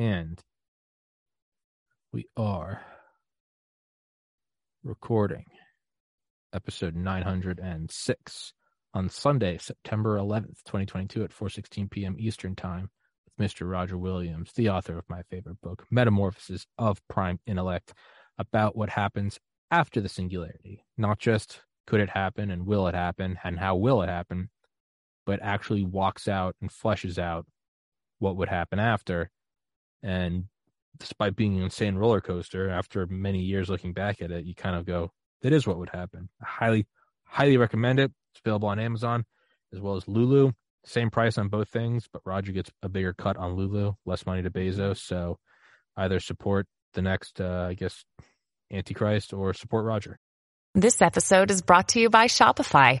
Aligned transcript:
And 0.00 0.40
we 2.10 2.24
are 2.34 2.80
recording 4.82 5.44
episode 6.54 6.96
906 6.96 8.52
on 8.94 9.10
Sunday, 9.10 9.58
September 9.58 10.16
11th, 10.16 10.64
2022 10.64 11.24
at 11.24 11.36
4:16 11.36 11.90
p.m. 11.90 12.16
Eastern 12.18 12.56
Time 12.56 12.88
with 13.26 13.46
Mr. 13.46 13.70
Roger 13.70 13.98
Williams, 13.98 14.52
the 14.54 14.70
author 14.70 14.96
of 14.96 15.04
my 15.10 15.20
favorite 15.24 15.60
book, 15.60 15.84
Metamorphosis 15.90 16.64
of 16.78 17.06
Prime 17.08 17.38
Intellect, 17.46 17.92
about 18.38 18.74
what 18.74 18.88
happens 18.88 19.38
after 19.70 20.00
the 20.00 20.08
singularity. 20.08 20.82
Not 20.96 21.18
just 21.18 21.60
could 21.86 22.00
it 22.00 22.08
happen 22.08 22.50
and 22.50 22.64
will 22.64 22.86
it 22.86 22.94
happen 22.94 23.38
and 23.44 23.58
how 23.58 23.76
will 23.76 24.00
it 24.00 24.08
happen, 24.08 24.48
but 25.26 25.40
actually 25.42 25.84
walks 25.84 26.26
out 26.26 26.56
and 26.62 26.70
fleshes 26.70 27.18
out 27.18 27.44
what 28.18 28.36
would 28.38 28.48
happen 28.48 28.78
after. 28.78 29.30
And 30.02 30.44
despite 30.98 31.36
being 31.36 31.56
an 31.56 31.64
insane 31.64 31.96
roller 31.96 32.20
coaster, 32.20 32.70
after 32.70 33.06
many 33.06 33.40
years 33.40 33.68
looking 33.68 33.92
back 33.92 34.20
at 34.22 34.30
it, 34.30 34.44
you 34.44 34.54
kind 34.54 34.76
of 34.76 34.86
go, 34.86 35.12
that 35.42 35.52
is 35.52 35.66
what 35.66 35.78
would 35.78 35.90
happen. 35.90 36.28
I 36.42 36.46
highly, 36.46 36.86
highly 37.24 37.56
recommend 37.56 37.98
it. 38.00 38.12
It's 38.32 38.40
available 38.44 38.68
on 38.68 38.78
Amazon 38.78 39.24
as 39.72 39.80
well 39.80 39.96
as 39.96 40.06
Lulu. 40.06 40.52
Same 40.84 41.10
price 41.10 41.36
on 41.36 41.48
both 41.48 41.68
things, 41.68 42.06
but 42.10 42.22
Roger 42.24 42.52
gets 42.52 42.70
a 42.82 42.88
bigger 42.88 43.12
cut 43.12 43.36
on 43.36 43.54
Lulu, 43.54 43.94
less 44.06 44.24
money 44.24 44.42
to 44.42 44.50
Bezos. 44.50 44.98
So 44.98 45.38
either 45.96 46.20
support 46.20 46.66
the 46.94 47.02
next, 47.02 47.40
uh, 47.40 47.66
I 47.68 47.74
guess, 47.74 48.04
Antichrist 48.72 49.32
or 49.32 49.52
support 49.52 49.84
Roger. 49.84 50.18
This 50.74 51.02
episode 51.02 51.50
is 51.50 51.62
brought 51.62 51.88
to 51.88 52.00
you 52.00 52.10
by 52.10 52.26
Shopify. 52.26 53.00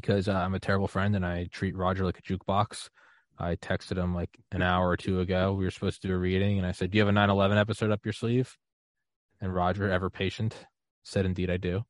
because 0.00 0.26
uh, 0.26 0.32
I'm 0.32 0.54
a 0.54 0.60
terrible 0.60 0.88
friend 0.88 1.14
and 1.14 1.24
I 1.24 1.46
treat 1.52 1.76
Roger 1.76 2.04
like 2.04 2.18
a 2.18 2.22
jukebox, 2.22 2.88
I 3.38 3.54
texted 3.54 3.96
him 3.96 4.12
like 4.14 4.30
an 4.50 4.60
hour 4.60 4.88
or 4.88 4.96
two 4.96 5.20
ago. 5.20 5.52
We 5.52 5.64
were 5.64 5.70
supposed 5.70 6.02
to 6.02 6.08
do 6.08 6.14
a 6.14 6.18
reading, 6.18 6.58
and 6.58 6.66
I 6.66 6.72
said, 6.72 6.90
"Do 6.90 6.98
you 6.98 7.06
have 7.06 7.14
a 7.14 7.18
9/11 7.18 7.56
episode 7.56 7.90
up 7.90 8.04
your 8.04 8.12
sleeve?" 8.12 8.56
And 9.40 9.54
Roger, 9.54 9.88
ever 9.90 10.10
patient, 10.10 10.54
said, 11.04 11.26
"Indeed, 11.26 11.50
I 11.50 11.56
do." 11.56 11.84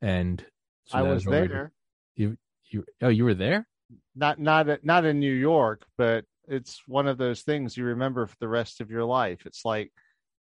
And 0.00 0.44
so 0.86 0.98
I 0.98 1.02
was 1.02 1.24
there. 1.24 1.72
You, 2.16 2.36
you, 2.70 2.84
oh, 3.02 3.08
you 3.08 3.24
were 3.24 3.34
there? 3.34 3.66
Not, 4.14 4.38
not, 4.38 4.84
not 4.84 5.04
in 5.04 5.20
New 5.20 5.32
York, 5.32 5.84
but 5.96 6.24
it's 6.48 6.82
one 6.86 7.06
of 7.06 7.18
those 7.18 7.42
things 7.42 7.76
you 7.76 7.84
remember 7.84 8.26
for 8.26 8.36
the 8.40 8.48
rest 8.48 8.80
of 8.80 8.90
your 8.90 9.04
life. 9.04 9.46
It's 9.46 9.64
like, 9.64 9.92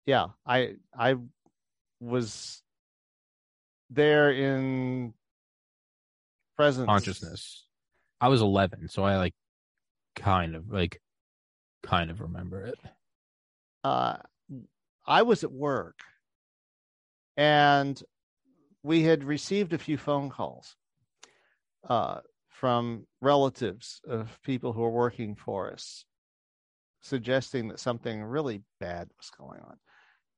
yeah, 0.06 0.26
I, 0.46 0.74
I 0.96 1.16
was 2.00 2.62
there 3.90 4.30
in 4.30 5.14
presence 6.56 6.86
consciousness. 6.86 7.64
I 8.20 8.28
was 8.28 8.40
11, 8.40 8.88
so 8.88 9.04
I 9.04 9.16
like 9.16 9.34
kind 10.16 10.54
of 10.54 10.70
like 10.70 11.00
kind 11.82 12.10
of 12.10 12.20
remember 12.20 12.66
it. 12.66 12.78
Uh, 13.82 14.16
I 15.06 15.22
was 15.22 15.44
at 15.44 15.52
work, 15.52 15.98
and 17.36 18.00
we 18.82 19.02
had 19.02 19.24
received 19.24 19.72
a 19.72 19.78
few 19.78 19.98
phone 19.98 20.30
calls 20.30 20.76
uh, 21.88 22.20
from 22.48 23.06
relatives 23.20 24.00
of 24.08 24.38
people 24.42 24.72
who 24.72 24.80
were 24.82 24.90
working 24.90 25.34
for 25.34 25.72
us, 25.72 26.04
suggesting 27.02 27.68
that 27.68 27.80
something 27.80 28.22
really 28.22 28.62
bad 28.80 29.08
was 29.18 29.30
going 29.30 29.60
on 29.60 29.76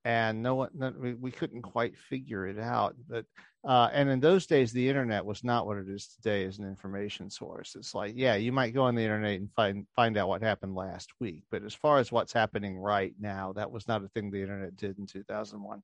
and 0.06 0.40
no 0.40 0.54
one 0.54 0.70
no, 0.72 0.92
we, 1.20 1.32
couldn't 1.32 1.62
quite 1.62 1.98
figure 1.98 2.46
it 2.46 2.60
out 2.60 2.94
but 3.08 3.24
uh, 3.66 3.90
and 3.92 4.08
in 4.08 4.20
those 4.20 4.46
days 4.46 4.70
the 4.70 4.88
internet 4.88 5.26
was 5.26 5.42
not 5.42 5.66
what 5.66 5.76
it 5.76 5.88
is 5.88 6.06
today 6.06 6.44
as 6.44 6.58
an 6.60 6.64
information 6.64 7.28
source. 7.28 7.74
It's 7.74 7.92
like 7.92 8.12
yeah 8.14 8.36
you 8.36 8.52
might 8.52 8.72
go 8.72 8.84
on 8.84 8.94
the 8.94 9.02
internet 9.02 9.40
and 9.40 9.50
find 9.56 9.84
find 9.96 10.16
out 10.16 10.28
what 10.28 10.42
happened 10.42 10.76
last 10.76 11.10
week 11.18 11.42
but 11.50 11.64
as 11.64 11.74
far 11.74 11.98
as 11.98 12.12
what's 12.12 12.32
happening 12.32 12.78
right 12.78 13.14
now 13.18 13.52
that 13.54 13.72
was 13.72 13.88
not 13.88 14.04
a 14.04 14.08
thing 14.08 14.30
the 14.30 14.40
internet 14.40 14.76
did 14.76 14.96
in 14.96 15.06
2001 15.06 15.82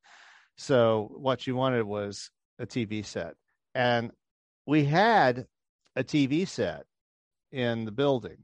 so 0.56 1.10
what 1.16 1.44
you 1.44 1.56
wanted 1.56 1.82
was 1.82 2.30
a 2.60 2.66
tv 2.66 3.04
set 3.04 3.34
and 3.74 4.12
we 4.66 4.84
had 4.84 5.46
a 5.96 6.04
tv 6.04 6.46
set 6.46 6.84
in 7.50 7.84
the 7.84 7.90
building 7.90 8.38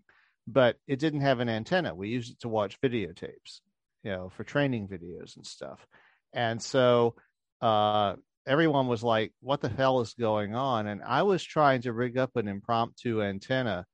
but 0.48 0.76
it 0.86 0.98
didn't 0.98 1.20
have 1.20 1.40
an 1.40 1.48
antenna. 1.50 1.94
We 1.94 2.08
used 2.08 2.32
it 2.32 2.40
to 2.40 2.48
watch 2.48 2.80
videotapes 2.80 3.60
you 4.08 4.14
know, 4.14 4.30
for 4.30 4.42
training 4.42 4.88
videos 4.88 5.36
and 5.36 5.44
stuff. 5.44 5.86
And 6.32 6.62
so 6.62 7.14
uh, 7.60 8.14
everyone 8.46 8.86
was 8.86 9.02
like, 9.02 9.32
what 9.42 9.60
the 9.60 9.68
hell 9.68 10.00
is 10.00 10.14
going 10.14 10.54
on? 10.54 10.86
And 10.86 11.02
I 11.02 11.24
was 11.24 11.44
trying 11.44 11.82
to 11.82 11.92
rig 11.92 12.16
up 12.16 12.34
an 12.36 12.48
impromptu 12.48 13.22
antenna 13.22 13.84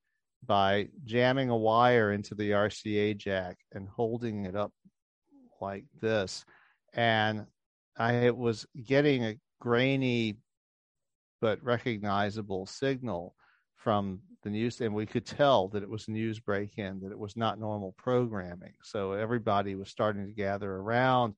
by 0.47 0.87
jamming 1.05 1.51
a 1.51 1.57
wire 1.57 2.13
into 2.13 2.37
the 2.37 2.53
RCA 2.53 3.17
jack 3.17 3.57
and 3.73 3.89
holding 3.89 4.45
it 4.45 4.55
up 4.55 4.71
like 5.61 5.85
this. 6.01 6.45
And 6.93 7.47
I 7.99 8.31
was 8.31 8.67
getting 8.87 9.25
a 9.25 9.39
grainy 9.61 10.37
but 11.41 11.61
recognizable 11.65 12.67
signal 12.67 13.35
from 13.75 14.21
the 14.45 14.51
news 14.51 14.81
and 14.81 14.95
we 14.95 15.07
could 15.07 15.27
tell 15.27 15.69
that 15.69 15.83
it 15.83 15.89
was 15.89 16.07
news 16.07 16.39
break 16.39 16.79
in 16.79 17.01
that 17.01 17.11
it 17.11 17.19
was 17.19 17.37
not 17.37 17.59
normal 17.59 17.93
programming. 17.99 18.75
So 18.83 19.13
everybody 19.13 19.75
was 19.75 19.89
starting 19.89 20.27
to 20.27 20.33
gather 20.33 20.71
around 20.71 21.35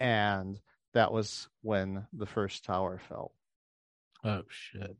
and 0.00 0.58
that 0.94 1.12
was 1.12 1.48
when 1.62 2.06
the 2.12 2.26
first 2.26 2.64
tower 2.64 3.00
fell. 3.08 3.32
Oh 4.24 4.42
shit. 4.48 4.96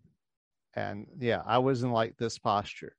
And 0.74 1.06
yeah 1.18 1.42
i 1.44 1.58
was 1.58 1.82
in 1.82 1.90
like 1.90 2.16
this 2.16 2.38
posture. 2.38 2.94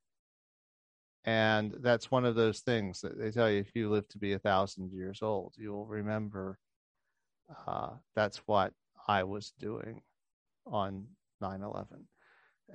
And 1.24 1.74
that's 1.80 2.10
one 2.10 2.24
of 2.24 2.34
those 2.34 2.60
things 2.60 3.02
that 3.02 3.18
they 3.18 3.30
tell 3.30 3.50
you 3.50 3.60
if 3.60 3.74
you 3.74 3.90
live 3.90 4.08
to 4.08 4.18
be 4.18 4.32
a 4.32 4.38
thousand 4.38 4.92
years 4.92 5.20
old 5.22 5.54
you'll 5.56 5.86
remember 5.86 6.58
uh, 7.66 7.90
that's 8.14 8.38
what 8.46 8.72
i 9.06 9.22
was 9.24 9.52
doing 9.58 10.02
on 10.66 11.04
9-11 11.42 11.86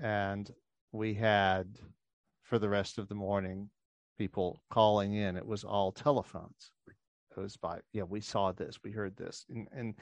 and 0.01 0.51
we 0.95 1.13
had 1.13 1.67
for 2.43 2.59
the 2.59 2.69
rest 2.69 2.97
of 2.97 3.07
the 3.07 3.15
morning 3.15 3.69
people 4.17 4.61
calling 4.69 5.13
in. 5.13 5.35
It 5.35 5.45
was 5.45 5.63
all 5.63 5.91
telephones. 5.91 6.71
It 6.87 7.39
was 7.39 7.57
by 7.57 7.79
yeah, 7.91 8.03
we 8.03 8.21
saw 8.21 8.51
this, 8.51 8.79
we 8.83 8.91
heard 8.91 9.17
this, 9.17 9.45
and, 9.49 9.67
and 9.75 9.95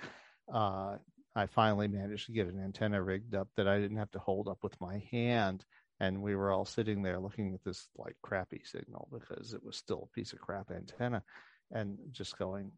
uh, 0.53 0.97
I 1.35 1.47
finally 1.47 1.87
managed 1.87 2.27
to 2.27 2.31
get 2.31 2.47
an 2.47 2.61
antenna 2.63 3.01
rigged 3.01 3.33
up 3.33 3.47
that 3.57 3.67
I 3.67 3.79
didn't 3.79 3.97
have 3.97 4.11
to 4.11 4.19
hold 4.19 4.47
up 4.47 4.59
with 4.61 4.79
my 4.79 5.01
hand. 5.11 5.65
And 5.99 6.21
we 6.21 6.35
were 6.35 6.51
all 6.51 6.65
sitting 6.65 7.01
there 7.01 7.19
looking 7.19 7.53
at 7.53 7.63
this 7.63 7.87
like 7.97 8.15
crappy 8.21 8.61
signal 8.65 9.07
because 9.11 9.53
it 9.53 9.63
was 9.63 9.77
still 9.77 10.09
a 10.09 10.15
piece 10.15 10.33
of 10.33 10.39
crap 10.39 10.69
antenna, 10.69 11.23
and 11.71 11.97
just 12.11 12.37
going, 12.37 12.71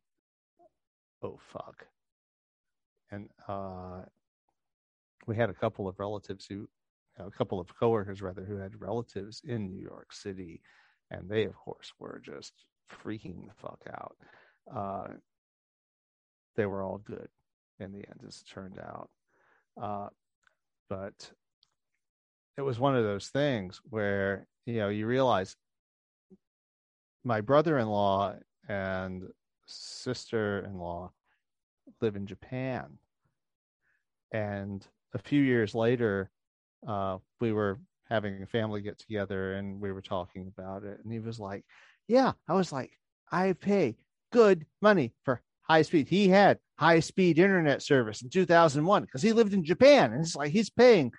"Oh 1.21 1.39
fuck!" 1.51 1.87
And 3.11 3.29
uh, 3.47 4.03
we 5.27 5.35
had 5.35 5.49
a 5.49 5.53
couple 5.53 5.87
of 5.87 5.99
relatives 5.99 6.45
who 6.45 6.67
a 7.17 7.31
couple 7.31 7.59
of 7.59 7.77
coworkers 7.77 8.21
rather 8.21 8.43
who 8.43 8.57
had 8.57 8.81
relatives 8.81 9.41
in 9.45 9.67
New 9.67 9.81
York 9.81 10.11
City, 10.11 10.61
and 11.11 11.29
they 11.29 11.45
of 11.45 11.55
course 11.55 11.93
were 11.99 12.21
just 12.23 12.53
freaking 12.91 13.45
the 13.47 13.53
fuck 13.55 13.79
out. 13.93 14.15
Uh, 14.73 15.07
they 16.55 16.65
were 16.65 16.83
all 16.83 16.97
good 16.97 17.27
in 17.79 17.91
the 17.91 17.99
end, 17.99 18.21
as 18.27 18.37
it 18.37 18.49
turned 18.51 18.79
out. 18.79 19.09
Uh, 19.81 20.07
but 20.89 21.31
it 22.57 22.61
was 22.61 22.79
one 22.79 22.95
of 22.95 23.03
those 23.03 23.27
things 23.27 23.81
where 23.89 24.47
you 24.65 24.77
know 24.77 24.89
you 24.89 25.05
realize 25.07 25.55
my 27.23 27.41
brother-in-law 27.41 28.35
and 28.69 29.23
sister-in-law 29.65 31.11
live 32.01 32.15
in 32.15 32.25
Japan, 32.25 32.97
and 34.31 34.85
a 35.13 35.17
few 35.17 35.41
years 35.41 35.73
later 35.73 36.29
uh, 36.87 37.17
we 37.39 37.51
were 37.51 37.79
having 38.09 38.41
a 38.43 38.47
family 38.47 38.81
get 38.81 38.99
together 38.99 39.53
and 39.53 39.79
we 39.81 39.91
were 39.91 40.01
talking 40.01 40.51
about 40.55 40.83
it. 40.83 40.99
And 41.03 41.11
he 41.11 41.19
was 41.19 41.39
like, 41.39 41.63
Yeah, 42.07 42.33
I 42.47 42.53
was 42.53 42.71
like, 42.71 42.91
I 43.31 43.53
pay 43.53 43.95
good 44.31 44.65
money 44.81 45.13
for 45.23 45.41
high 45.61 45.81
speed. 45.81 46.07
He 46.07 46.27
had 46.29 46.59
high 46.77 46.99
speed 46.99 47.39
internet 47.39 47.81
service 47.81 48.21
in 48.21 48.29
2001 48.29 49.03
because 49.03 49.21
he 49.21 49.33
lived 49.33 49.53
in 49.53 49.63
Japan. 49.63 50.13
And 50.13 50.21
it's 50.21 50.35
like, 50.35 50.51
he's 50.51 50.69
paying 50.69 51.11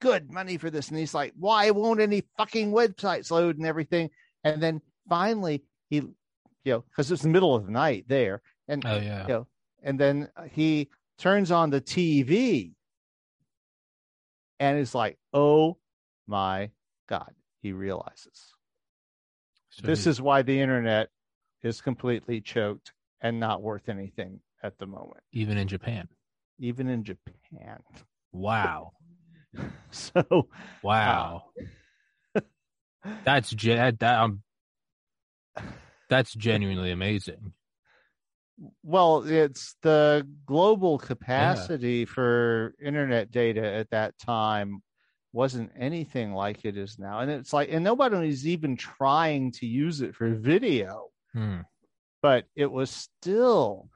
good 0.00 0.30
money 0.32 0.56
for 0.56 0.70
this. 0.70 0.88
And 0.88 0.98
he's 0.98 1.14
like, 1.14 1.32
Why 1.38 1.70
won't 1.70 2.00
any 2.00 2.24
fucking 2.36 2.72
websites 2.72 3.30
load 3.30 3.56
and 3.56 3.66
everything? 3.66 4.10
And 4.44 4.62
then 4.62 4.80
finally, 5.08 5.64
he, 5.88 5.96
you 5.96 6.14
know, 6.64 6.80
because 6.80 7.10
it's 7.10 7.22
the 7.22 7.28
middle 7.28 7.54
of 7.54 7.66
the 7.66 7.72
night 7.72 8.06
there. 8.08 8.42
And 8.68 8.84
Oh 8.84 8.98
yeah. 8.98 9.22
you 9.22 9.32
know, 9.34 9.46
and 9.82 9.98
then 9.98 10.28
he 10.50 10.90
turns 11.18 11.50
on 11.50 11.70
the 11.70 11.80
TV 11.80 12.72
and 14.62 14.78
is 14.78 14.94
like, 14.94 15.18
"Oh 15.32 15.76
my 16.26 16.70
god!" 17.08 17.34
He 17.60 17.72
realizes 17.72 18.54
So 19.70 19.86
this 19.86 20.04
he- 20.04 20.10
is 20.10 20.20
why 20.22 20.42
the 20.42 20.60
internet 20.60 21.08
is 21.62 21.80
completely 21.80 22.40
choked 22.40 22.92
and 23.20 23.38
not 23.40 23.60
worth 23.62 23.88
anything 23.88 24.40
at 24.62 24.78
the 24.78 24.86
moment, 24.86 25.22
even 25.32 25.58
in 25.58 25.66
Japan. 25.68 26.08
even 26.58 26.88
in 26.88 27.02
Japan. 27.04 27.82
Wow. 28.32 28.92
So 29.90 30.48
Wow. 30.82 31.50
that's 33.24 33.50
ge- 33.50 33.66
that, 33.66 33.98
that 33.98 34.18
um, 34.20 34.42
that's 36.08 36.32
genuinely 36.34 36.90
amazing. 36.92 37.52
Well, 38.82 39.24
it's 39.26 39.76
the 39.82 40.26
global 40.46 40.98
capacity 40.98 42.04
for 42.04 42.74
internet 42.80 43.30
data 43.30 43.64
at 43.64 43.90
that 43.90 44.18
time 44.18 44.82
wasn't 45.32 45.72
anything 45.76 46.34
like 46.34 46.64
it 46.64 46.76
is 46.76 46.98
now. 46.98 47.20
And 47.20 47.30
it's 47.30 47.52
like, 47.52 47.70
and 47.72 47.82
nobody 47.82 48.28
was 48.28 48.46
even 48.46 48.76
trying 48.76 49.52
to 49.52 49.66
use 49.66 50.00
it 50.00 50.14
for 50.14 50.34
video, 50.34 51.08
Hmm. 51.32 51.60
but 52.20 52.44
it 52.54 52.70
was 52.70 52.90
still 52.90 53.88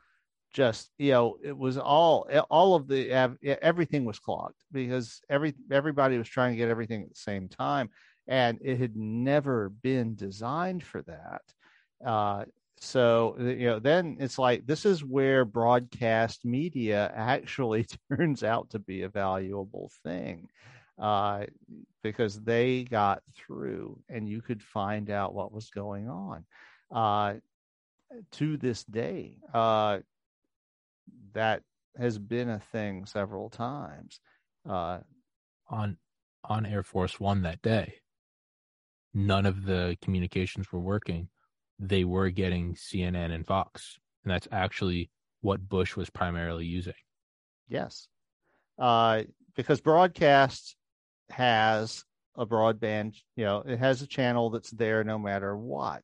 just, 0.52 0.90
you 0.98 1.12
know, 1.12 1.36
it 1.44 1.56
was 1.56 1.76
all, 1.76 2.26
all 2.48 2.74
of 2.74 2.88
the, 2.88 3.10
everything 3.62 4.06
was 4.06 4.18
clogged 4.18 4.56
because 4.72 5.20
every, 5.28 5.54
everybody 5.70 6.16
was 6.16 6.28
trying 6.28 6.52
to 6.52 6.56
get 6.56 6.70
everything 6.70 7.02
at 7.02 7.10
the 7.10 7.14
same 7.14 7.48
time. 7.48 7.90
And 8.26 8.58
it 8.62 8.78
had 8.78 8.96
never 8.96 9.68
been 9.68 10.16
designed 10.16 10.82
for 10.82 11.02
that. 11.02 11.42
Uh, 12.04 12.46
so 12.78 13.36
you 13.38 13.66
know 13.66 13.78
then 13.78 14.16
it's 14.20 14.38
like 14.38 14.66
this 14.66 14.84
is 14.84 15.02
where 15.02 15.44
broadcast 15.44 16.44
media 16.44 17.10
actually 17.14 17.86
turns 18.10 18.42
out 18.42 18.68
to 18.70 18.78
be 18.78 19.02
a 19.02 19.08
valuable 19.08 19.90
thing 20.02 20.48
uh, 20.98 21.44
because 22.02 22.40
they 22.40 22.84
got 22.84 23.22
through 23.34 23.98
and 24.08 24.28
you 24.28 24.40
could 24.40 24.62
find 24.62 25.10
out 25.10 25.34
what 25.34 25.52
was 25.52 25.70
going 25.70 26.08
on 26.08 26.44
uh, 26.94 27.34
to 28.32 28.56
this 28.56 28.84
day 28.84 29.38
uh, 29.52 29.98
that 31.32 31.62
has 31.98 32.18
been 32.18 32.50
a 32.50 32.60
thing 32.60 33.06
several 33.06 33.48
times 33.50 34.20
uh, 34.68 34.98
on 35.68 35.96
on 36.44 36.66
Air 36.66 36.82
Force 36.82 37.18
One 37.18 37.42
that 37.42 37.62
day. 37.62 37.94
None 39.14 39.46
of 39.46 39.64
the 39.64 39.96
communications 40.02 40.70
were 40.70 40.80
working. 40.80 41.28
They 41.78 42.04
were 42.04 42.30
getting 42.30 42.74
CNN 42.74 43.32
and 43.32 43.46
Fox, 43.46 43.98
and 44.24 44.32
that's 44.32 44.48
actually 44.50 45.10
what 45.40 45.68
Bush 45.68 45.96
was 45.96 46.10
primarily 46.10 46.66
using. 46.66 46.94
Yes. 47.68 48.08
Uh, 48.78 49.22
because 49.54 49.80
broadcast 49.80 50.76
has 51.30 52.04
a 52.36 52.46
broadband, 52.46 53.16
you 53.36 53.44
know, 53.44 53.62
it 53.66 53.78
has 53.78 54.02
a 54.02 54.06
channel 54.06 54.50
that's 54.50 54.70
there 54.70 55.04
no 55.04 55.18
matter 55.18 55.56
what. 55.56 56.02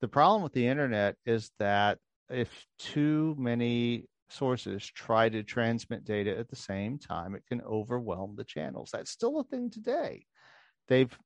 The 0.00 0.08
problem 0.08 0.42
with 0.42 0.52
the 0.52 0.66
internet 0.66 1.16
is 1.26 1.50
that 1.58 1.98
if 2.30 2.66
too 2.78 3.34
many 3.38 4.04
sources 4.30 4.86
try 4.86 5.28
to 5.28 5.42
transmit 5.42 6.04
data 6.04 6.36
at 6.36 6.48
the 6.48 6.56
same 6.56 6.98
time, 6.98 7.34
it 7.34 7.44
can 7.48 7.62
overwhelm 7.62 8.34
the 8.36 8.44
channels. 8.44 8.90
That's 8.92 9.10
still 9.10 9.40
a 9.40 9.44
thing 9.44 9.70
today. 9.70 10.26
They've 10.88 11.16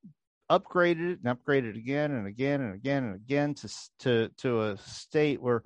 upgraded 0.53 1.13
it 1.13 1.19
and 1.25 1.39
upgraded 1.39 1.77
again 1.77 2.13
and 2.13 2.27
again 2.27 2.61
and 2.61 2.75
again 2.75 3.05
and 3.05 3.15
again 3.15 3.55
to 3.55 3.69
to 3.99 4.29
to 4.37 4.63
a 4.63 4.77
state 4.79 5.41
where 5.41 5.63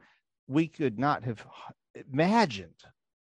we 0.47 0.69
could 0.69 0.99
not 0.99 1.25
have 1.25 1.45
imagined 2.13 2.85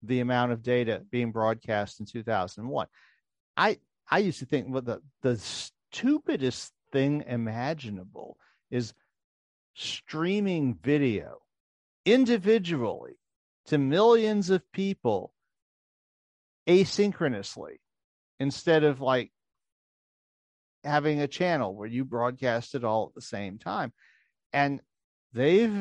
the 0.03 0.19
amount 0.19 0.51
of 0.51 0.61
data 0.61 1.03
being 1.11 1.31
broadcast 1.31 1.99
in 1.99 2.05
2001. 2.05 2.87
I 3.57 3.79
I 4.09 4.19
used 4.19 4.39
to 4.39 4.45
think 4.45 4.67
well 4.69 4.81
the 4.81 5.01
the 5.21 5.37
stupidest 5.37 6.71
thing 6.91 7.23
imaginable 7.27 8.37
is 8.69 8.93
streaming 9.73 10.75
video 10.75 11.39
individually 12.05 13.17
to 13.65 13.77
millions 13.77 14.49
of 14.49 14.71
people 14.71 15.33
asynchronously 16.67 17.77
instead 18.39 18.83
of 18.83 19.01
like 19.01 19.31
having 20.83 21.21
a 21.21 21.27
channel 21.27 21.75
where 21.75 21.87
you 21.87 22.05
broadcast 22.05 22.75
it 22.75 22.83
all 22.83 23.07
at 23.07 23.15
the 23.15 23.21
same 23.21 23.57
time. 23.57 23.93
And 24.53 24.81
they've 25.33 25.71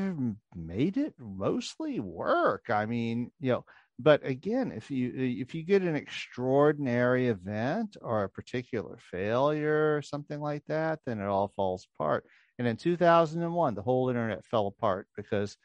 made 0.54 0.96
it 0.96 1.14
mostly 1.18 2.00
work. 2.00 2.66
I 2.68 2.86
mean 2.86 3.30
you 3.40 3.52
know 3.52 3.64
but 3.98 4.24
again 4.24 4.72
if 4.72 4.90
you 4.90 5.12
if 5.14 5.54
you 5.54 5.62
get 5.62 5.82
an 5.82 5.96
extraordinary 5.96 7.28
event 7.28 7.96
or 8.02 8.24
a 8.24 8.28
particular 8.28 8.98
failure 9.10 9.96
or 9.96 10.02
something 10.02 10.40
like 10.40 10.64
that 10.66 11.00
then 11.06 11.20
it 11.20 11.26
all 11.26 11.52
falls 11.56 11.86
apart. 11.94 12.24
And 12.58 12.66
in 12.68 12.76
2001 12.76 13.74
the 13.74 13.82
whole 13.82 14.08
internet 14.08 14.44
fell 14.44 14.66
apart 14.66 15.08
because 15.16 15.56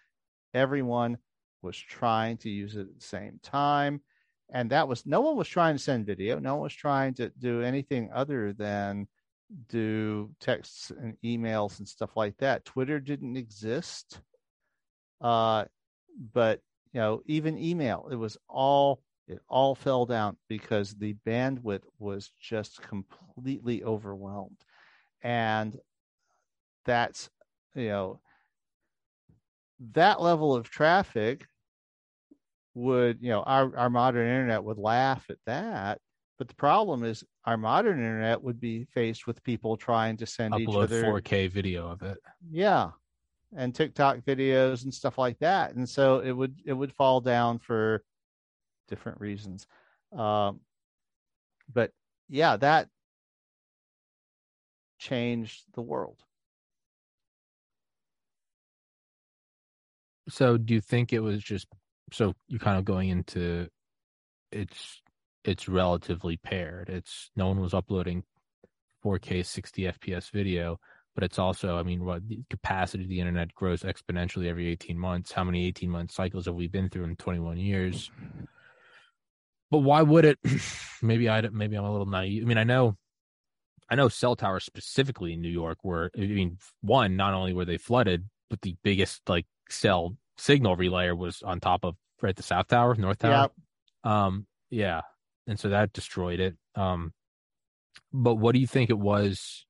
everyone 0.54 1.18
was 1.62 1.78
trying 1.78 2.38
to 2.38 2.50
use 2.50 2.76
it 2.76 2.82
at 2.82 3.00
the 3.00 3.06
same 3.06 3.40
time. 3.44 4.02
And 4.54 4.70
that 4.70 4.88
was 4.88 5.06
no 5.06 5.22
one 5.22 5.36
was 5.36 5.48
trying 5.48 5.76
to 5.76 5.84
send 5.84 6.06
video. 6.06 6.40
No 6.40 6.56
one 6.56 6.64
was 6.64 6.76
trying 6.76 7.16
to 7.16 7.32
do 7.40 7.62
anything 7.62 8.12
other 8.14 8.54
than 8.54 9.08
do 9.70 10.30
texts 10.40 10.92
and 10.92 11.16
emails 11.24 11.80
and 11.80 11.88
stuff 11.88 12.16
like 12.16 12.38
that. 12.38 12.66
Twitter 12.66 13.00
didn't 13.00 13.38
exist 13.38 14.22
uh 15.22 15.64
but 16.34 16.60
you 16.92 17.00
know 17.00 17.22
even 17.26 17.58
email 17.58 18.08
it 18.12 18.16
was 18.16 18.38
all 18.48 19.02
it 19.28 19.40
all 19.48 19.74
fell 19.74 20.06
down 20.06 20.38
because 20.50 20.94
the 20.94 21.16
bandwidth 21.26 21.84
was 21.98 22.32
just 22.42 22.82
completely 22.82 23.84
overwhelmed. 23.84 24.58
And 25.22 25.78
that's 26.86 27.30
you 27.76 27.88
know 27.88 28.20
that 29.94 30.22
level 30.22 30.56
of 30.56 30.70
traffic 30.70 31.46
would 32.74 33.20
you 33.22 33.30
know 33.30 33.44
our, 33.44 33.76
our 33.78 33.90
modern 33.90 34.28
internet 34.28 34.64
would 34.64 34.78
laugh 34.78 35.26
at 35.30 35.38
that. 35.46 36.00
But 36.38 36.48
the 36.50 36.56
problem 36.56 37.04
is 37.04 37.24
our 37.46 37.58
modern 37.58 38.00
internet 38.00 38.42
would 38.42 38.60
be 38.60 38.86
faced 38.86 39.28
with 39.28 39.44
people 39.44 39.76
trying 39.76 40.18
to 40.18 40.26
send 40.26 40.58
each 40.60 40.68
Upload 40.70 40.84
other 40.84 41.04
4K 41.04 41.50
video 41.50 41.88
of 41.90 42.02
it. 42.02 42.18
yeah 42.50 42.92
and 43.56 43.76
tiktok 43.76 44.18
videos 44.20 44.84
and 44.84 44.94
stuff 44.94 45.18
like 45.18 45.38
that 45.40 45.76
and 45.76 45.88
so 45.88 46.20
it 46.20 46.32
would 46.32 46.56
it 46.66 46.74
would 46.74 46.92
fall 46.94 47.22
down 47.22 47.60
for 47.60 48.04
different 48.88 49.20
reasons 49.20 49.68
um 50.12 50.60
but 51.72 51.92
yeah 52.30 52.58
that 52.58 52.88
changed 54.98 55.64
the 55.74 55.82
world 55.82 56.24
So, 60.30 60.58
do 60.58 60.74
you 60.74 60.82
think 60.82 61.12
it 61.12 61.20
was 61.20 61.44
just 61.44 61.68
so 62.12 62.34
you 62.48 62.60
kind 62.60 62.78
of 62.78 62.86
going 62.86 63.10
into 63.10 63.68
it's 64.52 65.02
it's 65.44 65.68
relatively 65.68 66.38
paired. 66.38 66.90
It's 66.90 67.32
no 67.36 67.48
one 67.48 67.60
was 67.60 67.74
uploading 67.74 68.24
4K 69.04 69.46
60 69.46 69.84
FPS 69.84 70.32
video, 70.32 70.80
but 71.16 71.24
it's 71.24 71.38
also, 71.38 71.78
I 71.78 71.84
mean, 71.84 72.06
what 72.06 72.28
the 72.28 72.42
capacity 72.50 73.04
of 73.04 73.10
the 73.10 73.20
internet 73.20 73.54
grows 73.54 73.84
exponentially 73.84 74.48
every 74.48 74.68
18 74.68 74.98
months. 74.98 75.32
How 75.32 75.44
many 75.44 75.66
18 75.68 75.90
month 75.90 76.12
cycles 76.12 76.46
have 76.46 76.56
we 76.56 76.68
been 76.68 76.90
through 76.90 77.04
in 77.04 77.16
21 77.16 77.58
years? 77.58 78.10
But 79.70 79.80
why 79.80 80.02
would 80.02 80.26
it? 80.26 80.40
maybe 81.02 81.30
I 81.30 81.42
maybe 81.42 81.76
I'm 81.76 81.86
a 81.86 81.92
little 81.92 82.06
naive. 82.06 82.44
I 82.44 82.46
mean, 82.46 82.58
I 82.58 82.64
know, 82.64 82.96
I 83.90 83.96
know 83.96 84.08
cell 84.08 84.36
towers 84.36 84.64
specifically 84.64 85.34
in 85.34 85.42
New 85.42 85.50
York 85.50 85.80
were. 85.84 86.12
I 86.16 86.22
mean, 86.22 86.58
one 86.82 87.16
not 87.16 87.34
only 87.34 87.54
were 87.54 87.66
they 87.66 87.78
flooded, 87.78 88.30
but 88.50 88.62
the 88.62 88.76
biggest 88.84 89.28
like 89.28 89.46
cell 89.70 90.16
signal 90.38 90.78
relayer 90.78 91.18
was 91.18 91.42
on 91.42 91.60
top 91.60 91.84
of 91.84 91.96
right 92.22 92.36
the 92.36 92.44
South 92.44 92.68
Tower, 92.68 92.96
North 92.96 93.20
Tower. 93.20 93.50
yeah 94.04 94.28
Um, 94.28 94.46
yeah, 94.70 95.02
and 95.48 95.60
so 95.60 95.70
that 95.70 95.94
destroyed 95.94 96.40
it. 96.40 96.56
Um, 96.76 97.14
but 98.12 98.36
what 98.36 98.54
do 98.54 98.60
you 98.60 98.68
think 98.68 98.90
it 98.90 99.00
was? 99.00 99.66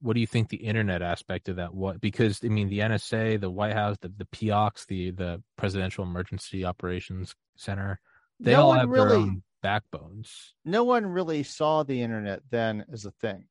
What 0.00 0.14
do 0.14 0.20
you 0.20 0.26
think 0.26 0.48
the 0.48 0.56
internet 0.56 1.00
aspect 1.00 1.48
of 1.48 1.56
that 1.56 1.74
was? 1.74 1.98
Because 2.00 2.40
I 2.44 2.48
mean, 2.48 2.68
the 2.68 2.80
NSA, 2.80 3.40
the 3.40 3.50
White 3.50 3.74
House, 3.74 3.96
the 4.00 4.08
the 4.08 4.24
PEOC, 4.26 4.86
the 4.86 5.10
the 5.12 5.42
Presidential 5.56 6.04
Emergency 6.04 6.64
Operations 6.64 7.34
Center, 7.56 8.00
they 8.40 8.52
no 8.52 8.62
all 8.64 8.72
have 8.72 8.88
really 8.88 9.08
their 9.08 9.16
own 9.16 9.42
backbones. 9.62 10.54
no 10.64 10.82
one 10.82 11.06
really 11.06 11.44
saw 11.44 11.84
the 11.84 12.02
internet 12.02 12.42
then 12.50 12.84
as 12.92 13.04
a 13.04 13.12
thing 13.12 13.44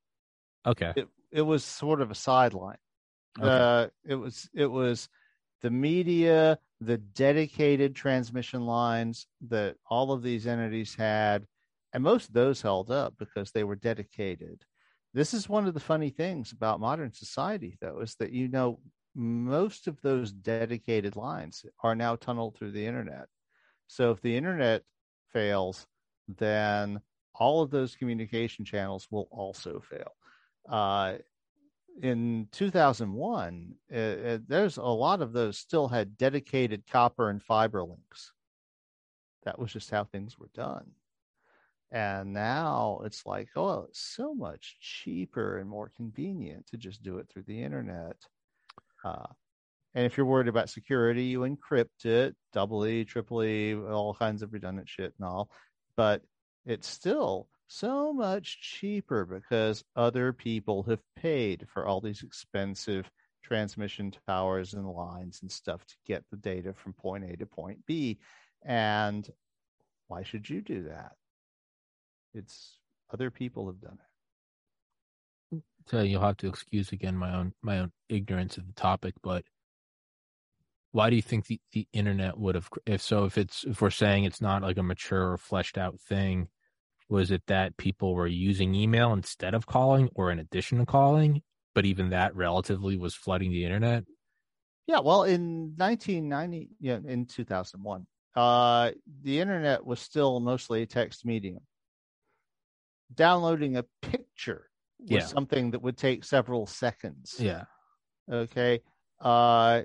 Okay, 0.65 0.91
it 0.95 1.07
it 1.31 1.41
was 1.41 1.63
sort 1.63 2.01
of 2.01 2.12
a 2.12 2.15
sideline 2.15 2.77
Okay. 3.41 3.48
uh 3.48 3.88
it 4.03 4.15
was 4.15 4.50
it 4.53 4.65
was 4.69 5.07
the 5.62 5.71
media 5.71 6.60
the 6.82 6.98
dedicated 6.98 7.96
transmission 7.96 8.66
lines 8.66 9.28
that 9.50 9.76
all 9.90 10.12
of 10.12 10.24
these 10.24 10.48
entities 10.48 10.96
had 10.96 11.46
and 11.94 12.04
most 12.04 12.30
of 12.30 12.34
those 12.34 12.62
held 12.62 12.90
up 12.90 13.14
because 13.18 13.52
they 13.52 13.64
were 13.64 13.76
dedicated 13.76 14.64
this 15.14 15.34
is 15.34 15.48
one 15.48 15.68
of 15.68 15.74
the 15.74 15.80
funny 15.80 16.10
things 16.10 16.52
about 16.52 16.80
modern 16.80 17.14
society 17.14 17.78
though 17.82 18.00
is 18.00 18.16
that 18.16 18.32
you 18.32 18.48
know 18.48 18.80
most 19.16 19.88
of 19.88 20.00
those 20.02 20.32
dedicated 20.32 21.16
lines 21.16 21.66
are 21.84 21.96
now 21.96 22.16
tunneled 22.16 22.56
through 22.56 22.72
the 22.72 22.86
internet. 22.86 23.28
So 23.88 24.12
if 24.12 24.22
the 24.22 24.36
internet 24.36 24.84
fails, 25.34 25.86
then 26.28 27.02
all 27.36 27.62
of 27.62 27.72
those 27.72 27.96
communication 27.96 28.64
channels 28.64 29.08
will 29.12 29.28
also 29.32 29.82
fail. 29.82 30.12
Uh, 30.70 31.16
in 32.01 32.48
2001, 32.51 33.75
uh, 33.93 33.98
uh, 33.98 34.38
there's 34.48 34.77
a 34.77 34.83
lot 34.83 35.21
of 35.21 35.33
those 35.33 35.57
still 35.57 35.88
had 35.88 36.17
dedicated 36.17 36.83
copper 36.89 37.29
and 37.29 37.41
fiber 37.41 37.83
links. 37.83 38.31
That 39.43 39.60
was 39.60 39.74
just 39.74 39.89
how 39.89 40.03
things 40.03 40.38
were 40.38 40.50
done. 40.53 40.91
And 41.91 42.33
now 42.33 43.01
it's 43.03 43.25
like, 43.25 43.50
oh, 43.55 43.86
it's 43.89 44.00
so 44.00 44.33
much 44.33 44.77
cheaper 44.79 45.57
and 45.57 45.69
more 45.69 45.91
convenient 45.95 46.67
to 46.67 46.77
just 46.77 47.03
do 47.03 47.17
it 47.17 47.27
through 47.29 47.43
the 47.48 47.62
internet. 47.62 48.15
Uh, 49.03 49.27
and 49.93 50.05
if 50.05 50.15
you're 50.15 50.25
worried 50.25 50.48
about 50.48 50.69
security, 50.69 51.24
you 51.24 51.41
encrypt 51.41 52.05
it, 52.05 52.36
double 52.53 52.86
triple 53.03 53.43
E, 53.43 53.75
all 53.75 54.13
kinds 54.13 54.41
of 54.41 54.53
redundant 54.53 54.88
shit 54.88 55.13
and 55.19 55.27
all. 55.27 55.50
But 55.98 56.21
it's 56.65 56.88
still 56.88 57.48
so 57.72 58.12
much 58.12 58.60
cheaper 58.60 59.25
because 59.25 59.84
other 59.96 60.34
people 60.34 60.84
have 60.84 61.00
paid 61.16 61.66
for 61.74 61.86
all 61.86 62.01
these 62.01 62.22
expensive 62.22 63.10
transmission 63.44 64.13
towers 64.28 64.74
and 64.74 64.88
lines 64.88 65.40
and 65.42 65.50
stuff 65.50 65.86
to 65.86 65.96
get 66.06 66.24
the 66.30 66.38
data 66.38 66.74
from 66.74 66.94
point 66.94 67.24
A 67.24 67.38
to 67.38 67.46
point 67.46 67.86
B. 67.86 68.20
And 68.66 69.28
why 70.08 70.24
should 70.24 70.50
you 70.50 70.62
do 70.62 70.84
that? 70.84 71.13
It's 72.34 72.78
other 73.13 73.32
people 73.32 73.68
have 73.68 73.80
done 73.80 73.98
it. 75.54 75.62
So 75.88 76.01
you'll 76.01 76.22
have 76.22 76.38
to 76.38 76.48
excuse 76.48 76.92
again 76.92 77.18
my 77.18 77.34
own 77.34 77.54
my 77.62 77.80
own 77.80 77.92
ignorance 78.10 78.58
of 78.58 78.68
the 78.68 78.74
topic, 78.74 79.16
but 79.24 79.46
why 80.92 81.10
do 81.10 81.16
you 81.16 81.22
think 81.22 81.46
the, 81.46 81.60
the 81.72 81.88
internet 81.94 82.38
would 82.38 82.56
have 82.56 82.70
if 82.86 83.01
so 83.01 83.24
if 83.24 83.38
it's 83.38 83.63
if 83.63 83.82
we're 83.82 83.90
saying 83.90 84.25
it's 84.25 84.42
not 84.42 84.62
like 84.62 84.78
a 84.78 84.84
mature 84.84 85.32
or 85.32 85.38
fleshed 85.38 85.78
out 85.78 86.00
thing 86.00 86.50
was 87.12 87.30
it 87.30 87.44
that 87.48 87.75
people 87.77 88.15
were 88.15 88.25
using 88.25 88.74
email 88.74 89.12
instead 89.12 89.53
of 89.53 89.65
calling 89.68 90.10
or 90.15 90.32
in 90.32 90.39
addition 90.39 90.80
to 90.80 90.86
calling 90.86 91.41
but 91.74 91.86
even 91.86 92.10
that 92.10 92.36
relatively 92.36 92.98
was 92.98 93.15
flooding 93.15 93.51
the 93.51 93.63
internet? 93.63 94.03
Yeah 94.88 95.00
well 95.00 95.24
in 95.24 95.74
1990 95.77 96.70
yeah 96.80 97.00
in 97.06 97.25
2001 97.25 98.08
uh 98.36 98.91
the 99.24 99.39
internet 99.39 99.86
was 99.86 100.00
still 100.00 100.39
mostly 100.39 100.82
a 100.82 100.86
text 100.86 101.25
medium. 101.25 101.60
Downloading 103.13 103.75
a 103.75 103.84
picture 104.01 104.70
was 105.00 105.10
yeah. 105.10 105.25
something 105.25 105.72
that 105.72 105.82
would 105.82 105.98
take 105.98 106.24
several 106.24 106.65
seconds. 106.65 107.36
Yeah. 107.38 107.65
Okay 108.32 108.82
uh 109.20 109.82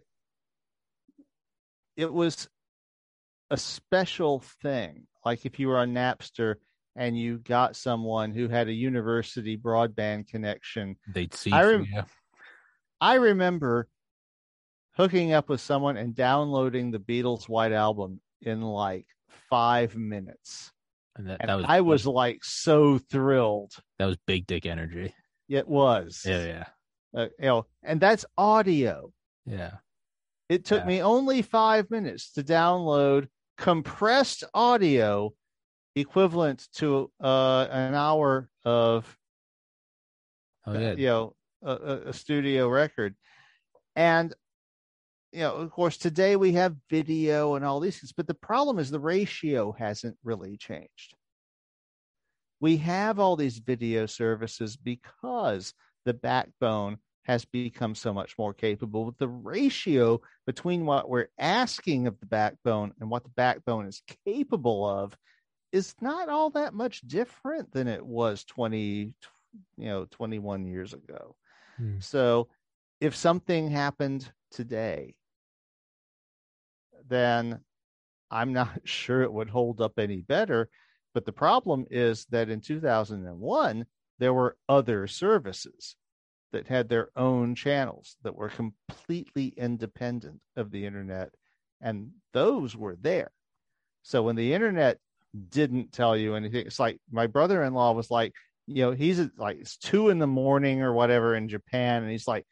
it 1.97 2.12
was 2.12 2.49
a 3.50 3.56
special 3.56 4.40
thing. 4.62 5.06
Like 5.25 5.47
if 5.47 5.59
you 5.59 5.68
were 5.68 5.78
on 5.78 5.95
napster 5.95 6.56
and 6.97 7.19
you 7.19 7.38
got 7.38 7.76
someone 7.76 8.33
who 8.33 8.49
had 8.49 8.69
a 8.69 8.73
university 8.73 9.57
broadband 9.57 10.26
connection, 10.29 10.97
they'd 11.12 11.35
see. 11.35 11.53
I, 11.53 11.65
rem- 11.65 11.87
I 13.00 13.15
remember 13.15 13.88
hooking 14.97 15.33
up 15.33 15.49
with 15.49 15.61
someone 15.61 15.97
and 15.97 16.15
downloading 16.15 16.91
the 16.91 16.99
Beatles 16.99 17.49
White 17.49 17.73
Album 17.73 18.21
in 18.41 18.62
like 18.62 19.07
five 19.50 19.95
minutes. 19.95 20.73
And, 21.17 21.29
that, 21.29 21.38
and 21.41 21.49
that 21.49 21.57
was 21.57 21.67
I 21.69 21.81
was 21.83 22.07
like 22.07 22.45
so 22.45 22.99
thrilled. 22.99 23.73
That 23.99 24.07
was 24.07 24.17
big 24.26 24.47
dick 24.47 24.67
energy. 24.67 25.15
It 25.49 25.69
was. 25.69 26.23
Yeah, 26.26 26.45
yeah. 26.45 26.65
Uh, 27.15 27.29
you 27.38 27.47
know, 27.47 27.67
and 27.83 28.00
that's 28.00 28.25
audio. 28.37 29.12
Yeah. 29.45 29.73
It 30.49 30.65
took 30.65 30.81
yeah. 30.81 30.87
me 30.87 31.03
only 31.03 31.43
five 31.43 31.91
minutes 31.91 32.33
to 32.33 32.43
download 32.43 33.29
compressed 33.57 34.45
audio 34.55 35.33
equivalent 35.97 36.69
to 36.75 37.11
uh, 37.21 37.67
an 37.71 37.95
hour 37.95 38.49
of 38.65 39.17
oh, 40.67 40.79
yeah. 40.79 40.93
you 40.93 41.07
know 41.07 41.35
a, 41.62 42.00
a, 42.07 42.12
studio 42.12 42.69
record 42.69 43.15
and 43.97 44.35
you 45.33 45.41
know 45.41 45.55
of 45.55 45.71
course 45.71 45.97
today 45.97 46.37
we 46.37 46.53
have 46.53 46.76
video 46.91 47.55
and 47.55 47.65
all 47.65 47.81
these 47.81 47.99
things 47.99 48.12
but 48.12 48.26
the 48.26 48.35
problem 48.35 48.79
is 48.79 48.91
the 48.91 49.00
ratio 49.00 49.73
hasn't 49.73 50.17
really 50.23 50.59
changed 50.59 51.15
we 52.61 52.76
have 52.76 53.19
all 53.19 53.35
these 53.35 53.59
video 53.59 54.05
services 54.05 54.76
because 54.76 55.73
the 56.05 56.15
backbone 56.15 56.99
has 57.25 57.45
become 57.47 57.95
so 57.95 58.12
much 58.12 58.35
more 58.38 58.53
capable 58.53 59.15
the 59.19 59.29
ratio 59.29 60.21
between 60.47 60.85
what 60.85 61.09
we're 61.09 61.29
asking 61.38 62.07
of 62.07 62.21
the 62.21 62.26
backbone 62.26 62.93
and 63.00 63.09
what 63.09 63.25
the 63.25 63.31
backbone 63.31 63.87
is 63.87 64.03
capable 64.26 64.87
of 64.87 65.17
is 65.76 65.95
not 66.00 66.30
all 66.30 66.49
that 66.49 66.73
much 66.73 67.02
different 67.02 67.71
than 67.71 67.87
it 67.87 68.04
was 68.04 68.45
20 68.45 69.12
you 69.76 69.87
know 69.87 70.06
21 70.11 70.66
years 70.66 70.95
ago 70.95 71.37
hmm. 71.76 72.00
so 72.00 72.49
if 73.00 73.14
something 73.14 73.71
happened 73.71 74.33
today 74.50 75.14
then 77.09 77.61
i'm 78.30 78.54
not 78.54 78.71
sure 78.85 79.23
it 79.23 79.33
would 79.33 79.50
hold 79.50 79.83
up 79.83 79.99
any 79.99 80.23
better 80.23 80.71
but 81.12 81.26
the 81.26 81.33
problem 81.33 81.85
is 81.90 82.25
that 82.30 82.49
in 82.49 82.61
2001 82.61 83.85
there 84.18 84.33
were 84.33 84.56
other 84.71 85.06
services 85.06 85.95
that 86.52 86.66
had 86.66 86.88
their 86.88 87.11
own 87.16 87.54
channels 87.54 88.16
that 88.23 88.35
were 88.35 88.49
completely 88.49 89.49
independent 89.59 90.40
of 90.56 90.71
the 90.71 90.87
internet 90.87 91.30
and 91.83 92.11
those 92.33 92.75
were 92.75 92.97
there 92.99 93.30
so 94.02 94.23
when 94.23 94.37
the 94.37 94.54
internet 94.54 94.99
didn't 95.50 95.93
tell 95.93 96.16
you 96.16 96.35
anything. 96.35 96.66
It's 96.66 96.81
like 96.81 96.99
my 97.11 97.26
brother 97.26 97.62
in 97.62 97.75
law 97.75 97.93
was 97.93 98.11
like, 98.11 98.33
you 98.66 98.83
know, 98.83 98.93
he's 98.93 99.21
like 99.37 99.59
it's 99.61 99.76
two 99.76 100.09
in 100.09 100.19
the 100.19 100.26
morning 100.26 100.83
or 100.83 100.93
whatever 100.93 101.35
in 101.35 101.49
Japan, 101.49 102.02
and 102.02 102.11
he's 102.11 102.26
like, 102.28 102.47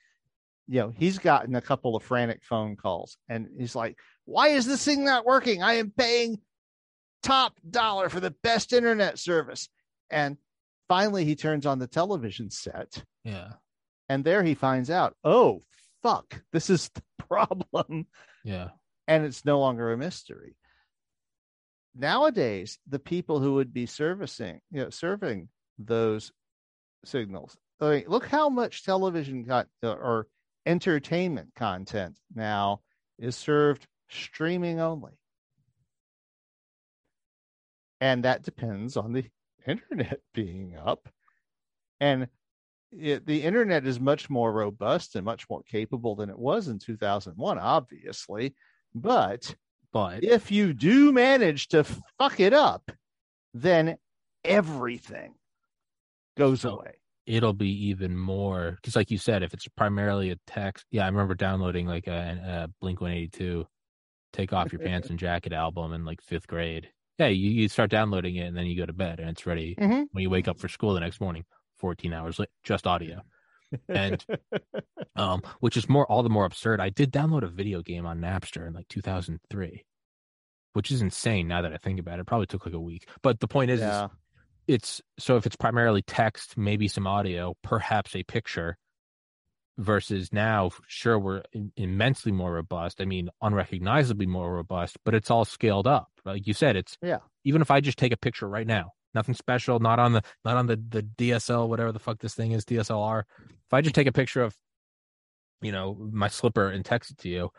you 0.68 0.80
know, 0.80 0.92
he's 0.96 1.18
gotten 1.18 1.54
a 1.54 1.60
couple 1.60 1.96
of 1.96 2.02
frantic 2.02 2.42
phone 2.44 2.76
calls, 2.76 3.16
and 3.28 3.48
he's 3.58 3.74
like, 3.74 3.98
why 4.24 4.48
is 4.48 4.66
this 4.66 4.84
thing 4.84 5.04
not 5.04 5.26
working? 5.26 5.62
I 5.62 5.74
am 5.74 5.92
paying 5.96 6.40
top 7.22 7.58
dollar 7.68 8.08
for 8.08 8.20
the 8.20 8.34
best 8.42 8.72
internet 8.72 9.18
service. 9.18 9.68
And 10.10 10.36
finally, 10.88 11.24
he 11.24 11.34
turns 11.34 11.66
on 11.66 11.78
the 11.78 11.86
television 11.86 12.50
set. 12.50 13.02
Yeah. 13.24 13.52
And 14.08 14.22
there 14.22 14.42
he 14.42 14.54
finds 14.54 14.90
out, 14.90 15.16
oh, 15.24 15.62
fuck, 16.02 16.42
this 16.52 16.70
is 16.70 16.90
the 16.94 17.02
problem. 17.26 18.06
Yeah. 18.44 18.68
And 19.08 19.24
it's 19.24 19.44
no 19.44 19.58
longer 19.58 19.92
a 19.92 19.96
mystery 19.96 20.54
nowadays 21.96 22.78
the 22.88 22.98
people 22.98 23.40
who 23.40 23.54
would 23.54 23.72
be 23.72 23.86
servicing 23.86 24.60
you 24.70 24.82
know 24.82 24.90
serving 24.90 25.48
those 25.78 26.32
signals 27.04 27.56
I 27.80 27.90
mean, 27.90 28.04
look 28.06 28.26
how 28.26 28.48
much 28.48 28.84
television 28.84 29.44
got 29.44 29.66
uh, 29.82 29.92
or 29.92 30.26
entertainment 30.66 31.54
content 31.54 32.18
now 32.34 32.80
is 33.18 33.36
served 33.36 33.86
streaming 34.08 34.80
only. 34.80 35.12
And 38.00 38.24
that 38.24 38.42
depends 38.42 38.96
on 38.96 39.12
the 39.12 39.24
internet 39.66 40.20
being 40.32 40.76
up. 40.76 41.08
And 42.00 42.28
it, 42.92 43.26
the 43.26 43.42
internet 43.42 43.86
is 43.86 43.98
much 43.98 44.30
more 44.30 44.52
robust 44.52 45.16
and 45.16 45.24
much 45.24 45.48
more 45.50 45.62
capable 45.62 46.14
than 46.14 46.30
it 46.30 46.38
was 46.38 46.68
in 46.68 46.78
2001 46.78 47.58
obviously 47.58 48.54
but 48.94 49.52
but 49.94 50.24
if 50.24 50.50
you 50.50 50.74
do 50.74 51.12
manage 51.12 51.68
to 51.68 51.84
fuck 52.18 52.40
it 52.40 52.52
up, 52.52 52.90
then 53.54 53.96
everything 54.44 55.34
goes 56.36 56.62
so 56.62 56.80
away. 56.80 56.94
It'll 57.26 57.52
be 57.52 57.86
even 57.88 58.18
more 58.18 58.72
because, 58.72 58.96
like 58.96 59.12
you 59.12 59.18
said, 59.18 59.44
if 59.44 59.54
it's 59.54 59.68
primarily 59.68 60.30
a 60.30 60.36
text, 60.48 60.84
yeah, 60.90 61.04
I 61.04 61.06
remember 61.06 61.36
downloading 61.36 61.86
like 61.86 62.08
a, 62.08 62.66
a 62.66 62.70
Blink 62.80 63.00
One 63.00 63.12
Eighty 63.12 63.28
Two, 63.28 63.66
"Take 64.32 64.52
Off 64.52 64.72
Your 64.72 64.80
Pants 64.84 65.10
and 65.10 65.18
Jacket" 65.18 65.52
album 65.52 65.92
in 65.92 66.04
like 66.04 66.20
fifth 66.20 66.48
grade. 66.48 66.90
Yeah, 67.18 67.28
you, 67.28 67.48
you 67.48 67.68
start 67.68 67.90
downloading 67.90 68.34
it 68.34 68.48
and 68.48 68.56
then 68.56 68.66
you 68.66 68.76
go 68.76 68.86
to 68.86 68.92
bed 68.92 69.20
and 69.20 69.30
it's 69.30 69.46
ready 69.46 69.76
mm-hmm. 69.76 70.02
when 70.10 70.22
you 70.22 70.28
wake 70.28 70.48
up 70.48 70.58
for 70.58 70.66
school 70.68 70.94
the 70.94 71.00
next 71.00 71.20
morning. 71.20 71.44
Fourteen 71.78 72.12
hours 72.12 72.40
late, 72.40 72.50
just 72.64 72.86
audio 72.86 73.22
and 73.88 74.24
um, 75.16 75.42
which 75.60 75.76
is 75.76 75.88
more 75.88 76.06
all 76.06 76.22
the 76.22 76.30
more 76.30 76.44
absurd. 76.44 76.80
I 76.80 76.90
did 76.90 77.12
download 77.12 77.42
a 77.42 77.48
video 77.48 77.82
game 77.82 78.06
on 78.06 78.20
Napster 78.20 78.66
in 78.66 78.74
like 78.74 78.88
2003, 78.88 79.84
which 80.72 80.90
is 80.90 81.02
insane 81.02 81.48
now 81.48 81.62
that 81.62 81.72
I 81.72 81.78
think 81.78 82.00
about 82.00 82.18
it. 82.18 82.22
it 82.22 82.26
probably 82.26 82.46
took 82.46 82.66
like 82.66 82.74
a 82.74 82.80
week, 82.80 83.08
but 83.22 83.40
the 83.40 83.48
point 83.48 83.70
is, 83.70 83.80
yeah. 83.80 84.04
is, 84.06 84.10
it's 84.66 85.02
so 85.18 85.36
if 85.36 85.46
it's 85.46 85.56
primarily 85.56 86.02
text, 86.02 86.56
maybe 86.56 86.88
some 86.88 87.06
audio, 87.06 87.54
perhaps 87.62 88.16
a 88.16 88.22
picture, 88.22 88.78
versus 89.78 90.32
now, 90.32 90.70
sure, 90.86 91.18
we're 91.18 91.42
in, 91.52 91.72
immensely 91.76 92.32
more 92.32 92.52
robust. 92.52 93.00
I 93.00 93.04
mean, 93.04 93.28
unrecognizably 93.42 94.26
more 94.26 94.54
robust, 94.54 94.98
but 95.04 95.14
it's 95.14 95.30
all 95.30 95.44
scaled 95.44 95.86
up. 95.86 96.08
Like 96.24 96.46
you 96.46 96.54
said, 96.54 96.76
it's 96.76 96.96
yeah. 97.02 97.18
Even 97.44 97.60
if 97.60 97.70
I 97.70 97.80
just 97.80 97.98
take 97.98 98.12
a 98.12 98.16
picture 98.16 98.48
right 98.48 98.66
now, 98.66 98.92
nothing 99.14 99.34
special, 99.34 99.78
not 99.80 99.98
on 99.98 100.12
the 100.12 100.22
not 100.44 100.56
on 100.56 100.66
the 100.66 100.76
the 100.76 101.02
DSL, 101.02 101.68
whatever 101.68 101.92
the 101.92 101.98
fuck 101.98 102.18
this 102.20 102.34
thing 102.34 102.52
is, 102.52 102.64
DSLR. 102.64 103.24
If 103.48 103.72
I 103.72 103.80
just 103.80 103.94
take 103.94 104.06
a 104.06 104.12
picture 104.12 104.42
of 104.42 104.54
you 105.62 105.72
know, 105.72 105.94
my 106.12 106.28
slipper 106.28 106.68
and 106.68 106.84
text 106.84 107.10
it 107.10 107.18
to 107.18 107.28
you. 107.28 107.50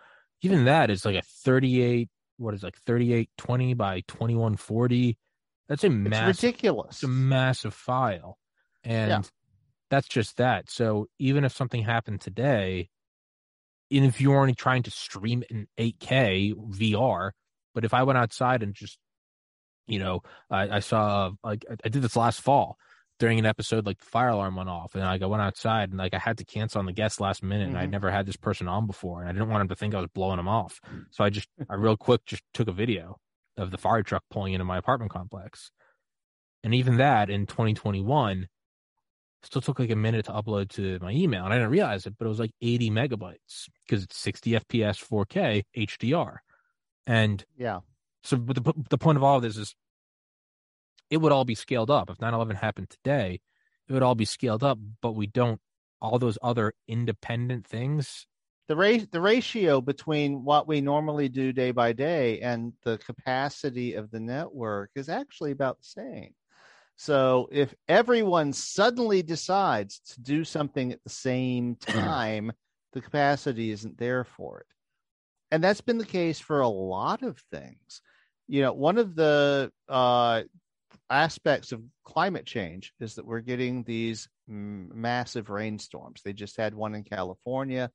Even 0.42 0.66
that 0.66 0.92
is 0.92 1.06
like 1.06 1.16
a 1.16 1.24
38, 1.24 2.08
what 2.38 2.54
is 2.54 2.62
it, 2.64 2.68
like 2.68 2.78
38 2.78 3.30
20 3.38 3.74
by 3.74 4.02
2140. 4.08 5.18
That's 5.68 5.84
a 5.84 5.88
It's 5.88 5.96
massive, 5.96 6.44
ridiculous. 6.44 6.98
it's 6.98 7.04
a 7.04 7.08
massive 7.08 7.74
file. 7.74 8.38
And 8.84 9.10
Yeah. 9.10 9.22
that's 9.90 10.08
just 10.08 10.38
that. 10.38 10.70
So 10.70 11.08
even 11.18 11.44
if 11.46 11.52
something 11.54 11.82
happened 11.84 12.22
today, 12.22 12.90
and 13.92 14.06
if 14.06 14.22
you're 14.22 14.40
only 14.40 14.54
trying 14.54 14.84
to 14.84 14.92
stream 14.92 15.42
it 15.42 15.50
in 15.50 15.68
8K 15.78 16.54
VR, 16.54 17.32
but 17.74 17.86
if 17.86 17.94
I 17.94 18.04
went 18.04 18.18
outside 18.20 18.62
and 18.62 18.76
just, 18.76 19.00
you 19.88 20.00
know, 20.00 20.22
I, 20.50 20.78
I 20.78 20.80
saw 20.80 21.32
like 21.44 21.66
I- 21.70 21.76
I 21.86 21.90
did 21.90 22.02
this 22.02 22.16
last 22.16 22.42
fall 22.42 22.78
during 23.20 23.40
an 23.40 23.46
episode, 23.46 23.86
like 23.86 24.00
the 24.00 24.06
fire 24.06 24.30
alarm 24.30 24.56
went 24.58 24.68
off, 24.70 24.94
and 24.94 25.04
like 25.04 25.22
I 25.22 25.26
went 25.26 25.42
outside 25.42 25.90
and 25.90 25.98
like 25.98 26.14
I 26.14 26.20
had 26.20 26.38
to 26.40 26.46
cancel 26.46 26.80
on 26.80 26.86
the 26.86 26.92
guest 26.94 27.22
last 27.22 27.42
minute, 27.44 27.70
and 27.70 27.78
I'd 27.78 27.88
Mhm. 27.90 27.92
never 27.94 28.12
had 28.12 28.26
this 28.26 28.36
person 28.38 28.68
on 28.68 28.88
before, 28.88 29.22
and 29.22 29.30
I 29.30 29.32
didn't 29.34 29.50
want 29.50 29.62
him 29.62 29.68
to 29.70 29.76
think 29.76 29.96
I 29.96 30.02
was 30.02 30.10
blowing 30.14 30.40
him 30.40 30.48
off, 30.48 30.80
so 31.12 31.24
I 31.24 31.30
just 31.30 31.48
I 31.70 31.76
real 31.76 31.98
quick 31.98 32.26
just 32.26 32.44
took 32.54 32.68
a 32.68 32.74
video 32.74 33.18
of 33.58 33.72
the 33.72 33.78
fire 33.78 34.04
truck 34.04 34.24
pulling 34.30 34.54
into 34.54 34.66
my 34.66 34.78
apartment 34.78 35.12
complex, 35.12 35.72
and 36.64 36.74
even 36.76 36.98
that 36.98 37.30
in 37.30 37.46
2021 37.46 38.48
still 39.44 39.62
took 39.62 39.78
like 39.80 39.92
a 39.92 39.96
minute 39.96 40.26
to 40.26 40.32
upload 40.32 40.70
to 40.70 40.98
my 41.04 41.12
email 41.12 41.46
and 41.46 41.54
i 41.54 41.58
didn't 41.58 41.70
realize 41.70 42.08
it 42.08 42.16
but 42.18 42.26
it 42.26 42.30
was 42.30 42.40
like 42.40 42.50
80 42.62 42.90
megabytes 42.90 43.70
because 43.86 44.04
it's 44.04 44.18
60 44.18 44.54
fps 44.54 44.98
4k 45.08 45.62
hdr 45.78 46.38
and 47.06 47.46
yeah. 47.56 47.82
So 48.26 48.38
but 48.38 48.64
the, 48.64 48.74
the 48.90 48.98
point 48.98 49.18
of 49.18 49.24
all 49.24 49.38
of 49.38 49.44
this 49.44 49.58
is 49.58 49.76
it 51.10 51.18
would 51.18 51.32
all 51.32 51.46
be 51.46 51.56
scaled 51.56 51.92
up 51.92 52.10
if 52.10 52.18
9-11 52.18 52.56
happened 52.56 52.90
today 52.90 53.40
it 53.88 53.94
would 53.94 54.04
all 54.04 54.16
be 54.16 54.26
scaled 54.26 54.64
up 54.64 54.78
but 55.02 55.14
we 55.14 55.28
don't 55.28 55.60
all 56.02 56.20
those 56.20 56.38
other 56.42 56.74
independent 56.88 57.66
things 57.66 58.28
the 58.68 58.76
ra- 58.76 59.06
the 59.12 59.22
ratio 59.22 59.80
between 59.80 60.44
what 60.44 60.68
we 60.68 60.82
normally 60.82 61.30
do 61.30 61.54
day 61.54 61.72
by 61.72 61.94
day 61.94 62.40
and 62.42 62.74
the 62.84 62.98
capacity 62.98 63.94
of 63.94 64.10
the 64.10 64.20
network 64.20 64.90
is 64.96 65.10
actually 65.10 65.52
about 65.52 65.78
the 65.78 65.86
same. 65.86 66.34
So 66.98 67.48
if 67.52 67.76
everyone 67.88 68.54
suddenly 68.54 69.22
decides 69.22 70.00
to 70.12 70.22
do 70.22 70.44
something 70.44 70.92
at 70.92 71.04
the 71.04 71.10
same 71.10 71.76
time, 71.80 72.52
the 72.94 73.02
capacity 73.02 73.72
isn't 73.72 73.98
there 73.98 74.24
for 74.24 74.62
it. 74.62 74.68
And 75.52 75.64
that's 75.64 75.82
been 75.82 76.00
the 76.00 76.06
case 76.06 76.40
for 76.40 76.62
a 76.62 76.68
lot 76.68 77.22
of 77.22 77.38
things. 77.52 78.02
You 78.48 78.62
know, 78.62 78.74
one 78.74 78.98
of 78.98 79.16
the 79.16 79.72
uh, 79.90 80.44
aspects 81.10 81.72
of 81.72 81.82
climate 82.04 82.46
change 82.46 82.94
is 83.00 83.16
that 83.16 83.26
we're 83.26 83.42
getting 83.42 83.84
these 83.84 84.28
massive 84.48 85.50
rainstorms. 85.50 86.22
They 86.24 86.34
just 86.34 86.58
had 86.58 86.76
one 86.76 86.94
in 86.96 87.04
California 87.04 87.92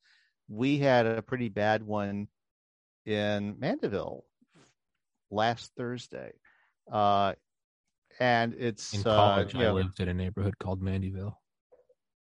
we 0.50 0.78
had 0.78 1.06
a 1.06 1.22
pretty 1.22 1.48
bad 1.48 1.82
one 1.82 2.26
in 3.06 3.58
Mandeville 3.58 4.24
last 5.30 5.72
Thursday. 5.76 6.32
Uh, 6.90 7.34
and 8.18 8.54
it's 8.58 8.92
in 8.92 9.00
uh, 9.02 9.04
college 9.04 9.54
you 9.54 9.60
i 9.60 9.62
know, 9.62 9.74
lived 9.74 10.00
in 10.00 10.08
a 10.08 10.14
neighborhood 10.14 10.58
called 10.58 10.82
Mandeville. 10.82 11.38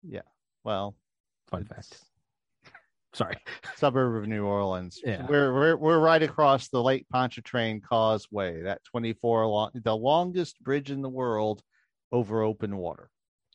Yeah. 0.03 0.23
well, 0.65 0.97
fun 1.49 1.65
fact 1.65 1.97
sorry 3.17 3.37
suburb 3.77 4.23
of 4.23 4.29
New 4.29 4.45
Orleans. 4.45 5.01
Yeah. 5.05 5.27
We're 5.29 5.53
we're 5.55 5.77
we're 5.77 5.99
right 5.99 6.23
across 6.23 6.69
the 6.69 6.83
Lake 6.83 7.07
Pontchartrain 7.13 7.81
Causeway, 7.81 8.63
that 8.63 8.85
24 8.85 9.47
long, 9.47 9.71
the 9.75 9.97
longest 9.97 10.63
bridge 10.63 10.91
in 10.91 11.01
the 11.03 11.09
world 11.09 11.63
over 12.13 12.43
open 12.43 12.77
water. 12.77 13.11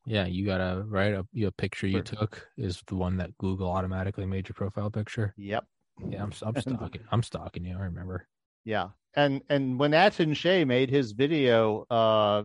yeah 0.06 0.26
you 0.26 0.46
got 0.46 0.60
a 0.60 0.84
right 0.84 1.14
a, 1.14 1.26
your 1.32 1.52
picture 1.52 1.88
you 1.88 2.02
took 2.02 2.48
is 2.58 2.82
the 2.88 2.96
one 2.96 3.18
that 3.18 3.38
google 3.38 3.70
automatically 3.70 4.26
made 4.26 4.48
your 4.50 4.56
profile 4.56 4.90
picture 4.90 5.34
Yep. 5.38 5.64
yeah 6.10 6.24
i'm, 6.24 6.34
I'm 6.42 6.56
stalking 6.62 7.02
i'm 7.12 7.24
stalking 7.24 7.64
you 7.66 7.78
i 7.78 7.84
remember 7.84 8.28
Yeah, 8.66 8.90
and 9.16 9.42
and 9.50 9.80
when 9.80 9.92
Atun-Shei 9.92 10.66
made 10.66 10.90
his 10.90 11.12
video, 11.14 11.86
uh, 11.90 12.44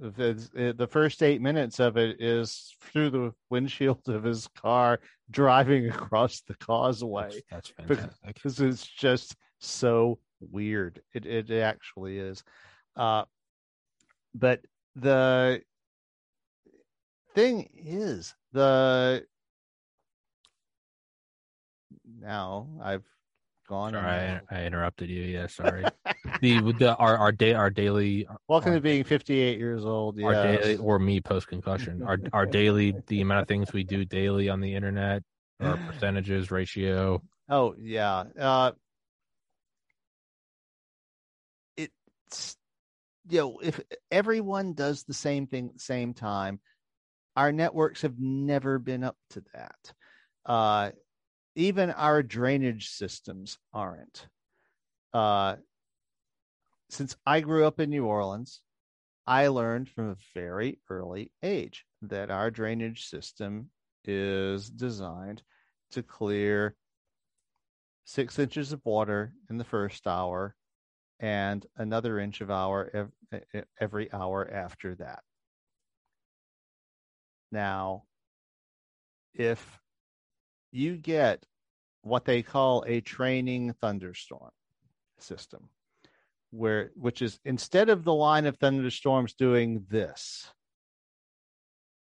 the, 0.00 0.74
the 0.76 0.86
first 0.86 1.22
eight 1.22 1.40
minutes 1.40 1.80
of 1.80 1.96
it 1.96 2.20
is 2.20 2.74
through 2.80 3.10
the 3.10 3.32
windshield 3.50 4.08
of 4.08 4.24
his 4.24 4.48
car 4.48 5.00
driving 5.30 5.88
across 5.88 6.40
the 6.42 6.54
causeway 6.54 7.30
that's, 7.50 7.72
that's 7.76 7.88
fantastic 7.88 8.34
because 8.34 8.60
it's 8.60 8.86
just 8.86 9.36
so 9.58 10.18
weird. 10.50 11.00
It 11.12 11.26
it 11.26 11.50
actually 11.50 12.18
is. 12.18 12.42
Uh, 12.96 13.24
but 14.34 14.60
the 14.96 15.62
thing 17.34 17.68
is 17.74 18.34
the 18.52 19.26
now 22.20 22.68
I've 22.82 23.06
gone. 23.66 23.92
Sorry, 23.92 24.06
I, 24.06 24.40
I 24.50 24.64
interrupted 24.64 25.10
you. 25.10 25.22
Yeah, 25.22 25.46
sorry. 25.46 25.84
the 26.40 26.60
the 26.78 26.94
our 26.96 27.16
our 27.16 27.32
day 27.32 27.54
our 27.54 27.70
daily 27.70 28.26
Welcome 28.48 28.70
our, 28.70 28.76
to 28.76 28.80
being 28.80 29.04
58 29.04 29.58
years 29.58 29.84
old. 29.84 30.20
our 30.22 30.32
daily 30.32 30.76
or 30.76 30.98
me 30.98 31.20
post 31.20 31.48
concussion. 31.48 32.02
Our 32.02 32.18
our 32.32 32.46
daily 32.46 32.94
the 33.06 33.20
amount 33.20 33.42
of 33.42 33.48
things 33.48 33.72
we 33.72 33.84
do 33.84 34.04
daily 34.04 34.48
on 34.48 34.60
the 34.60 34.74
internet, 34.74 35.22
our 35.60 35.76
percentages 35.90 36.50
ratio. 36.50 37.22
Oh 37.48 37.74
yeah. 37.78 38.24
Uh, 38.38 38.72
it's 41.76 42.56
you 43.28 43.38
know 43.38 43.58
if 43.62 43.80
everyone 44.10 44.74
does 44.74 45.04
the 45.04 45.14
same 45.14 45.46
thing 45.46 45.68
at 45.68 45.74
the 45.74 45.80
same 45.80 46.14
time, 46.14 46.60
our 47.36 47.52
networks 47.52 48.02
have 48.02 48.18
never 48.18 48.78
been 48.78 49.04
up 49.04 49.16
to 49.30 49.42
that. 49.54 49.92
Uh, 50.46 50.90
even 51.54 51.90
our 51.90 52.22
drainage 52.22 52.88
systems 52.88 53.58
aren't. 53.72 54.28
Uh, 55.12 55.56
since 56.90 57.16
I 57.24 57.40
grew 57.40 57.66
up 57.66 57.80
in 57.80 57.90
New 57.90 58.06
Orleans, 58.06 58.60
I 59.26 59.48
learned 59.48 59.88
from 59.88 60.10
a 60.10 60.16
very 60.34 60.80
early 60.90 61.32
age 61.42 61.86
that 62.02 62.30
our 62.30 62.50
drainage 62.50 63.06
system 63.06 63.70
is 64.04 64.68
designed 64.68 65.42
to 65.92 66.02
clear 66.02 66.76
six 68.04 68.38
inches 68.38 68.72
of 68.72 68.84
water 68.84 69.32
in 69.48 69.56
the 69.56 69.64
first 69.64 70.06
hour 70.06 70.54
and 71.20 71.64
another 71.76 72.18
inch 72.18 72.40
of 72.40 72.50
hour 72.50 72.90
ev- 72.92 73.64
every 73.80 74.12
hour 74.12 74.48
after 74.52 74.94
that. 74.96 75.22
Now, 77.50 78.04
if 79.32 79.80
you 80.74 80.96
get 80.96 81.44
what 82.02 82.24
they 82.24 82.42
call 82.42 82.84
a 82.86 83.00
training 83.00 83.74
thunderstorm 83.80 84.50
system, 85.18 85.68
where 86.50 86.90
which 86.96 87.22
is 87.22 87.40
instead 87.44 87.88
of 87.88 88.04
the 88.04 88.14
line 88.14 88.46
of 88.46 88.56
thunderstorms 88.58 89.34
doing 89.34 89.86
this, 89.88 90.52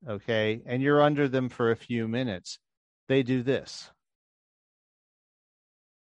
okay, 0.07 0.61
and 0.65 0.81
you're 0.81 1.01
under 1.01 1.27
them 1.27 1.49
for 1.49 1.71
a 1.71 1.75
few 1.75 2.07
minutes, 2.07 2.59
they 3.07 3.23
do 3.23 3.43
this. 3.43 3.91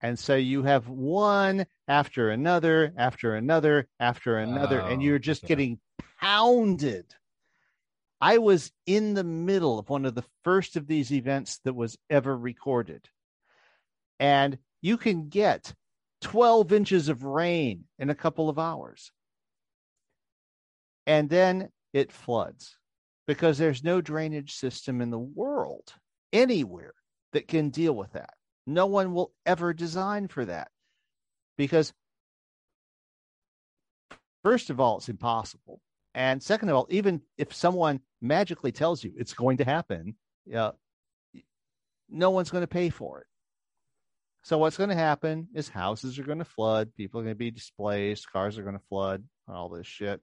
And 0.01 0.19
so 0.19 0.37
you 0.37 0.65
have 0.65 0.89
one 0.89 1.65
after 1.89 2.29
another, 2.29 2.93
after 2.99 3.37
another, 3.37 3.89
after 3.99 4.37
another, 4.37 4.81
and 4.81 5.01
Oh, 5.01 5.05
you're 5.05 5.19
just 5.19 5.45
okay. 5.45 5.49
getting 5.49 5.81
pounded. 6.21 7.15
I 8.25 8.39
was 8.39 8.73
in 8.87 9.13
the 9.13 9.23
middle 9.23 9.79
of 9.79 9.91
one 9.91 10.07
of 10.07 10.15
the 10.15 10.25
first 10.45 10.77
of 10.77 10.87
these 10.87 11.13
events 11.13 11.61
that 11.65 11.75
was 11.75 11.99
ever 12.09 12.35
recorded. 12.35 13.07
And 14.19 14.57
you 14.81 14.97
can 14.97 15.29
get 15.29 15.75
12 16.23 16.73
inches 16.73 17.11
of 17.11 17.25
rain 17.25 17.85
in 17.99 18.09
a 18.09 18.15
couple 18.15 18.49
of 18.49 18.59
hours. 18.59 19.13
And 21.07 21.29
then 21.29 21.69
it 21.93 22.13
floods 22.13 22.79
because 23.27 23.59
there's 23.59 23.85
no 23.85 24.01
drainage 24.01 24.55
system 24.55 25.03
in 25.03 25.11
the 25.11 25.19
world 25.19 25.93
anywhere 26.33 26.95
that 27.35 27.47
can 27.47 27.69
deal 27.69 27.93
with 27.93 28.13
that. 28.13 28.33
No 28.67 28.87
one 28.87 29.13
will 29.13 29.35
ever 29.45 29.75
design 29.75 30.29
for 30.29 30.47
that 30.47 30.69
because, 31.59 31.93
first 34.43 34.71
of 34.71 34.81
all, 34.81 34.97
it's 34.97 35.11
impossible. 35.11 35.83
And 36.15 36.43
second 36.43 36.69
of 36.69 36.77
all, 36.77 36.87
even 36.91 37.21
if 37.37 37.53
someone 37.53 38.01
magically 38.25 38.73
tells 38.73 39.05
you 39.05 39.13
it's 39.17 39.35
going 39.35 39.59
to 39.59 39.65
happen, 39.65 40.17
uh, 40.55 40.73
no 42.09 42.31
one's 42.31 42.51
going 42.51 42.63
to 42.63 42.69
pay 42.69 42.91
for 42.91 43.21
it. 43.21 43.27
So 44.43 44.59
what's 44.59 44.77
going 44.77 44.91
to 44.91 44.95
happen 44.95 45.49
is 45.55 45.69
houses 45.69 46.19
are 46.19 46.25
going 46.25 46.39
to 46.39 46.45
flood, 46.45 46.95
people 46.97 47.21
are 47.21 47.25
going 47.25 47.35
to 47.35 47.39
be 47.39 47.51
displaced, 47.51 48.31
cars 48.31 48.59
are 48.59 48.63
going 48.63 48.79
to 48.79 48.85
flood, 48.89 49.25
all 49.49 49.69
this 49.69 49.87
shit. 49.87 50.21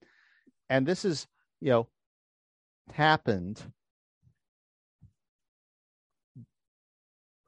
And 0.69 0.85
this 0.85 1.05
is, 1.05 1.27
you 1.59 1.71
know, 1.71 1.87
happened 2.93 3.61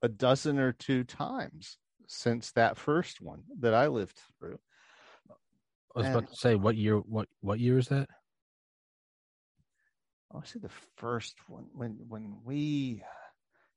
a 0.02 0.10
dozen 0.10 0.60
or 0.60 0.72
two 0.72 1.04
times 1.04 1.78
since 2.08 2.52
that 2.52 2.78
first 2.78 3.22
one 3.22 3.44
that 3.60 3.74
I 3.74 3.88
lived 3.88 4.20
through. 4.40 4.60
I 5.96 6.00
was 6.00 6.06
And- 6.08 6.16
about 6.16 6.30
to 6.30 6.36
say 6.36 6.56
what 6.56 6.76
year 6.76 6.98
what 6.98 7.30
what 7.42 7.60
year 7.60 7.78
is 7.78 7.90
that? 7.90 8.10
I 10.34 10.46
say 10.46 10.60
the 10.60 10.70
first 10.98 11.36
one 11.48 11.66
when 11.74 11.98
when 12.08 12.38
we 12.44 13.04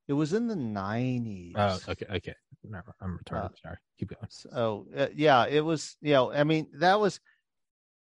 It 0.08 0.14
was 0.14 0.32
in 0.32 0.46
the 0.46 0.54
90s. 0.54 1.52
Oh, 1.56 1.78
okay, 1.92 2.06
okay. 2.10 2.34
No, 2.64 2.80
I'm 3.00 3.18
retarded. 3.18 3.44
Uh, 3.44 3.48
Sorry. 3.62 3.76
Keep 3.98 4.10
going. 4.10 4.26
So 4.28 4.86
uh, 4.96 5.08
yeah, 5.14 5.46
it 5.46 5.64
was. 5.64 5.96
You 6.00 6.14
know, 6.14 6.32
I 6.32 6.44
mean, 6.44 6.68
that 6.74 6.98
was. 6.98 7.20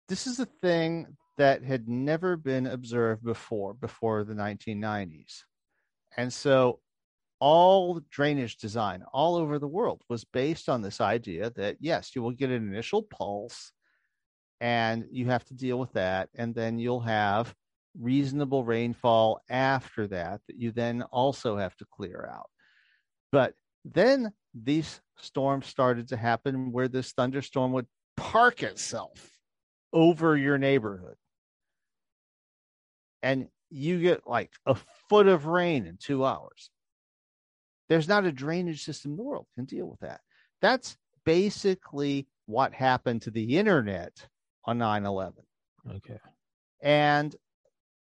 This 0.10 0.28
is 0.28 0.39
a 0.39 0.46
thing 0.62 1.18
that 1.38 1.63
had 1.63 1.88
never 1.88 2.38
been 2.38 2.68
observed 2.68 3.24
before, 3.24 3.74
before 3.74 4.24
the 4.24 4.36
1990s, 4.36 5.44
and 6.18 6.32
so 6.32 6.80
all 7.39 8.00
drainage 8.10 8.58
design 8.58 9.04
all 9.12 9.36
over 9.36 9.60
the 9.60 9.68
world 9.68 10.02
was 10.10 10.24
based 10.24 10.70
on 10.70 10.82
this 10.82 11.02
idea 11.02 11.50
that 11.52 11.78
yes, 11.80 12.16
you 12.16 12.22
will 12.22 12.32
get 12.32 12.50
an 12.50 12.68
initial 12.68 13.02
pulse, 13.04 13.72
and 14.62 15.06
you 15.12 15.26
have 15.26 15.44
to 15.46 15.54
deal 15.54 15.80
with 15.80 15.94
that, 15.94 16.30
and 16.36 16.54
then 16.54 16.78
you'll 16.80 17.02
have 17.02 17.54
reasonable 18.00 18.64
rainfall 18.64 19.42
after 19.50 20.08
that 20.08 20.42
that 20.48 20.58
you 20.58 20.72
then 20.72 21.04
also 21.04 21.58
have 21.58 21.76
to 21.78 21.86
clear 21.92 22.30
out. 22.32 22.50
But 23.32 23.54
then 23.86 24.32
these 24.54 25.02
storms 25.18 25.68
started 25.68 26.08
to 26.10 26.18
happen 26.18 26.72
where 26.72 26.88
this 26.88 27.12
thunderstorm 27.12 27.72
would 27.74 27.88
park 28.18 28.64
itself 28.64 29.32
over 29.92 30.38
your 30.38 30.58
neighborhood. 30.58 31.16
And 33.22 33.48
you 33.70 34.02
get 34.02 34.28
like 34.28 34.52
a 34.66 34.76
foot 35.10 35.28
of 35.28 35.46
rain 35.46 35.88
in 35.88 35.98
two 35.98 36.26
hours. 36.26 36.70
There's 37.90 38.08
not 38.08 38.26
a 38.26 38.32
drainage 38.32 38.84
system 38.84 39.12
in 39.12 39.18
the 39.18 39.24
world 39.24 39.46
can 39.56 39.66
deal 39.66 39.88
with 39.88 40.00
that. 40.00 40.22
That's 40.62 40.98
basically 41.26 42.28
what 42.46 42.74
happened 42.74 43.24
to 43.24 43.32
the 43.32 43.58
internet 43.58 44.14
on 44.66 44.78
9 44.78 45.06
11. 45.06 45.44
Okay. 45.96 46.20
And 46.82 47.36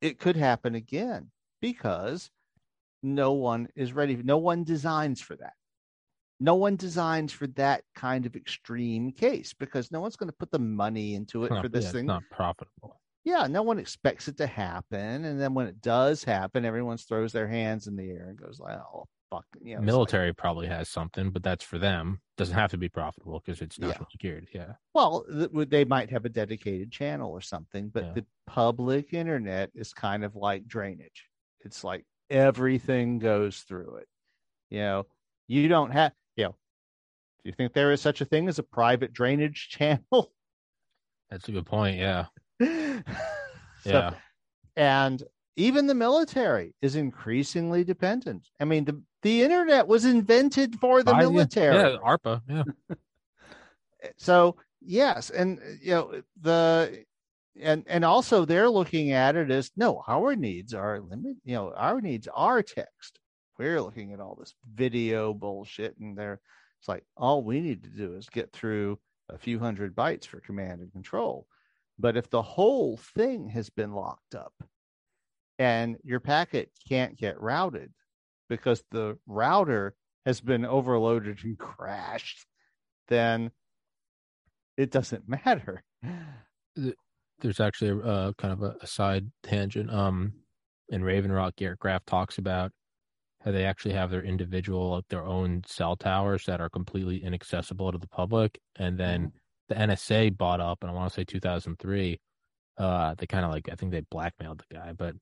it 0.02 0.18
could 0.18 0.36
happen 0.36 0.74
again 0.74 1.30
because 1.62 2.30
no 3.02 3.32
one 3.32 3.68
is 3.74 3.92
ready. 3.92 4.16
No 4.16 4.36
one 4.36 4.64
designs 4.64 5.20
for 5.20 5.36
that. 5.36 5.54
No 6.40 6.56
one 6.56 6.74
designs 6.76 7.32
for 7.32 7.46
that 7.48 7.84
kind 7.94 8.26
of 8.26 8.34
extreme 8.34 9.12
case 9.12 9.54
because 9.58 9.92
no 9.92 10.00
one's 10.00 10.16
going 10.16 10.28
to 10.28 10.36
put 10.36 10.50
the 10.50 10.58
money 10.58 11.14
into 11.14 11.44
it 11.44 11.50
Not- 11.52 11.62
for 11.62 11.68
this 11.68 11.84
yeah, 11.84 11.88
it's 11.88 11.96
thing. 11.96 12.06
not 12.06 12.24
profitable. 12.30 13.00
Yeah, 13.24 13.46
no 13.46 13.62
one 13.62 13.78
expects 13.78 14.26
it 14.26 14.36
to 14.38 14.48
happen. 14.48 15.24
And 15.24 15.40
then 15.40 15.54
when 15.54 15.68
it 15.68 15.80
does 15.80 16.24
happen, 16.24 16.64
everyone 16.64 16.96
throws 16.96 17.32
their 17.32 17.46
hands 17.46 17.86
in 17.86 17.94
the 17.94 18.10
air 18.10 18.26
and 18.28 18.36
goes, 18.36 18.60
oh, 18.60 19.06
fuck. 19.32 19.46
You 19.60 19.60
know, 19.60 19.72
it's 19.72 19.78
like- 19.80 19.86
Military 19.86 20.34
probably 20.34 20.66
has 20.66 20.88
something, 20.88 21.30
but 21.30 21.42
that's 21.42 21.64
for 21.64 21.78
them. 21.78 22.20
Doesn't 22.36 22.54
have 22.54 22.70
to 22.72 22.76
be 22.78 22.88
profitable 22.88 23.40
because 23.44 23.60
it's 23.62 23.78
Yeah. 23.78 23.88
national 23.88 24.08
security. 24.10 24.48
Yeah. 24.54 24.74
Well, 24.94 25.24
th- 25.24 25.68
they 25.68 25.84
might 25.84 26.10
have 26.10 26.24
a 26.24 26.28
dedicated 26.28 26.90
channel 26.92 27.30
or 27.30 27.40
something, 27.40 27.88
but 27.88 28.04
Yeah. 28.04 28.12
the 28.12 28.26
public 28.46 29.12
internet 29.14 29.70
is 29.74 29.92
kind 29.92 30.24
of 30.24 30.36
like 30.36 30.66
drainage. 30.66 31.28
It's 31.60 31.82
like 31.84 32.04
everything 32.30 33.18
goes 33.18 33.60
through 33.60 33.96
it. 33.96 34.08
You 34.70 34.78
know, 34.80 35.06
you 35.48 35.68
don't 35.68 35.90
have, 35.90 36.12
you 36.36 36.44
know, 36.44 36.50
do 36.52 37.50
you 37.50 37.52
think 37.52 37.72
there 37.72 37.92
is 37.92 38.00
such 38.00 38.20
a 38.20 38.24
thing 38.24 38.48
as 38.48 38.58
a 38.58 38.62
private 38.62 39.12
drainage 39.12 39.68
channel? 39.70 40.32
That's 41.30 41.48
a 41.48 41.52
good 41.52 41.66
point. 41.66 41.98
Yeah. 41.98 42.26
So- 43.84 43.90
Yeah. 43.90 44.14
and 44.76 45.22
even 45.56 45.86
the 45.88 45.94
military 45.94 46.74
is 46.82 46.94
increasingly 46.96 47.82
dependent. 47.84 48.48
I 48.60 48.64
mean, 48.64 48.84
the, 48.84 49.02
the 49.22 49.42
internet 49.42 49.86
was 49.86 50.04
invented 50.04 50.78
for 50.78 51.02
the 51.02 51.12
yeah, 51.12 51.18
military. 51.18 51.76
Yeah. 51.76 51.96
ARPA. 52.04 52.42
Yeah. 52.48 52.64
so 54.16 54.56
yes 54.80 55.30
and 55.30 55.60
you 55.80 55.92
know 55.92 56.22
the 56.40 57.04
and 57.60 57.84
and 57.86 58.04
also 58.04 58.44
they're 58.44 58.68
looking 58.68 59.12
at 59.12 59.36
it 59.36 59.50
as 59.50 59.70
no 59.76 60.02
our 60.08 60.34
needs 60.34 60.74
are 60.74 61.00
limit 61.00 61.36
you 61.44 61.54
know 61.54 61.72
our 61.76 62.00
needs 62.00 62.28
are 62.34 62.62
text 62.62 63.20
we're 63.58 63.80
looking 63.80 64.12
at 64.12 64.20
all 64.20 64.36
this 64.38 64.54
video 64.74 65.32
bullshit 65.32 65.96
and 65.98 66.16
they're 66.16 66.40
it's 66.80 66.88
like 66.88 67.04
all 67.16 67.44
we 67.44 67.60
need 67.60 67.82
to 67.84 67.90
do 67.90 68.16
is 68.16 68.28
get 68.28 68.52
through 68.52 68.98
a 69.28 69.38
few 69.38 69.58
hundred 69.58 69.94
bytes 69.94 70.26
for 70.26 70.40
command 70.40 70.80
and 70.80 70.90
control 70.92 71.46
but 71.98 72.16
if 72.16 72.28
the 72.30 72.42
whole 72.42 72.96
thing 73.14 73.48
has 73.48 73.70
been 73.70 73.92
locked 73.92 74.34
up 74.34 74.54
and 75.58 75.96
your 76.02 76.18
packet 76.18 76.70
can't 76.88 77.16
get 77.16 77.40
routed 77.40 77.92
because 78.56 78.82
the 78.90 79.18
router 79.26 79.94
has 80.26 80.40
been 80.40 80.64
overloaded 80.64 81.38
and 81.44 81.58
crashed 81.58 82.46
then 83.08 83.50
it 84.76 84.90
doesn't 84.90 85.28
matter. 85.44 85.82
There's 87.40 87.60
actually 87.60 87.90
a 87.90 87.98
uh, 87.98 88.32
kind 88.38 88.52
of 88.52 88.62
a, 88.62 88.76
a 88.80 88.86
side 88.86 89.30
tangent. 89.42 89.92
Um, 89.92 90.32
in 90.88 91.02
Raven 91.02 91.32
Rock, 91.32 91.56
Garrett 91.56 91.78
Graff 91.78 92.04
talks 92.06 92.38
about 92.38 92.70
how 93.44 93.50
they 93.50 93.64
actually 93.64 93.94
have 93.94 94.10
their 94.10 94.22
individual, 94.22 94.90
like 94.90 95.04
their 95.08 95.24
own 95.24 95.62
cell 95.66 95.96
towers 95.96 96.44
that 96.44 96.60
are 96.60 96.68
completely 96.68 97.22
inaccessible 97.22 97.90
to 97.90 97.98
the 97.98 98.08
public, 98.08 98.60
and 98.76 98.98
then 98.98 99.32
the 99.68 99.74
NSA 99.74 100.36
bought 100.36 100.60
up, 100.60 100.78
and 100.82 100.90
I 100.90 100.94
want 100.94 101.10
to 101.10 101.14
say 101.14 101.24
2003. 101.24 102.20
Uh, 102.78 103.14
they 103.18 103.26
kind 103.26 103.44
of 103.44 103.50
like 103.50 103.68
I 103.70 103.74
think 103.74 103.90
they 103.90 104.02
blackmailed 104.10 104.62
the 104.68 104.74
guy, 104.74 104.92
but 104.92 105.14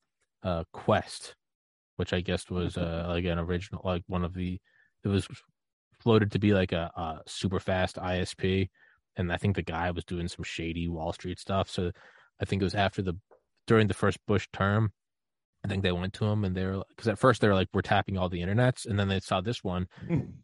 uh, 0.42 0.64
Qwest, 0.74 1.34
which 2.00 2.14
I 2.14 2.22
guess 2.22 2.48
was 2.48 2.78
uh 2.78 3.04
like 3.08 3.26
an 3.26 3.38
original, 3.38 3.82
like 3.84 4.02
one 4.06 4.24
of 4.24 4.32
the 4.32 4.58
it 5.04 5.08
was 5.08 5.28
floated 6.00 6.32
to 6.32 6.38
be 6.38 6.54
like 6.54 6.72
a, 6.72 6.90
a 6.96 7.20
super 7.26 7.60
fast 7.60 7.96
ISP, 7.96 8.70
and 9.16 9.30
I 9.30 9.36
think 9.36 9.54
the 9.54 9.62
guy 9.62 9.90
was 9.90 10.06
doing 10.06 10.26
some 10.26 10.42
shady 10.42 10.88
Wall 10.88 11.12
Street 11.12 11.38
stuff. 11.38 11.68
So 11.68 11.92
I 12.40 12.46
think 12.46 12.62
it 12.62 12.64
was 12.64 12.74
after 12.74 13.02
the 13.02 13.18
during 13.66 13.86
the 13.86 13.92
first 13.92 14.18
Bush 14.26 14.48
term. 14.50 14.92
I 15.62 15.68
think 15.68 15.82
they 15.82 15.92
went 15.92 16.14
to 16.14 16.24
him 16.24 16.46
and 16.46 16.56
they 16.56 16.64
were 16.64 16.82
because 16.88 17.06
at 17.06 17.18
first 17.18 17.42
they 17.42 17.48
were 17.48 17.54
like, 17.54 17.68
"We're 17.74 17.82
tapping 17.82 18.16
all 18.16 18.30
the 18.30 18.40
internets," 18.40 18.86
and 18.86 18.98
then 18.98 19.08
they 19.08 19.20
saw 19.20 19.42
this 19.42 19.62
one, 19.62 19.88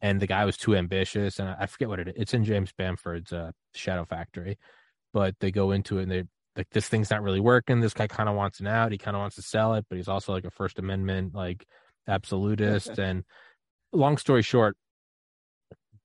and 0.03 0.21
the 0.21 0.27
guy 0.27 0.45
was 0.45 0.59
too 0.59 0.77
ambitious, 0.77 1.38
and 1.38 1.49
I 1.49 1.57
I 1.61 1.66
forget 1.66 1.88
what 1.88 2.01
it 2.01 2.09
is. 2.09 2.14
It's 2.19 2.35
in 2.35 2.45
James 2.45 2.71
Bamford's 2.77 3.33
uh, 3.33 3.53
Shadow 3.75 4.05
Factory, 4.05 4.59
but 5.14 5.35
they 5.40 5.51
go 5.51 5.71
into 5.71 5.99
it 5.99 6.03
and 6.03 6.12
they 6.12 6.25
like 6.57 6.71
this 6.71 6.88
thing's 6.88 7.11
not 7.11 7.23
really 7.23 7.40
working. 7.40 7.81
This 7.81 7.95
guy 7.95 8.07
kind 8.07 8.29
of 8.29 8.35
wants 8.35 8.61
an 8.61 8.66
out. 8.66 8.92
He 8.92 8.99
kind 8.99 9.16
of 9.16 9.21
wants 9.21 9.37
to 9.37 9.42
sell 9.42 9.75
it, 9.75 9.85
but 9.88 9.97
he's 9.97 10.09
also 10.09 10.33
like 10.33 10.45
a 10.45 10.51
First 10.51 10.79
Amendment 10.79 11.35
like 11.35 11.66
absolutist. 12.09 12.88
and 12.99 13.25
long 13.92 14.16
story 14.16 14.42
short, 14.42 14.77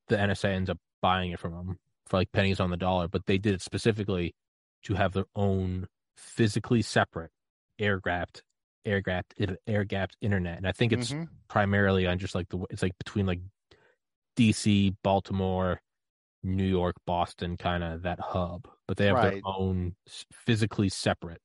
the 0.08 0.18
NSA 0.18 0.50
ends 0.54 0.70
up 0.70 0.78
buying 1.02 1.32
it 1.32 1.40
from 1.40 1.54
him 1.54 1.80
for 2.08 2.18
like 2.18 2.32
pennies 2.32 2.60
on 2.60 2.70
the 2.70 2.78
dollar. 2.78 3.08
But 3.08 3.26
they 3.26 3.38
did 3.38 3.54
it 3.54 3.62
specifically 3.62 4.36
to 4.84 4.94
have 4.96 5.14
their 5.14 5.26
own 5.36 5.88
physically 6.18 6.82
separate 6.82 7.32
air 7.80 8.00
gapped 8.00 8.44
air 8.86 9.02
gapped 9.02 9.34
air 9.68 9.84
gapped 9.86 10.18
internet, 10.22 10.58
and 10.58 10.68
I 10.68 10.72
think 10.72 10.92
it's 10.92 11.12
Mhm. 11.12 11.30
primarily 11.48 12.08
on 12.08 12.18
just 12.18 12.36
like 12.36 12.50
the 12.50 12.66
it's 12.70 12.82
like 12.82 12.98
between 12.98 13.26
like 13.26 13.40
DC, 14.36 14.96
Baltimore, 15.04 15.82
New 16.44 16.66
York, 16.66 16.96
Boston, 17.06 17.58
kind 17.58 17.84
of 17.84 18.02
that 18.04 18.20
hub, 18.20 18.68
but 18.88 18.98
they 18.98 19.06
have 19.06 19.22
their 19.22 19.34
own 19.44 19.96
physically 20.32 20.90
separate 20.90 21.42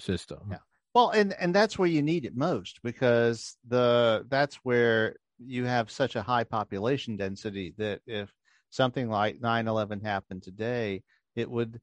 system. 0.00 0.50
Yeah. 0.50 0.58
Well, 0.94 1.10
and 1.10 1.32
and 1.34 1.54
that's 1.54 1.78
where 1.78 1.88
you 1.88 2.02
need 2.02 2.24
it 2.24 2.34
most 2.36 2.80
because 2.82 3.56
the 3.66 4.24
that's 4.28 4.56
where 4.56 5.16
you 5.38 5.64
have 5.64 5.90
such 5.90 6.16
a 6.16 6.22
high 6.22 6.44
population 6.44 7.16
density 7.16 7.74
that 7.78 8.00
if 8.06 8.32
something 8.70 9.08
like 9.08 9.40
9/11 9.40 10.00
happened 10.00 10.42
today, 10.42 11.02
it 11.36 11.50
would 11.50 11.80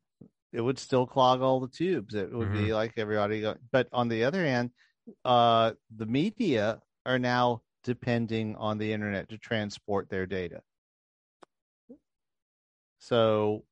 it 0.53 0.61
would 0.61 0.79
still 0.79 1.07
clog 1.07 1.41
all 1.41 1.59
the 1.59 1.69
tubes. 1.69 2.15
It 2.15 2.31
would 2.33 2.51
be 2.51 2.73
like 2.73 2.93
everybody 2.97 3.41
go, 3.41 3.57
but 3.71 3.89
on 3.93 4.09
the 4.09 4.25
other 4.25 4.43
hand, 4.45 4.71
uh 5.25 5.73
the 5.95 6.05
media 6.07 6.81
are 7.05 7.19
now 7.19 7.63
depending 7.83 8.55
on 8.57 8.77
the 8.79 8.93
internet 8.93 9.29
to 9.29 9.37
transport 9.37 10.09
their 10.09 10.25
data. 10.27 10.63
So 13.05 13.65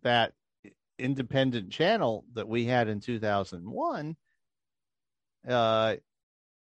that 0.00 0.32
independent 0.98 1.70
channel 1.70 2.24
that 2.32 2.48
we 2.48 2.64
had 2.64 2.88
in 2.88 3.00
2001 3.00 4.16
uh 5.46 5.96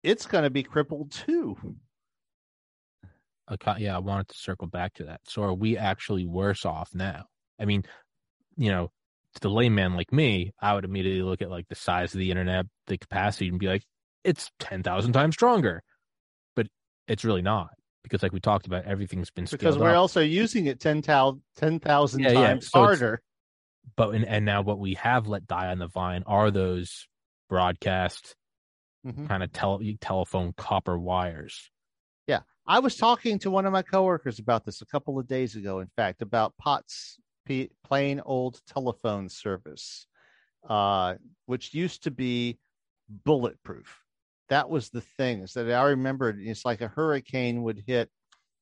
it's 0.03 0.27
going 0.27 0.43
to 0.43 0.49
be 0.51 0.61
crippled 0.61 1.09
too 1.09 1.57
ca- 3.59 3.77
yeah, 3.79 3.95
I 3.95 3.99
wanted 3.99 4.27
to 4.27 4.37
circle 4.37 4.67
back 4.67 4.93
to 4.95 5.05
that. 5.05 5.21
So 5.27 5.41
are 5.43 5.53
we 5.53 5.77
actually 5.77 6.25
worse 6.25 6.63
off 6.65 6.93
now? 6.93 7.25
I 7.59 7.65
mean, 7.65 7.83
you 8.57 8.69
know, 8.69 8.91
to 9.35 9.41
the 9.41 9.49
layman 9.49 9.95
like 9.95 10.11
me, 10.11 10.51
I 10.61 10.73
would 10.75 10.85
immediately 10.85 11.23
look 11.23 11.41
at 11.41 11.49
like 11.49 11.67
the 11.67 11.75
size 11.75 12.13
of 12.13 12.19
the 12.19 12.29
internet, 12.31 12.65
the 12.87 12.97
capacity, 12.97 13.47
and 13.47 13.59
be 13.59 13.67
like, 13.67 13.83
it's 14.23 14.51
ten 14.59 14.83
thousand 14.83 15.13
times 15.13 15.35
stronger. 15.35 15.81
But 16.55 16.67
it's 17.07 17.23
really 17.23 17.41
not 17.43 17.69
because, 18.05 18.23
like 18.23 18.31
we 18.33 18.39
talked 18.39 18.67
about, 18.67 18.85
everything's 18.85 19.29
been 19.31 19.45
scaled 19.47 19.59
because 19.59 19.77
we're 19.77 19.91
up. 19.91 19.97
also 19.97 20.21
using 20.21 20.67
it 20.67 20.79
10,000 20.79 21.41
10,000 21.57 22.21
Yeah, 22.21 22.31
yeah. 22.31 22.39
times 22.47 22.67
So 22.69 22.79
harder 22.79 23.21
But 23.97 24.09
and, 24.15 24.25
and 24.25 24.45
now 24.45 24.61
what 24.61 24.79
we 24.79 24.93
have 24.95 25.27
let 25.27 25.45
die 25.47 25.67
on 25.67 25.79
the 25.79 25.87
vine 25.87 26.23
are 26.25 26.51
those 26.51 27.07
broadcast 27.49 28.35
Mhm. 29.05 29.27
kind 29.27 29.43
of 29.43 29.51
tele- 29.51 29.97
telephone 30.01 30.53
copper 30.53 30.97
wires. 30.97 31.69
Yeah 32.27 32.41
i 32.67 32.79
was 32.79 32.95
talking 32.95 33.37
to 33.39 33.51
one 33.51 33.65
of 33.67 33.71
my 33.73 33.83
coworkers 33.83 34.39
about 34.39 34.65
this 34.65 34.81
a 34.81 34.85
couple 34.87 35.19
of 35.19 35.27
days 35.27 35.55
ago 35.55 35.79
in 35.79 35.87
fact 35.95 36.21
about 36.23 36.55
POTS 36.57 37.19
P- 37.45 37.69
plain 37.83 38.19
old 38.25 38.59
telephone 38.65 39.29
service 39.29 40.07
uh 40.67 41.13
which 41.45 41.73
used 41.75 42.03
to 42.03 42.11
be 42.11 42.57
bulletproof 43.07 44.03
that 44.49 44.69
was 44.69 44.89
the 44.89 45.01
thing 45.01 45.41
is 45.41 45.53
that 45.53 45.71
I 45.71 45.89
remembered 45.89 46.39
it's 46.39 46.65
like 46.65 46.81
a 46.81 46.87
hurricane 46.87 47.63
would 47.63 47.83
hit 47.85 48.09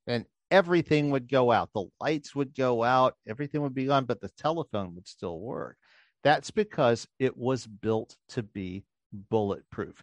and 0.08 0.26
everything 0.52 1.12
would 1.12 1.30
go 1.30 1.52
out. 1.52 1.70
The 1.74 1.86
lights 2.00 2.36
would 2.36 2.56
go 2.56 2.84
out, 2.84 3.16
everything 3.28 3.62
would 3.62 3.74
be 3.74 3.86
gone, 3.86 4.06
but 4.06 4.22
the 4.22 4.30
telephone 4.38 4.96
would 4.96 5.08
still 5.08 5.40
work. 5.40 5.78
That's 6.24 6.52
because 6.52 7.08
it 7.20 7.36
was 7.36 7.68
built 7.68 8.16
to 8.30 8.44
be 8.44 8.86
bulletproof. 9.30 10.02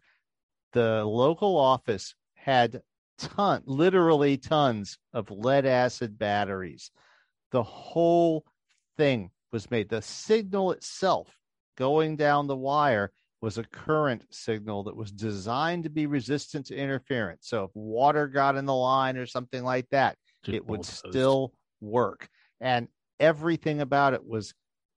The 0.73 1.05
local 1.05 1.57
office 1.57 2.14
had 2.35 2.83
ton, 3.19 3.62
literally 3.64 4.37
tons 4.37 4.99
of 5.12 5.31
lead 5.31 5.66
acid 5.66 6.19
batteries. 6.19 6.90
The 7.53 7.62
whole 7.62 8.45
thing 8.97 9.31
was 9.53 9.71
made. 9.71 9.88
The 9.88 10.03
signal 10.03 10.73
itself 10.73 11.29
going 11.77 12.16
down 12.16 12.47
the 12.47 12.57
wire 12.57 13.11
was 13.40 13.59
a 13.59 13.64
current 13.64 14.24
signal 14.31 14.85
that 14.85 14.96
was 14.96 15.11
designed 15.11 15.85
to 15.85 15.90
be 15.90 16.07
resistant 16.07 16.66
to 16.66 16.76
interference. 16.76 17.48
So 17.48 17.64
if 17.64 17.70
water 17.74 18.29
got 18.29 18.57
in 18.57 18.66
the 18.66 18.74
line 18.74 19.16
or 19.16 19.26
something 19.26 19.64
like 19.64 19.88
that, 19.90 20.16
Just 20.42 20.57
it 20.57 20.66
would 20.66 20.85
still 20.85 21.53
work. 21.81 22.29
And 22.61 22.88
everything 23.18 23.81
about 23.81 24.12
it 24.14 24.26
was, 24.26 24.53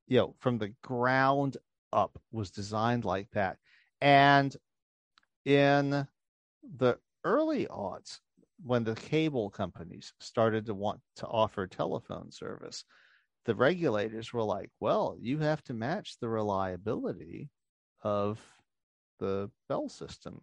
you 0.08 0.18
know, 0.18 0.36
from 0.40 0.58
the 0.58 0.74
ground 0.84 1.58
up 1.94 2.20
was 2.32 2.52
designed 2.52 3.06
like 3.06 3.30
that. 3.32 3.58
And 4.02 4.56
in 5.46 6.06
the 6.78 6.98
early 7.24 7.66
aughts, 7.68 8.20
when 8.66 8.84
the 8.84 8.96
cable 8.96 9.50
companies 9.50 10.14
started 10.20 10.66
to 10.66 10.74
want 10.74 11.00
to 11.18 11.28
offer 11.28 11.68
telephone 11.68 12.32
service, 12.32 12.84
the 13.46 13.56
regulators 13.56 14.32
were 14.34 14.44
like, 14.44 14.70
well, 14.80 15.18
you 15.20 15.38
have 15.40 15.64
to 15.66 15.74
match 15.74 16.18
the 16.20 16.30
reliability 16.30 17.50
of 18.04 18.40
the 19.20 19.50
Bell 19.68 19.90
system 19.90 20.42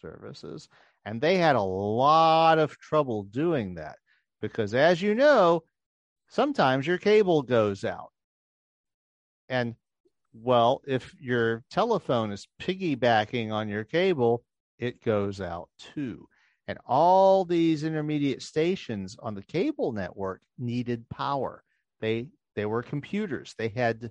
services. 0.00 0.68
And 1.04 1.20
they 1.20 1.36
had 1.36 1.56
a 1.56 1.62
lot 1.62 2.58
of 2.58 2.78
trouble 2.78 3.24
doing 3.24 3.74
that 3.74 3.98
because, 4.40 4.74
as 4.74 5.00
you 5.02 5.14
know, 5.14 5.62
sometimes 6.28 6.86
your 6.86 6.98
cable 6.98 7.42
goes 7.42 7.84
out. 7.84 8.10
And 9.48 9.76
well, 10.32 10.82
if 10.86 11.14
your 11.20 11.64
telephone 11.70 12.32
is 12.32 12.48
piggybacking 12.60 13.52
on 13.52 13.68
your 13.68 13.84
cable, 13.84 14.44
it 14.78 15.02
goes 15.02 15.40
out 15.40 15.68
too. 15.78 16.28
And 16.68 16.78
all 16.84 17.44
these 17.44 17.84
intermediate 17.84 18.42
stations 18.42 19.16
on 19.20 19.34
the 19.34 19.42
cable 19.42 19.92
network 19.92 20.42
needed 20.58 21.08
power. 21.08 21.62
They 22.00 22.28
they 22.56 22.66
were 22.66 22.82
computers. 22.82 23.54
They 23.56 23.68
had 23.68 24.10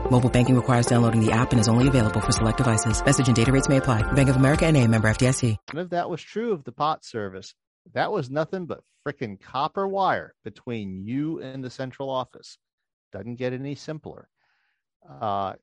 Mobile 0.11 0.29
banking 0.29 0.57
requires 0.57 0.87
downloading 0.87 1.23
the 1.25 1.31
app 1.31 1.53
and 1.53 1.61
is 1.61 1.69
only 1.69 1.87
available 1.87 2.19
for 2.19 2.33
select 2.33 2.57
devices. 2.57 3.01
Message 3.05 3.27
and 3.27 3.35
data 3.35 3.49
rates 3.49 3.69
may 3.69 3.77
apply. 3.77 4.01
Bank 4.11 4.27
of 4.27 4.35
America 4.35 4.65
and 4.65 4.75
a 4.75 4.85
member 4.85 5.07
FDIC. 5.07 5.55
Of 5.73 5.91
that 5.91 6.09
was 6.09 6.21
true 6.21 6.51
of 6.51 6.65
the 6.65 6.73
POTS 6.73 7.09
service. 7.09 7.55
That 7.93 8.11
was 8.11 8.29
nothing 8.29 8.65
but 8.65 8.83
frickin' 9.07 9.39
copper 9.39 9.87
wire 9.87 10.35
between 10.43 11.05
you 11.05 11.39
and 11.39 11.63
the 11.63 11.69
central 11.69 12.09
office. 12.09 12.57
Doesn't 13.13 13.35
get 13.35 13.53
any 13.53 13.73
simpler. 13.73 14.27
Uh, 15.09 15.53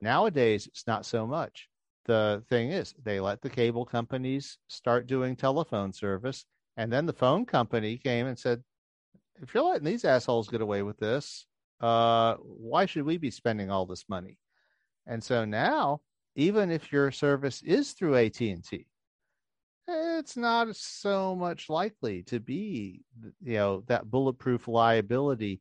nowadays, 0.00 0.68
it's 0.68 0.86
not 0.86 1.04
so 1.04 1.26
much. 1.26 1.68
The 2.04 2.44
thing 2.48 2.70
is, 2.70 2.94
they 3.02 3.18
let 3.18 3.42
the 3.42 3.50
cable 3.50 3.86
companies 3.86 4.56
start 4.68 5.08
doing 5.08 5.34
telephone 5.34 5.92
service, 5.92 6.44
and 6.76 6.92
then 6.92 7.06
the 7.06 7.12
phone 7.12 7.44
company 7.44 7.98
came 7.98 8.28
and 8.28 8.38
said, 8.38 8.62
"If 9.42 9.52
you're 9.52 9.64
letting 9.64 9.84
these 9.84 10.04
assholes 10.04 10.48
get 10.48 10.60
away 10.60 10.84
with 10.84 10.98
this, 10.98 11.44
uh, 11.80 12.34
why 12.36 12.86
should 12.86 13.04
we 13.04 13.18
be 13.18 13.30
spending 13.30 13.70
all 13.70 13.86
this 13.86 14.04
money?" 14.08 14.38
And 15.06 15.22
so 15.22 15.44
now, 15.44 16.00
even 16.34 16.70
if 16.70 16.92
your 16.92 17.10
service 17.10 17.62
is 17.62 17.92
through 17.92 18.16
AT 18.16 18.40
and 18.40 18.64
T, 18.64 18.86
it's 19.88 20.36
not 20.36 20.74
so 20.74 21.34
much 21.34 21.68
likely 21.68 22.22
to 22.24 22.40
be, 22.40 23.02
you 23.42 23.54
know, 23.54 23.84
that 23.86 24.10
bulletproof 24.10 24.66
liability 24.66 25.60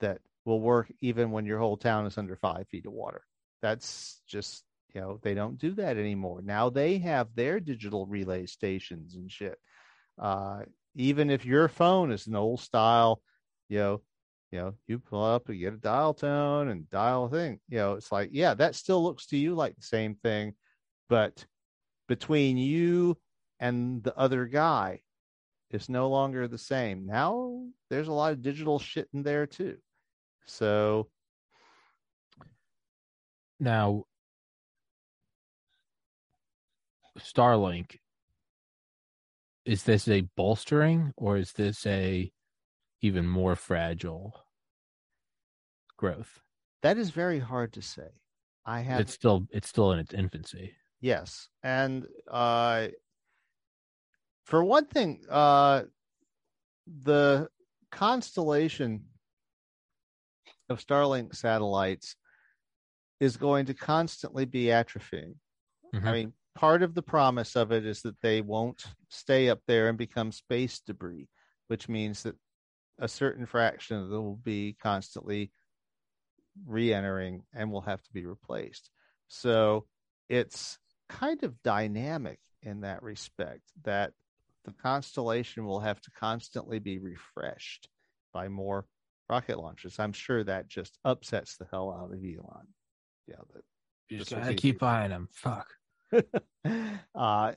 that 0.00 0.20
will 0.44 0.60
work 0.60 0.92
even 1.00 1.30
when 1.30 1.46
your 1.46 1.58
whole 1.58 1.76
town 1.76 2.06
is 2.06 2.18
under 2.18 2.36
five 2.36 2.68
feet 2.68 2.86
of 2.86 2.92
water. 2.92 3.22
That's 3.62 4.20
just, 4.26 4.64
you 4.94 5.00
know, 5.00 5.18
they 5.22 5.34
don't 5.34 5.58
do 5.58 5.72
that 5.72 5.96
anymore. 5.96 6.42
Now 6.42 6.70
they 6.70 6.98
have 6.98 7.34
their 7.34 7.58
digital 7.60 8.06
relay 8.06 8.46
stations 8.46 9.16
and 9.16 9.30
shit. 9.30 9.58
Uh, 10.18 10.60
even 10.94 11.30
if 11.30 11.44
your 11.44 11.66
phone 11.66 12.12
is 12.12 12.26
an 12.26 12.36
old 12.36 12.60
style, 12.60 13.20
you 13.68 13.78
know, 13.78 14.00
you 14.50 14.58
know, 14.58 14.74
you 14.86 14.98
pull 14.98 15.24
up 15.24 15.48
and 15.48 15.58
get 15.58 15.74
a 15.74 15.78
dial 15.78 16.14
tone 16.14 16.68
and 16.68 16.88
dial 16.90 17.28
thing. 17.28 17.60
You 17.68 17.78
know, 17.78 17.92
it's 17.94 18.12
like, 18.12 18.30
yeah, 18.32 18.54
that 18.54 18.74
still 18.74 19.02
looks 19.02 19.26
to 19.26 19.36
you 19.36 19.54
like 19.54 19.74
the 19.76 19.82
same 19.82 20.14
thing, 20.14 20.54
but 21.08 21.44
between 22.08 22.56
you 22.56 23.18
and 23.60 24.02
the 24.02 24.16
other 24.16 24.46
guy, 24.46 25.00
it's 25.70 25.88
no 25.88 26.08
longer 26.08 26.46
the 26.46 26.58
same. 26.58 27.06
Now 27.06 27.64
there's 27.90 28.08
a 28.08 28.12
lot 28.12 28.32
of 28.32 28.42
digital 28.42 28.78
shit 28.78 29.08
in 29.12 29.22
there 29.22 29.46
too. 29.46 29.76
So 30.46 31.08
Now, 33.60 34.04
Starlink, 37.18 37.96
is 39.64 39.84
this 39.84 40.08
a 40.08 40.28
bolstering 40.36 41.12
or 41.16 41.38
is 41.38 41.52
this 41.52 41.86
a 41.86 42.30
even 43.04 43.26
more 43.26 43.54
fragile 43.54 44.34
growth? 45.96 46.40
that 46.82 46.98
is 46.98 47.10
very 47.10 47.38
hard 47.38 47.72
to 47.72 47.82
say. 47.82 48.10
I 48.66 48.80
have 48.80 49.00
It's 49.02 49.12
still 49.12 49.46
it's 49.50 49.68
still 49.68 49.92
in 49.92 49.98
its 49.98 50.14
infancy. 50.14 50.74
Yes, 51.00 51.48
and 51.62 52.06
uh, 52.30 52.88
for 54.44 54.64
one 54.64 54.86
thing, 54.86 55.24
uh, 55.28 55.84
the 56.86 57.48
constellation 57.90 59.06
of 60.68 60.84
Starlink 60.84 61.34
satellites 61.34 62.16
is 63.20 63.36
going 63.36 63.66
to 63.66 63.74
constantly 63.74 64.44
be 64.44 64.64
atrophying. 64.66 65.34
Mhm. 65.94 66.06
I 66.08 66.12
mean, 66.12 66.32
part 66.54 66.82
of 66.82 66.94
the 66.94 67.02
promise 67.02 67.56
of 67.56 67.72
it 67.72 67.86
is 67.86 68.02
that 68.02 68.20
they 68.20 68.40
won't 68.40 68.84
stay 69.08 69.48
up 69.48 69.60
there 69.66 69.88
and 69.88 69.96
become 69.96 70.32
space 70.32 70.80
debris, 70.80 71.28
which 71.68 71.88
means 71.88 72.22
that 72.24 72.36
a 72.98 73.08
certain 73.08 73.46
fraction 73.46 73.96
of 73.96 74.08
them 74.08 74.24
will 74.24 74.36
be 74.36 74.76
constantly 74.80 75.50
re-entering 76.66 77.42
and 77.52 77.70
will 77.70 77.80
have 77.82 78.02
to 78.02 78.12
be 78.12 78.26
replaced. 78.26 78.90
So 79.28 79.86
it's 80.28 80.78
kind 81.08 81.42
of 81.42 81.62
dynamic 81.62 82.38
in 82.62 82.82
that 82.82 83.02
respect 83.02 83.62
that 83.82 84.12
the 84.64 84.72
constellation 84.72 85.66
will 85.66 85.80
have 85.80 86.00
to 86.02 86.10
constantly 86.12 86.78
be 86.78 86.98
refreshed 86.98 87.88
by 88.32 88.48
more 88.48 88.86
rocket 89.28 89.58
launches. 89.58 89.98
I'm 89.98 90.12
sure 90.12 90.44
that 90.44 90.68
just 90.68 90.98
upsets 91.04 91.56
the 91.56 91.66
hell 91.70 91.92
out 91.92 92.12
of 92.12 92.18
Elon. 92.18 92.66
Yeah, 93.26 93.36
that 93.54 93.62
You 94.08 94.18
just 94.18 94.30
gotta 94.30 94.54
keep 94.54 94.78
buying 94.78 95.10
them. 95.10 95.28
Fuck. 95.32 95.68
uh, 97.14 97.52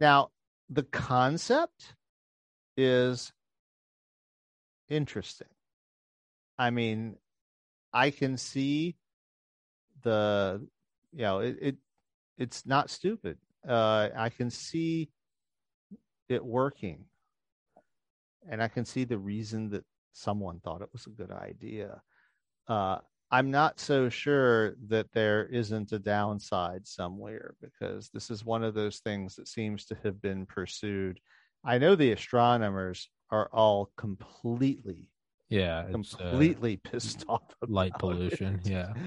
now, 0.00 0.30
the 0.70 0.82
concept 0.84 1.94
is 2.76 3.32
interesting. 4.90 5.48
I 6.58 6.70
mean, 6.70 7.16
I 7.92 8.10
can 8.10 8.36
see 8.36 8.96
the, 10.02 10.66
you 11.12 11.22
know, 11.22 11.38
it, 11.38 11.56
it 11.60 11.76
it's 12.36 12.66
not 12.66 12.90
stupid. 12.90 13.38
Uh, 13.66 14.08
I 14.16 14.28
can 14.28 14.50
see 14.50 15.10
it 16.28 16.44
working, 16.44 17.04
and 18.48 18.62
I 18.62 18.68
can 18.68 18.84
see 18.84 19.04
the 19.04 19.18
reason 19.18 19.70
that 19.70 19.84
someone 20.12 20.60
thought 20.60 20.82
it 20.82 20.92
was 20.92 21.06
a 21.06 21.10
good 21.10 21.30
idea. 21.30 22.02
Uh, 22.68 22.98
I'm 23.30 23.50
not 23.50 23.78
so 23.78 24.08
sure 24.08 24.74
that 24.88 25.12
there 25.12 25.46
isn't 25.46 25.92
a 25.92 25.98
downside 25.98 26.86
somewhere 26.86 27.54
because 27.60 28.10
this 28.10 28.30
is 28.30 28.44
one 28.44 28.64
of 28.64 28.74
those 28.74 28.98
things 28.98 29.36
that 29.36 29.46
seems 29.46 29.84
to 29.86 29.96
have 30.02 30.20
been 30.20 30.46
pursued. 30.46 31.20
I 31.64 31.78
know 31.78 31.94
the 31.94 32.12
astronomers 32.12 33.08
are 33.30 33.48
all 33.52 33.90
completely, 33.96 35.08
Yeah, 35.48 35.80
uh, 35.80 35.92
completely 35.92 36.76
pissed 36.76 37.24
off. 37.28 37.42
light 37.68 37.92
pollution. 37.98 38.60
it. 38.64 38.70
Yeah, 38.70 38.94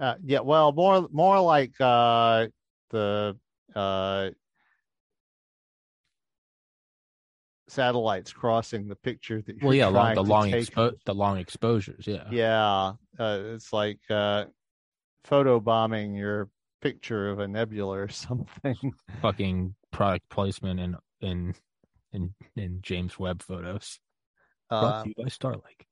Uh, 0.00 0.14
yeah, 0.24 0.38
well, 0.38 0.70
more 0.70 1.08
more 1.10 1.40
like 1.40 1.72
uh, 1.80 2.46
the 2.90 3.36
uh, 3.74 4.30
satellites 7.68 8.32
crossing 8.32 8.88
the 8.88 8.94
picture 8.96 9.42
that 9.42 9.56
you're 9.56 9.66
Well, 9.66 9.74
yeah, 9.74 9.86
long, 9.88 10.14
the 10.14 10.22
long 10.22 10.48
expo- 10.50 10.94
the 11.04 11.14
long 11.14 11.38
exposures. 11.38 12.06
Yeah. 12.06 12.30
Yeah, 12.30 12.92
uh, 13.18 13.40
it's 13.54 13.72
like 13.72 13.98
uh, 14.08 14.46
photo 15.24 15.60
bombing 15.60 16.14
your 16.14 16.48
picture 16.80 17.28
of 17.30 17.40
a 17.40 17.48
nebula 17.48 17.98
or 17.98 18.08
something. 18.26 18.76
Fucking 19.20 19.74
product 19.90 20.28
placement 20.30 20.80
in 20.80 20.96
in 21.20 21.54
in 22.12 22.34
in 22.56 22.80
James 22.82 23.18
Webb 23.18 23.42
photos. 23.42 23.98
Brought 24.68 24.84
Uh, 24.84 25.02
to 25.04 25.08
you 25.08 25.14
by 25.16 25.24
Starlink. 25.24 25.86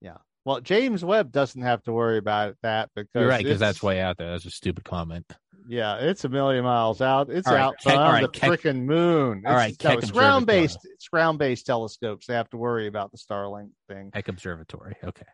Yeah. 0.00 0.16
Well, 0.44 0.60
James 0.60 1.02
Webb 1.04 1.32
doesn't 1.32 1.62
have 1.62 1.82
to 1.84 1.92
worry 1.92 2.18
about 2.18 2.56
that 2.62 2.90
because 2.94 3.10
You're 3.14 3.28
right 3.28 3.42
because 3.42 3.58
that's 3.58 3.82
way 3.82 4.00
out 4.00 4.18
there. 4.18 4.30
That's 4.30 4.44
a 4.44 4.50
stupid 4.50 4.84
comment. 4.84 5.24
Yeah, 5.66 5.96
it's 5.96 6.24
a 6.24 6.28
million 6.28 6.64
miles 6.64 7.00
out. 7.00 7.30
It's 7.30 7.48
All 7.48 7.54
right, 7.54 7.62
out 7.62 7.74
Keck- 7.82 7.96
on 7.96 8.12
right, 8.12 8.20
the 8.22 8.28
Keck- 8.28 8.50
freaking 8.60 8.82
moon. 8.84 9.44
all 9.46 9.54
right, 9.54 9.72
It's, 9.72 9.82
no, 9.82 9.92
it's 9.92 10.10
ground 10.10 10.46
based. 10.46 10.78
It's 10.84 11.08
ground 11.08 11.38
based 11.38 11.64
telescopes. 11.64 12.26
They 12.26 12.34
have 12.34 12.50
to 12.50 12.58
worry 12.58 12.86
about 12.86 13.10
the 13.12 13.16
Starlink 13.16 13.70
thing 13.88 14.10
Keck 14.10 14.28
Observatory. 14.28 14.96
Okay. 15.02 15.24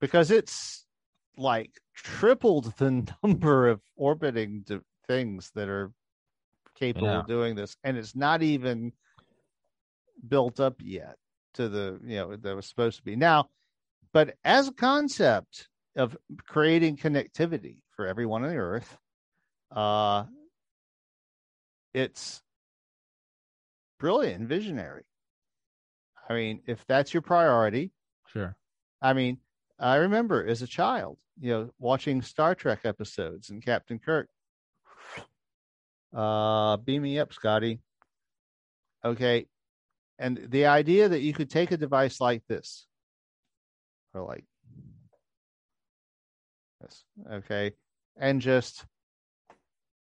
because 0.00 0.32
it's 0.32 0.84
like 1.36 1.70
tripled 1.94 2.76
the 2.78 3.06
number 3.22 3.68
of 3.68 3.80
orbiting 3.94 4.62
d- 4.66 4.80
things 5.06 5.52
that 5.54 5.68
are 5.68 5.92
capable 6.74 7.08
of 7.08 7.26
doing 7.28 7.54
this, 7.54 7.76
and 7.84 7.96
it's 7.96 8.16
not 8.16 8.42
even 8.42 8.92
built 10.26 10.60
up 10.60 10.76
yet 10.82 11.16
to 11.54 11.68
the 11.68 12.00
you 12.04 12.16
know 12.16 12.36
that 12.36 12.56
was 12.56 12.66
supposed 12.66 12.98
to 12.98 13.04
be 13.04 13.16
now. 13.16 13.48
But 14.12 14.36
as 14.44 14.68
a 14.68 14.72
concept 14.72 15.68
of 15.96 16.16
creating 16.46 16.96
connectivity 16.96 17.78
for 17.90 18.06
everyone 18.06 18.44
on 18.44 18.50
the 18.50 18.56
Earth, 18.56 18.96
uh, 19.70 20.24
it's 21.94 22.42
brilliant, 23.98 24.48
visionary. 24.48 25.04
I 26.28 26.34
mean, 26.34 26.60
if 26.66 26.84
that's 26.86 27.14
your 27.14 27.22
priority, 27.22 27.92
Sure. 28.26 28.56
I 29.00 29.12
mean, 29.12 29.38
I 29.78 29.96
remember 29.96 30.46
as 30.46 30.62
a 30.62 30.66
child, 30.66 31.18
you 31.40 31.50
know, 31.50 31.70
watching 31.78 32.22
Star 32.22 32.54
Trek 32.54 32.80
episodes 32.84 33.50
and 33.50 33.64
Captain 33.64 33.98
Kirk. 33.98 34.28
Uh, 36.14 36.76
beam 36.78 37.02
me 37.02 37.18
up, 37.18 37.32
Scotty. 37.32 37.80
Okay. 39.04 39.46
And 40.18 40.46
the 40.48 40.66
idea 40.66 41.08
that 41.08 41.20
you 41.20 41.32
could 41.34 41.50
take 41.50 41.72
a 41.72 41.76
device 41.76 42.20
like 42.20 42.42
this, 42.48 42.86
or 44.14 44.22
like 44.22 44.44
this, 46.80 47.04
okay, 47.30 47.72
and 48.16 48.40
just 48.40 48.84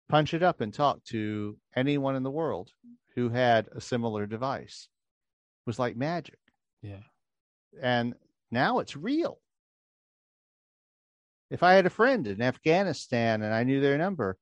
punch 0.09 0.35
it 0.35 0.43
up 0.43 0.61
and 0.61 0.75
talk 0.75 1.03
to 1.05 1.57
anyone 1.77 2.17
in 2.17 2.25
the 2.25 2.31
world 2.31 2.71
who 3.15 3.29
had 3.29 3.69
a 3.75 3.81
similar 3.81 4.27
device 4.27 4.89
was 5.67 5.79
like 5.79 5.97
magic 5.97 6.39
Yeah. 6.83 7.03
and 7.81 8.15
now 8.51 8.81
it's 8.81 8.97
real. 8.97 9.39
If 11.51 11.63
I 11.63 11.75
had 11.75 11.87
a 11.87 11.91
friend 11.91 12.27
in 12.27 12.43
Afghanistan 12.43 13.43
and 13.43 13.55
I 13.55 13.63
knew 13.63 13.81
their 13.81 13.99
number, 13.99 14.37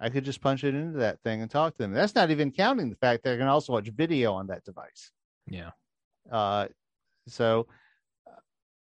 I 0.00 0.08
could 0.08 0.24
just 0.24 0.40
punch 0.40 0.64
it 0.64 0.74
into 0.74 0.98
that 0.98 1.20
thing 1.22 1.42
and 1.42 1.50
talk 1.50 1.74
to 1.74 1.82
them. 1.82 1.92
That's 1.92 2.14
not 2.14 2.30
even 2.30 2.52
counting 2.52 2.88
the 2.88 2.96
fact 2.96 3.22
that 3.24 3.34
I 3.34 3.36
can 3.36 3.48
also 3.48 3.74
watch 3.74 3.88
video 3.88 4.32
on 4.32 4.46
that 4.46 4.64
device. 4.64 5.10
Yeah. 5.46 5.70
Uh, 6.30 6.68
so, 7.28 7.66
uh, 8.26 8.40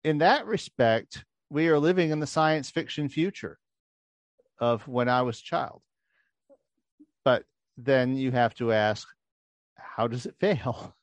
in 0.04 0.17
that 0.17 0.46
respect, 0.46 1.24
we 1.50 1.70
are 1.70 1.80
living 1.80 2.10
in 2.10 2.20
the 2.20 2.28
science 2.28 2.70
fiction 2.70 3.08
future 3.08 3.58
of 4.60 4.86
when 4.88 5.08
I 5.08 5.22
was 5.22 5.39
a 5.39 5.43
child. 5.43 5.82
But 7.24 7.43
then 7.78 8.17
you 8.17 8.32
have 8.32 8.54
to 8.56 8.74
ask, 8.74 9.08
how 9.76 10.08
does 10.08 10.26
it 10.26 10.36
fail? 10.39 10.93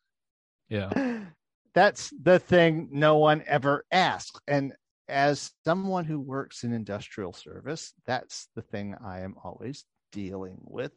Yeah. 0.69 1.21
that's 1.75 2.13
the 2.23 2.39
thing 2.39 2.89
no 2.93 3.17
one 3.17 3.43
ever 3.47 3.87
asks. 3.91 4.39
And 4.47 4.75
as 5.09 5.53
someone 5.65 6.05
who 6.05 6.21
works 6.21 6.63
in 6.63 6.73
industrial 6.73 7.33
service, 7.33 7.95
that's 8.07 8.49
the 8.55 8.63
thing 8.63 8.95
I 9.03 9.21
am 9.21 9.35
always 9.43 9.85
dealing 10.15 10.59
with. 10.63 10.93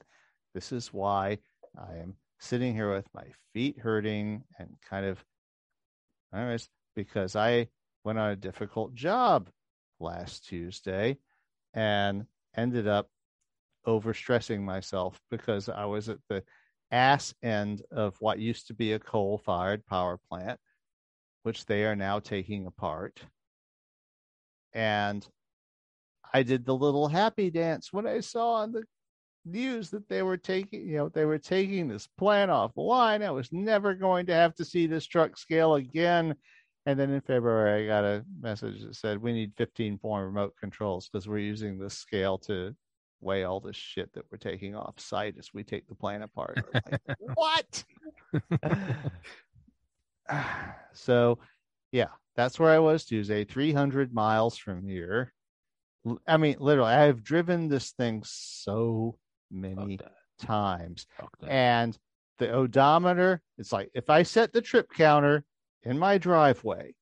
This 0.53 0.71
is 0.71 0.93
why 0.93 1.39
I 1.75 1.95
am 1.95 2.15
sitting 2.39 2.73
here 2.73 2.93
with 2.93 3.07
my 3.15 3.25
feet 3.51 3.79
hurting 3.79 4.43
and 4.59 4.69
kind 4.87 5.05
of, 5.05 5.23
anyways, 6.33 6.69
because 6.95 7.35
I 7.35 7.67
went 8.03 8.19
on 8.19 8.29
a 8.29 8.35
difficult 8.35 8.93
job 8.93 9.49
last 9.99 10.47
Tuesday 10.47 11.17
and 11.73 12.25
ended 12.55 12.87
up 12.87 13.09
overstressing 13.87 14.61
myself 14.61 15.19
because 15.31 15.67
I 15.67 15.85
was 15.85 16.09
at 16.09 16.19
the 16.29 16.43
ass 16.91 17.33
end 17.41 17.81
of 17.91 18.15
what 18.19 18.39
used 18.39 18.67
to 18.67 18.75
be 18.75 18.93
a 18.93 18.99
coal 18.99 19.39
fired 19.39 19.85
power 19.87 20.19
plant, 20.29 20.59
which 21.41 21.65
they 21.65 21.85
are 21.85 21.95
now 21.95 22.19
taking 22.19 22.67
apart. 22.67 23.19
And 24.73 25.27
I 26.33 26.43
did 26.43 26.65
the 26.65 26.75
little 26.75 27.07
happy 27.07 27.49
dance 27.49 27.91
when 27.91 28.05
I 28.05 28.19
saw 28.19 28.55
on 28.55 28.73
the 28.73 28.83
news 29.47 29.89
that 29.91 30.07
they 30.09 30.23
were 30.23 30.37
taking, 30.37 30.87
you 30.87 30.97
know, 30.97 31.09
they 31.09 31.25
were 31.25 31.37
taking 31.37 31.87
this 31.87 32.07
plant 32.17 32.51
off 32.51 32.73
the 32.73 32.81
line. 32.81 33.23
I 33.23 33.31
was 33.31 33.51
never 33.51 33.93
going 33.93 34.25
to 34.27 34.33
have 34.33 34.55
to 34.55 34.65
see 34.65 34.87
this 34.87 35.05
truck 35.05 35.37
scale 35.37 35.75
again. 35.75 36.35
And 36.85 36.99
then 36.99 37.11
in 37.11 37.21
February, 37.21 37.83
I 37.83 37.87
got 37.87 38.05
a 38.05 38.25
message 38.39 38.81
that 38.83 38.95
said 38.95 39.21
we 39.21 39.33
need 39.33 39.51
15 39.57 39.99
more 40.03 40.25
remote 40.25 40.53
controls 40.59 41.09
because 41.09 41.27
we're 41.27 41.39
using 41.39 41.77
this 41.77 41.95
scale 41.95 42.37
to 42.39 42.75
weigh 43.19 43.43
all 43.43 43.59
this 43.59 43.75
shit 43.75 44.13
that 44.13 44.25
we're 44.31 44.37
taking 44.37 44.75
off 44.75 44.99
site 44.99 45.35
as 45.37 45.53
we 45.53 45.63
take 45.63 45.87
the 45.87 45.95
plant 45.95 46.23
apart. 46.23 46.63
Like, 46.73 47.01
what? 47.35 47.83
so, 50.93 51.39
yeah, 51.91 52.07
that's 52.35 52.59
where 52.59 52.71
I 52.71 52.79
was 52.79 53.05
Tuesday, 53.05 53.43
300 53.43 54.13
miles 54.13 54.57
from 54.57 54.87
here. 54.87 55.33
I 56.25 56.37
mean, 56.37 56.55
literally, 56.59 56.91
I 56.91 57.03
have 57.03 57.23
driven 57.23 57.67
this 57.67 57.91
thing 57.91 58.23
so 58.25 59.17
many 59.51 59.99
times. 60.39 61.07
And 61.49 61.97
the 62.39 62.51
odometer, 62.51 63.41
it's 63.57 63.71
like 63.71 63.89
if 63.93 64.09
I 64.09 64.23
set 64.23 64.53
the 64.53 64.61
trip 64.61 64.91
counter 64.91 65.43
in 65.83 65.97
my 65.97 66.17
driveway, 66.17 66.93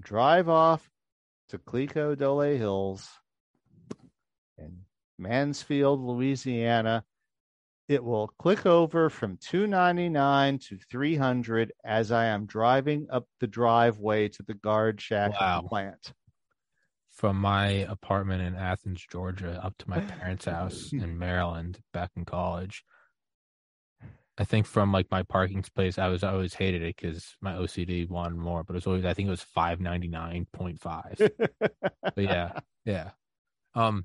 drive 0.00 0.48
off 0.48 0.90
to 1.50 1.58
Cleco 1.58 2.16
Dolet 2.16 2.56
Hills 2.56 3.08
in 4.58 4.78
Mansfield, 5.18 6.00
Louisiana, 6.00 7.04
it 7.88 8.02
will 8.02 8.28
click 8.38 8.64
over 8.64 9.10
from 9.10 9.36
299 9.38 10.58
to 10.60 10.78
300 10.90 11.72
as 11.84 12.10
I 12.10 12.26
am 12.26 12.46
driving 12.46 13.06
up 13.10 13.26
the 13.40 13.46
driveway 13.46 14.28
to 14.28 14.42
the 14.42 14.54
guard 14.54 15.00
shack 15.00 15.32
Wow. 15.38 15.66
plant. 15.68 16.14
From 17.22 17.36
my 17.36 17.68
apartment 17.68 18.42
in 18.42 18.56
Athens, 18.56 19.06
Georgia, 19.08 19.60
up 19.62 19.78
to 19.78 19.88
my 19.88 20.00
parents' 20.00 20.46
house 20.46 20.92
in 20.92 21.20
Maryland 21.20 21.78
back 21.92 22.10
in 22.16 22.24
college. 22.24 22.82
I 24.36 24.42
think 24.42 24.66
from 24.66 24.90
like 24.90 25.06
my 25.08 25.22
parking 25.22 25.62
space, 25.62 25.98
I 25.98 26.08
was 26.08 26.24
I 26.24 26.32
always 26.32 26.52
hated 26.52 26.82
it 26.82 26.96
because 26.96 27.36
my 27.40 27.52
OCD 27.52 28.08
wanted 28.08 28.38
more, 28.38 28.64
but 28.64 28.72
it 28.72 28.78
was 28.78 28.88
always 28.88 29.04
I 29.04 29.14
think 29.14 29.28
it 29.28 29.30
was 29.30 29.40
five 29.40 29.78
ninety 29.78 30.08
nine 30.08 30.48
point 30.52 30.80
five. 30.80 31.14
but 31.16 32.16
yeah, 32.16 32.58
yeah. 32.84 33.10
Um, 33.76 34.02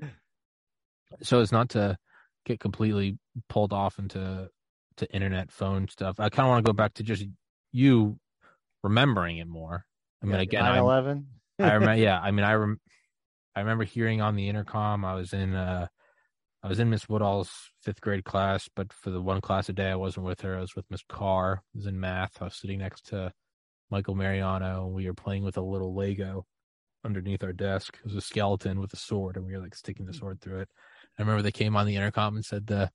so 1.24 1.42
it's 1.42 1.52
not 1.52 1.70
to 1.70 1.98
get 2.46 2.60
completely 2.60 3.18
pulled 3.50 3.74
off 3.74 3.98
into 3.98 4.48
to 4.98 5.12
internet 5.12 5.52
phone 5.52 5.88
stuff. 5.88 6.20
I 6.20 6.30
kind 6.30 6.46
of 6.46 6.52
want 6.52 6.64
to 6.68 6.70
go 6.70 6.76
back 6.76 6.94
to 6.94 7.04
just 7.04 7.26
you 7.72 8.20
remembering 8.84 9.40
it 9.40 9.48
more. 9.48 9.86
I 10.22 10.28
mean, 10.28 10.40
again, 10.40 10.64
I'm, 10.64 10.84
9/11. 10.84 11.24
I 11.58 11.74
remember. 11.74 11.96
Yeah, 11.96 12.20
I 12.20 12.30
mean, 12.30 12.46
I 12.46 12.54
rem- 12.54 12.80
I 13.58 13.62
remember 13.62 13.86
hearing 13.86 14.22
on 14.22 14.36
the 14.36 14.50
intercom. 14.50 15.04
I 15.04 15.16
was 15.16 15.34
in 15.34 15.56
uh, 15.56 15.88
I 16.62 16.68
was 16.68 16.80
in 16.80 16.92
Miss 16.92 17.10
Woodall's 17.10 17.50
fifth 17.82 18.02
grade 18.02 18.24
class, 18.24 18.70
but 18.76 18.94
for 18.94 19.10
the 19.10 19.20
one 19.20 19.42
class 19.42 19.68
a 19.68 19.74
day, 19.74 19.90
I 19.90 19.96
wasn't 19.96 20.28
with 20.28 20.42
her. 20.42 20.56
I 20.56 20.62
was 20.62 20.76
with 20.76 20.86
Miss 20.92 21.02
Carr. 21.10 21.64
I 21.74 21.78
was 21.78 21.88
in 21.88 22.00
math. 22.00 22.40
I 22.40 22.44
was 22.46 22.56
sitting 22.56 22.78
next 22.78 23.08
to 23.08 23.34
Michael 23.90 24.14
Mariano, 24.14 24.86
and 24.86 24.94
we 24.94 25.08
were 25.08 25.16
playing 25.16 25.44
with 25.44 25.58
a 25.58 25.62
little 25.62 25.96
Lego 25.96 26.46
underneath 27.04 27.44
our 27.44 27.52
desk. 27.52 27.98
It 27.98 28.06
was 28.06 28.16
a 28.16 28.22
skeleton 28.22 28.80
with 28.80 28.94
a 28.94 28.98
sword, 28.98 29.38
and 29.38 29.46
we 29.48 29.54
were 29.54 29.64
like 29.64 29.74
sticking 29.74 30.06
the 30.06 30.14
sword 30.14 30.40
through 30.40 30.60
it. 30.60 30.70
I 31.18 31.24
remember 31.24 31.42
they 31.42 31.52
came 31.52 31.76
on 31.76 31.88
the 31.88 31.96
intercom 31.96 32.36
and 32.36 32.46
said 32.46 32.68
the 32.68 32.92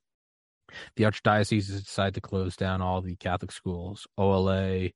the 0.95 1.03
archdiocese 1.03 1.73
has 1.73 1.83
decided 1.83 2.15
to 2.15 2.21
close 2.21 2.55
down 2.55 2.81
all 2.81 3.03
the 3.03 3.17
Catholic 3.17 3.51
schools, 3.51 4.07
OLA, 4.17 4.91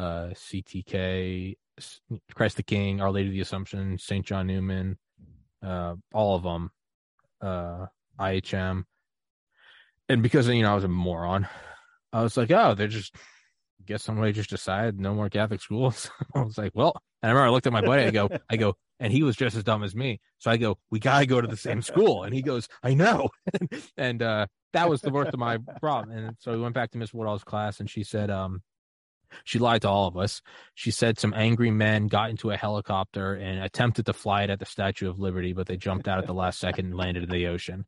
uh, 0.00 0.30
CTK, 0.34 1.56
Christ 2.34 2.56
the 2.56 2.62
King, 2.62 3.00
Our 3.00 3.10
Lady 3.10 3.28
of 3.28 3.34
the 3.34 3.40
Assumption, 3.40 3.98
St. 3.98 4.24
John 4.24 4.46
Neumann, 4.46 4.96
uh, 5.62 5.94
all 6.14 6.36
of 6.36 6.42
them, 6.42 6.70
uh, 7.42 7.86
IHM. 8.18 8.84
And 10.08 10.22
because, 10.22 10.48
you 10.48 10.62
know, 10.62 10.72
I 10.72 10.74
was 10.74 10.84
a 10.84 10.88
moron, 10.88 11.46
I 12.12 12.22
was 12.22 12.36
like, 12.36 12.50
oh, 12.50 12.74
they're 12.74 12.88
just, 12.88 13.14
guess 13.84 14.02
somebody 14.02 14.32
just 14.32 14.50
decided 14.50 14.98
no 14.98 15.14
more 15.14 15.28
Catholic 15.28 15.60
schools. 15.60 16.10
I 16.34 16.42
was 16.42 16.56
like, 16.56 16.72
well, 16.74 17.00
and 17.22 17.28
I 17.28 17.32
remember 17.32 17.48
I 17.48 17.50
looked 17.50 17.66
at 17.66 17.72
my 17.72 17.82
buddy, 17.82 18.04
I 18.04 18.10
go, 18.10 18.30
I 18.48 18.56
go, 18.56 18.76
and 18.98 19.12
he 19.12 19.22
was 19.22 19.36
just 19.36 19.54
as 19.54 19.64
dumb 19.64 19.82
as 19.82 19.94
me. 19.94 20.20
So 20.38 20.50
I 20.50 20.56
go, 20.56 20.78
we 20.90 20.98
gotta 20.98 21.26
go 21.26 21.40
to 21.40 21.46
the 21.46 21.56
same 21.56 21.82
school. 21.82 22.24
And 22.24 22.34
he 22.34 22.40
goes, 22.40 22.68
I 22.82 22.94
know. 22.94 23.28
and, 23.98 24.22
uh, 24.22 24.46
that 24.72 24.88
was 24.88 25.00
the 25.02 25.10
worst 25.10 25.34
of 25.34 25.40
my 25.40 25.58
problem. 25.80 26.16
And 26.16 26.36
so 26.38 26.52
we 26.52 26.60
went 26.60 26.74
back 26.74 26.92
to 26.92 26.98
Miss 26.98 27.12
Woodall's 27.12 27.42
class, 27.42 27.80
and 27.80 27.90
she 27.90 28.04
said, 28.04 28.30
um, 28.30 28.62
she 29.44 29.58
lied 29.58 29.82
to 29.82 29.88
all 29.88 30.06
of 30.08 30.16
us. 30.16 30.42
She 30.74 30.90
said 30.90 31.18
some 31.18 31.34
angry 31.34 31.70
men 31.70 32.06
got 32.08 32.30
into 32.30 32.50
a 32.50 32.56
helicopter 32.56 33.34
and 33.34 33.60
attempted 33.62 34.06
to 34.06 34.12
fly 34.12 34.42
it 34.42 34.50
at 34.50 34.58
the 34.58 34.66
Statue 34.66 35.08
of 35.08 35.18
Liberty, 35.18 35.52
but 35.52 35.66
they 35.66 35.76
jumped 35.76 36.08
out 36.08 36.18
at 36.18 36.26
the 36.26 36.34
last 36.34 36.58
second 36.58 36.86
and 36.86 36.96
landed 36.96 37.22
in 37.24 37.30
the 37.30 37.46
ocean. 37.46 37.86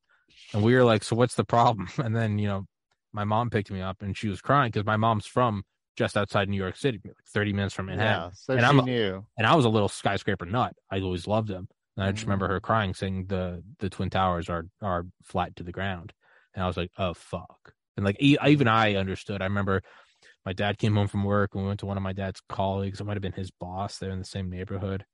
And 0.52 0.62
we 0.62 0.74
were 0.74 0.84
like, 0.84 1.02
"So 1.04 1.16
what's 1.16 1.34
the 1.34 1.44
problem?" 1.44 1.88
And 1.98 2.14
then 2.16 2.38
you 2.38 2.48
know, 2.48 2.66
my 3.12 3.24
mom 3.24 3.50
picked 3.50 3.70
me 3.70 3.80
up, 3.80 4.02
and 4.02 4.16
she 4.16 4.28
was 4.28 4.40
crying 4.40 4.70
because 4.70 4.86
my 4.86 4.96
mom's 4.96 5.26
from 5.26 5.62
just 5.96 6.16
outside 6.16 6.48
New 6.48 6.56
York 6.56 6.76
City, 6.76 7.00
like 7.04 7.14
30 7.34 7.52
minutes 7.52 7.74
from 7.74 7.86
Manhattan. 7.86 8.22
Yeah, 8.22 8.30
so 8.34 8.52
and 8.54 8.62
she 8.62 8.66
I'm 8.66 8.78
a- 8.80 8.82
knew. 8.82 9.26
and 9.36 9.46
I 9.46 9.54
was 9.54 9.64
a 9.66 9.68
little 9.68 9.88
skyscraper 9.90 10.46
nut. 10.46 10.74
I 10.90 11.00
always 11.00 11.26
loved 11.26 11.48
them. 11.48 11.68
And 11.96 12.06
I 12.06 12.12
just 12.12 12.24
remember 12.24 12.46
Mm-hmm. 12.46 12.52
her 12.54 12.60
crying, 12.60 12.94
saying 12.94 13.26
the 13.26 13.62
the 13.78 13.90
twin 13.90 14.08
towers 14.10 14.48
are 14.48 14.64
are 14.80 15.04
flat 15.24 15.54
to 15.56 15.62
the 15.62 15.72
ground. 15.72 16.12
And 16.54 16.64
I 16.64 16.66
was 16.66 16.76
like, 16.78 16.90
oh 16.98 17.12
fuck. 17.14 17.74
And 17.98 18.06
like 18.06 18.16
even 18.20 18.68
I 18.68 18.94
understood. 18.94 19.42
I 19.42 19.44
remember 19.44 19.82
my 20.44 20.52
dad 20.52 20.78
came 20.78 20.94
home 20.96 21.08
from 21.08 21.24
work 21.24 21.54
and 21.54 21.62
we 21.62 21.68
went 21.68 21.80
to 21.80 21.86
one 21.86 21.96
of 21.96 22.02
my 22.02 22.12
dad's 22.12 22.40
colleagues. 22.48 23.00
It 23.00 23.04
might 23.04 23.14
have 23.16 23.22
been 23.22 23.32
his 23.32 23.50
boss. 23.50 23.98
They're 23.98 24.10
in 24.10 24.18
the 24.18 24.24
same 24.24 24.50
neighborhood. 24.50 25.04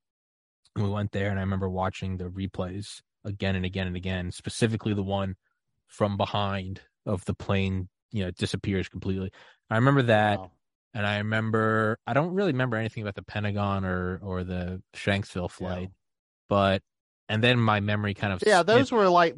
And 0.75 0.85
we 0.85 0.91
went 0.91 1.13
there, 1.13 1.31
and 1.31 1.39
I 1.39 1.43
remember 1.43 1.69
watching 1.69 2.17
the 2.17 2.27
replays 2.27 3.01
again 3.25 3.57
and 3.57 3.65
again 3.65 3.87
and 3.87 3.97
again. 3.97 4.31
Specifically, 4.31 4.95
the 4.95 5.03
one 5.03 5.35
from 5.87 6.17
behind 6.17 6.81
of 7.07 7.25
the 7.25 7.35
plane, 7.35 7.89
you 8.13 8.25
know, 8.25 8.31
disappears 8.31 8.89
completely. 8.89 9.31
I 9.71 9.77
remember 9.77 10.03
that 10.03 10.39
Wow. 10.39 10.51
and 10.95 11.07
I 11.07 11.19
remember 11.19 11.99
I 12.07 12.15
don't 12.15 12.35
really 12.35 12.53
remember 12.53 12.77
anything 12.77 13.03
about 13.03 13.15
the 13.15 13.23
Pentagon 13.23 13.85
or 13.85 14.21
or 14.23 14.45
the 14.45 14.83
Shanksville 14.95 15.51
flight, 15.51 15.91
but 16.49 16.83
and 17.29 17.43
then 17.43 17.59
my 17.59 17.81
memory 17.81 18.15
kind 18.15 18.33
of 18.33 18.43
Yeah, 18.47 18.63
those 18.63 18.91
were 18.93 19.09
like 19.09 19.37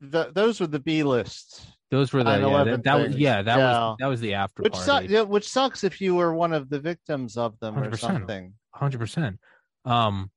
the, 0.00 0.30
those 0.32 0.60
were 0.60 0.66
the 0.66 0.80
B 0.80 1.02
lists. 1.02 1.64
Those 1.90 2.12
were 2.12 2.22
the 2.22 2.38
yeah, 2.38 2.64
that, 2.64 2.84
that 2.84 2.94
was 2.94 3.16
yeah 3.16 3.42
that 3.42 3.56
Yeah. 3.56 3.64
was 3.88 3.96
that 4.00 4.06
was 4.06 4.20
the 4.20 4.34
after 4.34 4.62
Which 4.62 4.72
party 4.72 5.20
which 5.22 5.48
sucks 5.48 5.84
if 5.84 6.00
you 6.00 6.14
were 6.14 6.34
one 6.34 6.52
of 6.52 6.68
the 6.68 6.78
victims 6.78 7.36
of 7.36 7.58
them 7.60 7.78
or 7.78 7.90
100%. 7.90 7.98
something. 7.98 8.54
hundred 8.72 8.98
percent. 8.98 9.38
Um, 9.84 10.30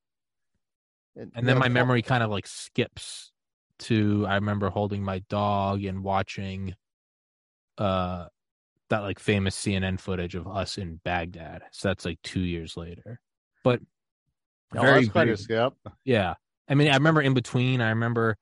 And, 1.16 1.48
then 1.48 1.58
my 1.58 1.68
memory 1.70 2.02
kind 2.02 2.24
of 2.24 2.30
like 2.30 2.48
skips 2.48 3.32
to 3.80 4.26
I 4.28 4.36
remember 4.36 4.70
holding 4.70 5.04
my 5.04 5.20
dog 5.30 5.84
and 5.84 6.04
watching, 6.04 6.76
uh, 7.78 8.28
that 8.90 9.00
like 9.00 9.20
famous 9.20 9.56
CNN 9.60 10.00
footage 10.00 10.36
of 10.36 10.48
us 10.48 10.78
in 10.78 11.00
Baghdad. 11.04 11.64
So 11.72 11.88
that's 11.88 12.06
like 12.06 12.22
two 12.24 12.42
years 12.42 12.78
later, 12.78 13.20
but 13.64 13.82
Oh, 14.74 14.82
very 14.82 15.06
very 15.06 15.36
skip. 15.36 15.74
Yeah. 16.06 16.36
I 16.70 16.76
mean, 16.76 16.90
I 16.90 16.94
remember 16.94 17.22
in 17.22 17.34
between, 17.34 17.82
I 17.82 17.90
remember 17.90 18.38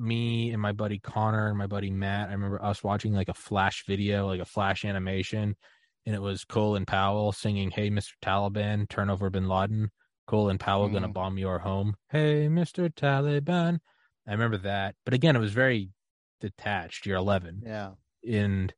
me 0.00 0.50
and 0.50 0.60
my 0.62 0.72
buddy 0.72 0.98
Connor 0.98 1.48
and 1.48 1.58
my 1.58 1.66
buddy 1.66 1.90
Matt. 1.90 2.28
I 2.28 2.32
remember 2.32 2.62
us 2.62 2.82
watching 2.84 3.12
like 3.12 3.28
a 3.28 3.34
flash 3.34 3.84
video, 3.86 4.26
like 4.26 4.40
a 4.40 4.44
flash 4.44 4.84
animation, 4.84 5.56
and 6.06 6.14
it 6.14 6.22
was 6.22 6.44
Colin 6.44 6.86
Powell 6.86 7.32
singing, 7.32 7.70
Hey, 7.70 7.90
Mr. 7.90 8.12
Taliban, 8.22 8.88
turn 8.88 9.10
over 9.10 9.30
bin 9.30 9.48
Laden. 9.48 9.90
Colin 10.26 10.58
Powell 10.58 10.88
gonna 10.88 11.08
Mhm. 11.08 11.12
bomb 11.14 11.38
your 11.38 11.58
home. 11.58 11.96
Hey, 12.10 12.48
Mr. 12.48 12.88
Taliban. 12.92 13.78
I 14.26 14.32
remember 14.32 14.58
that. 14.58 14.94
But 15.04 15.14
again, 15.14 15.36
it 15.36 15.40
was 15.40 15.52
very 15.52 15.90
detached. 16.40 17.06
You're 17.06 17.16
11. 17.16 17.62
Yeah. 17.64 17.94
And, 18.28 18.74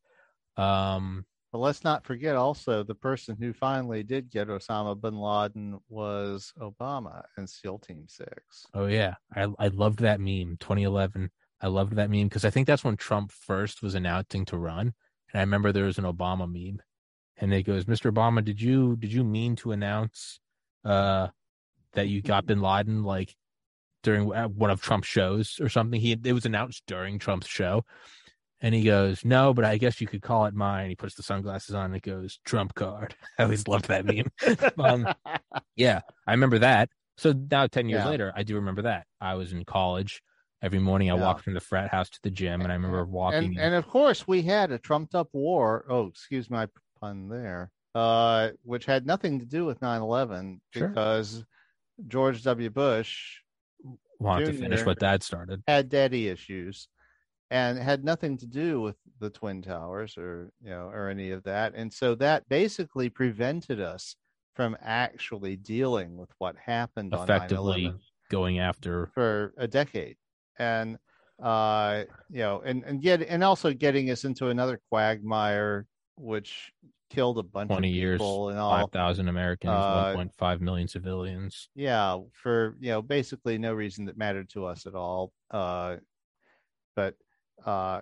um, 0.56 1.26
But 1.52 1.58
let's 1.58 1.82
not 1.82 2.04
forget 2.04 2.36
also 2.36 2.84
the 2.84 2.94
person 2.94 3.36
who 3.36 3.52
finally 3.52 4.04
did 4.04 4.30
get 4.30 4.48
Osama 4.48 5.00
bin 5.00 5.16
Laden 5.16 5.80
was 5.88 6.52
Obama 6.60 7.22
and 7.36 7.50
SEAL 7.50 7.80
Team 7.80 8.04
Six. 8.06 8.66
Oh 8.72 8.86
yeah, 8.86 9.14
I 9.34 9.48
I 9.58 9.68
loved 9.68 9.98
that 10.00 10.20
meme. 10.20 10.56
2011. 10.60 11.30
I 11.60 11.66
loved 11.66 11.96
that 11.96 12.08
meme 12.08 12.28
because 12.28 12.44
I 12.44 12.50
think 12.50 12.66
that's 12.66 12.84
when 12.84 12.96
Trump 12.96 13.32
first 13.32 13.82
was 13.82 13.94
announcing 13.94 14.44
to 14.46 14.56
run, 14.56 14.94
and 15.32 15.40
I 15.40 15.40
remember 15.40 15.72
there 15.72 15.84
was 15.84 15.98
an 15.98 16.04
Obama 16.04 16.50
meme, 16.50 16.80
and 17.36 17.52
it 17.52 17.64
goes, 17.64 17.84
"Mr. 17.84 18.12
Obama, 18.12 18.44
did 18.44 18.60
you 18.62 18.96
did 18.96 19.12
you 19.12 19.24
mean 19.24 19.56
to 19.56 19.72
announce 19.72 20.38
uh 20.84 21.28
that 21.94 22.08
you 22.08 22.22
got 22.22 22.46
Bin 22.46 22.60
Laden 22.60 23.02
like 23.02 23.34
during 24.04 24.28
one 24.28 24.70
of 24.70 24.80
Trump's 24.80 25.08
shows 25.08 25.58
or 25.60 25.68
something?" 25.68 26.00
He 26.00 26.12
it 26.12 26.32
was 26.32 26.46
announced 26.46 26.84
during 26.86 27.18
Trump's 27.18 27.48
show, 27.48 27.84
and 28.60 28.74
he 28.74 28.82
goes, 28.84 29.24
"No, 29.24 29.54
but 29.54 29.64
I 29.64 29.76
guess 29.78 30.00
you 30.00 30.06
could 30.06 30.22
call 30.22 30.46
it 30.46 30.54
mine." 30.54 30.88
He 30.90 30.96
puts 30.96 31.14
the 31.14 31.22
sunglasses 31.22 31.74
on, 31.74 31.86
and 31.86 31.96
it 31.96 32.02
goes 32.02 32.38
Trump 32.44 32.74
card. 32.74 33.14
I 33.38 33.44
always 33.44 33.66
loved 33.68 33.88
that 33.88 34.04
meme. 34.04 34.30
um, 34.78 35.08
yeah, 35.76 36.00
I 36.26 36.32
remember 36.32 36.58
that. 36.60 36.90
So 37.16 37.32
now, 37.50 37.66
10 37.66 37.88
years 37.88 38.04
Yeah. 38.04 38.08
later, 38.10 38.32
I 38.34 38.42
do 38.44 38.54
remember 38.56 38.82
that. 38.82 39.06
I 39.20 39.34
was 39.34 39.52
in 39.52 39.64
college. 39.64 40.22
Every 40.62 40.78
morning, 40.78 41.10
I 41.10 41.14
Yeah. 41.16 41.22
walked 41.22 41.42
from 41.44 41.54
the 41.54 41.60
frat 41.60 41.90
house 41.90 42.10
to 42.10 42.18
the 42.22 42.30
gym, 42.30 42.60
and 42.60 42.70
I 42.70 42.74
remember 42.74 43.04
walking. 43.04 43.44
and 43.56 43.58
and 43.58 43.74
of 43.74 43.86
course 43.88 44.26
we 44.28 44.42
had 44.42 44.70
a 44.72 44.78
trumped 44.78 45.14
up 45.14 45.28
war. 45.32 45.84
Oh, 45.88 46.06
excuse 46.08 46.50
my 46.50 46.68
pun 47.00 47.28
there. 47.28 47.70
Uh, 47.94 48.50
which 48.62 48.84
had 48.84 49.04
nothing 49.06 49.40
to 49.40 49.44
do 49.46 49.64
with 49.64 49.80
9/11 49.80 50.60
Sure. 50.72 50.88
because 50.88 51.44
George 52.06 52.42
W. 52.44 52.70
Bush 52.70 53.38
wanted 54.18 54.46
to 54.46 54.52
finish 54.52 54.84
what 54.86 54.98
Dad 55.00 55.22
started. 55.22 55.62
had 55.66 55.88
daddy 55.88 56.28
issues 56.28 56.88
and 57.50 57.78
had 57.78 58.04
nothing 58.04 58.36
to 58.38 58.46
do 58.46 58.80
with 58.80 58.96
the 59.18 59.30
twin 59.30 59.60
towers 59.62 60.16
or 60.16 60.50
you 60.62 60.70
know 60.70 60.88
or 60.88 61.08
any 61.08 61.30
of 61.30 61.42
that 61.42 61.74
and 61.74 61.92
so 61.92 62.14
that 62.14 62.48
basically 62.48 63.08
prevented 63.08 63.80
us 63.80 64.16
from 64.54 64.76
actually 64.82 65.56
dealing 65.56 66.16
with 66.16 66.30
what 66.38 66.54
happened 66.64 67.12
Effectively 67.12 67.92
going 68.30 68.58
after. 68.60 69.10
for 69.14 69.52
a 69.56 69.66
decade 69.66 70.16
and 70.58 70.98
uh 71.42 72.04
you 72.30 72.38
know 72.40 72.60
and 72.64 72.84
and 72.84 73.02
get 73.02 73.22
and 73.22 73.42
also 73.42 73.72
getting 73.72 74.10
us 74.10 74.24
into 74.24 74.48
another 74.48 74.80
quagmire 74.90 75.86
which 76.16 76.70
killed 77.08 77.38
a 77.38 77.42
bunch 77.42 77.68
20 77.68 77.88
of 77.88 77.94
years, 77.94 78.18
people 78.18 78.50
and 78.50 78.58
all 78.58 78.70
5,000 78.82 79.26
Americans, 79.26 79.72
Uh, 79.72 80.14
1.5 80.16 80.60
million 80.60 80.86
civilians. 80.86 81.68
yeah 81.74 82.16
for 82.32 82.76
you 82.78 82.90
know 82.90 83.02
basically 83.02 83.58
no 83.58 83.72
reason 83.74 84.04
that 84.04 84.16
mattered 84.16 84.48
to 84.50 84.64
us 84.66 84.86
at 84.86 84.94
all 84.94 85.32
uh 85.50 85.96
but 86.94 87.16
uh 87.66 88.00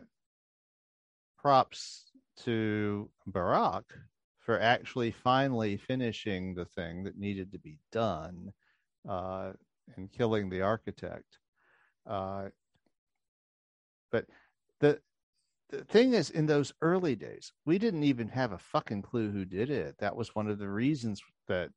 props 1.38 2.10
to 2.36 3.10
barack 3.30 3.84
for 4.38 4.60
actually 4.60 5.10
finally 5.10 5.76
finishing 5.76 6.54
the 6.54 6.64
thing 6.64 7.04
that 7.04 7.18
needed 7.18 7.52
to 7.52 7.58
be 7.58 7.78
done 7.92 8.52
uh 9.08 9.52
and 9.96 10.12
killing 10.12 10.48
the 10.48 10.62
architect. 10.62 11.38
Uh 12.06 12.48
but 14.10 14.26
the 14.80 15.00
the 15.70 15.84
thing 15.84 16.14
is 16.14 16.30
in 16.30 16.46
those 16.46 16.72
early 16.80 17.14
days 17.14 17.52
we 17.66 17.78
didn't 17.78 18.04
even 18.04 18.28
have 18.28 18.52
a 18.52 18.58
fucking 18.58 19.02
clue 19.02 19.30
who 19.30 19.44
did 19.44 19.70
it. 19.70 19.96
That 19.98 20.16
was 20.16 20.34
one 20.34 20.48
of 20.48 20.58
the 20.58 20.68
reasons 20.68 21.22
that 21.46 21.70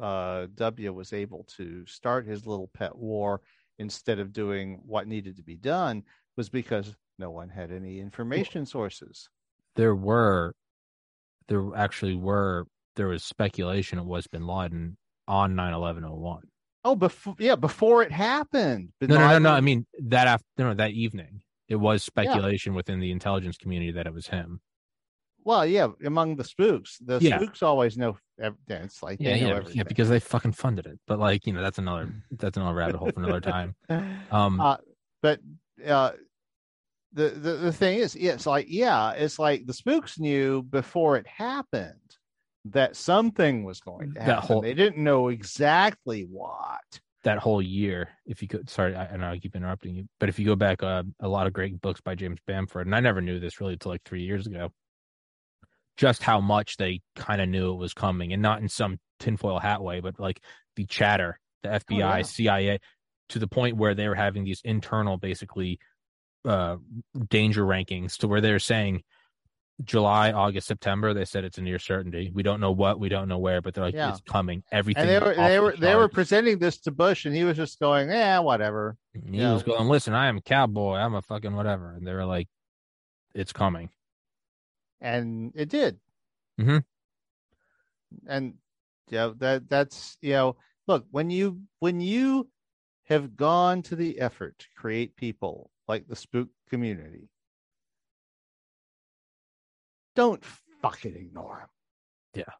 uh, 0.00 0.46
W 0.54 0.92
was 0.92 1.12
able 1.12 1.44
to 1.56 1.84
start 1.86 2.26
his 2.26 2.46
little 2.46 2.70
pet 2.74 2.96
war 2.96 3.40
instead 3.78 4.18
of 4.18 4.32
doing 4.32 4.80
what 4.84 5.06
needed 5.06 5.36
to 5.36 5.42
be 5.42 5.56
done 5.56 6.02
was 6.36 6.48
because 6.48 6.94
no 7.18 7.30
one 7.30 7.48
had 7.48 7.70
any 7.72 7.98
information 8.00 8.66
sources. 8.66 9.28
There 9.74 9.94
were, 9.94 10.54
there 11.48 11.64
actually 11.76 12.14
were, 12.14 12.66
there 12.96 13.08
was 13.08 13.24
speculation 13.24 13.98
it 13.98 14.04
was 14.04 14.26
bin 14.26 14.46
Laden 14.46 14.96
on 15.28 15.54
9 15.54 15.72
11 15.74 16.04
01. 16.08 16.42
Oh, 16.84 16.94
before 16.94 17.34
yeah, 17.38 17.56
before 17.56 18.02
it 18.02 18.12
happened. 18.12 18.90
Bin 19.00 19.08
No, 19.10 19.16
no, 19.16 19.20
no, 19.22 19.26
Laden- 19.28 19.42
no. 19.44 19.50
I 19.52 19.60
mean, 19.60 19.86
that 20.04 20.28
after, 20.28 20.44
no, 20.58 20.74
that 20.74 20.92
evening, 20.92 21.40
it 21.68 21.76
was 21.76 22.04
speculation 22.04 22.74
within 22.74 23.00
the 23.00 23.10
intelligence 23.10 23.56
community 23.56 23.92
that 23.92 24.06
it 24.06 24.14
was 24.14 24.28
him. 24.28 24.60
well, 25.44 25.64
yeah, 25.66 25.88
among 26.04 26.36
the 26.36 26.44
spooks, 26.44 26.98
the 27.04 27.18
Yeah. 27.20 27.38
spooks 27.38 27.62
always 27.62 27.96
know. 27.96 28.16
yeah, 28.38 28.50
It's 28.68 29.02
like 29.02 29.18
Yeah, 29.20 29.34
yeah, 29.34 29.60
yeah, 29.72 29.82
because 29.84 30.08
they 30.08 30.20
fucking 30.20 30.52
funded 30.52 30.86
it. 30.86 30.98
But 31.06 31.18
like, 31.18 31.46
you 31.46 31.52
know, 31.52 31.62
that's 31.62 31.78
another 31.78 32.12
that's 32.30 32.56
another 32.56 32.74
rabbit 32.74 32.96
hole 32.96 33.10
for 33.12 33.20
another 33.22 33.40
time. 33.40 33.74
Um, 34.30 34.60
Uh, 34.60 34.76
but 35.22 35.40
uh, 35.84 36.12
the, 37.16 37.30
the 37.30 37.52
the 37.56 37.72
thing 37.72 37.98
is, 37.98 38.14
it's 38.14 38.46
like 38.46 38.66
yeah, 38.68 39.12
it's 39.12 39.38
like 39.38 39.66
the 39.66 39.72
spooks 39.74 40.18
knew 40.20 40.62
before 40.62 41.16
it 41.16 41.26
happened 41.26 41.94
that 42.66 42.94
something 42.96 43.64
was 43.64 43.80
going 43.80 44.08
to 44.14 44.20
That 44.20 44.24
happen. 44.24 44.46
whole- 44.46 44.60
they 44.62 44.74
didn't 44.74 45.02
know 45.02 45.28
exactly 45.28 46.22
what. 46.22 47.00
that 47.24 47.38
whole 47.38 47.60
year, 47.62 48.08
if 48.26 48.40
you 48.42 48.48
could, 48.48 48.68
sorry, 48.70 48.94
I, 48.94 49.06
I 49.06 49.16
know 49.16 49.30
I 49.30 49.38
keep 49.38 49.56
interrupting 49.56 49.94
you, 49.96 50.08
but 50.20 50.28
if 50.28 50.38
you 50.38 50.46
go 50.46 50.54
back, 50.56 50.82
uh, 50.82 51.02
a 51.20 51.26
lot 51.28 51.46
of 51.48 51.52
great 51.52 51.80
books 51.80 52.00
by 52.00 52.14
James 52.14 52.38
Bamford, 52.46 52.86
and 52.86 52.94
I 52.94 53.00
never 53.00 53.20
knew 53.20 53.40
this 53.40 53.60
really 53.60 53.72
until 53.74 53.90
like 53.92 54.02
three 54.04 54.22
years 54.22 54.46
ago, 54.46 54.70
just 55.96 56.22
how 56.22 56.40
much 56.40 56.76
they 56.76 57.00
kind 57.16 57.40
of 57.40 57.48
knew 57.48 57.72
it 57.72 57.76
was 57.78 57.94
coming, 57.94 58.32
and 58.32 58.42
not 58.42 58.60
in 58.60 58.68
some 58.68 58.98
tinfoil 59.18 59.58
hat 59.58 59.82
way, 59.82 60.00
but 60.00 60.20
like 60.20 60.40
the 60.76 60.84
chatter, 60.86 61.38
the 61.62 61.68
FBI, 61.70 61.98
yeah. 62.18 62.22
CIA, 62.22 62.78
to 63.30 63.38
the 63.38 63.48
point 63.48 63.76
where 63.76 63.94
they 63.94 64.06
were 64.08 64.14
having 64.14 64.44
these 64.44 64.60
internal, 64.64 65.16
basically, 65.16 65.78
uh, 66.46 66.76
danger 67.28 67.64
rankings 67.64 68.16
to 68.18 68.28
where 68.28 68.40
they're 68.40 68.58
saying 68.58 69.02
July, 69.84 70.32
August, 70.32 70.68
September. 70.68 71.12
They 71.12 71.24
said 71.26 71.44
it's 71.44 71.58
a 71.58 71.62
near 71.62 71.78
certainty. 71.78 72.30
We 72.32 72.42
don't 72.42 72.60
know 72.60 72.70
what, 72.72 72.98
we 72.98 73.08
don't 73.10 73.28
know 73.28 73.38
where, 73.38 73.60
but 73.60 73.74
they're 73.74 73.84
like, 73.84 73.94
Yeah. 73.94 74.10
it's 74.10 74.20
coming. 74.22 74.62
Everything. 74.72 75.02
And 75.02 75.10
they 75.10 75.18
were 75.18 75.32
off 75.32 75.36
they 75.36 75.56
the 75.56 75.62
were 75.62 75.76
they 75.76 75.94
were 75.96 76.08
presenting 76.08 76.58
this 76.58 76.78
to 76.80 76.90
Bush, 76.90 77.26
and 77.26 77.34
he 77.36 77.44
was 77.44 77.56
just 77.58 77.78
going, 77.78 78.08
"Yeah, 78.08 78.38
whatever." 78.38 78.96
He 79.12 79.38
Yeah. 79.38 79.52
was 79.52 79.62
going, 79.62 79.86
listen, 79.88 80.14
I 80.14 80.28
am 80.28 80.38
a 80.38 80.40
cowboy. 80.42 80.94
I'm 80.96 81.14
a 81.14 81.20
fucking 81.22 81.54
whatever. 81.54 81.92
And 81.92 82.06
they 82.06 82.14
were 82.14 82.24
like, 82.24 82.48
it's 83.34 83.52
coming. 83.52 83.90
and 85.00 85.52
it 85.54 85.68
did. 85.68 86.00
Mhm. 86.58 86.82
And 88.26 88.54
you 89.10 89.18
know 89.18 89.34
that 89.34 89.68
that's 89.68 90.16
you 90.22 90.32
know 90.32 90.56
look 90.86 91.04
when 91.10 91.28
you 91.28 91.60
when 91.80 92.00
you 92.00 92.48
have 93.04 93.36
gone 93.36 93.82
to 93.82 93.94
the 93.96 94.18
effort 94.20 94.58
to 94.58 94.66
create 94.74 95.14
people 95.16 95.70
like 95.88 96.08
the 96.08 96.16
spook 96.16 96.48
community, 96.68 97.28
don't 100.14 100.44
fucking 100.82 101.14
ignore 101.14 101.58
them. 102.34 102.44
Yeah. 102.46 102.54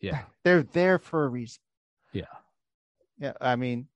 Yeah. 0.00 0.22
They're 0.44 0.62
there 0.62 0.98
for 0.98 1.24
a 1.24 1.28
reason. 1.28 1.60
Yeah. 2.12 2.24
Yeah, 3.18 3.32
I 3.40 3.56
mean 3.56 3.88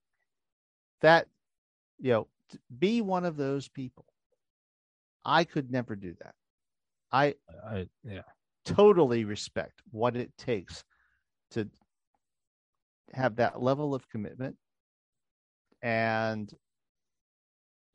that 1.03 1.27
you 1.99 2.13
know 2.13 2.29
be 2.79 3.03
one 3.03 3.25
of 3.25 3.37
those 3.37 3.69
people. 3.69 4.07
I 5.25 5.45
could 5.45 5.71
never 5.71 5.95
do 5.95 6.15
that. 6.21 6.35
I 7.13 7.35
I, 7.65 7.89
yeah. 8.03 8.23
totally 8.65 9.25
respect 9.25 9.83
what 9.91 10.17
it 10.17 10.37
takes 10.39 10.85
to 11.51 11.69
have 13.13 13.37
that 13.37 13.61
level 13.61 13.95
of 13.95 14.09
commitment 14.09 14.57
and 15.83 16.53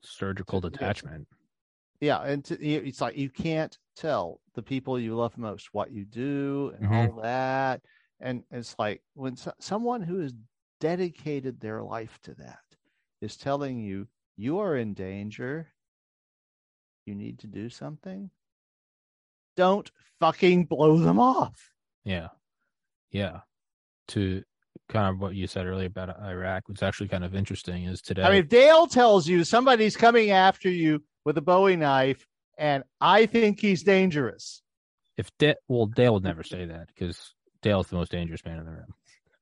Surgical 0.06 0.62
detachment. 0.62 1.28
yeah 2.01 2.22
and 2.24 2.43
to, 2.45 2.62
it's 2.64 3.01
like 3.01 3.16
you 3.18 3.30
can't 3.30 3.78
tell 3.95 4.39
the 4.53 4.62
people 4.62 4.99
you 4.99 5.16
love 5.16 5.38
most 5.38 5.70
what 5.74 5.91
you 5.91 6.06
do 6.06 6.74
and 6.80 6.89
Mhm. 6.89 7.10
all 7.16 7.22
that 7.22 7.82
and 8.20 8.43
it's 8.51 8.76
like 8.78 9.01
when 9.14 9.36
so- 9.36 9.53
someone 9.60 10.01
who 10.01 10.20
has 10.20 10.34
dedicated 10.82 11.60
their 11.60 11.82
life 11.82 12.20
to 12.22 12.34
that 12.36 12.60
is 13.22 13.38
telling 13.38 13.80
you 13.80 14.08
you 14.38 14.60
are 14.60 14.76
in 14.78 14.93
danger 14.93 15.74
you 17.06 17.16
need 17.16 17.39
to 17.39 17.47
do 17.47 17.70
something 17.70 18.30
don't 19.56 19.89
fucking 20.20 20.66
blow 20.66 20.97
them 20.97 21.20
off 21.20 21.72
Yeah. 22.03 22.28
Yeah. 23.12 23.39
To 24.10 24.43
kind 24.90 25.10
of 25.10 25.20
what 25.20 25.36
you 25.36 25.48
said 25.48 25.66
earlier 25.66 25.88
about 25.88 26.20
Iraq, 26.22 26.64
what's 26.68 26.84
actually 26.84 27.08
kind 27.08 27.24
of 27.24 27.36
interesting 27.36 27.86
is 27.86 28.02
today. 28.02 28.24
I 28.24 28.30
mean, 28.30 28.40
if 28.40 28.50
Dale 28.50 28.88
tells 28.88 29.28
you 29.28 29.44
somebody's 29.44 29.98
coming 29.98 30.32
after 30.32 30.70
you 30.70 31.04
with 31.24 31.38
a 31.38 31.42
Bowie 31.42 31.76
knife, 31.76 32.26
and 32.58 32.84
I 33.02 33.26
think 33.26 33.60
he's 33.60 33.84
dangerous, 33.84 34.62
if 35.18 35.30
da- 35.38 35.56
well, 35.68 35.86
Dale 35.86 36.14
would 36.14 36.24
never 36.24 36.44
say 36.44 36.66
that 36.66 36.88
because 36.88 37.34
Dale's 37.62 37.88
the 37.88 37.96
most 37.96 38.12
dangerous 38.12 38.44
man 38.46 38.60
in 38.60 38.66
the 38.66 38.72
room. 38.72 38.94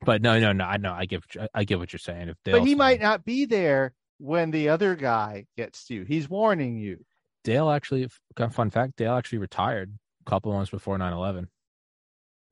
But 0.05 0.21
no, 0.21 0.39
no, 0.39 0.51
no. 0.51 0.65
I 0.65 0.77
know. 0.77 0.93
I 0.93 1.05
get. 1.05 1.23
I 1.53 1.63
get 1.63 1.79
what 1.79 1.93
you're 1.93 1.99
saying. 1.99 2.29
If 2.29 2.37
Dale, 2.43 2.59
but 2.59 2.67
he 2.67 2.75
might 2.75 3.01
not 3.01 3.23
be 3.23 3.45
there 3.45 3.93
when 4.17 4.51
the 4.51 4.69
other 4.69 4.95
guy 4.95 5.45
gets 5.57 5.85
to 5.85 5.93
you. 5.93 6.03
He's 6.03 6.29
warning 6.29 6.77
you. 6.77 7.05
Dale 7.43 7.69
actually. 7.69 8.09
Fun 8.51 8.69
fact: 8.69 8.97
Dale 8.97 9.13
actually 9.15 9.39
retired 9.39 9.97
a 10.25 10.29
couple 10.29 10.51
months 10.53 10.71
before 10.71 10.97
9/11, 10.97 11.47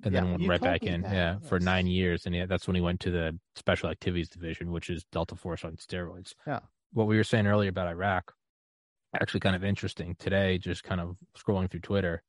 and 0.04 0.14
Yeah, 0.14 0.22
then 0.22 0.32
went 0.32 0.48
right 0.48 0.62
back 0.62 0.84
in. 0.84 1.02
that, 1.02 1.14
Yeah, 1.14 1.38
for 1.48 1.60
nine 1.60 1.88
years, 1.88 2.26
and 2.26 2.36
yeah, 2.36 2.46
that's 2.46 2.68
when 2.68 2.76
he 2.76 2.82
went 2.82 3.00
to 3.02 3.12
the 3.12 3.38
Special 3.56 3.90
Activities 3.90 4.30
Division, 4.30 4.72
which 4.72 4.90
is 4.90 5.04
Delta 5.12 5.36
Force 5.36 5.64
on 5.64 5.74
steroids. 5.78 6.34
Yeah. 6.48 6.60
What 6.94 7.08
we 7.08 7.18
were 7.18 7.24
saying 7.24 7.48
earlier 7.48 7.70
about 7.70 7.88
Iraq, 7.88 8.34
actually, 9.20 9.40
kind 9.42 9.56
of 9.56 9.64
interesting 9.64 10.16
today. 10.20 10.58
Just 10.58 10.84
kind 10.84 11.00
of 11.02 11.18
scrolling 11.38 11.70
through 11.70 11.82
Twitter, 11.82 12.24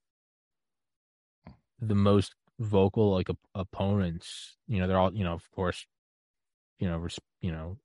the 1.81 1.95
most 1.95 2.35
vocal 2.61 3.11
like 3.13 3.29
op- 3.31 3.39
opponents, 3.55 4.57
you 4.69 4.79
know, 4.81 4.87
they're 4.87 4.99
all, 4.99 5.13
you 5.13 5.25
know, 5.25 5.33
of 5.33 5.51
course, 5.51 5.87
you 6.79 6.89
know, 6.89 6.99
res- 6.99 7.19
you 7.41 7.51
know, 7.51 7.77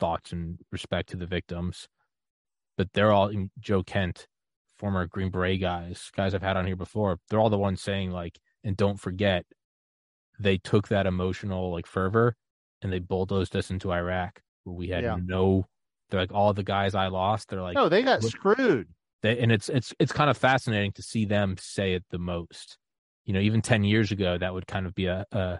thoughts 0.00 0.32
and 0.32 0.58
respect 0.72 1.10
to 1.10 1.16
the 1.16 1.26
victims, 1.26 1.88
but 2.76 2.92
they're 2.94 3.12
all 3.12 3.30
Joe 3.60 3.82
Kent, 3.82 4.26
former 4.78 5.06
Green 5.06 5.30
Beret 5.30 5.60
guys, 5.60 6.10
guys 6.16 6.34
I've 6.34 6.42
had 6.42 6.56
on 6.56 6.66
here 6.66 6.76
before. 6.76 7.18
They're 7.28 7.38
all 7.40 7.50
the 7.50 7.58
ones 7.58 7.80
saying 7.80 8.10
like, 8.10 8.38
and 8.68 8.76
don't 8.76 9.00
forget, 9.00 9.46
they 10.38 10.58
took 10.58 10.88
that 10.88 11.06
emotional 11.06 11.72
like 11.72 11.86
fervor 11.86 12.36
and 12.82 12.92
they 12.92 12.98
bulldozed 12.98 13.56
us 13.56 13.70
into 13.70 13.90
Iraq 13.90 14.40
where 14.64 14.76
we 14.76 14.88
had 14.88 15.02
Yeah. 15.04 15.16
no. 15.24 15.66
They're 16.10 16.20
like 16.20 16.32
all 16.32 16.52
the 16.54 16.62
guys 16.62 16.94
I 16.94 17.08
lost. 17.08 17.48
They're 17.48 17.62
like 17.62 17.74
no, 17.74 17.88
they 17.88 18.02
got 18.02 18.22
screwed. 18.22 18.88
they, 19.22 19.38
and 19.38 19.50
it's 19.50 19.68
it's 19.68 19.94
it's 19.98 20.12
kind 20.12 20.30
of 20.30 20.36
fascinating 20.36 20.92
to 20.92 21.02
see 21.02 21.24
them 21.24 21.56
say 21.58 21.94
it 21.94 22.04
the 22.10 22.18
most. 22.18 22.76
You 23.24 23.34
know, 23.34 23.40
even 23.40 23.60
ten 23.62 23.84
years 23.84 24.12
ago, 24.12 24.38
that 24.38 24.54
would 24.54 24.66
kind 24.66 24.86
of 24.86 24.94
be 24.94 25.06
a, 25.06 25.26
a 25.32 25.58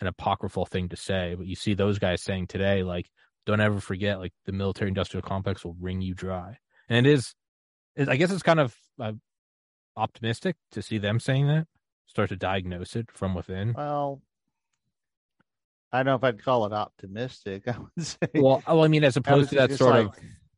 an 0.00 0.06
apocryphal 0.06 0.64
thing 0.66 0.88
to 0.90 0.96
say, 0.96 1.34
but 1.36 1.46
you 1.46 1.54
see 1.56 1.74
those 1.74 1.98
guys 1.98 2.22
saying 2.22 2.46
today, 2.46 2.82
like, 2.82 3.10
don't 3.44 3.60
ever 3.60 3.78
forget, 3.80 4.18
like, 4.18 4.32
the 4.46 4.52
military 4.52 4.88
industrial 4.88 5.20
complex 5.22 5.62
will 5.64 5.76
wring 5.78 6.00
you 6.00 6.14
dry, 6.14 6.56
and 6.88 7.06
it 7.06 7.10
is. 7.12 7.34
It, 7.96 8.08
I 8.08 8.16
guess 8.16 8.30
it's 8.30 8.42
kind 8.42 8.60
of 8.60 8.74
uh, 8.98 9.12
optimistic 9.96 10.56
to 10.72 10.80
see 10.82 10.98
them 10.98 11.20
saying 11.20 11.48
that, 11.48 11.66
start 12.10 12.28
to 12.30 12.36
diagnose 12.36 12.96
it 12.96 13.06
from 13.12 13.34
within. 13.34 13.72
Well, 13.72 14.20
I 15.92 15.98
don't 15.98 16.06
know 16.06 16.14
if 16.16 16.24
I'd 16.24 16.42
call 16.42 16.66
it 16.66 16.72
optimistic. 16.72 17.62
I 17.68 17.76
would 17.78 18.06
say. 18.06 18.16
Well, 18.34 18.62
well, 18.66 18.82
I 18.82 18.88
mean, 18.88 19.04
as 19.04 19.16
opposed 19.16 19.50
to 19.50 19.56
that 19.56 19.72
sort 19.72 19.94
like- 19.94 20.06
of 20.06 20.14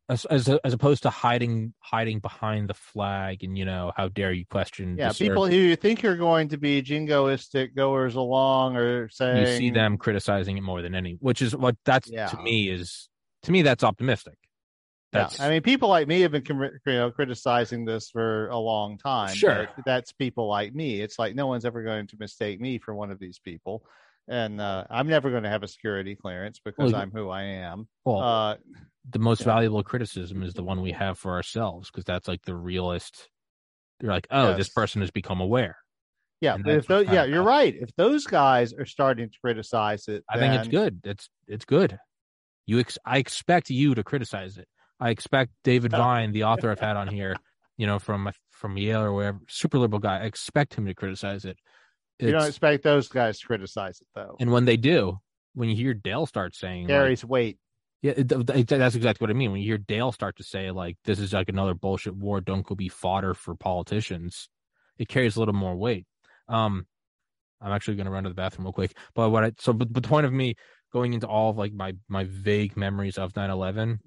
as, 0.09 0.25
as 0.25 0.49
as 0.65 0.73
opposed 0.73 1.03
to 1.03 1.09
hiding 1.09 1.73
hiding 1.79 2.19
behind 2.19 2.69
the 2.69 2.73
flag 2.73 3.41
and 3.43 3.57
you 3.57 3.63
know 3.63 3.93
how 3.95 4.09
dare 4.09 4.33
you 4.33 4.45
question 4.45 4.97
yeah, 4.97 5.13
people 5.13 5.47
who 5.47 5.55
you 5.55 5.77
think 5.77 6.03
are 6.03 6.17
going 6.17 6.49
to 6.49 6.57
be 6.57 6.81
jingoistic 6.81 7.73
goers 7.73 8.15
along 8.15 8.75
or 8.75 9.07
saying 9.07 9.37
you 9.47 9.57
see 9.57 9.69
them 9.69 9.97
criticizing 9.97 10.57
it 10.57 10.61
more 10.61 10.81
than 10.81 10.93
any 10.93 11.17
which 11.21 11.41
is 11.41 11.55
what 11.55 11.77
that's 11.85 12.09
Yeah. 12.11 12.27
to 12.27 12.37
me 12.41 12.69
is 12.69 13.07
to 13.43 13.51
me 13.53 13.61
that's 13.61 13.81
optimistic 13.83 14.37
that's 15.13 15.39
yeah, 15.39 15.45
I 15.45 15.49
mean, 15.49 15.61
people 15.61 15.89
like 15.89 16.07
me 16.07 16.21
have 16.21 16.31
been 16.31 16.43
you 16.45 16.79
know 16.85 17.11
criticizing 17.11 17.85
this 17.85 18.09
for 18.09 18.47
a 18.49 18.57
long 18.57 18.97
time. 18.97 19.35
Sure. 19.35 19.67
but 19.75 19.85
that's 19.85 20.11
people 20.11 20.47
like 20.47 20.73
me. 20.73 21.01
It's 21.01 21.17
like 21.17 21.35
no 21.35 21.47
one's 21.47 21.65
ever 21.65 21.83
going 21.83 22.07
to 22.07 22.17
mistake 22.19 22.59
me 22.59 22.77
for 22.79 22.93
one 22.93 23.11
of 23.11 23.19
these 23.19 23.39
people, 23.39 23.85
and 24.27 24.59
uh, 24.59 24.85
I'm 24.89 25.07
never 25.07 25.29
going 25.29 25.43
to 25.43 25.49
have 25.49 25.63
a 25.63 25.67
security 25.67 26.15
clearance 26.15 26.59
because 26.63 26.91
Well, 26.91 27.01
I'm 27.01 27.11
who 27.11 27.29
I 27.29 27.43
am. 27.43 27.87
well 28.05 28.21
Uh, 28.21 28.55
the 29.09 29.19
most 29.19 29.39
yeah. 29.39 29.45
valuable 29.45 29.83
criticism 29.83 30.43
is 30.43 30.53
the 30.53 30.63
one 30.63 30.81
we 30.81 30.91
have 30.91 31.19
for 31.19 31.33
ourselves 31.33 31.91
because 31.91 32.05
that's 32.05 32.27
like 32.27 32.41
the 32.43 32.55
realist 32.55 33.29
you're 34.01 34.11
like 34.11 34.27
oh 34.31 34.53
this 34.55 34.69
person 34.69 35.01
has 35.01 35.11
become 35.11 35.41
aware 35.41 35.77
yeah, 36.43 36.57
but 36.57 36.73
if 36.73 36.87
those, 36.87 37.05
yeah, 37.05 37.23
kinda 37.23 37.29
you're 37.37 37.43
right. 37.43 37.73
If 37.73 37.95
those 37.95 38.25
guys 38.25 38.73
are 38.73 38.85
starting 38.85 39.29
to 39.29 39.39
criticize 39.39 40.09
it, 40.09 40.25
i 40.29 40.37
think 40.37 40.53
it's 40.53 40.67
good 40.67 40.99
it's 41.05 41.29
it's 41.47 41.63
good 41.63 41.97
you 42.65 42.79
ex- 42.79 42.97
i 43.05 43.17
expect 43.17 43.69
you 43.69 43.95
to 43.95 44.03
criticize 44.03 44.57
it 44.57 44.67
i 45.05 45.09
expect 45.09 45.51
david 45.63 45.91
vine 45.91 46.31
the 46.31 46.43
author 46.43 46.71
i've 46.71 46.79
had 46.79 46.95
on 46.97 47.07
here 47.07 47.35
you 47.77 47.85
know 47.87 47.99
from 47.99 48.31
from 48.51 48.77
yale 48.77 49.01
or 49.01 49.11
wherever 49.13 49.39
super 49.47 49.77
liberal 49.77 49.99
guy 49.99 50.19
i 50.19 50.23
expect 50.25 50.73
him 50.75 50.85
to 50.85 50.93
criticize 50.93 51.43
it 51.45 51.57
You 52.19 52.31
don't 52.31 52.47
expect 52.47 52.83
those 52.83 53.07
guys 53.09 53.39
to 53.39 53.45
criticize 53.47 53.99
it 54.01 54.07
though. 54.15 54.35
and 54.39 54.51
when 54.51 54.65
they 54.65 54.77
do 54.77 55.19
when 55.53 55.69
you 55.69 55.75
hear 55.75 55.93
dale 55.93 56.25
start 56.25 56.55
saying 56.55 56.83
like, 56.83 56.87
Gary's 56.89 57.25
weight. 57.25 57.57
Yeah, 58.01 58.13
it- 58.17 58.27
th- 58.29 58.45
th- 58.47 58.67
that's 58.67 58.95
exactly 58.95 59.23
what 59.23 59.29
I 59.29 59.33
mean. 59.33 59.51
When 59.53 59.61
you 59.61 59.67
hear 59.67 59.77
Dale 59.77 60.11
start 60.11 60.35
to 60.37 60.43
say 60.43 60.71
like 60.71 60.97
this 61.05 61.19
is 61.19 61.31
like 61.31 61.47
another 61.47 61.73
bullshit 61.73 62.13
war, 62.13 62.41
don't 62.41 62.65
go 62.65 62.75
be 62.75 62.89
fodder 62.89 63.33
for 63.33 63.55
politicians, 63.55 64.49
it 64.97 65.07
carries 65.07 65.37
a 65.37 65.39
little 65.39 65.53
more 65.53 65.73
weight. 65.77 66.05
Um, 66.49 66.85
I'm 67.61 67.71
actually 67.71 67.95
going 67.95 68.07
to 68.07 68.11
run 68.11 68.23
to 68.23 68.29
the 68.29 68.35
bathroom 68.35 68.65
real 68.65 68.73
quick, 68.73 68.91
but 69.15 69.29
what 69.29 69.45
I 69.45 69.51
so 69.57 69.71
but, 69.71 69.93
but 69.93 70.03
the 70.03 70.09
point 70.09 70.25
of 70.25 70.33
me 70.33 70.55
going 70.91 71.13
into 71.13 71.27
all 71.27 71.49
of 71.51 71.57
like 71.57 71.71
my 71.71 71.93
my 72.09 72.25
vague 72.25 72.75
memories 72.75 73.17
of 73.17 73.31
9/11 73.33 73.99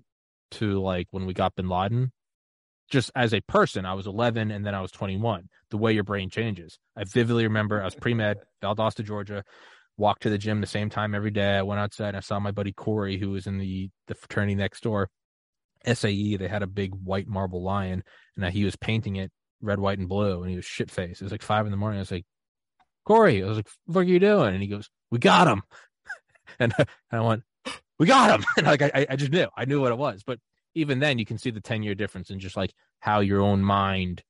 to 0.52 0.80
like 0.80 1.08
when 1.10 1.26
we 1.26 1.34
got 1.34 1.54
Bin 1.54 1.68
Laden, 1.68 2.12
just 2.90 3.10
as 3.14 3.34
a 3.34 3.40
person, 3.42 3.84
I 3.84 3.94
was 3.94 4.06
11 4.06 4.50
and 4.50 4.64
then 4.64 4.74
I 4.74 4.80
was 4.80 4.92
21. 4.92 5.48
The 5.70 5.76
way 5.76 5.92
your 5.92 6.04
brain 6.04 6.30
changes, 6.30 6.78
I 6.96 7.04
vividly 7.04 7.44
remember 7.44 7.80
I 7.80 7.84
was 7.84 7.94
pre 7.94 8.14
med, 8.14 8.38
Valdosta, 8.62 9.04
Georgia 9.04 9.44
walked 9.98 10.22
to 10.22 10.30
the 10.30 10.38
gym 10.38 10.60
the 10.60 10.66
same 10.66 10.90
time 10.90 11.14
every 11.14 11.30
day. 11.30 11.56
I 11.56 11.62
went 11.62 11.80
outside 11.80 12.08
and 12.08 12.18
I 12.18 12.20
saw 12.20 12.38
my 12.38 12.50
buddy 12.50 12.72
Corey, 12.72 13.18
who 13.18 13.30
was 13.30 13.46
in 13.46 13.58
the 13.58 13.90
the 14.06 14.14
fraternity 14.14 14.54
next 14.54 14.82
door. 14.82 15.10
SAE, 15.84 16.36
they 16.36 16.48
had 16.48 16.62
a 16.62 16.66
big 16.66 16.94
white 16.94 17.28
marble 17.28 17.62
lion, 17.62 18.02
and 18.36 18.44
he 18.52 18.64
was 18.64 18.76
painting 18.76 19.16
it 19.16 19.30
red, 19.60 19.78
white, 19.78 19.98
and 19.98 20.08
blue, 20.08 20.42
and 20.42 20.50
he 20.50 20.56
was 20.56 20.64
shit 20.64 20.90
faced. 20.90 21.20
It 21.20 21.24
was 21.24 21.32
like 21.32 21.42
five 21.42 21.64
in 21.64 21.70
the 21.70 21.76
morning. 21.76 21.98
I 21.98 22.02
was 22.02 22.10
like, 22.10 22.26
Corey, 23.04 23.42
I 23.42 23.46
was 23.46 23.56
like, 23.56 23.68
what 23.86 24.00
are 24.00 24.04
you 24.04 24.18
doing? 24.18 24.52
And 24.52 24.62
he 24.62 24.68
goes, 24.68 24.90
We 25.10 25.18
got 25.18 25.46
him. 25.46 25.62
and, 26.58 26.74
I 27.10 27.20
went, 27.20 27.42
We 27.98 28.06
got 28.06 28.38
him. 28.38 28.46
And 28.56 28.66
like 28.66 28.82
I, 28.82 29.06
I 29.10 29.16
just 29.16 29.32
knew, 29.32 29.48
I 29.56 29.64
knew 29.64 29.80
what 29.80 29.92
it 29.92 29.98
was. 29.98 30.22
But 30.24 30.38
even 30.74 30.98
then, 30.98 31.18
you 31.18 31.24
can 31.24 31.38
see 31.38 31.50
the 31.50 31.60
ten 31.60 31.82
year 31.82 31.94
difference 31.94 32.30
in 32.30 32.38
just 32.38 32.56
like 32.56 32.72
how 33.00 33.20
your 33.20 33.40
own 33.40 33.62
mind, 33.62 34.22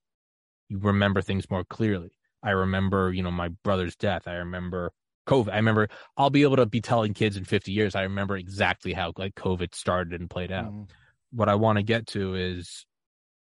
you 0.69 0.79
remember 0.79 1.23
things 1.23 1.51
more 1.51 1.65
clearly. 1.65 2.13
I 2.43 2.51
remember, 2.51 3.13
you 3.13 3.23
know, 3.23 3.31
my 3.31 3.49
brother's 3.65 3.97
death. 3.97 4.29
I 4.29 4.35
remember 4.35 4.93
COVID. 5.29 5.53
I 5.53 5.57
remember 5.57 5.89
I'll 6.17 6.31
be 6.31 6.43
able 6.43 6.57
to 6.57 6.67
be 6.67 6.81
telling 6.81 7.15
kids 7.15 7.37
in 7.37 7.45
50 7.45 7.73
years. 7.73 7.95
I 7.97 8.03
remember 8.03 8.37
exactly 8.37 8.93
how 8.93 9.13
like 9.17 9.35
COVID 9.35 9.75
started 9.75 10.21
and 10.21 10.31
played 10.31 10.53
out. 10.53 10.73
Mhm. 10.73 10.91
What 11.33 11.49
I 11.49 11.57
want 11.57 11.79
to 11.79 11.83
get 11.83 12.07
to 12.09 12.35
is 12.37 12.87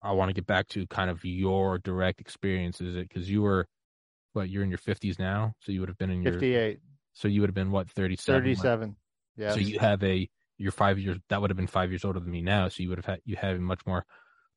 I 0.01 0.13
want 0.13 0.29
to 0.29 0.35
get 0.35 0.47
back 0.47 0.69
to 0.69 0.87
kind 0.87 1.11
of 1.11 1.25
your 1.25 1.79
direct 1.79 2.21
experiences 2.21 2.95
because 2.95 3.29
you 3.29 3.43
were 3.43 3.67
what 4.35 4.51
you're 4.51 4.63
in 4.63 4.69
your 4.71 4.79
50s 4.79 5.19
now, 5.19 5.55
so 5.61 5.73
you 5.73 5.81
would 5.81 5.89
have 5.89 5.99
been 5.99 6.11
in 6.11 6.23
your 6.23 6.35
58, 6.35 6.81
so 7.13 7.27
you 7.29 7.41
would 7.41 7.49
have 7.49 7.55
been 7.55 7.71
what 7.71 7.89
37. 7.91 8.43
37. 8.43 8.97
Yeah. 9.37 9.53
So 9.53 9.61
you 9.61 9.79
have 9.79 10.03
a 10.03 10.29
you're 10.59 10.73
five 10.73 10.99
years 10.99 11.19
that 11.29 11.41
would 11.41 11.51
have 11.51 11.57
been 11.57 11.67
five 11.67 11.91
years 11.91 12.05
older 12.05 12.21
than 12.21 12.31
me 12.31 12.41
now, 12.43 12.69
so 12.69 12.83
you 12.83 12.89
would 12.89 12.99
have 12.99 13.07
had 13.07 13.21
you 13.25 13.37
have 13.37 13.57
a 13.57 13.61
much 13.61 13.85
more 13.87 14.05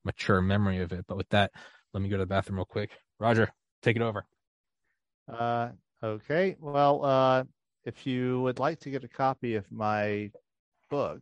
mature 0.05 0.41
memory 0.41 0.79
of 0.79 0.91
it. 0.93 1.05
But 1.07 1.17
with 1.17 1.29
that, 1.29 1.51
Let 1.93 2.03
me 2.03 2.09
go 2.09 2.17
to 2.17 2.23
the 2.23 2.27
bathroom 2.27 2.57
real 2.57 2.65
quick. 2.65 2.91
Roger, 3.19 3.49
take 3.81 3.95
it 3.95 4.01
over. 4.01 4.25
Uh, 5.31 5.69
okay. 6.03 6.55
Well, 6.59 7.03
uh, 7.03 7.43
if 7.85 8.05
you 8.05 8.41
would 8.41 8.59
like 8.59 8.79
to 8.81 8.89
get 8.89 9.03
a 9.03 9.07
copy 9.07 9.55
of 9.55 9.69
my 9.71 10.29
book, 10.89 11.21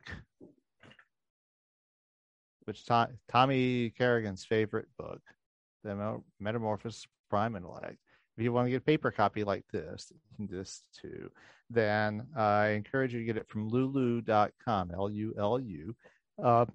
which 2.65 2.83
to- 2.85 3.09
Tommy 3.29 3.91
Kerrigan's 3.91 4.43
favorite 4.43 4.87
book, 4.97 5.21
The 5.83 6.21
Metamorphosis 6.39 7.05
Prime 7.29 7.55
Intellect, 7.55 7.97
if 8.37 8.43
you 8.43 8.51
want 8.51 8.67
to 8.67 8.71
get 8.71 8.81
a 8.81 8.85
paper 8.85 9.11
copy 9.11 9.43
like 9.43 9.65
this, 9.71 10.11
you 10.11 10.47
can 10.47 10.55
this 10.55 10.81
too, 11.01 11.31
then 11.69 12.27
I 12.35 12.69
encourage 12.69 13.13
you 13.13 13.19
to 13.19 13.25
get 13.25 13.37
it 13.37 13.47
from 13.47 13.69
lulu.com, 13.69 14.91
L 14.93 15.09
U 15.09 15.33
L 15.37 15.59
U. 15.59 15.95
Uh, 16.41 16.65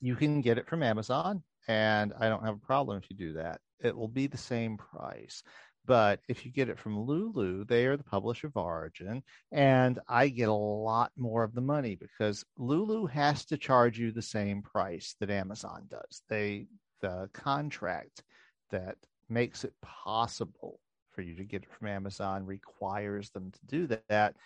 you 0.00 0.16
can 0.16 0.40
get 0.40 0.58
it 0.58 0.68
from 0.68 0.82
Amazon, 0.82 1.42
and 1.66 2.12
I 2.18 2.28
don't 2.28 2.44
have 2.44 2.54
a 2.54 2.66
problem 2.66 2.98
if 2.98 3.10
you 3.10 3.16
do 3.16 3.32
that. 3.34 3.60
It 3.80 3.96
will 3.96 4.08
be 4.08 4.26
the 4.26 4.38
same 4.38 4.76
price. 4.76 5.42
But 5.84 6.20
if 6.28 6.44
you 6.44 6.52
get 6.52 6.68
it 6.68 6.78
from 6.78 7.00
Lulu, 7.00 7.64
they 7.64 7.86
are 7.86 7.96
the 7.96 8.04
publisher 8.04 8.48
of 8.48 8.56
origin, 8.58 9.22
and 9.50 9.98
I 10.06 10.28
get 10.28 10.50
a 10.50 10.52
lot 10.52 11.12
more 11.16 11.44
of 11.44 11.54
the 11.54 11.62
money 11.62 11.94
because 11.96 12.44
Lulu 12.58 13.06
has 13.06 13.46
to 13.46 13.56
charge 13.56 13.98
you 13.98 14.12
the 14.12 14.20
same 14.20 14.60
price 14.60 15.16
that 15.18 15.30
Amazon 15.30 15.86
does. 15.88 16.22
They 16.28 16.66
the 17.00 17.30
contract 17.32 18.22
that 18.70 18.96
makes 19.28 19.64
it 19.64 19.74
possible 19.82 20.80
for 21.10 21.22
you 21.22 21.34
to 21.36 21.44
get 21.44 21.62
it 21.64 21.72
from 21.72 21.88
Amazon 21.88 22.46
requires 22.46 23.30
them 23.30 23.50
to 23.50 23.66
do 23.66 23.98
that. 24.08 24.36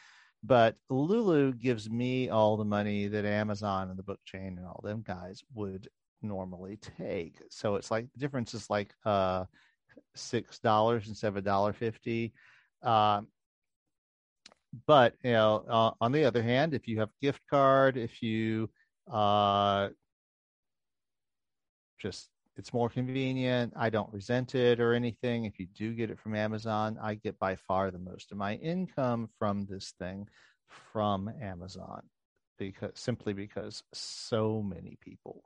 But 0.45 0.77
Lulu 0.91 1.53
gives 1.53 1.89
me 1.89 2.29
all 2.29 2.57
the 2.57 2.65
money 2.65 3.07
that 3.09 3.25
Amazon 3.25 3.91
and 3.91 3.99
the 3.99 4.03
book 4.03 4.21
chain 4.25 4.57
and 4.59 4.67
all 4.67 4.81
them 4.83 5.05
guys 5.07 5.43
would 5.55 5.89
normally 6.21 6.79
take. 6.99 7.37
So 7.51 7.77
it's 7.77 7.91
like 7.91 8.07
the 8.13 8.21
difference 8.21 8.55
is 8.55 8.69
like 8.71 8.93
uh 9.05 9.45
six 10.15 10.59
dollars 10.59 11.09
instead 11.09 11.29
of 11.29 11.37
a 11.37 11.43
dollar 11.43 11.73
fifty. 11.73 12.33
Um, 12.83 13.29
but 14.87 15.15
you 15.23 15.33
know, 15.33 15.65
uh, 15.69 15.91
on 16.01 16.13
the 16.13 16.25
other 16.25 16.43
hand, 16.43 16.75
if 16.75 16.89
you 16.89 16.99
have 17.01 17.11
gift 17.21 17.41
card, 17.51 17.97
if 17.97 18.23
you 18.23 18.71
uh, 19.11 19.89
just 21.99 22.29
it's 22.57 22.73
more 22.73 22.89
convenient. 22.89 23.73
I 23.77 23.91
don't 23.91 24.13
resent 24.13 24.55
it 24.55 24.81
or 24.81 24.93
anything. 24.93 25.45
If 25.45 25.59
you 25.59 25.67
do 25.67 25.95
get 25.95 26.11
it 26.11 26.19
from 26.19 26.35
Amazon, 26.35 26.99
I 27.03 27.15
get 27.15 27.39
by 27.39 27.57
far 27.57 27.91
the 27.91 27.99
most 27.99 28.33
of 28.33 28.39
my 28.39 28.55
income 28.55 29.29
from 29.39 29.67
this 29.69 29.95
thing 29.99 30.29
from 30.93 31.31
Amazon 31.41 32.03
because 32.59 32.93
simply 32.95 33.33
because 33.33 33.83
so 33.93 34.63
many 34.63 34.99
people 35.01 35.43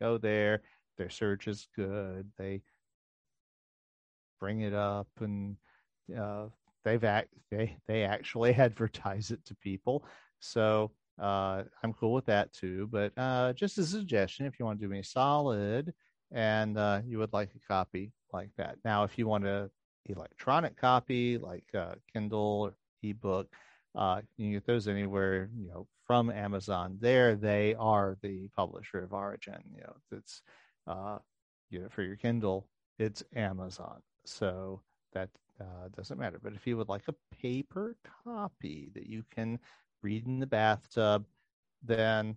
go 0.00 0.18
there. 0.18 0.62
Their 0.98 1.10
search 1.10 1.48
is 1.48 1.66
good. 1.74 2.30
They 2.38 2.62
bring 4.38 4.60
it 4.60 4.74
up 4.74 5.08
and 5.20 5.56
uh, 6.18 6.46
they've 6.84 7.04
act 7.04 7.28
they 7.50 7.76
they 7.86 8.02
actually 8.02 8.54
advertise 8.58 9.30
it 9.30 9.44
to 9.46 9.54
people 9.56 10.04
so 10.40 10.90
uh, 11.20 11.62
i'm 11.82 11.92
cool 11.92 12.12
with 12.12 12.26
that 12.26 12.52
too 12.52 12.88
but 12.90 13.12
uh, 13.16 13.52
just 13.52 13.78
as 13.78 13.94
a 13.94 13.98
suggestion 13.98 14.46
if 14.46 14.58
you 14.58 14.64
want 14.64 14.80
to 14.80 14.84
do 14.84 14.90
me 14.90 15.02
solid 15.02 15.94
and 16.32 16.78
uh, 16.78 17.00
you 17.06 17.18
would 17.18 17.32
like 17.32 17.50
a 17.54 17.66
copy 17.72 18.12
like 18.32 18.50
that. 18.56 18.78
Now 18.84 19.04
if 19.04 19.18
you 19.18 19.26
want 19.26 19.46
an 19.46 19.70
electronic 20.06 20.76
copy 20.76 21.38
like 21.38 21.66
uh, 21.74 21.94
kindle 22.12 22.62
or 22.68 22.74
ebook 23.02 23.48
uh, 23.94 24.20
you 24.36 24.46
can 24.46 24.52
get 24.52 24.66
those 24.66 24.88
anywhere 24.88 25.50
you 25.56 25.68
know 25.68 25.86
from 26.06 26.30
amazon. 26.30 26.98
There 27.00 27.36
they 27.36 27.74
are 27.74 28.16
the 28.22 28.48
publisher 28.56 29.02
of 29.02 29.12
origin 29.12 29.62
you 29.74 29.82
know 29.82 29.94
it's 30.10 30.42
uh, 30.86 31.18
you 31.70 31.80
know 31.80 31.88
for 31.88 32.02
your 32.02 32.16
kindle 32.16 32.66
it's 32.98 33.22
amazon. 33.34 34.00
So 34.24 34.80
that 35.12 35.28
uh, 35.60 35.88
doesn't 35.96 36.18
matter. 36.18 36.38
But 36.42 36.54
if 36.54 36.66
you 36.66 36.76
would 36.76 36.88
like 36.88 37.08
a 37.08 37.36
paper 37.36 37.96
copy 38.24 38.90
that 38.94 39.06
you 39.06 39.24
can 39.30 39.58
read 40.02 40.26
in 40.26 40.40
the 40.40 40.46
bathtub, 40.46 41.24
then 41.82 42.36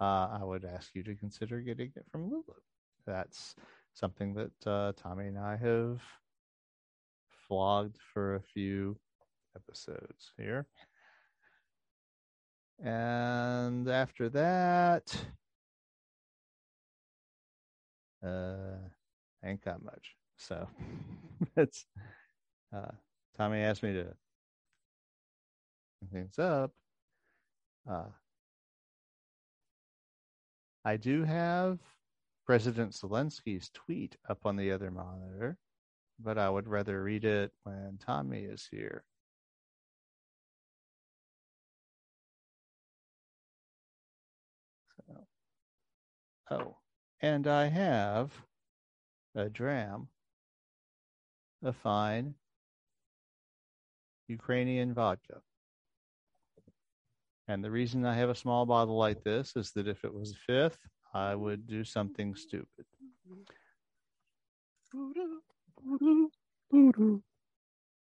uh, 0.00 0.28
I 0.40 0.40
would 0.42 0.64
ask 0.64 0.94
you 0.94 1.02
to 1.04 1.14
consider 1.14 1.60
getting 1.60 1.92
it 1.96 2.04
from 2.10 2.30
Lulu. 2.30 2.42
That's 3.06 3.54
something 3.94 4.34
that 4.34 4.66
uh, 4.70 4.92
Tommy 4.96 5.26
and 5.28 5.38
I 5.38 5.56
have 5.56 6.00
flogged 7.46 7.98
for 8.12 8.36
a 8.36 8.40
few 8.40 8.96
episodes 9.56 10.32
here. 10.36 10.66
And 12.82 13.88
after 13.88 14.30
that, 14.30 15.14
uh, 18.24 18.76
ain't 19.44 19.62
got 19.62 19.82
much. 19.82 20.16
So 20.38 20.66
it's 21.56 21.84
uh, 22.74 22.92
Tommy 23.36 23.58
asked 23.58 23.82
me 23.82 23.92
to 23.92 24.14
things 26.12 26.38
up. 26.38 26.72
Uh, 27.88 28.04
I 30.84 30.96
do 30.96 31.24
have 31.24 31.78
President 32.46 32.92
Zelensky's 32.92 33.70
tweet 33.70 34.16
up 34.28 34.46
on 34.46 34.56
the 34.56 34.72
other 34.72 34.90
monitor, 34.90 35.58
but 36.18 36.38
I 36.38 36.48
would 36.48 36.68
rather 36.68 37.02
read 37.02 37.24
it 37.24 37.52
when 37.64 37.98
Tommy 37.98 38.44
is 38.44 38.66
here. 38.70 39.04
So, 45.06 45.26
oh, 46.50 46.76
and 47.20 47.46
I 47.46 47.66
have 47.66 48.32
a 49.34 49.50
dram, 49.50 50.08
a 51.62 51.72
fine 51.72 52.34
Ukrainian 54.28 54.94
vodka. 54.94 55.42
And 57.50 57.64
the 57.64 57.70
reason 57.70 58.06
I 58.06 58.14
have 58.14 58.30
a 58.30 58.34
small 58.36 58.64
bottle 58.64 58.96
like 58.96 59.24
this 59.24 59.56
is 59.56 59.72
that 59.72 59.88
if 59.88 60.04
it 60.04 60.14
was 60.14 60.30
a 60.30 60.36
fifth, 60.36 60.78
I 61.12 61.34
would 61.34 61.66
do 61.66 61.82
something 61.82 62.36
stupid. 62.36 62.84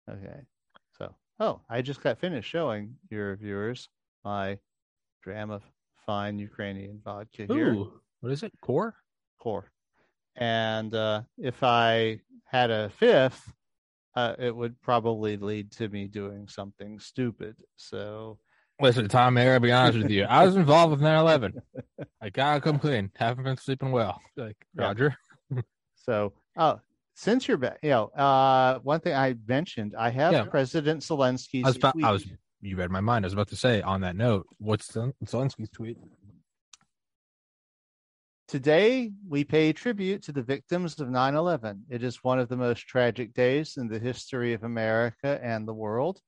Okay. 0.07 0.41
So, 0.99 1.15
oh, 1.39 1.61
I 1.67 1.81
just 1.81 2.03
got 2.03 2.19
finished 2.19 2.47
showing 2.47 2.93
your 3.09 3.37
viewers 3.37 3.89
my 4.23 4.59
dram 5.23 5.49
of 5.49 5.63
fine 6.05 6.37
Ukrainian 6.37 7.01
vodka 7.03 7.47
here. 7.51 7.73
Ooh, 7.73 7.91
what 8.19 8.31
is 8.31 8.43
it? 8.43 8.53
Core? 8.61 8.93
Core. 9.39 9.71
And 10.35 10.93
uh, 10.93 11.23
if 11.39 11.63
I 11.63 12.19
had 12.45 12.69
a 12.69 12.91
fifth, 12.91 13.51
uh, 14.15 14.35
it 14.37 14.55
would 14.55 14.79
probably 14.79 15.37
lead 15.37 15.71
to 15.71 15.89
me 15.89 16.05
doing 16.07 16.47
something 16.47 16.99
stupid. 16.99 17.55
So, 17.77 18.37
Listen, 18.81 19.07
Tom, 19.09 19.37
I 19.37 19.45
gotta 19.45 19.59
be 19.59 19.71
honest 19.71 19.97
with 19.97 20.09
you. 20.09 20.23
I 20.23 20.45
was 20.45 20.55
involved 20.55 20.91
with 20.91 21.01
9 21.01 21.19
11. 21.19 21.61
I 22.21 22.29
gotta 22.29 22.61
come 22.61 22.79
clean. 22.79 23.11
Haven't 23.15 23.43
been 23.43 23.57
sleeping 23.57 23.91
well. 23.91 24.21
Like, 24.37 24.55
Yeah. 24.75 24.83
Roger. 24.83 25.17
so 25.95 26.33
oh, 26.55 26.79
since 27.13 27.47
you're 27.47 27.57
back, 27.57 27.79
you 27.83 27.89
know, 27.89 28.05
uh, 28.07 28.79
one 28.79 29.01
thing 29.01 29.13
I 29.13 29.35
mentioned, 29.47 29.95
I 29.97 30.09
have 30.11 30.31
Yeah. 30.31 30.43
President 30.45 31.01
Zelensky's. 31.01 31.65
I 31.65 31.67
was, 31.67 31.75
about, 31.75 31.95
I 32.03 32.11
was, 32.11 32.25
you 32.61 32.77
read 32.77 32.89
my 32.89 33.01
mind. 33.01 33.25
I 33.25 33.27
was 33.27 33.33
about 33.33 33.49
to 33.49 33.57
say 33.57 33.81
on 33.81 34.01
that 34.01 34.15
note, 34.15 34.47
what's 34.59 34.91
Zelensky's 34.91 35.69
tweet? 35.69 35.97
Today, 38.47 39.11
we 39.27 39.43
pay 39.43 39.73
tribute 39.73 40.23
to 40.23 40.31
the 40.31 40.41
victims 40.41 40.99
of 40.99 41.09
9 41.09 41.35
11. 41.35 41.83
It 41.89 42.01
is 42.01 42.23
one 42.23 42.39
of 42.39 42.47
the 42.47 42.57
most 42.57 42.87
tragic 42.87 43.33
days 43.33 43.75
in 43.77 43.89
the 43.89 43.99
history 43.99 44.53
of 44.53 44.63
America 44.63 45.39
and 45.43 45.67
the 45.67 45.73
world. 45.73 46.21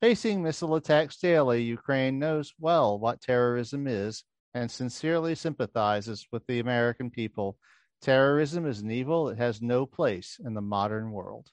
Facing 0.00 0.42
missile 0.42 0.76
attacks 0.76 1.16
daily, 1.16 1.62
Ukraine 1.62 2.18
knows 2.18 2.52
well 2.58 2.98
what 2.98 3.20
terrorism 3.20 3.86
is 3.86 4.22
and 4.54 4.70
sincerely 4.70 5.34
sympathizes 5.34 6.26
with 6.30 6.46
the 6.46 6.60
American 6.60 7.10
people. 7.10 7.58
Terrorism 8.00 8.64
is 8.66 8.80
an 8.80 8.90
evil 8.92 9.26
that 9.26 9.38
has 9.38 9.60
no 9.60 9.86
place 9.86 10.38
in 10.44 10.54
the 10.54 10.60
modern 10.60 11.10
world. 11.10 11.48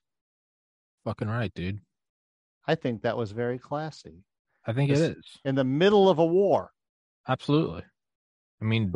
Fucking 1.05 1.27
right, 1.27 1.51
dude. 1.53 1.79
I 2.67 2.75
think 2.75 3.01
that 3.01 3.17
was 3.17 3.31
very 3.31 3.57
classy. 3.57 4.23
I 4.65 4.73
think 4.73 4.89
This- 4.91 4.99
it 4.99 5.17
is. 5.17 5.37
In 5.43 5.55
the 5.55 5.63
middle 5.63 6.09
of 6.09 6.19
a 6.19 6.25
war, 6.25 6.71
Absolutely. 7.27 7.83
I 8.61 8.65
mean, 8.65 8.93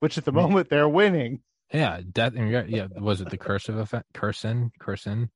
which 0.00 0.18
at 0.18 0.26
the 0.26 0.32
Me- 0.32 0.42
moment 0.42 0.68
they're 0.68 0.88
winning. 0.88 1.42
yeah, 1.72 2.02
death. 2.12 2.34
Yeah. 2.34 2.88
Was 2.98 3.22
it 3.22 3.30
the 3.30 3.38
cursive 3.38 3.76
effect? 3.78 4.12
Cursin, 4.12 4.70
Cursin, 4.78 5.30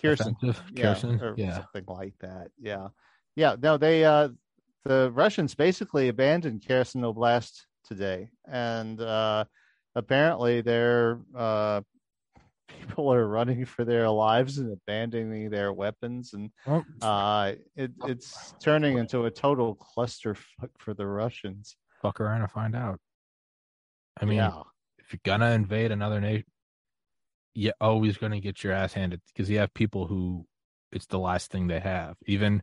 Kirsten, 0.00 0.36
yeah, 0.42 0.94
Cursin? 0.94 1.20
or 1.20 1.34
Yeah. 1.36 1.54
something 1.56 1.84
like 1.86 2.14
that. 2.20 2.50
Yeah, 2.58 2.88
yeah. 3.36 3.56
No, 3.60 3.76
they 3.76 4.04
uh, 4.04 4.28
the 4.84 5.10
Russians 5.12 5.54
basically 5.54 6.08
abandoned 6.08 6.64
Kherson 6.66 7.02
Oblast 7.02 7.62
today, 7.84 8.30
and 8.46 9.00
uh, 9.00 9.44
apparently 9.94 10.60
their 10.60 11.20
uh, 11.34 11.80
people 12.68 13.12
are 13.12 13.26
running 13.26 13.64
for 13.64 13.84
their 13.84 14.08
lives 14.10 14.58
and 14.58 14.72
abandoning 14.72 15.50
their 15.50 15.72
weapons, 15.72 16.32
and 16.34 16.50
uh, 17.00 17.52
it, 17.76 17.92
it's 18.04 18.54
turning 18.60 18.98
into 18.98 19.24
a 19.24 19.30
total 19.30 19.76
clusterfuck 19.76 20.70
for 20.78 20.94
the 20.94 21.06
Russians. 21.06 21.76
fuck 22.02 22.20
around 22.20 22.42
and 22.42 22.50
find 22.50 22.74
out. 22.76 22.98
I 24.20 24.26
mean, 24.26 24.36
yeah, 24.36 24.62
if 24.98 25.12
you're 25.12 25.20
gonna 25.24 25.50
invade 25.50 25.90
another 25.92 26.20
nation, 26.20 26.44
you're 27.54 27.74
always 27.80 28.16
gonna 28.16 28.40
get 28.40 28.62
your 28.64 28.72
ass 28.72 28.92
handed 28.92 29.20
because 29.28 29.48
you 29.50 29.58
have 29.58 29.72
people 29.74 30.06
who 30.06 30.46
it's 30.92 31.06
the 31.06 31.18
last 31.18 31.50
thing 31.50 31.66
they 31.66 31.80
have. 31.80 32.16
Even 32.26 32.62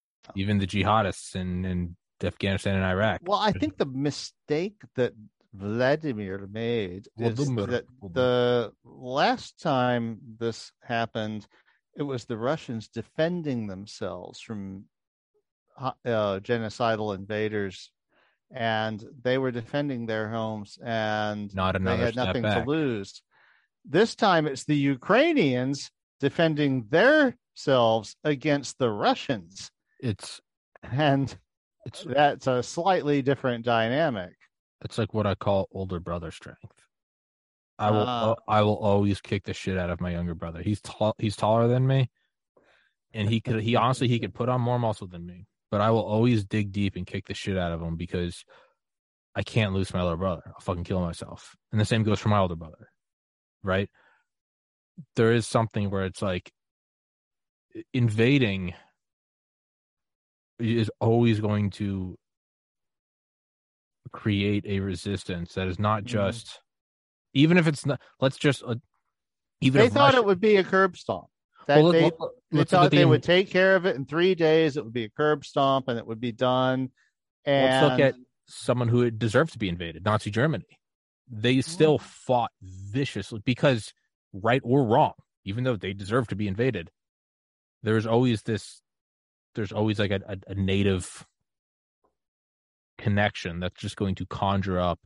Even 0.35 0.57
the 0.57 0.67
jihadists 0.67 1.35
in, 1.35 1.65
in 1.65 1.95
Afghanistan 2.23 2.75
and 2.75 2.85
Iraq. 2.85 3.21
Well, 3.23 3.39
I 3.39 3.51
think 3.51 3.77
the 3.77 3.85
mistake 3.85 4.75
that 4.95 5.13
Vladimir 5.53 6.47
made 6.51 7.07
is 7.17 7.37
Vladimir. 7.37 7.65
that 7.67 7.85
the 8.13 8.71
last 8.85 9.59
time 9.59 10.19
this 10.39 10.71
happened, 10.81 11.45
it 11.97 12.03
was 12.03 12.25
the 12.25 12.37
Russians 12.37 12.87
defending 12.87 13.67
themselves 13.67 14.39
from 14.39 14.85
uh, 15.77 15.91
genocidal 16.39 17.15
invaders, 17.15 17.91
and 18.51 19.03
they 19.21 19.37
were 19.37 19.51
defending 19.51 20.05
their 20.05 20.29
homes, 20.29 20.77
and 20.83 21.53
not 21.53 21.81
they 21.81 21.97
had 21.97 22.15
nothing 22.15 22.43
back. 22.43 22.63
to 22.63 22.69
lose. 22.69 23.21
This 23.83 24.15
time, 24.15 24.45
it's 24.45 24.63
the 24.63 24.75
Ukrainians 24.75 25.91
defending 26.19 26.87
themselves 26.89 28.15
against 28.23 28.77
the 28.77 28.89
Russians, 28.89 29.71
It's 30.01 30.41
and 30.83 31.35
it's 31.85 32.03
that's 32.03 32.47
a 32.47 32.63
slightly 32.63 33.21
different 33.21 33.65
dynamic. 33.65 34.33
it's 34.83 34.97
like 34.97 35.13
what 35.13 35.27
I 35.27 35.35
call 35.35 35.67
older 35.71 35.99
brother 35.99 36.31
strength. 36.31 36.59
I 37.79 37.91
will 37.91 38.05
Ah. 38.07 38.35
I 38.47 38.61
will 38.61 38.77
always 38.77 39.21
kick 39.21 39.43
the 39.43 39.53
shit 39.53 39.77
out 39.77 39.89
of 39.89 40.01
my 40.01 40.11
younger 40.11 40.35
brother. 40.35 40.61
He's 40.61 40.81
tall 40.81 41.15
he's 41.17 41.35
taller 41.35 41.67
than 41.67 41.87
me. 41.87 42.09
And 43.13 43.29
he 43.29 43.41
could 43.41 43.61
he 43.61 43.75
honestly 43.75 44.07
he 44.07 44.19
could 44.19 44.33
put 44.33 44.49
on 44.49 44.61
more 44.61 44.79
muscle 44.79 45.07
than 45.07 45.25
me. 45.25 45.45
But 45.69 45.81
I 45.81 45.89
will 45.91 46.03
always 46.03 46.43
dig 46.45 46.71
deep 46.71 46.95
and 46.95 47.05
kick 47.07 47.27
the 47.27 47.33
shit 47.33 47.57
out 47.57 47.71
of 47.71 47.81
him 47.81 47.95
because 47.95 48.43
I 49.35 49.43
can't 49.43 49.73
lose 49.73 49.93
my 49.93 50.01
little 50.01 50.17
brother. 50.17 50.43
I'll 50.47 50.59
fucking 50.61 50.83
kill 50.83 50.99
myself. 51.01 51.55
And 51.71 51.79
the 51.79 51.85
same 51.85 52.03
goes 52.03 52.19
for 52.19 52.29
my 52.29 52.39
older 52.39 52.55
brother. 52.55 52.89
Right? 53.63 53.89
There 55.15 55.31
is 55.31 55.47
something 55.47 55.89
where 55.89 56.03
it's 56.05 56.21
like 56.21 56.51
invading 57.93 58.73
is 60.61 60.91
always 60.99 61.39
going 61.39 61.69
to 61.71 62.17
create 64.11 64.65
a 64.65 64.79
resistance 64.79 65.53
that 65.53 65.67
is 65.67 65.79
not 65.79 66.03
Mhm. 66.03 66.07
just 66.07 66.59
even 67.33 67.57
if 67.57 67.67
it's 67.67 67.85
not 67.85 68.01
let's 68.19 68.37
just 68.37 68.61
uh, 68.63 68.75
even 69.61 69.81
They 69.81 69.89
thought 69.89 70.07
Russia- 70.13 70.17
it 70.17 70.25
would 70.25 70.41
be 70.41 70.55
a 70.57 70.63
curb 70.63 70.97
stomp. 70.97 71.27
That 71.67 71.81
well, 71.81 71.91
they, 71.91 72.03
let- 72.03 72.13
they 72.51 72.63
thought 72.63 72.89
the 72.91 72.97
they 72.97 73.05
would 73.05 73.21
take 73.23 73.49
care 73.49 73.75
of 73.75 73.85
it 73.85 73.95
in 73.95 74.05
three 74.05 74.33
days. 74.35 74.75
It 74.75 74.83
would 74.83 74.91
be 74.93 75.03
a 75.03 75.09
curb 75.09 75.45
stomp, 75.45 75.87
and 75.87 75.97
it 75.99 76.05
would 76.05 76.19
be 76.19 76.31
done. 76.31 76.89
And 77.45 77.65
let's 77.71 77.81
look 77.91 77.99
at 77.99 78.15
someone 78.47 78.87
who 78.89 79.09
deserved 79.11 79.53
to 79.53 79.57
be 79.59 79.69
invaded 79.69 80.03
nazi 80.03 80.29
germany 80.29 80.65
they 81.29 81.61
still 81.61 81.97
fought 81.97 82.51
viciously 82.61 83.39
because 83.45 83.93
right 84.33 84.59
or 84.65 84.83
wrong 84.83 85.13
even 85.45 85.63
though 85.63 85.77
they 85.77 85.93
deserve 85.93 86.27
to 86.27 86.35
be 86.35 86.49
invaded 86.49 86.91
there's 87.81 88.05
always 88.05 88.41
this 88.41 88.80
there's 89.55 89.71
always 89.71 89.99
like 89.99 90.11
a, 90.11 90.21
a, 90.27 90.51
a 90.51 90.55
native 90.55 91.25
connection 92.97 93.59
that's 93.59 93.79
just 93.79 93.95
going 93.95 94.15
to 94.15 94.25
conjure 94.27 94.79
up 94.79 94.99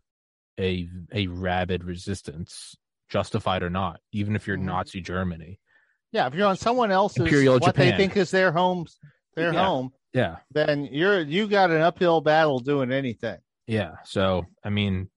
a 0.60 0.88
a 1.14 1.28
rabid 1.28 1.84
resistance 1.84 2.76
justified 3.10 3.64
or 3.64 3.70
not 3.70 4.00
even 4.12 4.36
if 4.36 4.48
you're 4.48 4.58
Mhm. 4.58 4.64
nazi 4.64 5.02
germany 5.02 5.60
yeah, 6.12 6.28
if 6.28 6.34
you're 6.34 6.48
on 6.48 6.56
someone 6.56 6.92
else's 6.92 7.20
Imperial 7.20 7.60
what 7.60 7.76
they 7.76 7.92
think 7.92 8.16
is 8.16 8.32
their 8.32 8.54
home, 8.54 8.86
their 9.36 9.52
Yeah. 9.52 9.66
home, 9.66 9.92
yeah 10.14 10.38
then 10.52 10.86
you're 10.86 11.20
you 11.22 11.48
got 11.48 11.72
an 11.72 11.82
uphill 11.82 12.22
battle 12.22 12.60
doing 12.60 12.92
anything. 12.92 13.38
yeah 13.68 13.96
so 14.06 14.46
i 14.64 14.70
mean 14.70 15.10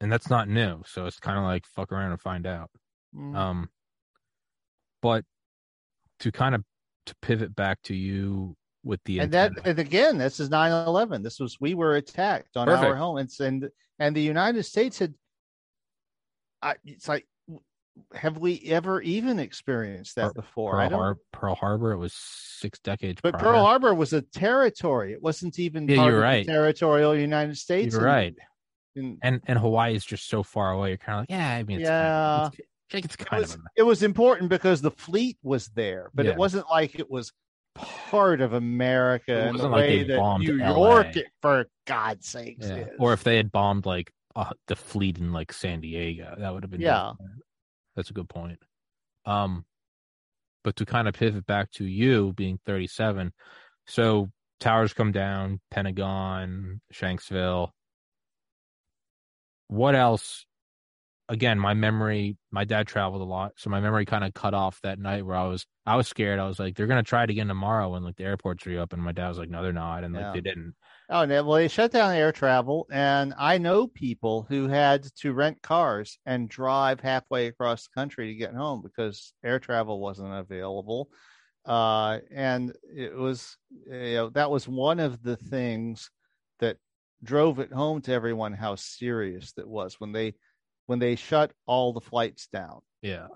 and 0.00 0.10
that's 0.12 0.28
not 0.30 0.48
new 0.48 0.82
so 0.86 1.06
it's 1.06 1.18
kind 1.18 1.38
of 1.38 1.44
like 1.44 1.64
fuck 1.66 1.90
around 1.92 2.12
and 2.12 2.20
find 2.20 2.46
out 2.46 2.70
Mhm. 3.14 3.36
Um, 3.36 3.70
but 5.02 5.24
to 6.20 6.32
kind 6.32 6.54
of 6.54 6.64
to 7.06 7.14
pivot 7.22 7.54
back 7.54 7.82
to 7.84 7.94
you 7.94 8.56
with 8.82 9.00
the 9.04 9.18
and 9.20 9.32
that 9.32 9.52
and 9.64 9.78
again, 9.78 10.18
this 10.18 10.38
is 10.40 10.48
9-11. 10.50 11.22
This 11.22 11.40
was 11.40 11.56
we 11.60 11.74
were 11.74 11.96
attacked 11.96 12.56
on 12.56 12.68
our 12.68 12.76
Perfect. 12.76 12.96
home, 12.98 13.16
and 13.18 13.30
and 13.40 13.70
and 13.98 14.14
the 14.16 14.20
United 14.22 14.62
States 14.64 14.98
had. 14.98 15.14
I, 16.62 16.74
it's 16.84 17.08
like, 17.08 17.26
have 18.14 18.38
we 18.38 18.62
ever 18.66 19.00
even 19.02 19.38
experienced 19.38 20.16
that 20.16 20.34
before? 20.34 20.72
Pearl, 20.72 20.90
Har- 20.90 21.18
Pearl 21.32 21.54
Harbor, 21.54 21.92
it 21.92 21.98
was 21.98 22.14
six 22.14 22.78
decades. 22.80 23.20
But 23.22 23.34
prior. 23.34 23.42
Pearl 23.52 23.64
Harbor 23.64 23.94
was 23.94 24.12
a 24.14 24.22
territory. 24.22 25.12
It 25.12 25.22
wasn't 25.22 25.58
even 25.58 25.86
Yeah, 25.88 26.06
you're 26.06 26.20
right. 26.20 26.46
territorial 26.46 27.14
United 27.14 27.56
States. 27.58 27.92
You're 27.94 28.06
and- 28.06 28.14
right, 28.14 28.34
and 28.96 29.18
and 29.22 29.40
and 29.46 29.58
Hawaii 29.58 29.94
is 29.94 30.04
just 30.04 30.28
so 30.28 30.42
far 30.42 30.72
away. 30.72 30.88
You're 30.90 30.98
kind 30.98 31.18
of 31.18 31.20
like, 31.22 31.30
yeah, 31.30 31.50
I 31.54 31.62
mean, 31.64 31.80
it's 31.80 31.88
Yeah. 31.88 32.46
it's, 32.48 32.56
like 32.94 33.04
it's 33.04 33.14
it, 33.16 33.30
was, 33.32 33.54
of 33.54 33.60
a, 33.60 33.64
it 33.76 33.82
was 33.82 34.02
important 34.02 34.50
because 34.50 34.80
the 34.80 34.90
fleet 34.90 35.36
was 35.42 35.68
there, 35.68 36.10
but 36.14 36.24
Yeah. 36.26 36.32
it 36.32 36.38
wasn't 36.38 36.66
like 36.70 36.98
it 36.98 37.10
was 37.10 37.32
part 37.74 38.40
of 38.40 38.52
America 38.52 39.48
in 39.48 39.56
the 39.56 39.68
like 39.68 39.74
way 39.76 40.04
that 40.04 40.38
New 40.38 40.58
LA. 40.58 40.76
York, 40.76 41.14
for 41.42 41.66
God's 41.86 42.28
sakes, 42.28 42.66
yeah. 42.66 42.76
is. 42.76 42.88
or 42.98 43.12
if 43.12 43.24
they 43.24 43.36
had 43.36 43.50
bombed 43.50 43.84
like 43.86 44.12
uh, 44.36 44.52
the 44.68 44.76
fleet 44.76 45.18
in 45.18 45.32
like 45.32 45.52
San 45.52 45.80
Diego, 45.80 46.34
that 46.38 46.52
would 46.52 46.62
have 46.62 46.70
been 46.70 46.80
Yeah. 46.80 47.12
different. 47.18 47.42
That's 47.96 48.10
a 48.10 48.14
good 48.14 48.28
point. 48.28 48.58
Um, 49.26 49.64
but 50.62 50.76
to 50.76 50.86
kind 50.86 51.06
of 51.08 51.14
pivot 51.14 51.46
back 51.46 51.70
to 51.72 51.84
you 51.84 52.32
being 52.32 52.58
37, 52.64 53.32
so 53.86 54.30
towers 54.60 54.92
come 54.92 55.12
down, 55.12 55.60
Pentagon, 55.70 56.80
Shanksville. 56.92 57.70
What 59.68 59.94
else? 59.94 60.46
Again, 61.28 61.58
my 61.58 61.72
memory. 61.72 62.36
My 62.50 62.64
dad 62.64 62.86
traveled 62.86 63.22
a 63.22 63.24
lot, 63.24 63.52
so 63.56 63.70
my 63.70 63.80
memory 63.80 64.04
kind 64.04 64.24
of 64.24 64.34
cut 64.34 64.52
off 64.52 64.80
that 64.82 64.98
night 64.98 65.24
where 65.24 65.36
I 65.36 65.46
was. 65.46 65.66
I 65.86 65.96
was 65.96 66.06
scared. 66.06 66.38
I 66.38 66.46
was 66.46 66.58
like, 66.58 66.76
they're 66.76 66.86
gonna 66.86 67.02
try 67.02 67.24
it 67.24 67.30
again 67.30 67.48
tomorrow 67.48 67.90
when 67.90 68.04
like 68.04 68.16
the 68.16 68.24
airports 68.24 68.66
reopen. 68.66 69.00
My 69.00 69.12
dad 69.12 69.28
was 69.28 69.38
like, 69.38 69.48
no, 69.48 69.62
they're 69.62 69.72
not, 69.72 70.04
and 70.04 70.14
like 70.14 70.22
Yeah. 70.22 70.32
they 70.32 70.40
didn't. 70.42 70.74
Oh, 71.10 71.20
and 71.22 71.30
well, 71.30 71.52
they 71.56 71.68
shut 71.68 71.92
down 71.92 72.14
air 72.14 72.32
travel, 72.32 72.86
and 72.90 73.34
I 73.38 73.58
know 73.58 73.86
people 73.86 74.46
who 74.48 74.68
had 74.68 75.04
to 75.20 75.32
rent 75.34 75.60
cars 75.62 76.18
and 76.26 76.48
drive 76.48 77.00
halfway 77.00 77.46
across 77.46 77.84
the 77.84 77.94
country 77.94 78.28
to 78.28 78.34
get 78.34 78.54
home 78.54 78.82
because 78.82 79.34
air 79.42 79.58
travel 79.58 80.00
wasn't 80.00 80.32
available. 80.32 81.10
Uh, 81.64 82.20
and 82.30 82.74
it 82.94 83.14
was, 83.14 83.56
you 83.70 84.14
know, 84.14 84.30
that 84.30 84.50
was 84.50 84.68
one 84.68 85.00
of 85.00 85.22
the 85.22 85.36
things 85.36 86.10
that 86.60 86.78
drove 87.22 87.58
it 87.58 87.72
home 87.72 88.00
to 88.02 88.12
everyone 88.12 88.52
how 88.52 88.74
serious 88.74 89.52
that 89.52 89.68
was 89.68 89.98
when 90.00 90.12
they 90.12 90.34
when 90.86 90.98
they 90.98 91.16
shut 91.16 91.52
all 91.66 91.92
the 91.92 92.00
flights 92.00 92.46
down. 92.48 92.80
Yeah, 93.02 93.28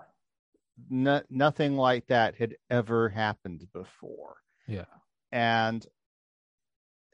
No, 0.89 1.21
nothing 1.29 1.75
like 1.75 2.07
that 2.07 2.35
had 2.35 2.55
ever 2.69 3.09
happened 3.09 3.67
before. 3.73 4.37
Yeah, 4.67 4.85
and 5.31 5.85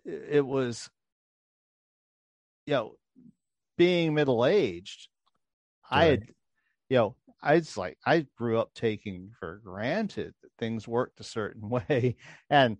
it 0.06 0.46
was 0.46 0.90
you 2.66 2.74
know 2.74 2.96
being 3.78 4.14
middle 4.14 4.46
aged 4.46 5.08
i 5.90 6.06
had 6.06 6.28
you 6.90 6.98
know 6.98 7.16
i 7.42 7.56
was 7.56 7.76
like 7.76 7.98
i 8.06 8.26
grew 8.38 8.60
up 8.60 8.72
taking 8.76 9.32
for 9.40 9.62
granted 9.64 10.34
that 10.42 10.52
things 10.60 10.88
worked 10.88 11.20
a 11.20 11.24
certain 11.24 11.70
way 11.90 12.16
and 12.50 12.78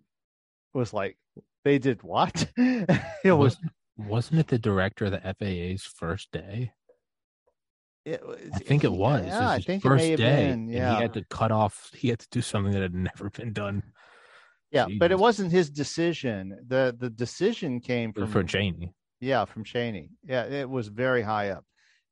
was 0.72 0.92
like 0.92 1.16
they 1.64 1.78
did 1.78 2.02
what? 2.04 2.48
It 3.24 3.32
was 3.32 3.58
wasn't 3.96 4.38
it 4.40 4.46
the 4.48 4.58
director 4.58 5.06
of 5.06 5.10
the 5.12 5.20
FAA's 5.20 5.82
first 5.82 6.30
day? 6.30 6.72
It, 8.06 8.22
I 8.54 8.58
think 8.58 8.84
it 8.84 8.92
was. 8.92 9.22
It 9.22 9.26
yeah 9.26 9.40
was 9.40 9.48
i 9.48 9.58
think 9.60 9.84
it 9.84 9.88
first 9.88 10.04
day, 10.04 10.16
been 10.16 10.68
yeah 10.68 10.88
and 10.88 10.96
he 10.96 11.02
had 11.02 11.14
to 11.14 11.24
cut 11.28 11.52
off. 11.52 11.90
He 11.94 12.08
had 12.08 12.20
to 12.20 12.28
do 12.30 12.40
something 12.40 12.72
that 12.72 12.82
had 12.82 12.94
never 13.10 13.30
been 13.30 13.52
done 13.52 13.82
yeah 14.72 14.86
but 14.98 15.12
it 15.12 15.18
wasn't 15.18 15.52
his 15.52 15.70
decision 15.70 16.58
the 16.66 16.94
the 16.98 17.08
decision 17.08 17.80
came 17.80 18.12
from 18.12 18.26
for 18.26 18.42
Cheney. 18.42 18.92
Yeah, 19.20 19.44
from 19.44 19.64
Cheney. 19.64 20.10
Yeah, 20.26 20.44
it 20.44 20.68
was 20.68 20.88
very 20.88 21.22
high 21.22 21.50
up. 21.50 21.64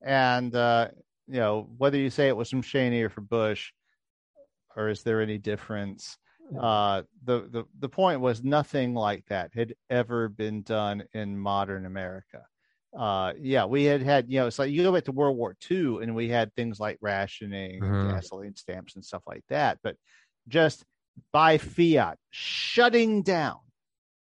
And 0.02 0.54
uh, 0.54 0.88
you 1.28 1.40
know, 1.40 1.68
whether 1.76 1.98
you 1.98 2.10
say 2.10 2.28
it 2.28 2.36
was 2.36 2.50
from 2.50 2.62
Cheney 2.62 3.02
or 3.02 3.10
from 3.10 3.24
Bush, 3.26 3.72
or 4.76 4.88
is 4.88 5.02
there 5.02 5.20
any 5.20 5.38
difference? 5.38 6.16
Uh, 6.58 7.02
the, 7.24 7.48
the 7.50 7.64
the 7.78 7.88
point 7.88 8.20
was 8.20 8.44
nothing 8.44 8.94
like 8.94 9.24
that 9.26 9.50
had 9.54 9.74
ever 9.88 10.28
been 10.28 10.62
done 10.62 11.04
in 11.14 11.38
modern 11.38 11.86
America. 11.86 12.42
Uh, 12.96 13.32
yeah, 13.40 13.64
we 13.64 13.84
had 13.84 14.02
had 14.02 14.30
you 14.30 14.38
know 14.40 14.46
it's 14.46 14.58
like 14.58 14.70
you 14.70 14.82
go 14.82 14.92
back 14.92 15.04
to 15.04 15.12
World 15.12 15.36
War 15.36 15.56
II 15.70 16.02
and 16.02 16.14
we 16.14 16.28
had 16.28 16.54
things 16.54 16.78
like 16.80 16.98
rationing, 17.00 17.84
and 17.84 17.94
Mhm. 17.94 18.12
gasoline 18.12 18.56
stamps, 18.56 18.94
and 18.94 19.04
stuff 19.04 19.22
like 19.26 19.44
that. 19.48 19.78
But 19.82 19.96
just 20.48 20.84
by 21.32 21.58
fiat, 21.58 22.18
shutting 22.30 23.22
down 23.22 23.60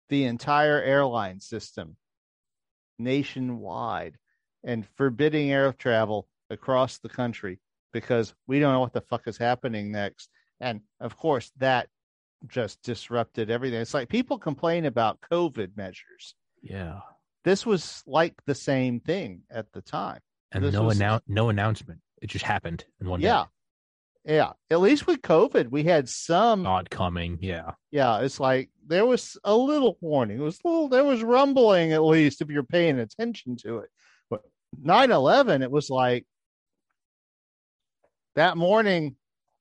the 0.10 0.26
entire 0.26 0.82
airline 0.82 1.40
system 1.40 1.98
nationwide 2.98 4.18
and 4.64 4.86
forbidding 4.96 5.52
air 5.52 5.72
travel 5.74 6.28
across 6.50 6.98
the 6.98 7.10
country 7.10 7.60
because 7.94 8.34
we 8.48 8.60
don't 8.60 8.74
know 8.74 8.80
what 8.80 8.94
the 8.94 9.02
fuck 9.02 9.28
is 9.28 9.38
happening 9.38 9.92
next. 9.92 10.30
And 10.60 10.82
of 11.00 11.18
course, 11.18 11.52
that 11.58 11.88
just 12.48 12.82
disrupted 12.82 13.50
everything. 13.50 13.82
It's 13.82 13.94
like 13.94 14.10
people 14.10 14.38
complain 14.38 14.86
about 14.86 15.22
COVID 15.32 15.76
measures. 15.78 16.36
Yeah. 16.62 17.00
This 17.44 17.66
was 17.66 18.04
like 18.06 18.36
the 18.46 18.56
same 18.56 19.00
thing 19.00 19.44
at 19.50 19.72
the 19.72 19.82
time. 19.82 20.20
And 20.52 20.64
This 20.64 20.74
no 20.74 20.84
was- 20.84 21.00
annou- 21.00 21.22
no 21.28 21.50
announcement. 21.50 22.02
It 22.22 22.28
just 22.28 22.44
happened 22.46 22.84
in 23.00 23.08
one 23.10 23.22
yeah. 23.22 23.46
day. 24.26 24.36
Yeah. 24.36 24.52
At 24.70 24.82
least 24.82 25.08
with 25.08 25.22
COVID, 25.22 25.70
we 25.72 25.84
had 25.84 26.10
some 26.10 26.64
Not 26.64 26.90
coming. 26.90 27.38
Yeah. 27.42 27.72
yeah, 27.92 28.20
it's 28.20 28.40
like 28.40 28.70
there 28.86 29.06
was 29.06 29.38
a 29.44 29.56
little 29.56 29.98
warning. 30.02 30.40
It 30.40 30.44
was 30.44 30.60
a 30.64 30.68
little, 30.68 30.90
there 30.90 31.06
was 31.06 31.24
rumbling 31.24 31.94
at 31.94 32.04
least 32.04 32.42
if 32.42 32.50
you're 32.50 32.64
paying 32.64 33.00
attention 33.00 33.56
to 33.58 33.80
it. 33.80 33.90
But 34.30 34.42
9/11, 34.84 35.64
it 35.64 35.72
was 35.72 35.90
like 35.90 36.26
that 38.36 38.58
morning, 38.58 39.16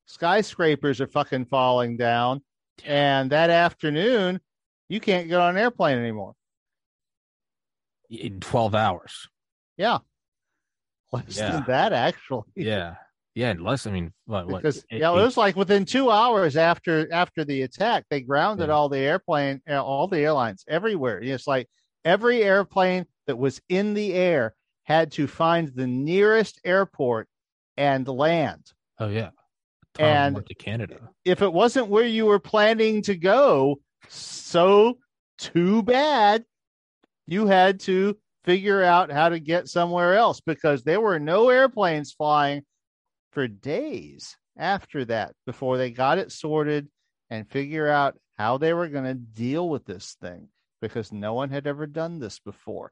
skyscrapers 0.07 1.01
are 1.01 1.07
fucking 1.07 1.47
falling 1.47 1.97
down, 1.97 2.43
and 2.85 3.31
that 3.31 3.51
afternoon, 3.51 4.41
you 4.89 5.01
can't 5.01 5.29
get 5.29 5.41
on 5.41 5.51
an 5.57 5.63
airplane 5.63 5.99
anymore. 5.99 6.35
In 8.11 8.41
12 8.41 8.75
hours. 8.75 9.29
Yeah, 9.77 9.99
less 11.13 11.37
Yeah. 11.37 11.51
than 11.53 11.65
that 11.67 11.93
actually. 11.93 12.45
Yeah. 12.57 12.97
Yeah. 13.35 13.51
Unless, 13.51 13.87
I 13.87 13.93
mean, 13.93 14.13
what? 14.27 14.47
what 14.49 14.63
because 14.63 14.85
eight- 14.91 15.01
yeah, 15.01 15.11
it 15.13 15.15
was 15.15 15.37
like 15.37 15.55
within 15.57 15.85
two 15.85 16.11
hours 16.11 16.57
after 16.57 17.13
after 17.13 17.45
the 17.45 17.63
attack, 17.63 18.05
they 18.11 18.21
grounded 18.21 18.69
Yeah. 18.69 18.75
all 18.75 18.89
the 18.89 18.99
airplane, 18.99 19.61
uh, 19.69 19.83
all 19.83 20.09
the 20.09 20.19
airlines 20.21 20.65
everywhere. 20.69 21.21
It's 21.23 21.47
like 21.47 21.69
every 22.05 22.43
airplane 22.43 23.07
that 23.27 23.37
was 23.39 23.61
in 23.69 23.95
the 23.95 24.15
air 24.15 24.55
had 24.85 25.13
to 25.13 25.27
find 25.27 25.69
the 25.75 25.87
nearest 25.87 26.61
airport 26.65 27.29
and 27.77 28.09
land. 28.09 28.73
oh, 28.99 29.09
yeah. 29.09 29.31
Tom 29.95 30.07
and- 30.37 30.47
to 30.47 30.55
Canada. 30.55 31.11
If 31.25 31.43
it 31.43 31.53
wasn't 31.53 31.89
where 31.89 32.05
you 32.07 32.27
were 32.27 32.39
planning 32.41 33.03
to 33.03 33.15
go, 33.15 33.81
so 34.09 34.99
too 35.39 35.83
bad. 35.85 36.45
You 37.29 37.47
had 37.47 37.81
to 37.81 38.17
figure 38.45 38.83
out 38.83 39.13
how 39.13 39.29
to 39.29 39.39
get 39.39 39.69
somewhere 39.69 40.15
else 40.15 40.41
because 40.41 40.83
there 40.83 41.01
were 41.01 41.19
no 41.19 41.51
airplanes 41.51 42.13
flying 42.13 42.63
for 43.33 43.47
days 43.47 44.35
after 44.57 45.05
that 45.05 45.35
before 45.45 45.77
they 45.77 45.91
got 45.91 46.17
it 46.17 46.33
sorted 46.33 46.89
and 47.29 47.51
figure 47.51 47.87
out 47.87 48.19
how 48.39 48.57
they 48.57 48.73
were 48.73 48.89
going 48.89 49.05
to 49.05 49.15
deal 49.15 49.69
with 49.69 49.85
this 49.85 50.17
thing 50.23 50.49
because 50.81 51.13
no 51.13 51.35
one 51.35 51.51
had 51.51 51.67
ever 51.67 51.87
done 51.87 52.19
this 52.19 52.39
before. 52.39 52.91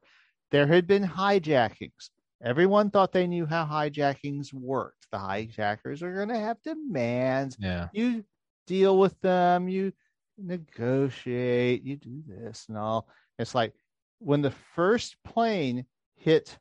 There 0.51 0.67
had 0.67 0.85
been 0.85 1.03
hijackings. 1.03 2.11
Everyone 2.43 2.91
thought 2.91 3.11
they 3.11 3.25
knew 3.25 3.47
how 3.47 3.65
hijackings 3.65 4.53
worked. 4.53 5.07
The 5.11 5.17
hijackers 5.17 6.03
are 6.03 6.13
going 6.13 6.29
to 6.29 6.39
have 6.39 6.61
demands 6.61 7.57
Yeah. 7.59 7.87
you 7.91 8.23
deal 8.67 8.99
with 8.99 9.19
them, 9.21 9.67
you 9.67 9.93
negotiate, 10.37 11.83
you 11.83 11.95
do 11.95 12.21
this 12.27 12.65
and 12.69 12.77
all. 12.77 13.07
It's 13.39 13.55
like 13.55 13.73
when 14.19 14.41
the 14.41 14.53
first 14.75 15.17
plane 15.23 15.85
hit 16.15 16.57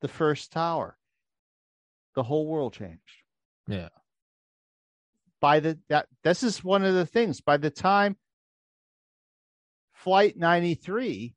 the 0.00 0.08
first 0.08 0.52
tower, 0.52 0.96
the 2.14 2.22
whole 2.22 2.46
world 2.46 2.74
changed. 2.74 3.22
Yeah. 3.66 3.88
By 5.40 5.60
the 5.60 5.78
that 5.88 6.06
this 6.22 6.42
is 6.42 6.62
one 6.62 6.84
of 6.84 6.94
the 6.94 7.06
things. 7.06 7.40
By 7.40 7.56
the 7.56 7.70
time 7.70 8.16
flight 9.92 10.36
93 10.36 11.34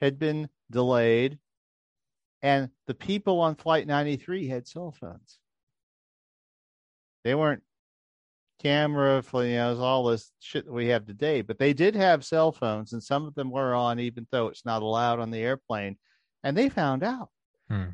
had 0.00 0.18
been 0.18 0.48
delayed 0.70 1.38
and 2.42 2.68
the 2.86 2.94
people 2.94 3.40
on 3.40 3.54
flight 3.54 3.86
93 3.86 4.48
had 4.48 4.68
cell 4.68 4.92
phones. 4.92 5.38
They 7.24 7.34
weren't 7.34 7.62
camera, 8.60 9.22
you 9.34 9.56
know, 9.56 9.78
all 9.78 10.04
this 10.04 10.32
shit 10.40 10.64
that 10.64 10.72
we 10.72 10.88
have 10.88 11.06
today, 11.06 11.42
but 11.42 11.58
they 11.58 11.72
did 11.72 11.94
have 11.94 12.24
cell 12.24 12.52
phones, 12.52 12.92
and 12.92 13.02
some 13.02 13.26
of 13.26 13.34
them 13.34 13.50
were 13.50 13.74
on, 13.74 14.00
even 14.00 14.26
though 14.30 14.48
it's 14.48 14.64
not 14.64 14.82
allowed 14.82 15.20
on 15.20 15.30
the 15.30 15.38
airplane. 15.38 15.96
And 16.42 16.56
they 16.56 16.68
found 16.68 17.02
out. 17.02 17.30
Hmm. 17.68 17.90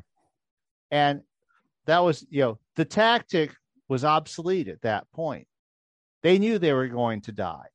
And 0.89 1.21
that 1.85 1.99
was, 1.99 2.25
you 2.29 2.41
know, 2.41 2.59
the 2.75 2.85
tactic 2.85 3.51
was 3.87 4.03
obsolete 4.05 4.67
at 4.67 4.81
that 4.81 5.09
point. 5.11 5.47
They 6.21 6.37
knew 6.37 6.59
they 6.59 6.73
were 6.73 6.87
going 6.87 7.21
to 7.21 7.31
die. 7.31 7.67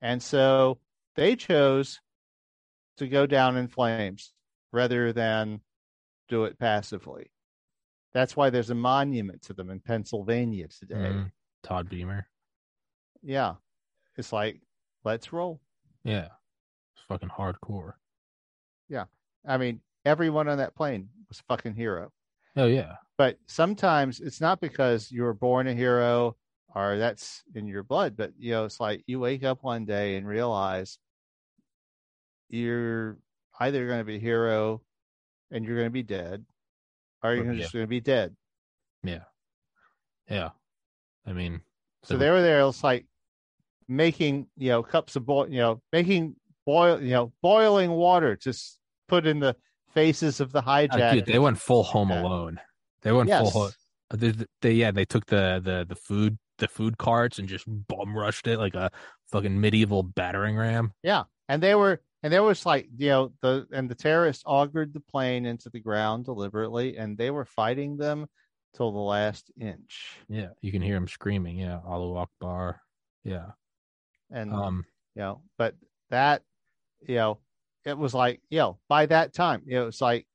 And 0.00 0.22
so 0.22 0.78
they 1.16 1.36
chose 1.36 2.00
to 2.98 3.08
go 3.08 3.26
down 3.26 3.56
in 3.56 3.68
flames 3.68 4.32
rather 4.72 5.12
than 5.12 5.60
do 6.28 6.44
it 6.44 6.58
passively. 6.58 7.30
That's 8.12 8.36
why 8.36 8.50
there's 8.50 8.70
a 8.70 8.74
monument 8.74 9.42
to 9.42 9.52
them 9.52 9.70
in 9.70 9.80
Pennsylvania 9.80 10.68
today. 10.68 10.94
Mhm. 10.94 11.32
Todd 11.62 11.88
Beamer. 11.88 12.26
Yeah. 13.22 13.54
It's 14.16 14.32
like, 14.32 14.60
let's 15.04 15.32
roll. 15.32 15.60
Yeah. 16.04 16.28
It's 16.94 17.04
fucking 17.08 17.28
hardcore. 17.30 17.92
Yeah. 18.88 19.04
I 19.46 19.56
mean, 19.58 19.80
everyone 20.04 20.48
on 20.48 20.58
that 20.58 20.74
plane 20.74 21.08
was 21.28 21.40
a 21.40 21.42
fucking 21.44 21.74
hero. 21.74 22.10
Oh, 22.56 22.66
yeah. 22.66 22.96
But 23.16 23.38
sometimes 23.46 24.20
it's 24.20 24.40
not 24.40 24.60
because 24.60 25.10
you 25.10 25.22
were 25.22 25.34
born 25.34 25.66
a 25.68 25.74
hero 25.74 26.36
or 26.74 26.98
that's 26.98 27.42
in 27.54 27.66
your 27.66 27.82
blood, 27.82 28.16
but 28.16 28.32
you 28.38 28.52
know, 28.52 28.64
it's 28.64 28.78
like 28.80 29.02
you 29.06 29.18
wake 29.20 29.42
up 29.44 29.62
one 29.62 29.84
day 29.84 30.16
and 30.16 30.26
realize 30.26 30.98
you're 32.48 33.18
either 33.60 33.86
going 33.86 33.98
to 33.98 34.04
be 34.04 34.16
a 34.16 34.20
hero 34.20 34.80
and 35.50 35.64
you're 35.64 35.76
going 35.76 35.86
to 35.86 35.90
be 35.90 36.02
dead, 36.02 36.44
or 37.22 37.34
you're 37.34 37.50
Or- 37.50 37.54
just 37.56 37.72
going 37.72 37.84
to 37.84 37.88
be 37.88 38.00
dead. 38.00 38.36
Yeah. 39.02 39.24
Yeah. 40.30 40.50
I 41.28 41.32
mean, 41.32 41.60
So 42.04 42.16
they 42.16 42.30
were 42.30 42.42
there. 42.42 42.60
It's 42.66 42.82
like 42.82 43.06
making 43.88 44.46
you 44.56 44.68
know 44.70 44.82
cups 44.82 45.16
of 45.16 45.26
boil, 45.26 45.48
you 45.48 45.58
know, 45.58 45.80
making 45.92 46.36
boil, 46.66 47.00
you 47.00 47.10
know, 47.10 47.32
boiling 47.42 47.90
water 47.90 48.36
to 48.36 48.50
s- 48.50 48.78
put 49.08 49.26
in 49.26 49.40
the 49.40 49.56
faces 49.94 50.40
of 50.40 50.52
the 50.52 50.58
Uh, 50.58 50.62
hijackers. 50.62 51.22
dude, 51.24 51.32
they 51.32 51.38
went 51.38 51.58
full 51.58 51.82
Home 51.82 52.10
Yeah. 52.10 52.22
Alone. 52.22 52.60
They 53.02 53.12
went 53.12 53.28
yes. 53.28 53.52
full. 53.52 53.70
They, 54.10 54.32
they 54.62 54.72
yeah, 54.72 54.90
they 54.90 55.04
took 55.04 55.26
the 55.26 55.60
the 55.62 55.84
the 55.88 55.94
food 55.96 56.38
the 56.58 56.68
food 56.68 56.98
carts 56.98 57.38
and 57.38 57.48
just 57.48 57.64
bum 57.68 58.16
rushed 58.16 58.46
it 58.48 58.58
like 58.58 58.74
a 58.74 58.90
fucking 59.30 59.60
medieval 59.60 60.02
battering 60.02 60.56
ram. 60.56 60.92
Yeah, 61.02 61.24
and 61.48 61.62
they 61.62 61.74
were, 61.76 62.00
and 62.22 62.32
there 62.32 62.42
was 62.42 62.66
like, 62.66 62.88
you 62.96 63.08
know, 63.10 63.32
the 63.42 63.66
and 63.72 63.88
the 63.88 63.94
terrorists 63.94 64.42
augured 64.46 64.92
the 64.92 65.00
plane 65.00 65.46
into 65.46 65.70
the 65.70 65.78
ground 65.80 66.24
deliberately, 66.24 66.96
and 66.96 67.16
they 67.16 67.30
were 67.30 67.44
fighting 67.44 67.96
them 67.96 68.26
till 68.74 68.92
the 68.92 68.98
last 68.98 69.50
inch. 69.60 70.16
Yeah, 70.28 70.50
you 70.60 70.72
can 70.72 70.82
hear 70.82 70.96
him 70.96 71.08
screaming. 71.08 71.58
Yeah, 71.58 71.80
Allahu 71.86 72.16
Akbar. 72.16 72.80
Yeah. 73.24 73.50
And 74.30 74.52
Um. 74.52 74.84
you 75.14 75.22
know, 75.22 75.42
but 75.56 75.74
that, 76.10 76.42
you 77.06 77.16
know, 77.16 77.38
it 77.84 77.96
was 77.96 78.14
like, 78.14 78.40
you 78.50 78.58
know, 78.58 78.78
by 78.88 79.06
that 79.06 79.32
time, 79.32 79.62
you 79.66 79.76
know, 79.76 79.86
it's 79.86 80.00
like 80.00 80.26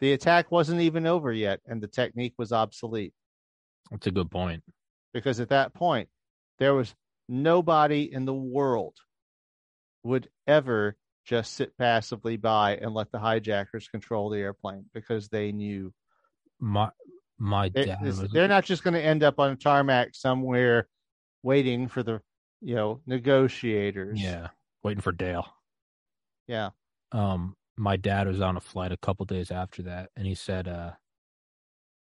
the 0.00 0.12
attack 0.12 0.50
wasn't 0.50 0.80
even 0.80 1.06
over 1.06 1.32
yet, 1.32 1.60
and 1.66 1.82
the 1.82 1.86
technique 1.88 2.34
was 2.38 2.52
obsolete 2.52 3.14
That's 3.90 4.06
a 4.06 4.10
good 4.10 4.30
point. 4.30 4.62
because 5.12 5.40
at 5.40 5.50
that 5.50 5.74
point 5.74 6.08
there 6.58 6.74
was 6.74 6.94
nobody 7.28 8.12
in 8.12 8.24
the 8.24 8.34
world 8.34 8.96
would 10.02 10.28
ever 10.46 10.96
just 11.24 11.54
sit 11.54 11.76
passively 11.78 12.36
by 12.36 12.76
and 12.76 12.92
let 12.92 13.10
the 13.12 13.18
hijackers 13.18 13.88
control 13.88 14.28
the 14.30 14.38
airplane 14.38 14.84
because 14.92 15.28
they 15.28 15.52
knew 15.52 15.92
My 16.60 16.90
my 17.38 17.68
They- 17.68 17.86
dad 17.86 17.98
this- 18.02 18.20
was 18.20 18.30
they're 18.30 18.48
not 18.48 18.64
just 18.64 18.82
going 18.84 18.94
to 18.94 19.02
end 19.02 19.22
up 19.22 19.38
on 19.38 19.50
a 19.52 19.56
tarmac 19.56 20.14
somewhere 20.14 20.88
waiting 21.42 21.88
for 21.88 22.02
the 22.02 22.20
you 22.60 22.74
know 22.74 23.00
negotiators. 23.06 24.20
yeah 24.20 24.48
waiting 24.82 25.00
for 25.02 25.12
Dale. 25.12 25.46
yeah, 26.46 26.70
um 27.12 27.56
my 27.76 27.96
dad 27.96 28.26
was 28.28 28.40
on 28.40 28.56
a 28.56 28.60
flight 28.60 28.92
a 28.92 28.96
couple 28.96 29.26
days 29.26 29.50
after 29.50 29.82
that 29.82 30.10
and 30.16 30.26
he 30.26 30.34
said 30.34 30.68
uh 30.68 30.92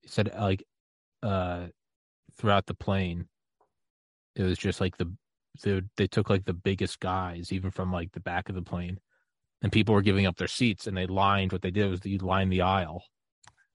he 0.02 0.08
said 0.08 0.30
like 0.38 0.64
uh 1.22 1.66
throughout 2.38 2.66
the 2.66 2.74
plane 2.74 3.26
it 4.36 4.42
was 4.42 4.58
just 4.58 4.80
like 4.80 4.96
the 4.98 5.12
they, 5.64 5.80
they 5.96 6.06
took 6.06 6.28
like 6.30 6.44
the 6.44 6.52
biggest 6.52 7.00
guys 7.00 7.50
even 7.52 7.70
from 7.70 7.90
like 7.92 8.12
the 8.12 8.20
back 8.20 8.48
of 8.48 8.54
the 8.54 8.62
plane 8.62 9.00
and 9.62 9.72
people 9.72 9.94
were 9.94 10.02
giving 10.02 10.26
up 10.26 10.36
their 10.36 10.46
seats 10.46 10.86
and 10.86 10.96
they 10.96 11.06
lined 11.06 11.50
what 11.50 11.62
they 11.62 11.70
did 11.70 11.90
was 11.90 12.00
they 12.00 12.16
lined 12.18 12.52
the 12.52 12.60
aisle 12.60 13.02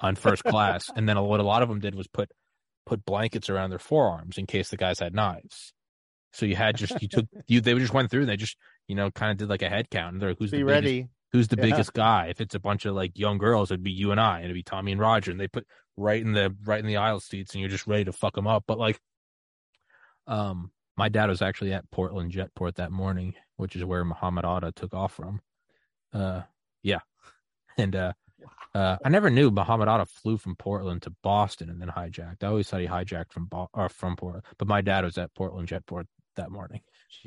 on 0.01 0.15
first 0.15 0.43
class 0.43 0.89
and 0.95 1.07
then 1.07 1.19
what 1.21 1.39
a 1.39 1.43
lot 1.43 1.61
of 1.61 1.69
them 1.69 1.79
did 1.79 1.95
was 1.95 2.07
put 2.07 2.29
put 2.85 3.05
blankets 3.05 3.49
around 3.49 3.69
their 3.69 3.79
forearms 3.79 4.37
in 4.37 4.45
case 4.45 4.69
the 4.69 4.77
guys 4.77 4.99
had 4.99 5.13
knives 5.13 5.73
so 6.33 6.45
you 6.45 6.55
had 6.55 6.75
just 6.75 6.99
you 7.01 7.07
took 7.07 7.25
you 7.47 7.61
they 7.61 7.73
just 7.75 7.93
went 7.93 8.09
through 8.09 8.21
and 8.21 8.29
they 8.29 8.35
just 8.37 8.57
you 8.87 8.95
know 8.95 9.11
kind 9.11 9.31
of 9.31 9.37
did 9.37 9.49
like 9.49 9.61
a 9.61 9.69
head 9.69 9.89
count 9.89 10.13
and 10.13 10.21
they're 10.21 10.29
like 10.29 10.39
who's 10.39 10.51
be 10.51 10.59
the 10.59 10.65
biggest 10.65 11.09
who's 11.31 11.47
the 11.47 11.55
Yeah. 11.55 11.61
biggest 11.61 11.93
guy. 11.93 12.27
If 12.27 12.41
it's 12.41 12.55
a 12.55 12.59
bunch 12.59 12.85
of 12.85 12.93
like 12.93 13.17
young 13.17 13.37
girls, 13.37 13.71
it'd 13.71 13.81
be 13.83 13.91
you 13.91 14.11
and 14.11 14.19
I, 14.19 14.37
and 14.37 14.45
it'd 14.45 14.53
be 14.53 14.63
Tommy 14.63 14.91
and 14.91 14.99
Roger, 14.99 15.31
and 15.31 15.39
they 15.39 15.47
put 15.47 15.65
right 15.95 16.21
in 16.21 16.33
the 16.33 16.53
right 16.65 16.79
in 16.81 16.85
the 16.85 16.97
aisle 16.97 17.21
seats, 17.21 17.53
and 17.53 17.61
you're 17.61 17.69
just 17.69 17.87
ready 17.87 18.03
to 18.03 18.11
fuck 18.11 18.35
them 18.35 18.47
up. 18.47 18.65
But 18.67 18.77
like, 18.77 18.99
um, 20.27 20.71
my 20.97 21.07
dad 21.09 21.29
was 21.29 21.41
actually 21.41 21.73
at 21.73 21.89
Portland 21.89 22.31
Jetport 22.33 22.75
that 22.75 22.91
morning, 22.91 23.35
which 23.57 23.75
is 23.77 23.85
where 23.85 24.03
Muhammad 24.03 24.45
Atta 24.45 24.71
took 24.73 24.93
off 24.93 25.13
from. 25.13 25.39
Uh, 26.13 26.41
yeah, 26.83 26.99
and 27.77 27.95
uh, 27.95 28.13
uh, 28.73 28.97
I 29.03 29.09
never 29.09 29.29
knew 29.29 29.51
Muhammad 29.51 29.89
Atta 29.89 30.05
flew 30.05 30.37
from 30.37 30.55
Portland 30.55 31.01
to 31.03 31.13
Boston 31.23 31.69
and 31.69 31.81
then 31.81 31.89
hijacked. 31.89 32.43
I 32.43 32.47
always 32.47 32.69
thought 32.69 32.81
he 32.81 32.87
hijacked 32.87 33.31
from 33.31 33.45
Bo- 33.45 33.69
or 33.73 33.89
from 33.89 34.15
Portland, 34.15 34.45
but 34.57 34.67
my 34.67 34.81
dad 34.81 35.03
was 35.03 35.17
at 35.17 35.33
Portland 35.35 35.67
Jetport 35.67 36.05
that 36.35 36.51
morning. 36.51 36.81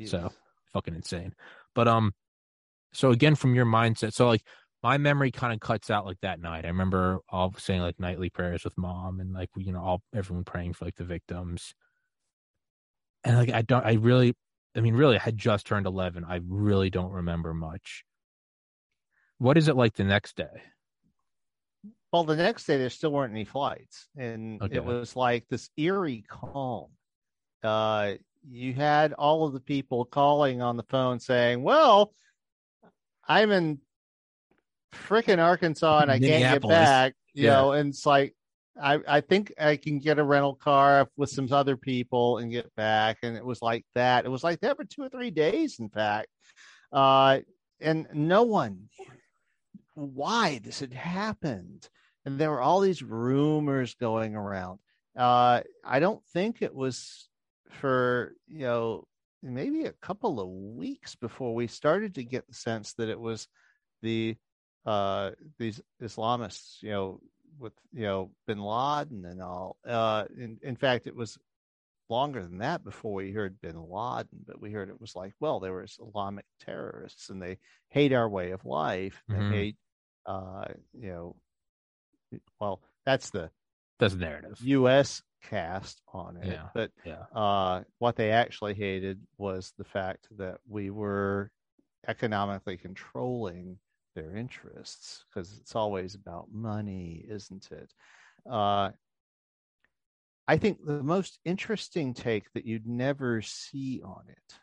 So 0.07 0.33
fucking 0.73 0.95
insane. 0.95 1.35
But 1.75 1.89
um, 1.89 2.15
so 2.93 3.11
again, 3.11 3.35
from 3.35 3.55
your 3.55 3.67
mindset, 3.67 4.13
so 4.15 4.27
like 4.27 4.43
my 4.83 4.99
memory 4.99 5.31
kind 5.31 5.53
of 5.53 5.61
cuts 5.61 5.91
out 5.91 6.07
like 6.07 6.21
that 6.21 6.41
night. 6.41 6.65
I 6.65 6.69
remember 6.69 7.21
all 7.29 7.55
saying 7.59 7.81
like 7.81 7.99
nightly 7.99 8.31
prayers 8.31 8.65
with 8.65 8.77
mom 8.77 9.21
and 9.21 9.33
like 9.33 9.51
you 9.57 9.73
know 9.73 9.83
all 9.83 10.03
everyone 10.15 10.45
praying 10.45 10.75
for 10.75 10.85
like 10.85 10.97
the 10.97 11.05
victims. 11.05 11.75
And 13.25 13.37
like 13.37 13.51
I 13.51 13.63
don't, 13.63 13.85
I 13.85 13.95
really, 13.95 14.35
I 14.77 14.81
mean, 14.81 14.95
really, 14.95 15.17
I 15.17 15.21
had 15.21 15.39
just 15.39 15.67
turned 15.67 15.87
eleven. 15.87 16.25
I 16.25 16.41
really 16.47 16.91
don't 16.91 17.13
remember 17.13 17.55
much. 17.55 18.05
What 19.39 19.57
is 19.57 19.69
it 19.69 19.77
like 19.77 19.95
the 19.95 20.05
next 20.05 20.37
day? 20.37 20.63
Well, 22.15 22.23
the 22.23 22.37
next 22.37 22.67
day 22.67 22.79
there 22.79 22.91
still 22.91 23.11
weren't 23.11 23.33
any 23.33 23.45
flights, 23.45 24.07
and 24.17 24.63
Okay. 24.63 24.77
it 24.77 24.85
was 24.85 25.17
like 25.17 25.49
this 25.49 25.69
eerie 25.77 26.23
calm. 26.29 26.91
Uh, 27.61 28.13
you 28.49 28.73
had 28.73 29.15
all 29.15 29.45
of 29.45 29.53
the 29.53 29.59
people 29.59 30.05
calling 30.05 30.63
on 30.63 30.77
the 30.77 30.85
phone 30.85 31.19
saying, 31.19 31.65
"Well, 31.65 32.15
I'm 33.27 33.51
in 33.51 33.81
frickin' 34.93 35.41
Arkansas 35.41 36.03
and 36.03 36.13
I 36.13 36.21
can't 36.21 36.63
get 36.63 36.63
back," 36.63 37.15
you 37.33 37.47
Yeah. 37.47 37.55
know, 37.57 37.73
and 37.73 37.89
it's 37.89 38.07
like. 38.07 38.37
I, 38.81 38.99
I 39.07 39.21
think 39.21 39.53
I 39.57 39.77
can 39.77 40.01
get 40.01 40.19
a 40.19 40.25
rental 40.25 40.55
car 40.57 41.09
with 41.17 41.31
some 41.31 41.49
other 41.53 41.77
people 41.77 42.39
and 42.39 42.51
get 42.51 42.75
back. 42.75 43.19
And 43.23 43.37
it 43.37 43.45
was 43.45 43.63
like 43.63 43.87
that. 43.95 44.25
It 44.25 44.31
was 44.31 44.43
like 44.43 44.61
that 44.63 44.77
for 44.77 44.85
two 44.85 45.03
or 45.03 45.09
three 45.09 45.31
days, 45.31 45.79
in 45.79 45.89
fact. 45.89 46.27
Uh, 46.91 47.43
and 47.81 48.09
no 48.13 48.43
one 48.43 48.89
why 49.95 50.59
this 50.59 50.81
had 50.81 50.93
happened 50.93 51.89
and 52.25 52.39
there 52.39 52.51
were 52.51 52.61
all 52.61 52.81
these 52.81 53.03
rumors 53.03 53.95
going 53.95 54.35
around. 54.35 54.79
Uh, 55.17 55.63
I 55.85 56.01
don't 56.01 56.25
think 56.33 56.63
it 56.63 56.75
was 56.75 57.29
for 57.71 58.35
you 58.47 58.61
know 58.61 59.07
maybe 59.43 59.85
a 59.85 59.93
couple 59.93 60.41
of 60.41 60.49
weeks 60.49 61.15
before 61.15 61.55
we 61.55 61.67
started 61.67 62.15
to 62.15 62.25
get 62.25 62.47
the 62.47 62.55
sense 62.55 62.95
that 62.95 63.09
it 63.09 63.19
was 63.21 63.49
the 64.03 64.37
uh, 64.87 65.31
these 65.59 65.81
Islamists, 66.03 66.83
you 66.83 66.91
know, 66.91 67.21
with 67.59 67.73
you 67.93 68.03
know 68.03 68.31
Bin 68.47 68.59
Laden 68.59 69.25
and 69.25 69.43
all. 69.43 69.77
Uh, 69.87 70.25
in 70.37 70.59
in 70.63 70.77
fact, 70.77 71.07
it 71.07 71.17
was 71.17 71.39
longer 72.11 72.43
than 72.43 72.59
that 72.59 72.85
before 72.85 73.15
we 73.15 73.33
heard 73.33 73.61
Bin 73.61 73.77
Laden, 73.91 74.45
but 74.47 74.61
we 74.61 74.71
heard 74.71 74.91
it 74.91 75.01
was 75.01 75.17
like, 75.17 75.33
well, 75.41 75.59
there 75.61 75.73
were 75.73 75.85
Islamic 75.85 76.45
terrorists 76.61 77.31
and 77.31 77.41
they 77.43 77.59
hate 77.89 78.13
our 78.13 78.29
way 78.29 78.51
of 78.51 78.65
life. 78.65 79.23
They 79.31 79.39
Mhm. 79.39 79.51
hate, 79.51 79.77
uh, 80.27 80.67
you 80.93 81.09
know, 81.09 81.37
well, 82.61 82.81
that's 83.05 83.31
the 83.31 83.51
That's 83.99 84.15
the 84.15 84.21
narrative. 84.21 84.61
U.S. 84.65 85.23
cast 85.43 86.01
on 86.13 86.37
it. 86.37 86.49
Yeah, 86.49 86.69
But 86.75 86.91
yeah. 87.05 87.25
uh, 87.35 87.83
what 87.99 88.17
they 88.17 88.31
actually 88.31 88.75
hated 88.75 89.21
was 89.39 89.73
the 89.79 89.85
fact 89.85 90.29
that 90.39 90.59
we 90.69 90.91
were 90.91 91.51
economically 92.07 92.77
controlling 92.77 93.79
their 94.15 94.37
interests 94.37 95.25
because 95.29 95.59
it's 95.59 95.75
always 95.75 96.15
about 96.15 96.53
money, 96.53 97.25
isn't 97.29 97.69
it? 97.73 97.93
Uh, 98.49 98.91
I 100.47 100.57
think 100.59 100.85
the 100.85 101.03
most 101.03 101.39
interesting 101.45 102.13
take 102.15 102.53
that 102.53 102.67
you'd 102.67 102.87
never 102.87 103.41
see 103.43 104.03
on 104.05 104.25
it 104.29 104.55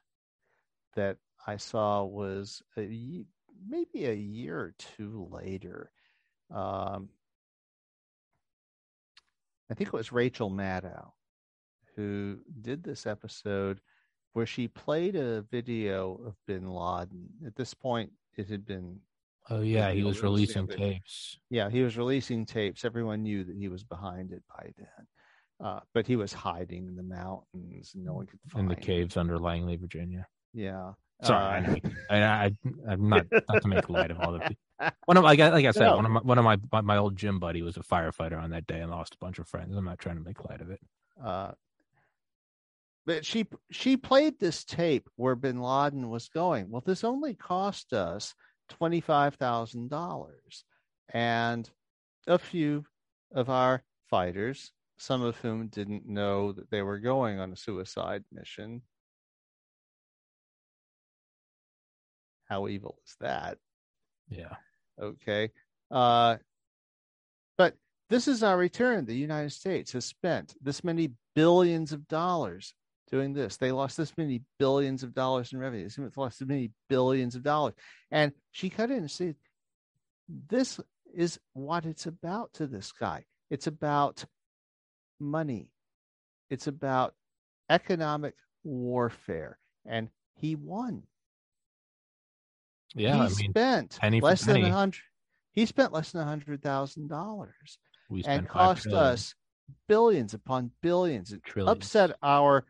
that 0.96 1.18
I 1.48 1.58
saw 1.58 2.04
was 2.04 2.62
a, 2.78 3.26
maybe 3.68 4.06
a 4.06 4.14
year 4.14 4.60
or 4.60 4.76
two 4.78 5.28
later. 5.32 5.92
Um, 6.54 7.10
I 9.72 9.74
think 9.74 9.88
it 9.88 9.94
was 9.94 10.12
Rachel 10.12 10.50
Maddow 10.52 11.12
who 11.96 12.40
did 12.62 12.84
this 12.84 13.06
episode 13.06 13.80
where 14.34 14.46
she 14.46 14.68
played 14.68 15.16
a 15.16 15.42
video 15.52 16.20
of 16.26 16.36
bin 16.48 16.70
Laden. 16.70 17.28
At 17.46 17.56
this 17.56 17.74
point, 17.74 18.12
it 18.38 18.48
had 18.50 18.66
been, 18.66 19.00
Oh 19.50 19.62
yeah, 19.62 19.92
he 19.92 20.04
was 20.04 20.22
releasing 20.24 20.66
it. 20.70 20.78
tapes. 20.78 21.38
yeah, 21.50 21.70
he 21.70 21.82
was 21.82 21.98
releasing 21.98 22.46
tapes. 22.46 22.86
Everyone 22.86 23.24
knew 23.24 23.44
that 23.44 23.56
he 23.58 23.68
was 23.68 23.84
behind 23.84 24.32
it 24.32 24.44
by 24.58 24.72
then. 24.78 25.08
Uh, 25.68 25.80
but 25.94 26.08
he 26.08 26.16
was 26.16 26.32
hiding 26.34 26.88
in 26.88 26.96
the 26.96 27.04
mountains 27.04 27.92
and 27.94 28.04
no 28.06 28.14
one 28.14 28.26
could 28.26 28.40
find 28.48 28.66
him. 28.66 28.72
in 28.72 28.76
the 28.76 28.82
him. 28.82 28.86
caves 28.86 29.18
under 29.18 29.38
Langley, 29.38 29.76
Virginia. 29.76 30.26
Yeah. 30.54 30.94
Sorry, 31.24 31.66
Uh. 31.66 31.76
I, 32.10 32.24
I, 32.46 32.52
I'm 32.90 33.10
not 33.10 33.26
not 33.32 33.62
to 33.62 33.68
make 33.68 33.90
light 33.90 34.12
of 34.12 34.20
all 34.20 34.32
the. 34.34 34.56
One 35.06 35.18
of 35.18 35.24
like 35.24 35.40
I 35.40 35.50
like 35.50 35.66
I 35.66 35.72
said, 35.72 35.86
No. 35.88 35.96
one 35.98 36.06
of 36.06 36.12
my 36.12 36.20
one 36.22 36.38
of 36.38 36.44
my 36.46 36.58
my- 36.72 36.82
my 36.82 36.98
old 36.98 37.16
gym 37.16 37.40
buddy 37.40 37.62
was 37.62 37.78
a 37.78 37.82
firefighter 37.82 38.42
on 38.42 38.50
that 38.52 38.68
day 38.68 38.80
and 38.82 38.90
lost 38.92 39.16
a 39.16 39.18
bunch 39.18 39.40
of 39.40 39.48
friends. 39.48 39.76
I'm 39.76 39.86
not 39.86 40.00
trying 40.00 40.18
to 40.18 40.24
make 40.24 40.44
light 40.50 40.62
of 40.62 40.70
it. 40.72 40.80
uh, 41.24 41.52
but 43.06 43.26
she 43.26 43.46
she 43.72 43.98
played 43.98 44.40
this 44.40 44.64
tape 44.64 45.10
where 45.16 45.36
Bin 45.36 45.60
Laden 45.62 46.10
was 46.10 46.30
going. 46.30 46.70
Well, 46.70 46.84
this 46.86 47.04
only 47.04 47.34
cost 47.34 47.94
us 47.94 48.34
twenty 48.70 49.02
five 49.02 49.36
thousand 49.36 49.90
dollars, 49.90 50.64
and 51.14 51.70
a 52.28 52.38
few 52.38 52.86
of 53.34 53.50
our 53.50 53.84
fighters, 54.10 54.72
some 54.98 55.22
of 55.24 55.36
whom 55.38 55.68
didn't 55.68 56.06
know 56.08 56.52
that 56.54 56.70
they 56.70 56.82
were 56.84 57.00
going 57.00 57.40
on 57.40 57.52
a 57.52 57.56
suicide 57.58 58.24
mission. 58.32 58.82
How 62.46 62.68
evil 62.68 62.98
is 63.06 63.16
that? 63.20 63.58
Yeah, 64.30 64.56
okay. 65.02 65.52
Uh 65.90 66.38
but 67.58 67.76
this 68.10 68.28
is 68.28 68.44
our 68.44 68.58
return. 68.58 69.06
The 69.06 69.16
united 69.16 69.52
states 69.52 69.92
has 69.94 70.06
spent 70.06 70.56
this 70.62 70.84
many 70.84 71.12
billions 71.36 71.94
of 71.94 72.08
dollars 72.08 72.74
doing 73.10 73.34
this. 73.34 73.58
They 73.58 73.72
lost 73.72 73.98
this 73.98 74.18
many 74.18 74.42
billions 74.58 75.04
of 75.04 75.14
dollars 75.14 75.52
in 75.52 75.60
revenue. 75.60 75.90
They 75.90 76.04
lost 76.16 76.40
this 76.40 76.48
many 76.48 76.72
billions 76.90 77.36
of 77.36 77.44
dollars. 77.44 77.74
And 78.10 78.32
she 78.52 78.70
cut 78.70 78.90
in 78.90 78.98
and 79.00 79.12
said 79.12 79.36
this 80.50 80.80
is 81.14 81.40
what 81.54 81.86
it's 81.86 82.06
about 82.06 82.54
to 82.54 82.68
this 82.68 82.92
guy. 82.94 83.26
It's 83.50 83.68
about 83.68 84.24
money. 85.20 85.70
It's 86.50 86.68
about 86.68 87.14
economic 87.70 88.34
warfare. 88.64 89.58
And 89.86 90.10
he 90.36 90.56
won 90.56 91.04
yeah. 92.96 93.14
he 93.16 93.20
I 93.22 93.30
mean, 93.30 93.50
spent 93.52 94.00
less 94.22 94.42
than 94.44 94.64
a 94.64 94.72
hundred. 94.72 95.02
He 95.54 95.66
spent 95.66 95.92
less 95.94 96.12
than 96.12 96.22
a 96.22 96.26
hundred 96.26 96.62
thousand 96.62 97.10
dollars 97.10 97.78
and 98.26 98.48
cost 98.48 98.84
trillion. 98.84 99.04
us 99.04 99.36
billions 99.88 100.34
upon 100.34 100.72
billions. 100.82 101.32
and 101.32 101.44
Trillions. 101.44 101.78
upset 101.78 102.18
our 102.22 102.66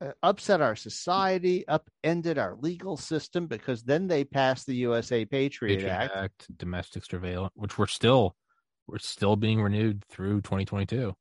uh, 0.00 0.12
upset 0.22 0.60
our 0.60 0.76
society, 0.76 1.64
upended 1.66 2.38
our 2.38 2.56
legal 2.60 2.96
system 2.96 3.46
because 3.46 3.82
then 3.82 4.06
they 4.06 4.24
passed 4.24 4.66
the 4.66 4.76
USA 4.76 5.24
Patriot, 5.24 5.76
Patriot 5.76 5.92
Act, 5.92 6.16
Act, 6.16 6.58
domestic 6.58 7.04
surveillance, 7.04 7.52
which 7.56 7.78
we're 7.78 7.86
still 7.86 8.36
we're 8.86 8.98
still 8.98 9.36
being 9.36 9.60
renewed 9.60 10.04
through 10.08 10.40
2022. 10.42 11.14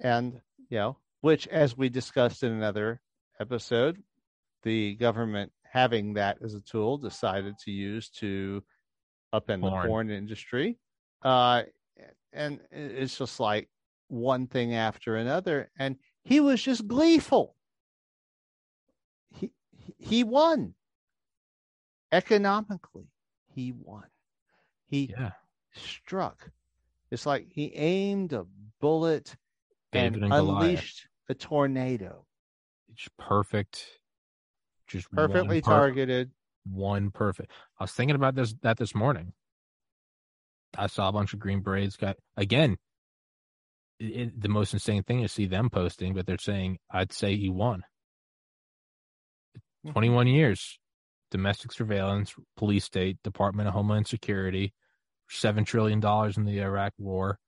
and 0.00 0.40
you 0.70 0.78
know, 0.78 0.96
which, 1.20 1.46
as 1.48 1.76
we 1.76 1.88
discussed 1.88 2.42
in 2.42 2.52
another 2.52 3.00
episode, 3.40 4.02
the 4.64 4.94
government 4.96 5.52
having 5.70 6.14
that 6.14 6.38
as 6.42 6.54
a 6.54 6.60
tool 6.60 6.98
decided 6.98 7.58
to 7.58 7.70
use 7.70 8.08
to 8.10 8.62
upend 9.34 9.62
the 9.62 9.70
Porn. 9.70 9.88
porn 9.88 10.10
industry. 10.10 10.78
Uh, 11.22 11.64
and 12.32 12.60
it's 12.70 13.18
just 13.18 13.40
like 13.40 13.68
one 14.08 14.46
thing 14.46 14.74
after 14.74 15.16
another. 15.16 15.70
And 15.78 15.96
he 16.24 16.40
was 16.40 16.62
just 16.62 16.86
gleeful. 16.86 17.56
He 19.30 19.52
he 19.98 20.24
won 20.24 20.74
economically. 22.12 23.08
He 23.46 23.72
won. 23.72 24.04
He 24.86 25.08
Yeah, 25.10 25.32
struck. 25.72 26.50
It's 27.10 27.26
like 27.26 27.48
he 27.50 27.74
aimed 27.74 28.32
a 28.32 28.46
bullet 28.80 29.36
David 29.92 30.22
and 30.22 30.24
and 30.24 30.32
unleashed 30.32 31.08
a 31.28 31.34
tornado, 31.34 32.26
it's 32.90 33.08
perfect. 33.18 33.97
Just 34.88 35.10
perfectly 35.12 35.60
per- 35.60 35.70
targeted. 35.70 36.30
one 36.64 37.10
perfect. 37.10 37.52
I 37.78 37.84
was 37.84 37.92
thinking 37.92 38.16
about 38.16 38.34
this 38.34 38.54
that 38.62 38.78
this 38.78 38.94
morning. 38.94 39.32
I 40.76 40.86
saw 40.86 41.08
a 41.08 41.12
bunch 41.12 41.32
of 41.32 41.38
Green 41.38 41.60
Berets 41.62 41.96
got 41.96 42.16
again. 42.36 42.76
It, 44.00 44.40
the 44.40 44.48
most 44.48 44.72
insane 44.74 45.02
thing 45.02 45.20
is 45.22 45.32
see 45.32 45.46
them 45.46 45.70
posting, 45.70 46.14
but 46.14 46.26
they're 46.26 46.38
saying, 46.38 46.78
"I'd 46.90 47.12
say 47.12 47.36
he 47.36 47.48
won." 47.48 47.82
Mhm. 49.86 49.92
Twenty-one 49.92 50.26
years, 50.26 50.78
domestic 51.30 51.72
surveillance, 51.72 52.34
police 52.56 52.84
state, 52.84 53.18
Department 53.22 53.68
of 53.68 53.74
Homeland 53.74 54.06
Security, 54.06 54.72
seven 55.28 55.64
trillion 55.64 56.00
dollars 56.00 56.36
in 56.36 56.44
the 56.44 56.60
Iraq 56.60 56.92
War, 56.98 57.38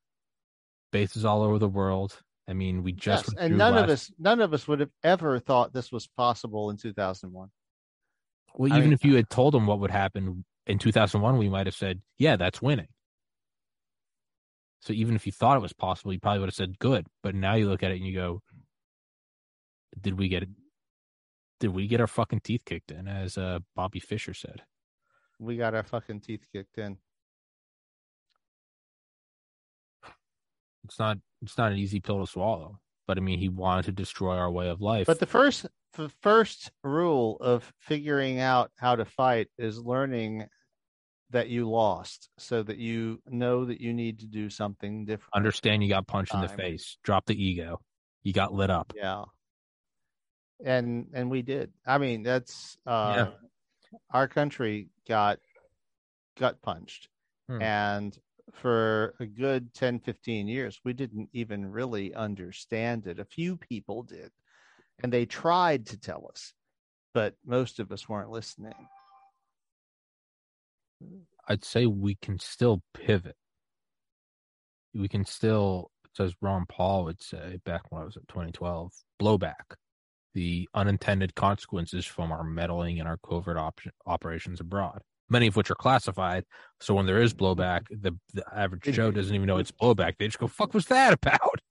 bases 0.93 1.25
all 1.25 1.43
over 1.43 1.59
the 1.59 1.69
world. 1.69 2.21
I 2.51 2.53
mean, 2.53 2.83
we 2.83 2.93
just 2.93 3.29
yes, 3.29 3.35
and 3.39 3.57
none 3.57 3.75
last... 3.75 3.85
of 3.85 3.91
us, 3.91 4.13
none 4.19 4.41
of 4.41 4.53
us 4.53 4.67
would 4.67 4.81
have 4.81 4.91
ever 5.05 5.39
thought 5.39 5.73
this 5.73 5.93
was 5.93 6.09
possible 6.09 6.71
in 6.71 6.77
2001. 6.77 7.49
Well, 8.55 8.69
even 8.69 8.81
mean, 8.81 8.93
if 8.93 9.05
you 9.05 9.15
had 9.15 9.31
told 9.31 9.55
them 9.55 9.67
what 9.67 9.79
would 9.79 9.93
happen 9.93 10.45
in 10.67 10.79
2001, 10.79 11.39
we 11.39 11.49
might 11.49 11.67
have 11.67 11.77
said, 11.77 12.01
"Yeah, 12.19 12.35
that's 12.35 12.61
winning." 12.61 12.89
So 14.81 14.93
even 14.93 15.15
if 15.15 15.27
you 15.27 15.33
thought 15.33 15.57
it 15.57 15.63
was 15.63 15.73
possible, 15.73 16.13
you 16.13 16.19
probably 16.19 16.41
would 16.41 16.49
have 16.49 16.55
said 16.55 16.79
good. 16.81 17.07
But 17.23 17.37
now 17.37 17.55
you 17.55 17.69
look 17.69 17.85
at 17.85 17.93
it 17.93 17.99
and 17.99 18.07
you 18.07 18.15
go, 18.15 18.43
"Did 20.01 20.19
we 20.19 20.29
get 20.29 20.43
it? 20.43 20.49
Did 21.61 21.71
we 21.71 21.87
get 21.87 22.01
our 22.01 22.09
fucking 22.09 22.41
teeth 22.41 22.65
kicked 22.65 22.91
in?" 22.91 23.07
As 23.07 23.39
uh, 23.39 23.61
Bobby 23.77 24.01
Fischer 24.01 24.35
said, 24.35 24.63
"We 25.39 25.57
got 25.57 25.77
our 25.77 25.85
fucking 25.85 26.21
teeth 26.23 26.47
kicked 26.53 26.79
in." 26.79 26.99
It's 30.85 30.99
not. 30.99 31.19
It's 31.43 31.57
not 31.57 31.73
an 31.73 31.79
easy 31.79 32.01
pill 32.01 32.21
to 32.21 32.31
swallow. 32.31 32.79
But 33.07 33.19
I 33.19 33.21
mean, 33.21 33.39
he 33.39 33.49
wanted 33.49 33.87
to 33.87 33.93
destroy 33.93 34.37
our 34.37 34.51
way 34.51 34.69
of 34.69 34.81
life. 34.81 35.07
But 35.07 35.19
the 35.19 35.27
first, 35.27 35.67
the 35.95 36.11
first 36.21 36.71
rule 36.85 37.37
of 37.41 37.73
figuring 37.79 38.39
out 38.39 38.71
how 38.77 38.97
to 38.97 39.05
fight 39.05 39.49
is 39.59 39.79
learning 39.79 40.47
that 41.31 41.49
you 41.49 41.69
lost 41.69 42.29
so 42.39 42.63
that 42.63 42.79
you 42.79 43.21
know 43.29 43.65
that 43.65 43.81
you 43.81 43.93
need 43.93 44.21
to 44.21 44.27
do 44.27 44.51
something 44.51 45.05
different. 45.05 45.35
Understand 45.35 45.83
you 45.83 45.89
got 45.89 46.07
punched 46.07 46.35
in 46.35 46.41
the 46.41 46.49
face. 46.49 46.99
Drop 47.03 47.27
the 47.27 47.41
ego. 47.41 47.81
You 48.23 48.33
got 48.33 48.53
lit 48.53 48.71
up. 48.71 48.93
Yeah. 48.97 49.25
And 50.65 51.07
and 51.15 51.31
we 51.31 51.43
did. 51.43 51.73
I 51.87 51.99
mean, 51.99 52.23
that's 52.23 52.77
uh 52.87 53.15
yeah. 53.17 53.29
our 54.13 54.29
country 54.29 54.89
got 55.09 55.39
gut 56.39 56.61
punched. 56.63 57.09
Hmm. 57.49 57.63
And 57.63 58.19
for 58.53 59.15
a 59.21 59.27
good 59.27 59.73
10 59.75 60.01
15 60.01 60.49
years 60.49 60.81
we 60.85 60.93
didn't 60.93 61.29
even 61.33 61.71
really 61.71 62.15
understand 62.15 63.07
it. 63.07 63.19
A 63.19 63.25
few 63.25 63.57
people 63.57 64.03
did. 64.03 64.31
And 65.03 65.13
they 65.13 65.25
tried 65.25 65.87
to 65.87 65.99
tell 65.99 66.29
us, 66.31 66.53
but 67.15 67.35
most 67.45 67.79
of 67.81 67.91
us 67.91 68.09
weren't 68.09 68.31
listening. 68.31 68.75
I'd 71.49 71.65
say 71.65 71.87
we 71.87 72.17
can 72.17 72.39
still 72.39 72.83
pivot. 72.93 73.37
We 74.95 75.09
can 75.09 75.25
still, 75.25 75.91
as 76.19 76.35
Ron 76.43 76.67
Paul 76.69 77.05
would 77.05 77.23
say 77.23 77.59
back 77.65 77.83
when 77.91 78.03
I 78.03 78.05
was 78.05 78.17
at 78.17 78.29
2012, 78.29 78.93
blowback 79.21 79.77
the 80.35 80.69
unintended 80.75 81.35
consequences 81.35 82.07
from 82.07 82.31
our 82.31 82.45
meddling 82.45 83.01
and 83.01 83.09
our 83.09 83.19
covert 83.19 83.57
op- 83.57 83.81
operations 84.07 84.61
abroad, 84.61 85.03
many 85.31 85.47
of 85.47 85.57
which 85.57 85.71
are 85.71 85.77
classified. 85.77 86.45
So 86.81 86.95
when 86.95 87.07
there 87.07 87.23
is 87.23 87.33
blowback, 87.33 87.87
the, 87.91 88.17
the 88.35 88.45
average 88.53 88.83
Joe 88.83 89.11
doesn't 89.11 89.35
even 89.35 89.47
know 89.47 89.59
it's 89.59 89.71
blowback. 89.71 90.19
They 90.19 90.27
just 90.27 90.39
go, 90.39 90.49
"Fuck, 90.49 90.75
was 90.75 90.87
that 90.87 91.13
about?" 91.13 91.61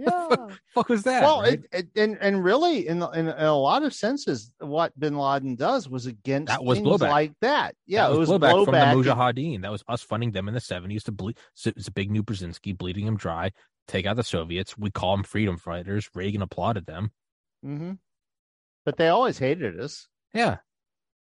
Yeah. 0.00 0.46
fuck 0.74 0.88
was 0.88 1.02
that? 1.02 1.24
Well, 1.24 1.40
right? 1.40 1.54
it, 1.54 1.66
it, 1.72 1.88
and 2.00 2.16
and 2.20 2.44
really, 2.44 2.86
in, 2.86 3.02
in, 3.14 3.26
in 3.26 3.44
a 3.44 3.52
lot 3.52 3.82
of 3.82 3.92
senses, 3.92 4.52
what 4.60 4.96
Bin 4.96 5.18
Laden 5.18 5.56
does 5.56 5.88
was 5.88 6.06
against 6.06 6.52
that 6.52 6.62
was 6.62 6.78
blowback 6.78 7.10
like 7.10 7.32
that. 7.40 7.74
Yeah, 7.84 8.06
that 8.06 8.14
it 8.14 8.18
was 8.18 8.28
blowback, 8.28 8.64
blowback 8.64 8.94
from 8.94 9.04
the 9.04 9.10
Mujahideen. 9.10 9.62
That 9.62 9.72
was 9.72 9.82
us 9.88 10.00
funding 10.00 10.30
them 10.30 10.46
in 10.46 10.54
the 10.54 10.60
seventies 10.60 11.02
to 11.02 11.10
bleed. 11.10 11.36
So 11.54 11.72
it's 11.74 11.88
Zbigniew 11.88 12.20
Brzezinski 12.20 12.78
bleeding 12.78 13.06
them 13.06 13.16
dry, 13.16 13.50
take 13.88 14.06
out 14.06 14.14
the 14.14 14.22
Soviets. 14.22 14.78
We 14.78 14.92
call 14.92 15.16
them 15.16 15.24
freedom 15.24 15.56
fighters. 15.56 16.08
Reagan 16.14 16.42
applauded 16.42 16.86
them. 16.86 17.10
Mm-hmm. 17.66 17.94
But 18.84 18.98
they 18.98 19.08
always 19.08 19.38
hated 19.38 19.80
us. 19.80 20.06
Yeah. 20.32 20.58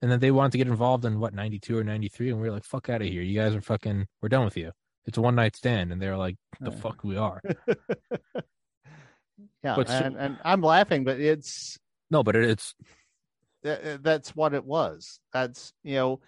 And 0.03 0.11
then 0.11 0.21
they 0.21 0.31
wanted 0.31 0.53
to 0.53 0.59
get 0.59 0.67
involved 0.69 1.05
in 1.05 1.19
what 1.21 1.35
ninety 1.35 1.59
two 1.59 1.79
or 1.79 1.85
ninety 1.85 2.09
three, 2.09 2.31
and 2.31 2.41
we 2.41 2.49
were 2.49 2.55
like, 2.55 2.65
"Fuck 2.65 2.91
out 2.91 3.01
of 3.01 3.09
here! 3.09 3.23
You 3.23 3.39
guys 3.39 3.55
are 3.55 3.63
fucking. 3.63 4.07
We're 4.21 4.29
done 4.29 4.45
with 4.45 4.57
you. 4.57 4.73
It's 5.07 5.17
a 5.17 5.23
one 5.23 5.35
night 5.35 5.57
stand." 5.57 5.91
And 5.91 6.01
they're 6.03 6.19
like, 6.19 6.37
"The 6.61 6.71
fuck 6.71 7.03
we 7.03 7.17
are." 7.17 7.41
yeah 9.67 9.75
but 9.77 9.91
and, 9.91 10.17
and 10.17 10.39
i'm 10.45 10.61
laughing 10.63 11.05
but 11.05 11.21
it's 11.21 11.79
no 12.11 12.23
but 12.23 12.37
it's 12.37 12.75
that's 13.63 14.35
what 14.37 14.55
it 14.55 14.65
was 14.65 15.19
that's 15.33 15.73
you 15.83 15.95
know 15.95 16.21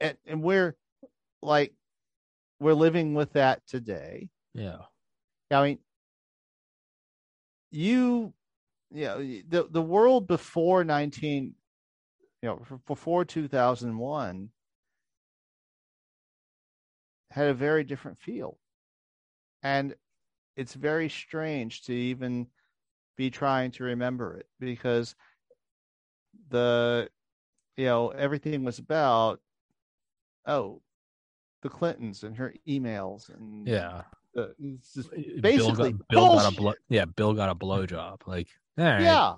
and, 0.00 0.16
and 0.26 0.42
we're 0.42 0.74
like 1.40 1.72
we're 2.58 2.74
living 2.74 3.14
with 3.14 3.32
that 3.34 3.64
today 3.66 4.28
yeah 4.54 4.78
i 5.50 5.62
mean 5.62 5.78
you 7.70 8.32
you 8.92 9.04
know 9.04 9.18
the 9.48 9.68
the 9.70 9.82
world 9.82 10.26
before 10.26 10.82
19 10.82 11.54
you 12.42 12.48
know 12.48 12.80
before 12.86 13.24
2001 13.24 14.50
had 17.30 17.46
a 17.46 17.54
very 17.54 17.84
different 17.84 18.18
feel. 18.18 18.58
And 19.62 19.94
it's 20.56 20.74
very 20.74 21.08
strange 21.08 21.82
to 21.84 21.92
even 21.92 22.46
be 23.16 23.30
trying 23.30 23.70
to 23.72 23.84
remember 23.84 24.36
it 24.36 24.46
because 24.58 25.14
the 26.48 27.08
you 27.76 27.84
know 27.84 28.08
everything 28.08 28.64
was 28.64 28.78
about 28.78 29.40
oh 30.46 30.80
the 31.62 31.68
clintons 31.68 32.24
and 32.24 32.36
her 32.36 32.54
emails 32.66 33.32
and 33.34 33.66
yeah. 33.66 34.02
basically 35.40 35.92
bill 35.92 35.92
got, 35.92 36.08
bill 36.08 36.34
got 36.36 36.52
a 36.52 36.56
blow, 36.56 36.74
yeah 36.88 37.04
bill 37.04 37.34
got 37.34 37.50
a 37.50 37.54
blow 37.54 37.84
job 37.84 38.22
like 38.26 38.48
yeah 38.78 39.34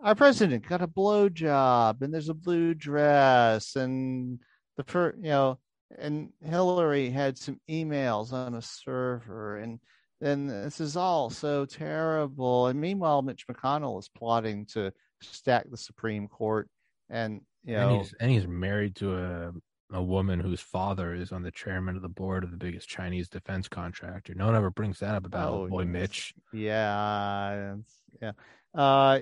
our 0.00 0.14
president 0.14 0.66
got 0.66 0.82
a 0.82 0.86
blow 0.86 1.28
job 1.28 2.02
and 2.02 2.12
there's 2.12 2.28
a 2.28 2.34
blue 2.34 2.74
dress 2.74 3.76
and 3.76 4.40
the 4.76 4.84
per 4.84 5.14
you 5.16 5.28
know 5.28 5.58
and 5.98 6.30
hillary 6.44 7.10
had 7.10 7.38
some 7.38 7.60
emails 7.70 8.32
on 8.32 8.54
a 8.54 8.62
server 8.62 9.58
and 9.58 9.78
then 10.24 10.46
this 10.46 10.80
is 10.80 10.96
all 10.96 11.28
so 11.28 11.66
terrible. 11.66 12.68
And 12.68 12.80
meanwhile, 12.80 13.20
Mitch 13.20 13.46
McConnell 13.46 13.98
is 13.98 14.08
plotting 14.08 14.64
to 14.66 14.90
stack 15.20 15.66
the 15.70 15.76
Supreme 15.76 16.28
Court, 16.28 16.68
and 17.10 17.42
you 17.62 17.74
know, 17.74 17.88
and 17.90 17.98
he's, 17.98 18.14
and 18.20 18.30
he's 18.30 18.46
married 18.46 18.96
to 18.96 19.16
a 19.16 19.52
a 19.92 20.02
woman 20.02 20.40
whose 20.40 20.60
father 20.60 21.14
is 21.14 21.30
on 21.30 21.42
the 21.42 21.50
chairman 21.50 21.94
of 21.94 22.02
the 22.02 22.08
board 22.08 22.42
of 22.42 22.50
the 22.50 22.56
biggest 22.56 22.88
Chinese 22.88 23.28
defense 23.28 23.68
contractor. 23.68 24.34
No 24.34 24.46
one 24.46 24.56
ever 24.56 24.70
brings 24.70 24.98
that 25.00 25.14
up 25.14 25.26
about 25.26 25.52
oh, 25.52 25.68
boy 25.68 25.82
yes. 25.82 25.88
Mitch. 25.88 26.34
Yeah, 26.54 27.74
yeah. 28.22 28.32
Uh, 28.74 29.20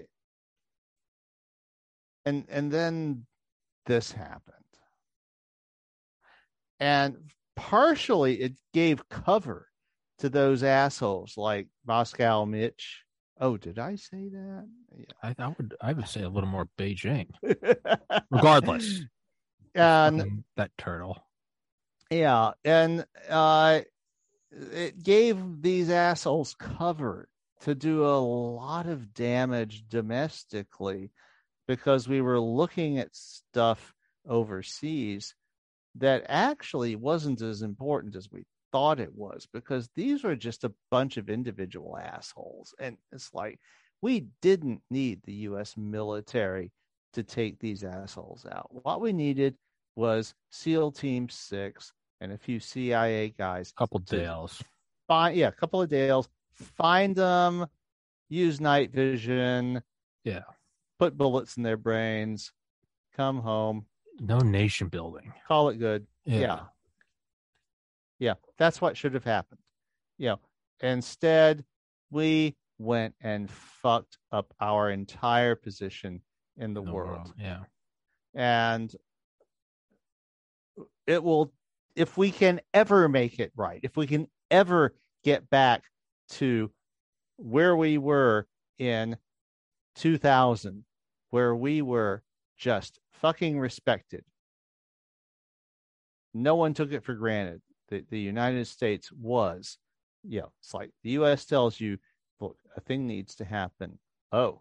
and 2.25 2.45
and 2.49 2.71
then 2.71 3.27
this 3.87 4.13
happened, 4.13 4.57
and 6.81 7.17
partially 7.57 8.41
it 8.41 8.55
gave 8.73 9.09
cover 9.09 9.69
to 10.19 10.29
those 10.29 10.63
assholes 10.63 11.37
like 11.37 11.69
Moscow 11.87 12.45
Mitch. 12.45 13.03
Oh, 13.41 13.57
did 13.57 13.79
I 13.79 13.97
say 13.97 14.29
that? 14.29 14.69
Yeah. 14.97 15.05
I, 15.23 15.35
I 15.39 15.49
would 15.49 15.75
I 15.81 15.93
would 15.93 16.09
say 16.09 16.23
a 16.23 16.29
little 16.29 16.49
more 16.49 16.69
Beijing. 16.79 17.29
Regardless. 18.31 19.03
And 19.75 20.45
that 20.57 20.71
turtle. 20.79 21.19
Yeah, 22.11 22.53
and 22.65 23.05
uh 23.29 23.81
it 24.53 25.03
gave 25.03 25.63
these 25.63 25.91
assholes 25.91 26.55
cover 26.55 27.29
to 27.63 27.75
do 27.75 28.05
a 28.05 28.19
lot 28.19 28.87
of 28.87 29.15
damage 29.15 29.85
domestically 29.89 31.11
because 31.67 32.09
we 32.09 32.21
were 32.21 32.41
looking 32.41 32.99
at 32.99 33.15
stuff 33.15 33.95
overseas 34.29 35.35
that 35.97 36.25
actually 36.29 36.97
wasn't 36.97 37.43
as 37.43 37.63
important 37.63 38.17
as 38.17 38.31
we 38.31 38.45
thought 38.73 38.99
it 38.99 39.15
was 39.15 39.47
because 39.53 39.89
these 39.95 40.25
were 40.25 40.37
just 40.37 40.65
a 40.65 40.73
bunch 40.91 41.17
of 41.17 41.29
individual 41.29 41.99
assholes. 41.99 42.75
And 42.79 42.97
it's 43.13 43.33
like, 43.35 43.61
we 44.01 44.27
didn't 44.41 44.81
need 44.91 45.21
the 45.25 45.35
US 45.51 45.77
military 45.77 46.73
to 47.13 47.23
take 47.23 47.59
these 47.59 47.85
assholes 47.85 48.47
out. 48.51 48.69
What 48.71 49.01
we 49.01 49.13
needed 49.13 49.55
was 49.97 50.35
SEAL 50.51 50.93
Team 50.93 51.29
Six 51.29 51.93
and 52.21 52.33
a 52.33 52.39
few 52.39 52.59
CIA 52.59 53.35
guys. 53.37 53.71
A 53.71 53.79
couple 53.79 53.99
Dales. 54.01 54.63
Find, 55.09 55.37
yeah, 55.37 55.49
a 55.49 55.53
couple 55.53 55.83
of 55.83 55.91
Dales. 55.91 56.29
Find 56.55 57.15
them, 57.15 57.67
use 58.29 58.61
night 58.61 58.93
vision. 58.93 59.83
Yeah. 60.25 60.43
Put 61.03 61.19
bullets 61.19 61.57
in 61.57 61.63
their 61.63 61.77
brains, 61.77 62.53
come 63.17 63.41
home. 63.41 63.87
No 64.21 64.39
nation 64.39 64.89
building. 64.89 65.33
Call 65.49 65.69
it 65.69 65.79
good. 65.79 66.07
yeah. 66.25 66.41
yeah 66.41 66.61
yeah, 68.23 68.35
that's 68.57 68.81
what 68.81 68.97
should 68.97 69.15
have 69.15 69.25
happened. 69.25 69.59
You 70.17 70.29
know, 70.29 70.41
instead, 70.81 71.65
we 72.09 72.55
went 72.79 73.17
and 73.21 73.51
fucked 73.51 74.17
up 74.31 74.55
our 74.61 74.91
entire 74.91 75.57
position 75.57 76.21
in 76.57 76.73
the, 76.73 76.85
the 76.85 76.93
world. 76.93 77.17
world. 77.17 77.35
Yeah. 77.37 77.65
And 78.33 78.95
it 81.09 81.25
will, 81.25 81.53
if 81.97 82.17
we 82.17 82.31
can 82.31 82.61
ever 82.73 83.09
make 83.09 83.41
it 83.41 83.51
right, 83.57 83.81
if 83.83 83.97
we 83.97 84.07
can 84.07 84.29
ever 84.53 84.95
get 85.25 85.51
back 85.51 85.83
to 86.29 86.71
where 87.39 87.77
we 87.77 87.99
were 87.99 88.47
in 88.79 89.17
2000, 89.97 90.85
where 91.33 91.55
we 91.57 91.81
were 91.81 92.23
just 92.59 93.01
fucking 93.15 93.59
respected. 93.59 94.23
No 96.35 96.55
one 96.57 96.75
took 96.75 96.93
it 96.93 97.03
for 97.03 97.15
granted 97.15 97.63
that 97.89 98.09
the 98.11 98.21
United 98.21 98.67
States 98.67 99.11
was, 99.11 99.79
you 100.23 100.41
know, 100.43 100.53
it's 100.61 100.75
like 100.75 100.91
the 101.03 101.11
US 101.13 101.47
tells 101.47 101.81
you, 101.81 101.97
look, 102.39 102.59
a 102.77 102.81
thing 102.83 103.07
needs 103.07 103.35
to 103.37 103.47
happen. 103.47 103.99
Oh, 104.31 104.61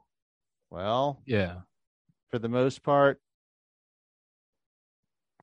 well, 0.69 1.21
Yeah. 1.25 1.61
for 2.29 2.39
the 2.39 2.47
most 2.49 2.83
part, 2.83 3.21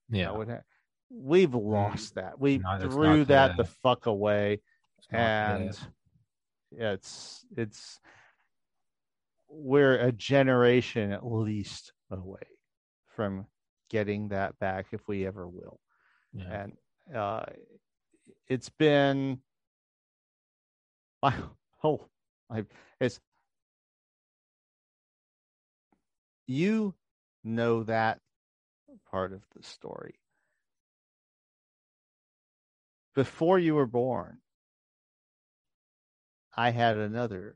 Yeah. 0.09 0.30
would 0.30 0.48
ha- 0.48 0.62
we've 1.10 1.55
lost 1.55 2.14
that. 2.14 2.38
We 2.40 2.56
No, 2.59 2.78
threw 2.90 3.26
that 3.26 3.59
the 3.59 3.64
fuck 3.64 4.06
away. 4.06 4.62
It's 4.96 5.06
and 5.10 5.78
yeah, 6.70 6.92
it's 6.92 7.44
it's 7.55 8.00
we're 9.48 9.96
a 9.96 10.12
generation 10.12 11.12
at 11.12 11.26
least 11.26 11.92
away 12.10 12.46
from 13.06 13.46
getting 13.90 14.28
that 14.28 14.58
back 14.58 14.86
if 14.92 15.06
we 15.08 15.26
ever 15.26 15.48
will 15.48 15.80
yeah. 16.32 16.64
and 16.64 17.16
uh 17.16 17.44
it's 18.48 18.68
been 18.68 19.38
my 21.22 21.34
whole 21.78 22.08
life 22.50 22.66
it's 23.00 23.20
you 26.46 26.94
know 27.44 27.82
that 27.84 28.20
part 29.10 29.32
of 29.32 29.42
the 29.56 29.62
story 29.62 30.14
before 33.14 33.58
you 33.58 33.74
were 33.74 33.86
born 33.86 34.38
I 36.58 36.70
had 36.70 36.96
another 36.96 37.54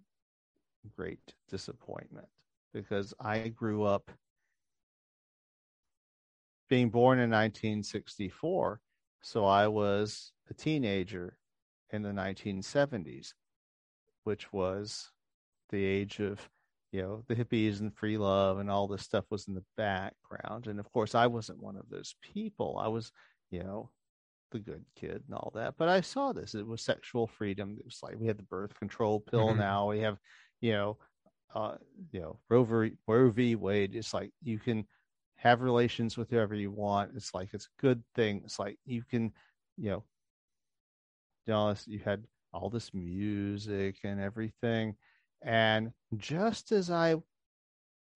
great 0.97 1.35
disappointment 1.53 2.27
because 2.73 3.15
I 3.21 3.49
grew 3.49 3.85
up 3.85 4.11
being 6.69 6.89
born 6.89 7.19
in 7.19 7.31
1964. 7.31 8.81
So 9.21 9.45
I 9.45 9.69
was 9.69 10.33
a 10.51 10.55
teenager 10.55 11.37
in 11.91 12.03
the 12.03 12.13
1970s, 12.13 13.35
which 14.25 14.53
was 14.53 15.13
the 15.69 15.85
age 15.85 16.19
of, 16.19 16.49
you 16.91 17.03
know, 17.03 17.23
the 17.29 17.37
hippies 17.37 17.81
and 17.81 17.95
free 17.95 18.17
love 18.17 18.59
and 18.59 18.71
all 18.71 18.89
this 18.89 19.03
stuff 19.03 19.27
was 19.31 19.47
in 19.47 19.55
the 19.55 19.65
background. 19.77 20.67
And 20.67 20.81
of 20.81 20.91
course, 20.91 21.15
I 21.15 21.27
wasn't 21.27 21.63
one 21.63 21.77
of 21.77 21.89
those 21.91 22.15
people. 22.23 22.79
I 22.83 22.89
was, 22.89 23.13
you 23.51 23.63
know, 23.63 23.91
the 24.51 24.59
good 24.59 24.85
kid 24.97 25.23
and 25.27 25.35
all 25.35 25.53
that. 25.55 25.75
But 25.77 25.89
I 25.89 26.01
saw 26.01 26.33
this. 26.33 26.55
It 26.55 26.67
was 26.67 26.83
sexual 26.83 27.27
freedom. 27.27 27.77
It 27.79 27.85
was 27.85 28.01
like 28.03 28.19
we 28.19 28.27
had 28.27 28.39
the 28.39 28.45
birth 28.45 28.75
control 28.75 29.21
pill 29.21 29.55
Mhm. 29.55 29.59
now. 29.59 29.91
We 29.91 30.01
have, 30.01 30.19
you 30.61 30.73
know, 30.73 30.99
uh, 31.55 31.77
you 32.11 32.21
know, 32.21 32.39
Roe 32.49 32.65
v. 32.65 32.93
Roe 33.07 33.31
v. 33.31 33.57
Wade. 33.57 33.95
It's 33.95 34.15
like 34.15 34.33
you 34.43 34.59
can 34.59 34.87
have 35.37 35.61
relations 35.61 36.17
with 36.17 36.31
whoever 36.31 36.55
you 36.55 36.71
want. 36.71 37.13
It's 37.17 37.35
like 37.35 37.51
it's 37.53 37.67
a 37.67 37.83
good 37.83 38.03
thing. 38.15 38.43
It's 38.45 38.59
like 38.59 38.79
you 38.85 39.03
can, 39.03 39.33
you 39.77 39.91
know, 39.91 40.05
know, 41.47 41.75
you 41.87 41.99
had 41.99 42.25
all 42.53 42.71
this 42.71 42.93
music 42.95 43.97
and 44.05 44.21
everything. 44.21 44.97
And 45.43 45.93
just 46.17 46.73
as 46.73 46.91
I 46.91 47.17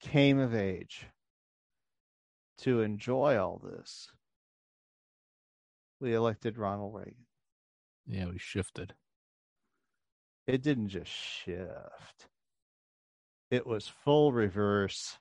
came 0.01 0.39
of 0.39 0.55
age 0.55 1.07
to 2.59 2.83
enjoy 2.83 3.37
all 3.39 3.61
this, 3.63 4.09
we 6.01 6.15
elected 6.15 6.59
Ronald 6.59 6.95
Reagan. 6.95 7.27
Yeah, 8.07 8.27
we 8.27 8.39
shifted. 8.39 8.95
It 10.47 10.63
didn't 10.63 10.89
just 10.89 11.11
shift, 11.11 12.29
it 13.51 13.67
was 13.67 13.87
full 13.87 14.33
reverse 14.33 15.19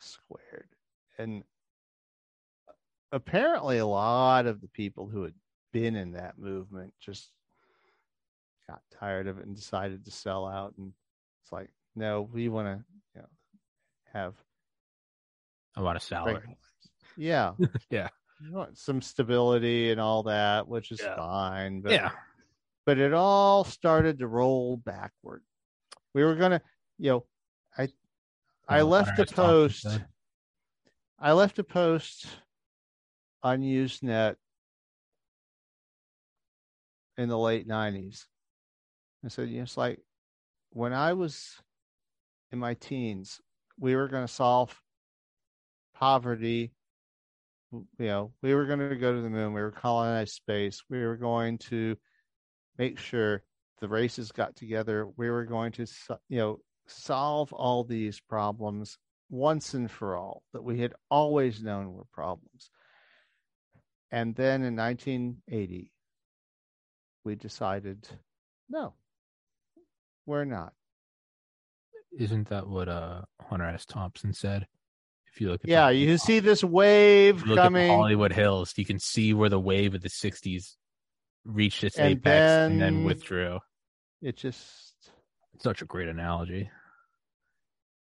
squared. 0.00 0.68
And 1.18 1.44
apparently, 3.12 3.78
a 3.78 3.86
lot 3.86 4.46
of 4.46 4.60
the 4.60 4.68
people 4.68 5.06
who 5.08 5.22
had 5.22 5.34
been 5.72 5.96
in 5.96 6.12
that 6.12 6.38
movement 6.38 6.92
just 7.00 7.30
got 8.68 8.82
tired 8.98 9.26
of 9.28 9.38
it 9.38 9.46
and 9.46 9.54
decided 9.54 10.04
to 10.04 10.10
sell 10.10 10.46
out. 10.46 10.74
And 10.78 10.92
it's 11.42 11.52
like, 11.52 11.70
no, 11.94 12.22
we 12.32 12.48
want 12.48 12.66
to, 12.66 12.84
you 13.14 13.20
know, 13.22 13.28
have 14.12 14.34
A 15.76 15.82
lot 15.82 15.96
of 15.96 16.02
salary. 16.02 16.56
Yeah. 17.16 17.52
Yeah. 17.90 18.08
You 18.42 18.52
want 18.52 18.76
some 18.76 19.00
stability 19.00 19.90
and 19.90 19.98
all 19.98 20.24
that, 20.24 20.68
which 20.68 20.90
is 20.90 21.00
Yeah. 21.00 21.16
fine. 21.16 21.80
But 21.80 21.92
Yeah. 21.92 22.10
but 22.84 22.98
it 22.98 23.14
all 23.14 23.64
started 23.64 24.18
to 24.18 24.26
roll 24.28 24.76
backward. 24.76 25.42
We 26.16 26.24
were 26.24 26.34
gonna, 26.34 26.62
you 26.96 27.10
know, 27.10 27.26
I 27.76 27.88
I 28.66 28.80
left 28.80 29.18
a 29.18 29.26
post. 29.26 29.86
I 31.18 31.32
left 31.32 31.58
a 31.58 31.62
post 31.62 32.26
on 33.42 33.60
Usenet 33.60 34.36
in 37.18 37.28
the 37.28 37.36
late 37.36 37.66
nineties. 37.66 38.26
I 39.26 39.28
said, 39.28 39.50
you 39.50 39.58
know, 39.58 39.64
it's 39.64 39.76
like 39.76 40.00
when 40.70 40.94
I 40.94 41.12
was 41.12 41.60
in 42.50 42.58
my 42.58 42.72
teens, 42.72 43.38
we 43.78 43.94
were 43.94 44.08
going 44.08 44.26
to 44.26 44.32
solve 44.32 44.74
poverty. 45.94 46.72
You 47.72 47.84
know, 47.98 48.32
we 48.40 48.54
were 48.54 48.64
going 48.64 48.78
to 48.78 48.96
go 48.96 49.14
to 49.14 49.20
the 49.20 49.28
moon. 49.28 49.52
We 49.52 49.60
were 49.60 49.70
colonize 49.70 50.32
space. 50.32 50.82
We 50.88 51.04
were 51.04 51.18
going 51.18 51.58
to 51.68 51.94
make 52.78 52.98
sure 52.98 53.42
the 53.80 53.88
races 53.88 54.32
got 54.32 54.56
together. 54.56 55.06
We 55.16 55.30
were 55.30 55.44
going 55.44 55.72
to, 55.72 55.86
you 56.28 56.38
know, 56.38 56.60
solve 56.86 57.52
all 57.52 57.84
these 57.84 58.20
problems 58.20 58.98
once 59.28 59.74
and 59.74 59.90
for 59.90 60.16
all 60.16 60.42
that 60.52 60.62
we 60.62 60.78
had 60.80 60.94
always 61.10 61.62
known 61.62 61.92
were 61.92 62.06
problems. 62.12 62.70
And 64.10 64.34
then 64.36 64.62
in 64.62 64.76
1980, 64.76 65.90
we 67.24 67.34
decided, 67.34 68.06
no, 68.68 68.94
we're 70.26 70.44
not. 70.44 70.72
Isn't 72.16 72.48
that 72.48 72.66
what 72.68 72.88
uh 72.88 73.22
Hunter 73.42 73.66
S. 73.66 73.84
Thompson 73.84 74.32
said? 74.32 74.66
If 75.32 75.40
you 75.40 75.50
look 75.50 75.64
at 75.64 75.68
Yeah, 75.68 75.88
the- 75.88 75.96
you 75.96 76.16
see 76.18 76.38
this 76.38 76.64
wave 76.64 77.40
if 77.42 77.46
you 77.46 77.52
at 77.54 77.58
coming. 77.58 77.90
Hollywood 77.90 78.32
Hills, 78.32 78.72
you 78.76 78.84
can 78.86 78.98
see 78.98 79.34
where 79.34 79.50
the 79.50 79.60
wave 79.60 79.94
of 79.94 80.00
the 80.02 80.08
'60s 80.08 80.76
reached 81.46 81.84
its 81.84 81.96
And 81.98 82.12
apex 82.18 82.26
and 82.50 82.80
then 82.80 82.94
then- 82.96 83.04
withdrew. 83.04 83.60
It 84.22 84.36
just 84.36 85.10
Such 85.58 85.82
a 85.82 85.84
great 85.86 86.08
analogy. 86.08 86.70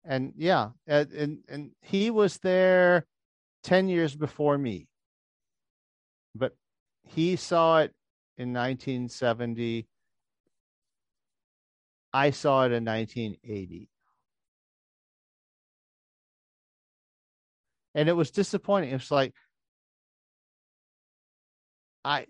and 0.05 0.33
yeah, 0.37 0.71
and, 0.87 1.13
and 1.13 1.39
and 1.49 1.71
he 1.83 2.11
was 2.11 2.39
there 2.39 3.07
ten 3.63 3.89
years 3.89 4.15
before 4.17 4.57
me, 4.57 4.89
but 6.35 6.57
he 7.03 7.37
saw 7.37 7.79
it 7.81 7.93
in 8.39 8.53
1970. 8.53 9.89
I 12.13 12.31
saw 12.31 12.63
it 12.65 12.73
in 12.73 12.85
1980. 12.85 13.91
And 17.95 18.09
it 18.09 18.13
was 18.13 18.31
disappointing. 18.31 18.91
It 18.91 18.95
was 18.95 19.11
like 19.11 19.35
I 22.05 22.27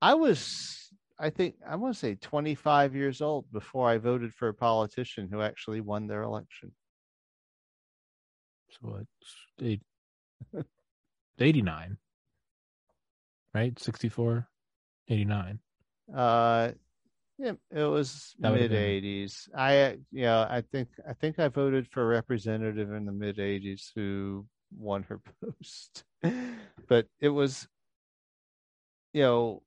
I 0.00 0.14
was 0.14 0.92
I 1.18 1.30
think 1.30 1.56
I 1.68 1.76
want 1.76 1.94
to 1.94 1.98
say 1.98 2.14
25 2.14 2.94
years 2.94 3.20
old 3.20 3.50
before 3.52 3.88
I 3.88 3.98
voted 3.98 4.32
for 4.34 4.48
a 4.48 4.54
politician 4.54 5.28
who 5.30 5.42
actually 5.42 5.80
won 5.80 6.06
their 6.06 6.22
election. 6.22 6.72
So 8.70 9.00
it's 9.00 9.34
eight, 9.62 9.82
89, 11.40 11.96
right? 13.54 13.78
64, 13.78 14.46
89. 15.08 15.58
Uh, 16.14 16.70
yeah, 17.38 17.52
it 17.70 17.82
was 17.84 18.34
mid 18.38 18.70
been- 18.70 18.72
eighties. 18.72 19.48
I, 19.56 19.98
yeah, 20.10 20.46
I 20.48 20.60
think 20.60 20.88
I 21.08 21.12
think 21.14 21.38
I 21.38 21.48
voted 21.48 21.86
for 21.88 22.02
a 22.02 22.06
representative 22.06 22.92
in 22.92 23.04
the 23.04 23.12
mid 23.12 23.38
eighties 23.38 23.92
who 23.94 24.46
won 24.76 25.04
her 25.04 25.20
post, 25.42 26.04
but 26.88 27.06
it 27.20 27.28
was, 27.28 27.68
you 29.12 29.22
know, 29.22 29.62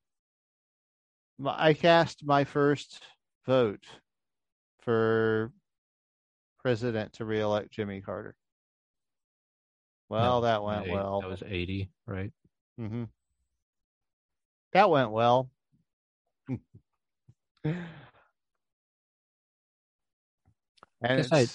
I 1.46 1.74
cast 1.74 2.26
my 2.26 2.44
first 2.44 3.02
vote 3.46 3.84
for 4.82 5.52
president 6.60 7.14
to 7.14 7.26
reelect 7.26 7.72
Jimmy 7.72 8.02
Carter. 8.02 8.36
Well, 10.10 10.42
that 10.42 10.64
went 10.64 10.86
eight- 10.86 10.92
well. 10.92 11.22
That 11.22 11.30
was 11.30 11.44
80, 11.46 11.90
right? 12.06 12.32
hmm 12.78 13.06
That 14.74 14.90
went 14.90 15.12
well. 15.12 15.50
and 17.64 17.80
it's, 21.02 21.32
I- 21.32 21.48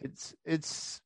it's 0.00 0.34
it's 0.44 1.00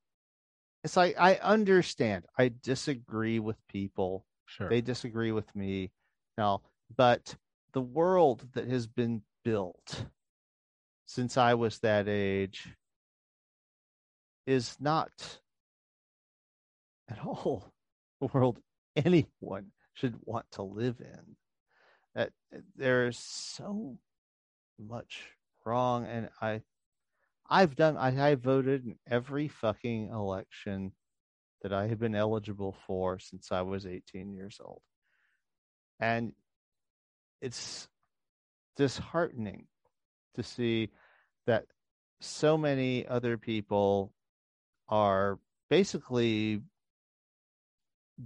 it's 0.85 0.97
like 0.97 1.15
I 1.19 1.37
understand. 1.37 2.25
I 2.39 2.53
disagree 2.63 3.39
with 3.39 3.57
people. 3.69 4.25
Sure. 4.57 4.69
They 4.69 4.83
disagree 4.83 5.33
with 5.33 5.55
me. 5.57 5.91
Now, 6.37 6.61
but 6.95 7.35
the 7.73 7.81
world 7.81 8.47
that 8.53 8.69
has 8.69 8.87
been 8.87 9.23
built 9.45 10.05
since 11.07 11.39
I 11.39 11.55
was 11.55 11.79
that 11.79 12.07
age 12.07 12.69
is 14.47 14.77
not 14.79 15.11
at 17.09 17.25
all 17.25 17.73
the 18.21 18.27
world 18.27 18.59
anyone 18.95 19.73
should 19.95 20.17
want 20.25 20.45
to 20.53 20.63
live 20.63 21.01
in. 21.01 21.37
That 22.15 22.31
there's 22.77 23.19
so 23.19 23.97
much 24.79 25.29
wrong, 25.65 26.05
and 26.05 26.29
I, 26.43 26.61
I've 27.49 27.75
done. 27.75 27.97
I, 27.97 28.33
I 28.33 28.35
voted 28.35 28.85
in 28.85 28.97
every 29.11 29.49
fucking 29.49 30.11
election 30.11 30.93
that 31.63 31.73
I 31.73 31.87
have 31.87 31.99
been 31.99 32.15
eligible 32.15 32.77
for 32.87 33.19
since 33.19 33.53
I 33.53 33.63
was 33.63 33.87
18 33.87 34.33
years 34.33 34.61
old, 34.63 34.83
and 36.01 36.33
it's 37.41 37.89
disheartening 38.77 39.67
to 40.35 40.43
see 40.43 40.91
that 41.47 41.65
so 42.21 42.57
many 42.57 43.07
other 43.07 43.37
people 43.37 44.13
are 44.89 45.39
basically 45.69 46.63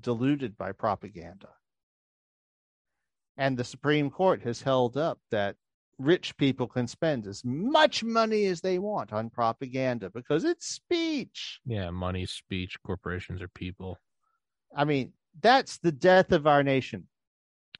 deluded 0.01 0.57
by 0.57 0.73
propaganda. 0.73 1.49
And 3.37 3.57
the 3.57 3.65
Supreme 3.65 4.11
Court 4.11 4.43
has 4.43 4.63
held 4.63 4.97
up 4.97 5.19
that 5.31 5.57
rich 5.99 6.37
people 6.37 6.67
can 6.67 6.87
spend 6.87 7.27
as 7.27 7.43
much 7.45 8.05
money 8.05 8.47
as 8.47 8.61
they 8.61 8.79
want 8.79 9.13
on 9.13 9.31
propaganda 9.31 10.11
because 10.11 10.45
it's 10.45 10.67
speech. 10.67 11.61
Yeah, 11.65 11.91
money, 11.91 12.27
speech, 12.27 12.77
corporations 12.85 13.43
are 13.43 13.49
people. 13.49 13.99
I 14.77 14.85
mean, 14.85 15.13
that's 15.41 15.79
the 15.79 15.93
death 15.93 16.33
of 16.33 16.47
our 16.47 16.63
nation. 16.63 17.09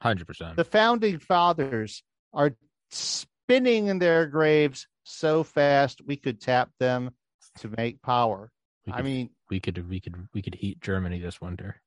100%. 0.03 0.55
The 0.55 0.63
founding 0.63 1.19
fathers 1.19 2.03
are 2.33 2.55
spinning 2.89 3.87
in 3.87 3.99
their 3.99 4.25
graves 4.25 4.87
so 5.03 5.43
fast 5.43 6.01
we 6.05 6.17
could 6.17 6.41
tap 6.41 6.69
them 6.79 7.11
to 7.59 7.69
make 7.77 8.01
power. 8.01 8.51
We 8.85 8.93
I 8.93 9.01
mean, 9.01 9.29
we 9.49 9.59
could 9.59 9.89
we 9.89 9.99
could 9.99 10.15
we 10.33 10.41
could 10.41 10.55
heat 10.55 10.81
Germany 10.81 11.19
this 11.19 11.41
winter. 11.41 11.81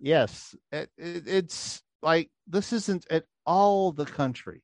yes, 0.00 0.54
it, 0.72 0.90
it, 0.96 1.24
it's 1.26 1.82
like 2.02 2.30
this 2.46 2.72
isn't 2.72 3.06
at 3.10 3.24
all 3.44 3.92
the 3.92 4.06
country 4.06 4.62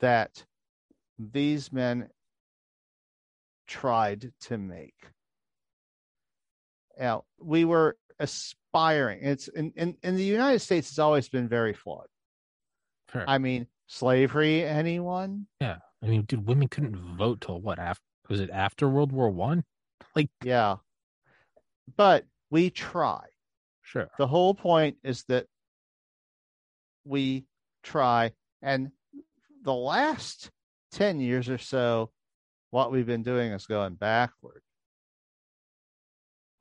that 0.00 0.44
these 1.32 1.72
men 1.72 2.08
tried 3.66 4.32
to 4.42 4.58
make. 4.58 4.94
Now, 6.98 7.24
we 7.40 7.64
were 7.64 7.96
aspiring. 8.18 9.20
It's 9.22 9.48
in, 9.48 9.72
in, 9.76 9.96
in 10.02 10.16
the 10.16 10.24
United 10.24 10.60
States, 10.60 10.90
it's 10.90 10.98
always 10.98 11.28
been 11.28 11.48
very 11.48 11.72
flawed. 11.74 12.06
Sure. 13.12 13.24
I 13.26 13.38
mean, 13.38 13.66
slavery, 13.86 14.64
anyone? 14.64 15.46
yeah. 15.60 15.76
I 16.02 16.06
mean, 16.06 16.22
dude, 16.22 16.46
women 16.46 16.68
couldn't 16.68 16.96
vote 16.96 17.42
till 17.42 17.60
what 17.60 17.78
after 17.78 18.02
was 18.30 18.40
it 18.40 18.48
after 18.50 18.88
World 18.88 19.12
War 19.12 19.30
One? 19.30 19.64
Like, 20.16 20.30
yeah. 20.42 20.76
But 21.96 22.24
we 22.50 22.70
try. 22.70 23.26
Sure. 23.82 24.08
The 24.18 24.26
whole 24.26 24.54
point 24.54 24.96
is 25.04 25.22
that 25.28 25.46
we 27.04 27.44
try. 27.84 28.32
And 28.60 28.90
the 29.62 29.74
last 29.74 30.50
10 30.92 31.20
years 31.20 31.48
or 31.48 31.58
so, 31.58 32.10
what 32.70 32.92
we've 32.92 33.06
been 33.06 33.22
doing 33.22 33.52
is 33.52 33.66
going 33.66 33.94
backward. 33.94 34.62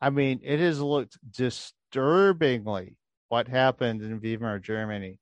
I 0.02 0.10
mean, 0.10 0.40
it 0.44 0.60
has 0.60 0.80
looked 0.80 1.18
disturbingly 1.30 2.98
what 3.28 3.48
happened 3.48 4.02
in 4.02 4.20
Weimar 4.20 4.60
Germany 4.60 5.20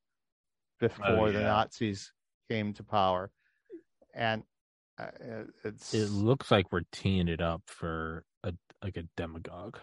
before 0.79 1.31
the 1.31 1.39
yeah. 1.39 1.45
Nazis 1.45 2.11
came 2.49 2.73
to 2.73 2.83
power. 2.83 3.31
And 4.13 4.43
uh, 4.99 5.43
it's 5.63 5.93
It 5.93 6.09
looks 6.09 6.51
like 6.51 6.71
we're 6.71 6.81
teeing 6.91 7.27
it 7.27 7.41
up 7.41 7.61
for 7.65 8.23
a 8.43 8.53
like 8.83 8.97
a 8.97 9.03
demagogue. 9.15 9.77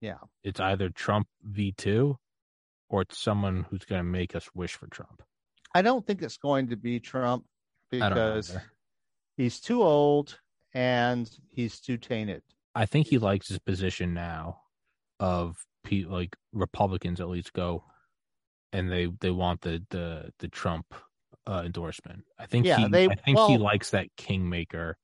Yeah. 0.00 0.18
It's 0.42 0.60
either 0.60 0.90
Trump 0.90 1.26
V 1.42 1.72
two 1.76 2.18
or 2.88 3.02
it's 3.02 3.18
someone 3.18 3.66
who's 3.68 3.84
gonna 3.84 4.04
make 4.04 4.34
us 4.34 4.48
wish 4.54 4.74
for 4.74 4.86
Trump. 4.86 5.22
I 5.74 5.82
don't 5.82 6.06
think 6.06 6.22
it's 6.22 6.36
going 6.36 6.68
to 6.68 6.76
be 6.76 7.00
Trump 7.00 7.44
I 7.92 7.98
don't 7.98 8.14
know 8.14 8.32
because 8.34 8.56
he's 9.36 9.60
too 9.60 9.82
old 9.82 10.38
and 10.72 11.30
he's 11.50 11.80
too 11.80 11.96
tainted. 11.96 12.42
I 12.74 12.86
think 12.86 13.06
he 13.06 13.18
likes 13.18 13.48
his 13.48 13.58
position 13.58 14.14
now 14.14 14.60
of 15.20 15.56
pe- 15.84 16.04
like 16.04 16.36
Republicans 16.52 17.20
at 17.20 17.28
least 17.28 17.52
go 17.52 17.84
and 18.72 18.90
they 18.90 19.08
they 19.20 19.30
want 19.30 19.60
the 19.60 19.82
the 19.90 20.30
the 20.38 20.48
Trump 20.48 20.86
uh, 21.46 21.62
endorsement. 21.64 22.24
I 22.38 22.46
think 22.46 22.66
Yeah, 22.66 22.78
he 22.78 22.88
they- 22.88 23.08
I 23.08 23.14
think 23.14 23.38
he 23.46 23.58
likes 23.58 23.90
that 23.90 24.08
kingmaker 24.16 24.96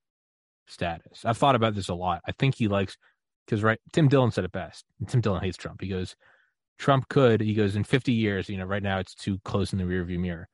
status. 0.67 1.25
I've 1.25 1.39
thought 1.39 1.55
about 1.55 1.75
this 1.75 1.89
a 1.89 1.95
lot. 1.95 2.23
I 2.27 2.33
think 2.33 2.57
he 2.57 2.67
likes 2.69 2.97
because 3.47 3.63
right 3.63 3.79
Tim 3.93 4.09
Dillon 4.09 4.31
said 4.31 4.45
it 4.45 4.53
best. 4.53 4.85
Tim 5.07 5.21
Dillon 5.21 5.43
hates 5.43 5.57
Trump. 5.57 5.81
He 5.81 5.89
goes 5.89 6.17
Trump 6.79 7.09
could 7.09 7.41
he 7.41 7.55
goes 7.55 7.77
in 7.77 7.85
50 7.85 8.13
years, 8.13 8.49
you 8.49 8.57
know, 8.57 8.65
right 8.65 8.83
now 8.83 8.99
it's 8.99 9.15
too 9.15 9.39
close 9.45 9.73
in 9.73 9.79
the 9.79 9.85
rearview 9.85 10.19
mirror. 10.19 10.49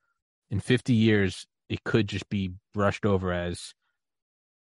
In 0.51 0.61
50 0.61 0.93
years 0.93 1.47
it 1.69 1.83
could 1.85 2.09
just 2.09 2.29
be 2.29 2.53
brushed 2.73 3.05
over 3.05 3.33
as 3.33 3.75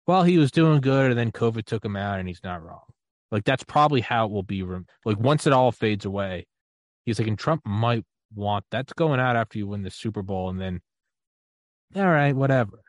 well 0.07 0.23
he 0.23 0.37
was 0.37 0.51
doing 0.51 0.81
good 0.81 1.11
and 1.11 1.17
then 1.19 1.31
covid 1.31 1.65
took 1.65 1.85
him 1.85 1.95
out 1.95 2.19
and 2.19 2.27
he's 2.27 2.43
not 2.43 2.61
wrong 2.61 2.81
like 3.31 3.45
that's 3.45 3.63
probably 3.63 4.01
how 4.01 4.25
it 4.25 4.31
will 4.31 4.43
be 4.43 4.61
like 5.05 5.17
once 5.19 5.47
it 5.47 5.53
all 5.53 5.71
fades 5.71 6.03
away 6.03 6.45
he's 7.05 7.17
like 7.19 7.27
and 7.27 7.39
trump 7.39 7.61
might 7.65 8.03
want 8.35 8.65
that's 8.71 8.93
going 8.93 9.19
out 9.19 9.35
after 9.37 9.57
you 9.57 9.67
win 9.67 9.83
the 9.83 9.89
super 9.89 10.21
bowl 10.21 10.49
and 10.49 10.59
then 10.59 10.81
all 11.95 12.05
right 12.05 12.35
whatever 12.35 12.81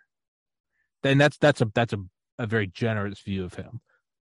then 1.02 1.18
that's 1.18 1.38
that's 1.38 1.60
a 1.60 1.70
that's 1.74 1.92
a, 1.92 1.98
a 2.38 2.46
very 2.46 2.66
generous 2.66 3.20
view 3.20 3.44
of 3.44 3.54
him 3.54 3.80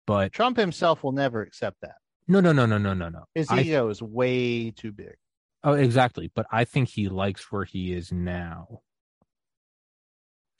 but 0.07 0.31
Trump 0.31 0.57
himself 0.57 1.03
will 1.03 1.11
never 1.11 1.41
accept 1.41 1.77
that. 1.81 1.95
no 2.27 2.39
no 2.39 2.51
no 2.53 2.65
no 2.65 2.77
no 2.77 2.93
no 2.93 3.09
no 3.09 3.25
His 3.35 3.49
I- 3.51 3.61
ego 3.61 3.89
is 3.89 4.01
way 4.01 4.71
too 4.71 4.91
big. 4.91 5.15
Oh 5.63 5.73
exactly 5.73 6.31
but 6.35 6.45
i 6.51 6.63
think 6.63 6.87
he 6.89 7.09
likes 7.09 7.51
where 7.51 7.65
he 7.65 7.93
is 7.93 8.11
now 8.11 8.81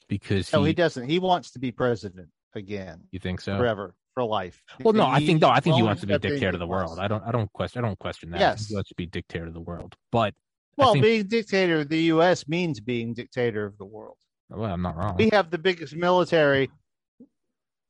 because 0.08 0.52
No, 0.52 0.62
he, 0.62 0.68
he 0.68 0.72
doesn't. 0.74 1.08
He 1.08 1.18
wants 1.18 1.50
to 1.52 1.58
be 1.58 1.70
president 1.70 2.28
again, 2.54 3.00
you 3.10 3.18
think 3.18 3.40
so 3.40 3.56
forever, 3.58 3.94
for 4.14 4.24
life. 4.24 4.62
Well, 4.82 4.94
no, 4.94 5.06
I 5.06 5.24
think 5.24 5.40
no, 5.40 5.50
I 5.50 5.60
think 5.60 5.76
he 5.76 5.82
wants 5.82 6.00
to 6.00 6.06
be 6.06 6.18
dictator 6.18 6.48
of 6.54 6.58
the 6.58 6.66
world. 6.66 6.98
I 6.98 7.08
don't, 7.08 7.22
I 7.24 7.30
don't 7.30 7.52
question, 7.52 7.84
I 7.84 7.88
don't 7.88 7.98
question 7.98 8.30
that. 8.30 8.40
Yes. 8.40 8.66
he 8.66 8.74
wants 8.74 8.88
to 8.88 8.94
be 8.94 9.06
dictator 9.06 9.46
of 9.46 9.54
the 9.54 9.60
world. 9.60 9.94
But 10.10 10.34
Well, 10.76 10.92
think, 10.94 11.04
being 11.04 11.26
dictator 11.26 11.80
of 11.80 11.88
the 11.88 12.02
U.S. 12.04 12.48
means 12.48 12.80
being 12.80 13.12
dictator 13.14 13.64
of 13.66 13.76
the 13.78 13.84
world. 13.84 14.16
well, 14.48 14.72
I'm 14.72 14.82
not 14.82 14.96
wrong. 14.96 15.16
We 15.16 15.28
have 15.30 15.50
the 15.50 15.58
biggest 15.58 15.94
military, 15.94 16.70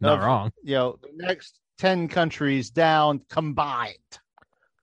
not 0.01 0.19
of- 0.19 0.25
wrong. 0.25 0.51
you 0.63 0.75
know, 0.75 0.99
the 1.01 1.11
next 1.15 1.61
10 1.79 2.09
countries 2.09 2.71
down 2.71 3.21
combined. 3.31 3.95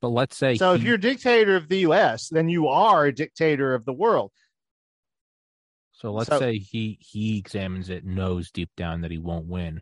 But 0.02 0.10
let's 0.10 0.36
say 0.38 0.56
So 0.56 0.74
if 0.74 0.84
you're 0.84 0.98
dictator 0.98 1.56
of 1.56 1.68
the 1.70 1.80
U.S., 1.80 2.30
then 2.30 2.50
you 2.50 2.68
are 2.68 3.06
a 3.06 3.14
dictator 3.16 3.74
of 3.74 3.86
the 3.86 3.94
world. 3.94 4.32
so 5.92 6.12
let's 6.12 6.30
so- 6.30 6.40
say 6.40 6.58
he 6.58 6.98
he 7.02 7.38
examines 7.38 7.90
it, 7.90 8.06
knows 8.06 8.52
deep 8.52 8.70
down 8.76 9.02
that 9.02 9.12
he 9.12 9.18
won't 9.18 9.48
win. 9.48 9.82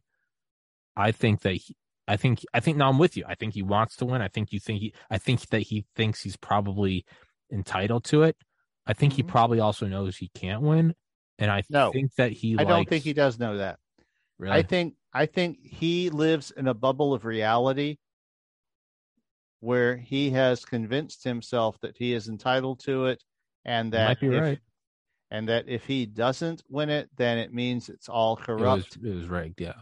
I 0.95 1.11
think 1.11 1.41
that 1.41 1.53
he, 1.56 1.76
I 2.07 2.18
think 2.18 2.44
I 2.53 2.60
think 2.60 2.77
now 2.77 2.90
I'm 2.90 2.99
with 2.99 3.18
you. 3.18 3.23
I 3.27 3.35
think 3.35 3.53
he 3.53 3.64
wants 3.64 3.95
to 3.98 4.06
win. 4.06 4.22
I 4.22 4.27
think 4.27 4.52
you 4.53 4.60
think 4.60 4.80
he 4.81 4.94
I 5.10 5.18
think 5.18 5.41
that 5.49 5.61
he 5.61 5.85
thinks 5.95 6.22
he's 6.22 6.38
probably 6.38 7.06
entitled 7.52 8.03
to 8.06 8.23
it. 8.23 8.38
I 8.85 8.94
think 8.94 9.14
he 9.14 9.23
Mhm. 9.23 9.27
probably 9.30 9.60
also 9.60 9.88
knows 9.88 10.18
he 10.18 10.30
can't 10.35 10.61
win. 10.61 10.94
And 11.40 11.49
I 11.49 11.64
No. 11.69 11.91
think 11.91 12.14
that 12.15 12.31
he 12.31 12.56
I 12.60 12.64
don't 12.64 12.88
think 12.88 13.03
he 13.03 13.14
does 13.14 13.40
know 13.40 13.57
that. 13.57 13.80
really 14.38 14.53
I 14.56 14.61
think 14.61 14.95
I 15.14 15.26
think 15.26 15.60
he 15.64 16.10
lives 16.10 16.52
in 16.52 16.68
a 16.68 16.73
bubble 16.73 17.14
of 17.14 17.26
reality 17.26 17.98
where 19.64 19.95
he 19.95 20.30
has 20.30 20.65
convinced 20.65 21.23
himself 21.23 21.80
that 21.81 21.95
he 21.98 22.14
is 22.14 22.27
entitled 22.27 22.81
to 22.84 23.06
it 23.06 23.23
and 23.64 23.94
that 23.94 24.10
might 24.10 24.19
be 24.19 24.35
if, 24.35 24.41
right. 24.41 24.60
and 25.31 25.48
that 25.48 25.69
if 25.69 25.85
he 25.85 26.06
doesn't 26.06 26.61
win 26.69 26.90
it 26.90 27.10
then 27.15 27.38
it 27.38 27.53
means 27.53 27.88
it's 27.88 28.10
all 28.10 28.34
It 28.34 28.40
was, 28.40 28.45
corrupt. 28.45 28.98
it 28.98 29.15
was 29.15 29.27
rigged, 29.27 29.61
yeah. 29.61 29.80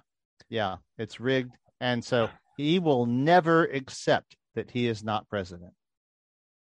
Yeah, 0.49 0.75
it's 0.99 1.19
rigged 1.19 1.55
and 1.79 2.05
so 2.05 2.29
he 2.57 2.77
will 2.77 3.07
never 3.07 3.63
accept 3.65 4.37
that 4.53 4.69
he 4.69 4.87
is 4.87 5.03
not 5.03 5.27
president. 5.29 5.73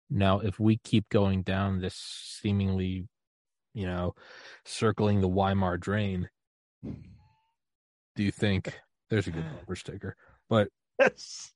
Now, 0.10 0.40
if 0.40 0.58
we 0.58 0.78
keep 0.78 1.10
going 1.10 1.44
down 1.44 1.82
this 1.82 1.96
seemingly, 1.96 3.10
you 3.74 3.86
know, 3.86 4.16
circling 4.64 5.20
the 5.20 5.28
Weimar 5.28 5.78
drain, 5.78 6.30
do 6.84 8.24
you 8.24 8.32
think 8.32 8.80
there's 9.10 9.28
a 9.28 9.32
good 9.32 9.44
bumper 9.58 9.76
sticker? 9.76 10.16
But 10.50 10.70
Yes. 11.00 11.52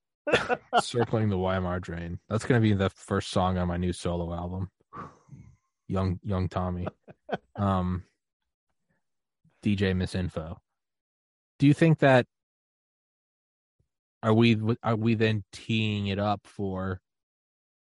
Circling 0.82 1.30
the 1.30 1.38
Weimar 1.38 1.80
drain, 1.80 2.20
that's 2.30 2.46
going 2.46 2.62
to 2.62 2.64
be 2.64 2.74
the 2.74 2.90
first 2.90 3.30
song 3.30 3.58
on 3.58 3.68
my 3.68 3.78
new 3.78 3.94
solo 3.94 4.34
album, 4.34 4.70
Young 5.88 6.20
Young 6.24 6.50
Tommy, 6.50 6.88
um, 7.56 8.04
DJ 9.64 9.96
Misinfo. 9.96 10.58
Do 11.60 11.68
you 11.68 11.74
think 11.74 12.00
that 12.00 12.26
are 14.22 14.34
we 14.34 14.58
are 14.82 14.96
we 14.96 15.16
then 15.16 15.44
teeing 15.52 16.08
it 16.08 16.20
up 16.20 16.42
for 16.46 17.02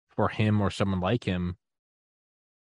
for 0.10 0.30
him 0.30 0.62
or 0.62 0.70
someone 0.70 1.00
like 1.00 1.24
him 1.24 1.58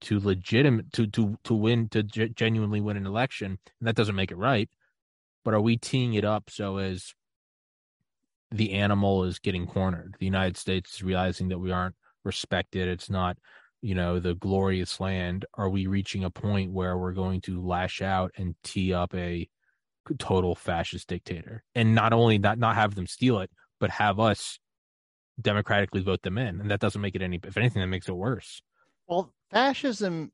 to 0.03 0.21
legitimate 0.21 0.93
to 0.93 1.07
to 1.07 1.39
to 1.45 1.55
win 1.55 1.89
to 1.89 2.03
ge- 2.03 2.35
genuinely 2.35 2.81
win 2.81 2.97
an 2.97 3.07
election? 3.07 3.59
And 3.81 3.89
that 3.89 3.97
doesn't 3.97 4.15
make 4.17 4.31
it 4.31 4.37
right 4.37 4.69
but 5.47 5.55
are 5.55 5.61
we 5.61 5.77
teeing 5.77 6.15
it 6.15 6.25
up 6.25 6.51
so 6.51 6.79
as 6.79 7.15
the 8.51 8.73
animal 8.73 9.25
is 9.25 9.39
getting 9.39 9.67
cornered. 9.67 10.17
The 10.19 10.27
United 10.27 10.57
States 10.57 10.95
is 10.95 11.03
realizing 11.03 11.49
that 11.49 11.59
we 11.59 11.73
aren't 11.73 11.97
respected. 12.25 12.89
It's 12.89 13.11
not, 13.11 13.37
you 13.83 13.95
know, 13.95 14.21
the 14.21 14.35
glorious 14.35 15.01
land. 15.01 15.45
Are 15.55 15.69
we 15.69 15.87
reaching 15.87 16.25
a 16.25 16.31
point 16.31 16.73
where 16.73 16.97
we're 16.97 17.13
going 17.13 17.41
to 17.43 17.65
lash 17.65 18.03
out 18.03 18.33
and 18.37 18.55
tee 18.63 18.93
up 18.93 19.15
a 19.15 19.49
total 20.19 20.55
fascist 20.55 21.09
dictator 21.09 21.65
and 21.75 21.95
not 21.95 22.13
only 22.13 22.39
not 22.39 22.59
not 22.59 22.77
have 22.77 22.95
them 22.95 23.07
steal 23.07 23.41
it, 23.41 23.51
but 23.81 23.91
have 23.91 24.21
us 24.21 24.59
democratically 25.41 26.03
vote 26.03 26.23
them 26.23 26.39
in? 26.39 26.61
And 26.61 26.71
that 26.71 26.81
doesn't 26.81 27.01
make 27.01 27.15
it 27.17 27.23
any. 27.23 27.41
If 27.43 27.57
anything, 27.57 27.81
that 27.81 27.89
makes 27.89 28.09
it 28.09 28.17
worse. 28.17 28.63
Well, 29.09 29.33
fascism 29.51 30.33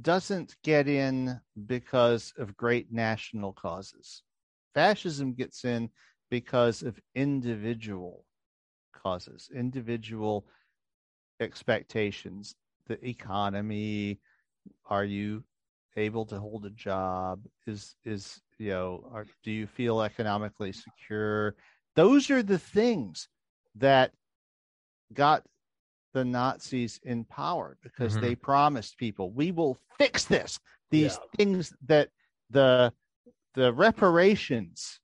doesn't 0.00 0.56
get 0.62 0.88
in 0.88 1.40
because 1.66 2.32
of 2.38 2.56
great 2.56 2.92
national 2.92 3.52
causes. 3.52 4.22
Fascism 4.74 5.32
gets 5.32 5.64
in 5.64 5.88
because 6.30 6.82
of 6.82 6.98
individual 7.14 8.24
causes, 8.92 9.48
individual 9.54 10.46
expectations, 11.40 12.54
the 12.88 13.04
economy. 13.06 14.18
Are 14.88 15.04
you 15.04 15.44
able 15.96 16.26
to 16.26 16.38
hold 16.38 16.66
a 16.66 16.70
job? 16.70 17.40
Is 17.66 17.94
is 18.04 18.40
you 18.58 18.70
know, 18.70 19.10
are, 19.12 19.26
do 19.44 19.50
you 19.50 19.66
feel 19.66 20.02
economically 20.02 20.72
secure? 20.72 21.54
Those 21.94 22.30
are 22.30 22.42
the 22.42 22.58
things 22.58 23.28
that 23.76 24.12
got 25.12 25.44
the 26.14 26.24
Nazis 26.24 26.98
in 27.02 27.24
power 27.24 27.76
because 27.82 28.14
mm-hmm. 28.14 28.22
they 28.22 28.34
promised 28.34 28.96
people, 28.96 29.30
we 29.32 29.52
will 29.52 29.78
fix 29.98 30.24
this. 30.24 30.58
These 30.90 31.18
yeah. 31.20 31.36
things 31.36 31.74
that 31.86 32.08
the 32.50 32.92
the 33.54 33.72
reparations 33.72 35.00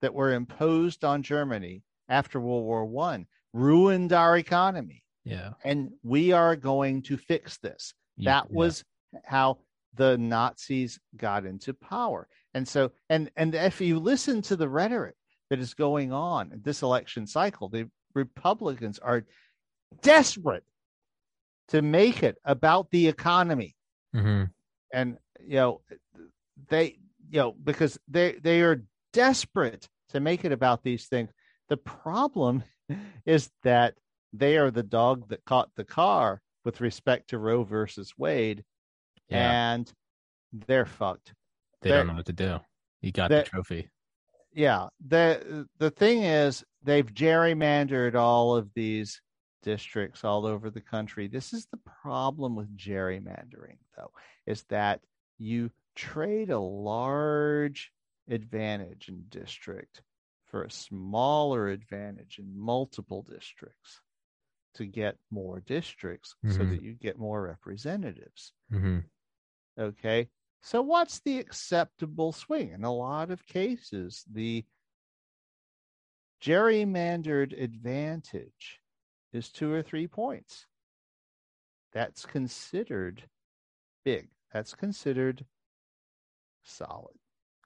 that 0.00 0.14
were 0.14 0.32
imposed 0.32 1.04
on 1.04 1.22
Germany 1.22 1.82
after 2.08 2.40
World 2.40 2.64
War 2.64 2.84
One 2.84 3.26
ruined 3.52 4.12
our 4.12 4.36
economy. 4.36 5.02
Yeah. 5.24 5.50
And 5.64 5.90
we 6.02 6.32
are 6.32 6.56
going 6.56 7.02
to 7.02 7.16
fix 7.16 7.58
this. 7.58 7.94
that 8.18 8.46
yeah. 8.48 8.56
was 8.56 8.84
how 9.24 9.58
the 9.94 10.16
Nazis 10.16 10.98
got 11.16 11.44
into 11.44 11.74
power. 11.74 12.28
And 12.54 12.66
so 12.66 12.92
and 13.10 13.30
and 13.36 13.54
if 13.54 13.80
you 13.80 13.98
listen 13.98 14.42
to 14.42 14.56
the 14.56 14.68
rhetoric 14.68 15.14
that 15.50 15.58
is 15.58 15.74
going 15.74 16.12
on 16.12 16.52
in 16.52 16.62
this 16.62 16.82
election 16.82 17.26
cycle, 17.26 17.68
the 17.68 17.90
Republicans 18.14 18.98
are 18.98 19.24
desperate 20.02 20.64
to 21.68 21.82
make 21.82 22.22
it 22.22 22.36
about 22.44 22.90
the 22.90 23.08
economy. 23.08 23.76
Mm-hmm. 24.14 24.44
And 24.92 25.18
you 25.44 25.56
know, 25.56 25.80
they 26.68 26.98
you 27.30 27.40
know, 27.40 27.52
because 27.52 27.98
they 28.08 28.32
they 28.32 28.62
are 28.62 28.82
desperate 29.12 29.88
to 30.10 30.20
make 30.20 30.44
it 30.44 30.52
about 30.52 30.82
these 30.82 31.06
things. 31.06 31.30
The 31.68 31.76
problem 31.76 32.64
is 33.26 33.50
that 33.62 33.94
they 34.32 34.56
are 34.56 34.70
the 34.70 34.82
dog 34.82 35.28
that 35.28 35.44
caught 35.44 35.70
the 35.76 35.84
car 35.84 36.40
with 36.64 36.80
respect 36.80 37.30
to 37.30 37.38
Roe 37.38 37.64
versus 37.64 38.12
Wade, 38.18 38.64
yeah. 39.28 39.72
and 39.72 39.92
they're 40.66 40.86
fucked. 40.86 41.32
They 41.80 41.90
they're, 41.90 41.98
don't 41.98 42.08
know 42.08 42.14
what 42.14 42.26
to 42.26 42.32
do. 42.32 42.58
You 43.00 43.12
got 43.12 43.30
the 43.30 43.42
trophy. 43.42 43.88
Yeah. 44.52 44.88
The 45.06 45.66
the 45.78 45.90
thing 45.90 46.24
is 46.24 46.64
they've 46.82 47.06
gerrymandered 47.06 48.14
all 48.14 48.56
of 48.56 48.72
these 48.74 49.20
districts 49.62 50.24
all 50.24 50.46
over 50.46 50.70
the 50.70 50.80
country. 50.80 51.28
This 51.28 51.52
is 51.52 51.66
the 51.66 51.80
problem 52.02 52.56
with 52.56 52.76
gerrymandering 52.76 53.78
though, 53.96 54.10
is 54.46 54.64
that 54.68 55.00
you 55.38 55.70
trade 55.94 56.50
a 56.50 56.58
large 56.58 57.92
advantage 58.28 59.08
in 59.08 59.24
district 59.28 60.02
for 60.46 60.62
a 60.62 60.70
smaller 60.70 61.68
advantage 61.68 62.38
in 62.38 62.58
multiple 62.58 63.26
districts 63.28 64.00
to 64.74 64.86
get 64.86 65.16
more 65.30 65.60
districts 65.60 66.34
mm-hmm. 66.44 66.56
so 66.56 66.64
that 66.64 66.82
you 66.82 66.94
get 66.94 67.18
more 67.18 67.42
representatives. 67.42 68.52
Mm-hmm. 68.72 68.98
Okay. 69.78 70.28
So, 70.62 70.82
what's 70.82 71.20
the 71.20 71.38
acceptable 71.38 72.32
swing? 72.32 72.72
In 72.72 72.84
a 72.84 72.94
lot 72.94 73.30
of 73.30 73.46
cases, 73.46 74.24
the 74.30 74.64
gerrymandered 76.42 77.60
advantage 77.60 78.80
is 79.32 79.50
two 79.50 79.72
or 79.72 79.82
three 79.82 80.06
points. 80.06 80.66
That's 81.92 82.26
considered 82.26 83.24
big. 84.04 84.28
That's 84.52 84.74
considered 84.74 85.44
solid. 86.64 87.17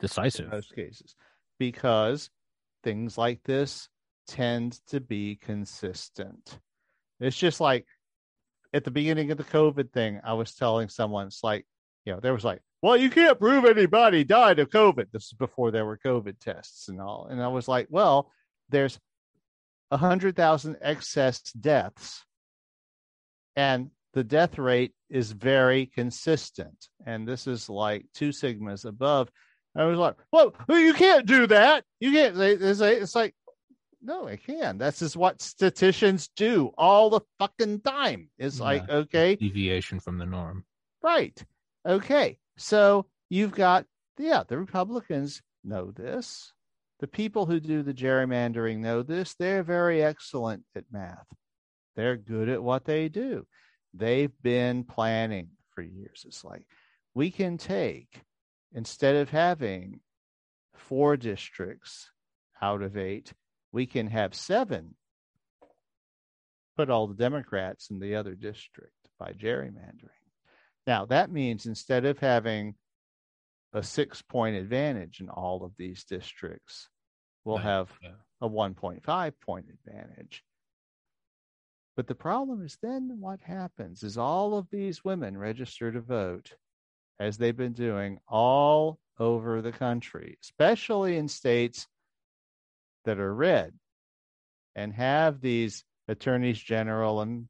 Decisive. 0.03 0.51
Most 0.51 0.75
cases. 0.75 1.15
Because 1.59 2.29
things 2.85 3.17
like 3.17 3.43
this 3.45 3.89
tend 4.27 4.79
to 4.89 5.01
be 5.01 5.37
consistent. 5.37 6.59
It's 7.21 7.39
just 7.39 7.61
like 7.61 7.87
at 8.75 8.85
the 8.85 8.91
beginning 8.91 9.31
of 9.31 9.39
the 9.39 9.45
COVID 9.45 9.93
thing, 9.93 10.21
I 10.25 10.35
was 10.35 10.55
telling 10.55 10.89
someone, 10.89 11.29
it's 11.29 11.43
like, 11.43 11.67
you 12.05 12.13
know, 12.13 12.21
there 12.21 12.35
was 12.35 12.45
like, 12.45 12.61
well, 12.83 12.97
you 12.97 13.11
can't 13.11 13.39
prove 13.39 13.65
anybody 13.65 14.25
died 14.25 14.59
of 14.59 14.71
COVID. 14.71 15.07
This 15.13 15.27
is 15.27 15.35
before 15.35 15.71
there 15.71 15.87
were 15.87 15.99
COVID 15.99 16.41
tests 16.41 16.89
and 16.89 17.01
all. 17.01 17.29
And 17.31 17.41
I 17.41 17.49
was 17.49 17.69
like, 17.69 17.87
well, 17.91 18.31
there's 18.71 18.99
a 19.93 19.97
100,000 19.97 20.77
excess 20.81 21.43
deaths, 21.53 22.25
and 23.55 23.91
the 24.15 24.25
death 24.25 24.59
rate 24.59 24.95
is 25.11 25.31
very 25.31 25.87
consistent. 25.87 26.89
And 27.07 27.29
this 27.29 27.47
is 27.47 27.69
like 27.69 28.07
two 28.15 28.31
sigmas 28.31 28.85
above. 28.85 29.31
I 29.75 29.85
was 29.85 29.99
like, 29.99 30.17
well, 30.31 30.53
you 30.69 30.95
can't 30.95 31.27
do 31.27 31.47
that. 31.47 31.85
You 32.01 32.13
can't 32.13 32.37
say 32.37 32.53
it's 32.97 33.15
like, 33.15 33.35
no, 34.03 34.27
I 34.27 34.37
can. 34.37 34.79
That's 34.79 34.99
just 34.99 35.17
what 35.17 35.41
statisticians 35.41 36.29
do 36.37 36.73
all 36.77 37.09
the 37.09 37.21
fucking 37.39 37.81
time. 37.81 38.29
It's 38.39 38.59
yeah, 38.59 38.65
like, 38.65 38.89
okay. 38.89 39.37
Deviation 39.37 40.01
from 40.01 40.19
the 40.19 40.27
norm. 40.27 40.65
Right. 41.03 41.43
Okay. 41.87 42.39
So 42.59 43.07
you've 43.31 43.53
got, 43.53 43.87
yeah, 44.19 44.43
the 44.47 44.59
Republicans 44.59 45.41
know 45.65 45.91
this. 45.91 46.53
The 47.01 47.07
people 47.07 47.47
who 47.47 47.61
do 47.61 47.83
the 47.83 47.95
gerrymandering 47.95 48.79
know 48.79 49.03
this. 49.03 49.35
They're 49.35 49.63
very 49.63 50.03
excellent 50.03 50.65
at 50.77 50.85
math. 50.93 51.27
They're 51.97 52.17
good 52.17 52.49
at 52.49 52.63
what 52.63 52.85
they 52.85 53.09
do. 53.09 53.47
They've 53.95 54.33
been 54.43 54.85
planning 54.85 55.49
for 55.75 55.83
years. 55.83 56.25
It's 56.27 56.45
like 56.45 56.65
we 57.15 57.31
can 57.31 57.57
take 57.59 58.23
instead 58.75 59.17
of 59.17 59.31
having 59.31 60.01
four 60.75 61.17
districts 61.17 62.11
out 62.61 62.83
of 62.83 62.97
eight, 62.97 63.33
we 63.73 63.87
can 63.87 64.07
have 64.09 64.35
seven. 64.35 64.95
Put 66.77 66.91
all 66.91 67.07
the 67.07 67.15
Democrats 67.15 67.91
in 67.91 67.99
the 67.99 68.17
other 68.17 68.35
district 68.35 68.93
by 69.19 69.33
gerrymandering. 69.33 70.09
Now, 70.87 71.07
that 71.07 71.31
means 71.31 71.67
instead 71.67 72.05
of 72.05 72.19
having 72.19 72.75
a 73.73 73.83
six 73.83 74.23
point 74.23 74.57
advantage 74.57 75.21
in 75.21 75.29
all 75.29 75.65
of 75.65 75.73
these 75.77 76.05
districts, 76.05 76.89
we'll 77.45 77.59
have 77.59 77.91
a 78.41 78.49
1.5 78.49 79.33
point 79.41 79.67
advantage. 79.69 80.43
But 81.95 82.07
the 82.07 82.15
problem 82.15 82.65
is 82.65 82.79
then 82.83 83.19
what 83.21 83.41
happens 83.41 84.03
is 84.03 84.17
all 84.17 84.57
of 84.57 84.69
these 84.71 85.05
women 85.05 85.37
register 85.37 85.93
to 85.93 86.01
vote 86.01 86.55
as 87.19 87.39
they've 87.39 87.57
been 87.57 87.73
doing 87.73 88.19
all 88.29 88.99
over 89.19 89.63
the 89.63 89.73
country, 89.73 90.39
especially 90.43 91.17
in 91.17 91.29
states 91.29 91.87
that 93.05 93.19
are 93.19 93.35
red 93.35 93.73
and 94.75 94.93
have 94.93 95.41
these 95.41 95.85
attorneys 96.09 96.59
general 96.59 97.21
and 97.21 97.49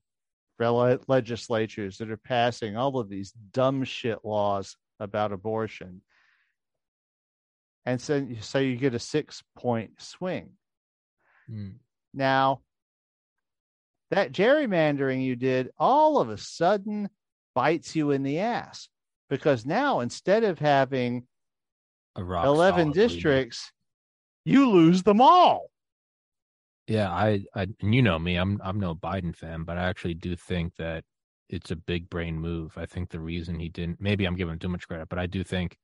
legislatures 1.09 1.99
that 1.99 2.11
are 2.11 2.17
passing 2.17 2.77
all 2.77 2.99
of 2.99 3.09
these 3.09 3.33
dumb 3.53 3.85
shit 3.85 4.19
laws 4.25 4.77
about 5.01 5.33
abortion. 5.33 6.03
And 7.85 8.01
so, 8.01 8.27
so 8.41 8.59
you 8.59 8.77
get 8.77 8.95
a 8.95 9.01
six 9.01 9.43
point 9.57 10.01
swing. 10.01 10.51
Mm. 11.51 11.75
Now, 12.15 12.61
that 14.11 14.33
gerrymandering 14.33 15.25
you 15.25 15.35
did 15.35 15.71
all 15.79 16.19
of 16.19 16.29
a 16.29 16.37
sudden 16.37 17.09
bites 17.55 17.97
you 17.97 18.11
in 18.11 18.23
the 18.23 18.41
ass 18.41 18.89
because 19.33 19.65
now 19.65 20.01
instead 20.01 20.45
of 20.45 20.59
having 20.59 21.27
11 22.19 22.93
districts 22.93 23.73
you 24.45 24.69
lose 24.69 25.03
them 25.05 25.23
all 25.23 25.71
yeah 26.87 27.11
I, 27.11 27.43
I 27.55 27.69
and 27.81 27.95
you 27.95 28.03
know 28.03 28.19
me 28.19 28.37
i'm 28.37 28.61
i'm 28.63 28.79
no 28.79 28.95
biden 28.95 29.35
fan 29.35 29.63
but 29.63 29.79
i 29.79 29.85
actually 29.85 30.13
do 30.13 30.37
think 30.37 30.77
that 30.77 31.05
it's 31.49 31.71
a 31.71 31.77
big 31.77 32.11
brain 32.11 32.39
move 32.39 32.77
i 32.77 32.85
think 32.85 33.09
the 33.09 33.21
reason 33.21 33.59
he 33.59 33.71
didn't 33.71 34.03
maybe 34.03 34.27
i'm 34.27 34.37
giving 34.37 34.53
him 34.53 34.59
too 34.59 34.69
much 34.69 34.87
credit 34.87 35.09
but 35.09 35.19
i 35.19 35.25
do 35.25 35.43
think 35.43 35.79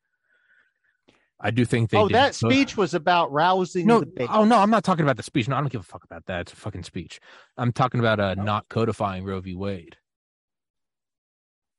I 1.40 1.52
do 1.52 1.64
think 1.64 1.90
they. 1.90 1.98
Oh, 1.98 2.08
that 2.08 2.34
speech 2.34 2.76
was 2.76 2.94
about 2.94 3.30
rousing. 3.30 3.86
No, 3.86 4.02
oh 4.28 4.44
no, 4.44 4.58
I'm 4.58 4.70
not 4.70 4.82
talking 4.82 5.04
about 5.04 5.16
the 5.16 5.22
speech. 5.22 5.46
No, 5.46 5.54
I 5.54 5.60
don't 5.60 5.70
give 5.70 5.82
a 5.82 5.84
fuck 5.84 6.02
about 6.02 6.26
that. 6.26 6.40
It's 6.40 6.52
a 6.52 6.56
fucking 6.56 6.82
speech. 6.82 7.20
I'm 7.56 7.70
talking 7.70 8.00
about 8.00 8.18
uh, 8.18 8.34
not 8.34 8.68
codifying 8.68 9.24
Roe 9.24 9.40
v. 9.40 9.54
Wade. 9.54 9.96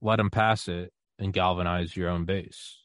Let 0.01 0.17
him 0.17 0.29
pass 0.29 0.69
it, 0.69 0.93
and 1.19 1.33
galvanize 1.33 1.95
your 1.95 2.09
own 2.09 2.25
base. 2.25 2.77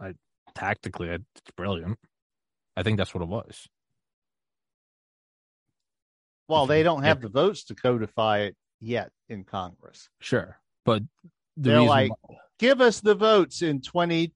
I 0.00 0.14
tactically, 0.54 1.08
it's 1.08 1.50
brilliant. 1.56 1.98
I 2.76 2.82
think 2.82 2.98
that's 2.98 3.14
what 3.14 3.22
it 3.22 3.28
was. 3.28 3.68
Well, 6.48 6.66
they 6.66 6.78
you- 6.78 6.84
don't 6.84 7.02
have 7.04 7.20
the 7.20 7.28
votes 7.28 7.64
to 7.64 7.74
codify 7.74 8.38
it 8.40 8.56
yet 8.80 9.12
in 9.28 9.44
Congress. 9.44 10.08
Sure, 10.20 10.58
but 10.84 11.02
the 11.56 11.70
They're 11.70 11.80
like, 11.82 12.10
why- 12.28 12.36
Give 12.58 12.80
us 12.80 13.00
the 13.00 13.14
votes 13.14 13.62
in 13.62 13.80
20 13.80 14.32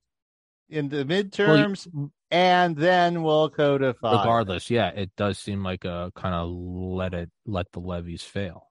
in 0.68 0.88
the 0.88 0.98
well, 0.98 1.04
midterms 1.06 2.10
and 2.30 2.76
then 2.76 3.24
we'll 3.24 3.50
codify. 3.50 4.12
it." 4.14 4.18
regardless, 4.18 4.70
yeah, 4.70 4.90
it 4.90 5.10
does 5.16 5.40
seem 5.40 5.64
like 5.64 5.84
a 5.84 6.12
kind 6.14 6.32
of 6.34 6.48
let 6.50 7.14
it 7.14 7.30
let 7.46 7.72
the 7.72 7.80
levees 7.80 8.22
fail. 8.22 8.68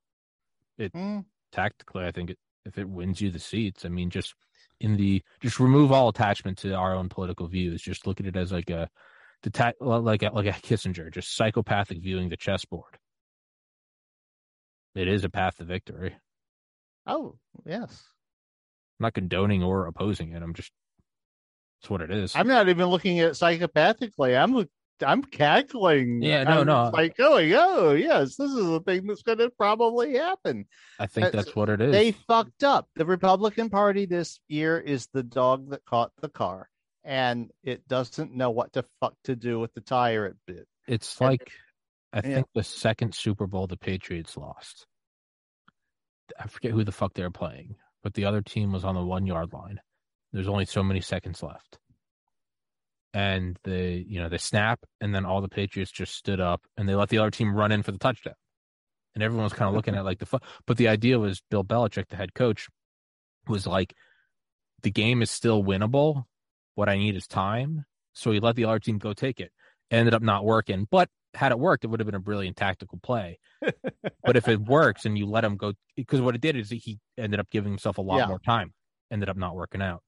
Hmm. 0.79 1.19
Tactically, 1.51 2.05
I 2.05 2.11
think 2.11 2.29
it, 2.29 2.39
if 2.65 2.77
it 2.77 2.89
wins 2.89 3.21
you 3.21 3.31
the 3.31 3.39
seats, 3.39 3.85
I 3.85 3.89
mean, 3.89 4.09
just 4.09 4.33
in 4.79 4.97
the 4.97 5.21
just 5.39 5.59
remove 5.59 5.91
all 5.91 6.09
attachment 6.09 6.57
to 6.59 6.73
our 6.73 6.95
own 6.95 7.09
political 7.09 7.47
views. 7.47 7.81
Just 7.81 8.07
look 8.07 8.19
at 8.19 8.25
it 8.25 8.35
as 8.35 8.51
like 8.51 8.69
a 8.69 8.89
like 9.79 10.23
a, 10.23 10.29
like 10.33 10.45
a 10.45 10.51
Kissinger, 10.51 11.11
just 11.11 11.35
psychopathic 11.35 11.99
viewing 12.01 12.29
the 12.29 12.37
chessboard. 12.37 12.97
It 14.93 15.07
is 15.07 15.23
a 15.23 15.29
path 15.29 15.57
to 15.57 15.63
victory. 15.63 16.15
Oh, 17.07 17.37
yes. 17.65 18.03
I'm 18.99 19.05
not 19.05 19.13
condoning 19.13 19.63
or 19.63 19.87
opposing 19.87 20.33
it. 20.33 20.43
I'm 20.43 20.53
just 20.53 20.71
it's 21.81 21.89
what 21.89 22.01
it 22.01 22.11
is. 22.11 22.35
I'm 22.35 22.47
not 22.47 22.69
even 22.69 22.87
looking 22.87 23.19
at 23.19 23.29
it 23.29 23.33
psychopathically. 23.33 24.39
I'm 24.39 24.67
I'm 25.03 25.23
cackling. 25.23 26.21
Yeah, 26.21 26.43
no, 26.43 26.61
I'm 26.61 26.67
no. 26.67 26.89
Like 26.93 27.17
going, 27.17 27.53
oh 27.53 27.91
yes, 27.91 28.35
this 28.35 28.51
is 28.51 28.65
the 28.65 28.79
thing 28.81 29.07
that's 29.07 29.23
going 29.23 29.37
to 29.39 29.49
probably 29.49 30.15
happen. 30.15 30.65
I 30.99 31.07
think 31.07 31.27
uh, 31.27 31.29
that's 31.31 31.55
what 31.55 31.69
it 31.69 31.81
is. 31.81 31.91
They 31.91 32.11
fucked 32.11 32.63
up. 32.63 32.87
The 32.95 33.05
Republican 33.05 33.69
Party 33.69 34.05
this 34.05 34.39
year 34.47 34.79
is 34.79 35.07
the 35.13 35.23
dog 35.23 35.69
that 35.71 35.85
caught 35.85 36.11
the 36.21 36.29
car, 36.29 36.69
and 37.03 37.51
it 37.63 37.87
doesn't 37.87 38.33
know 38.33 38.51
what 38.51 38.73
the 38.73 38.85
fuck 38.99 39.15
to 39.25 39.35
do 39.35 39.59
with 39.59 39.73
the 39.73 39.81
tire 39.81 40.25
it 40.27 40.35
bit. 40.45 40.67
It's 40.87 41.19
And- 41.19 41.29
like 41.29 41.51
I 42.13 42.17
Yeah. 42.17 42.21
think 42.35 42.47
the 42.53 42.63
second 42.63 43.15
Super 43.15 43.47
Bowl 43.47 43.67
the 43.67 43.77
Patriots 43.77 44.35
lost. 44.35 44.85
I 46.39 46.47
forget 46.47 46.71
who 46.71 46.83
the 46.83 46.91
fuck 46.91 47.13
they 47.13 47.23
were 47.23 47.29
playing, 47.31 47.75
but 48.03 48.13
the 48.13 48.25
other 48.25 48.41
team 48.41 48.71
was 48.71 48.83
on 48.85 48.95
the 48.95 49.03
one 49.03 49.25
yard 49.25 49.53
line. 49.53 49.79
There's 50.33 50.47
only 50.47 50.65
so 50.65 50.83
many 50.83 51.01
seconds 51.01 51.41
left. 51.43 51.77
And 53.13 53.57
they, 53.63 54.05
you 54.07 54.21
know, 54.21 54.29
they 54.29 54.37
snap, 54.37 54.79
and 55.01 55.13
then 55.13 55.25
all 55.25 55.41
the 55.41 55.49
Patriots 55.49 55.91
just 55.91 56.15
stood 56.15 56.39
up 56.39 56.61
and 56.77 56.87
they 56.87 56.95
let 56.95 57.09
the 57.09 57.17
other 57.17 57.31
team 57.31 57.53
run 57.53 57.71
in 57.73 57.83
for 57.83 57.91
the 57.91 57.97
touchdown. 57.97 58.35
And 59.13 59.21
everyone 59.23 59.43
was 59.43 59.51
kind 59.53 59.67
of 59.67 59.75
looking 59.75 59.95
at 59.95 60.05
like 60.05 60.19
the 60.19 60.25
fu- 60.25 60.39
but 60.65 60.77
the 60.77 60.87
idea 60.87 61.19
was 61.19 61.41
Bill 61.51 61.65
Belichick, 61.65 62.07
the 62.07 62.15
head 62.15 62.33
coach, 62.33 62.69
was 63.47 63.67
like, 63.67 63.93
the 64.83 64.91
game 64.91 65.21
is 65.21 65.29
still 65.29 65.61
winnable. 65.61 66.23
What 66.75 66.87
I 66.87 66.97
need 66.97 67.17
is 67.17 67.27
time. 67.27 67.83
So 68.13 68.31
he 68.31 68.39
let 68.39 68.55
the 68.55 68.65
other 68.65 68.79
team 68.79 68.97
go 68.97 69.11
take 69.13 69.41
it. 69.41 69.51
Ended 69.91 70.13
up 70.13 70.21
not 70.21 70.45
working, 70.45 70.87
but 70.89 71.09
had 71.33 71.51
it 71.51 71.59
worked, 71.59 71.83
it 71.83 71.87
would 71.87 71.99
have 71.99 72.05
been 72.07 72.15
a 72.15 72.19
brilliant 72.19 72.55
tactical 72.55 72.99
play. 73.03 73.39
but 74.23 74.37
if 74.37 74.47
it 74.47 74.61
works 74.61 75.03
and 75.05 75.17
you 75.17 75.25
let 75.25 75.43
him 75.43 75.57
go, 75.57 75.73
because 75.97 76.21
what 76.21 76.35
it 76.35 76.41
did 76.41 76.55
is 76.55 76.69
he 76.69 76.99
ended 77.17 77.41
up 77.41 77.49
giving 77.49 77.71
himself 77.73 77.97
a 77.97 78.01
lot 78.01 78.17
Yeah. 78.19 78.27
more 78.27 78.39
time. 78.39 78.73
Ended 79.11 79.27
up 79.27 79.35
not 79.35 79.55
working 79.55 79.81
out. 79.81 80.01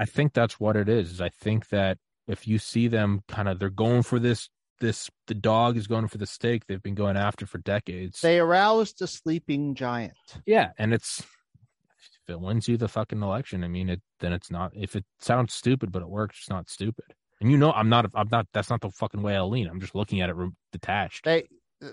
I 0.00 0.06
think 0.06 0.32
that's 0.32 0.58
what 0.58 0.76
it 0.76 0.88
is. 0.88 1.12
is 1.12 1.20
I 1.20 1.28
think 1.28 1.68
that 1.68 1.98
if 2.26 2.48
you 2.48 2.58
see 2.58 2.88
them 2.88 3.20
kind 3.28 3.48
of, 3.48 3.58
they're 3.58 3.68
going 3.68 4.02
for 4.02 4.18
this. 4.18 4.48
This 4.80 5.10
the 5.26 5.34
dog 5.34 5.76
is 5.76 5.86
going 5.86 6.08
for 6.08 6.16
the 6.16 6.26
steak. 6.26 6.66
They've 6.66 6.82
been 6.82 6.94
going 6.94 7.18
after 7.18 7.44
for 7.44 7.58
decades. 7.58 8.22
They 8.22 8.38
aroused 8.38 9.02
a 9.02 9.06
sleeping 9.06 9.74
giant. 9.74 10.14
yeah, 10.46 10.70
and 10.78 10.94
it's 10.94 11.20
if 11.20 12.30
it 12.30 12.40
wins 12.40 12.66
you 12.66 12.78
the 12.78 12.88
fucking 12.88 13.22
election, 13.22 13.62
I 13.62 13.68
mean 13.68 13.90
it. 13.90 14.00
Then 14.20 14.32
it's 14.32 14.50
not. 14.50 14.72
If 14.74 14.96
it 14.96 15.04
sounds 15.18 15.52
stupid 15.52 15.92
but 15.92 16.00
it 16.00 16.08
works, 16.08 16.38
it's 16.38 16.48
not 16.48 16.70
stupid. 16.70 17.04
And 17.42 17.50
you 17.50 17.58
know, 17.58 17.72
I'm 17.72 17.90
not. 17.90 18.06
I'm 18.14 18.28
not. 18.32 18.46
That's 18.54 18.70
not 18.70 18.80
the 18.80 18.90
fucking 18.90 19.20
way 19.20 19.36
I 19.36 19.42
lean. 19.42 19.68
I'm 19.68 19.82
just 19.82 19.94
looking 19.94 20.22
at 20.22 20.30
it 20.30 20.36
re- 20.36 20.48
detached. 20.72 21.26
They 21.26 21.46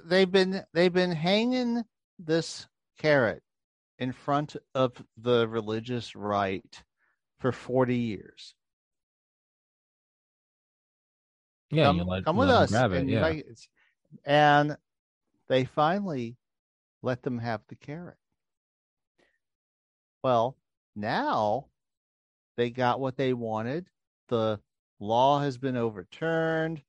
they've 0.05 0.31
been 0.31 0.63
they've 0.73 0.93
been 0.93 1.11
hanging 1.11 1.83
this 2.19 2.67
carrot 2.99 3.43
in 3.99 4.13
front 4.13 4.55
of 4.75 4.93
the 5.17 5.45
religious 5.47 6.15
right 6.15 6.83
for 7.39 7.51
40 7.51 7.95
years. 7.95 8.53
yeah, 11.69 11.85
come, 11.85 11.99
let, 11.99 12.25
come 12.25 12.37
with 12.37 12.49
us. 12.49 12.71
And, 12.73 13.09
Yeah, 13.09 13.21
like- 13.21 13.45
and 14.25 14.77
they 15.49 15.65
finally 15.65 16.37
let 17.01 17.21
them 17.23 17.39
have 17.39 17.61
the 17.67 17.75
carrot. 17.75 18.17
Well, 20.23 20.57
now 20.95 21.67
they 22.55 22.69
got 22.69 22.99
what 22.99 23.17
they 23.17 23.33
wanted. 23.33 23.87
The 24.29 24.59
law 24.99 25.39
has 25.39 25.57
been 25.57 25.77
overturned. 25.77 26.81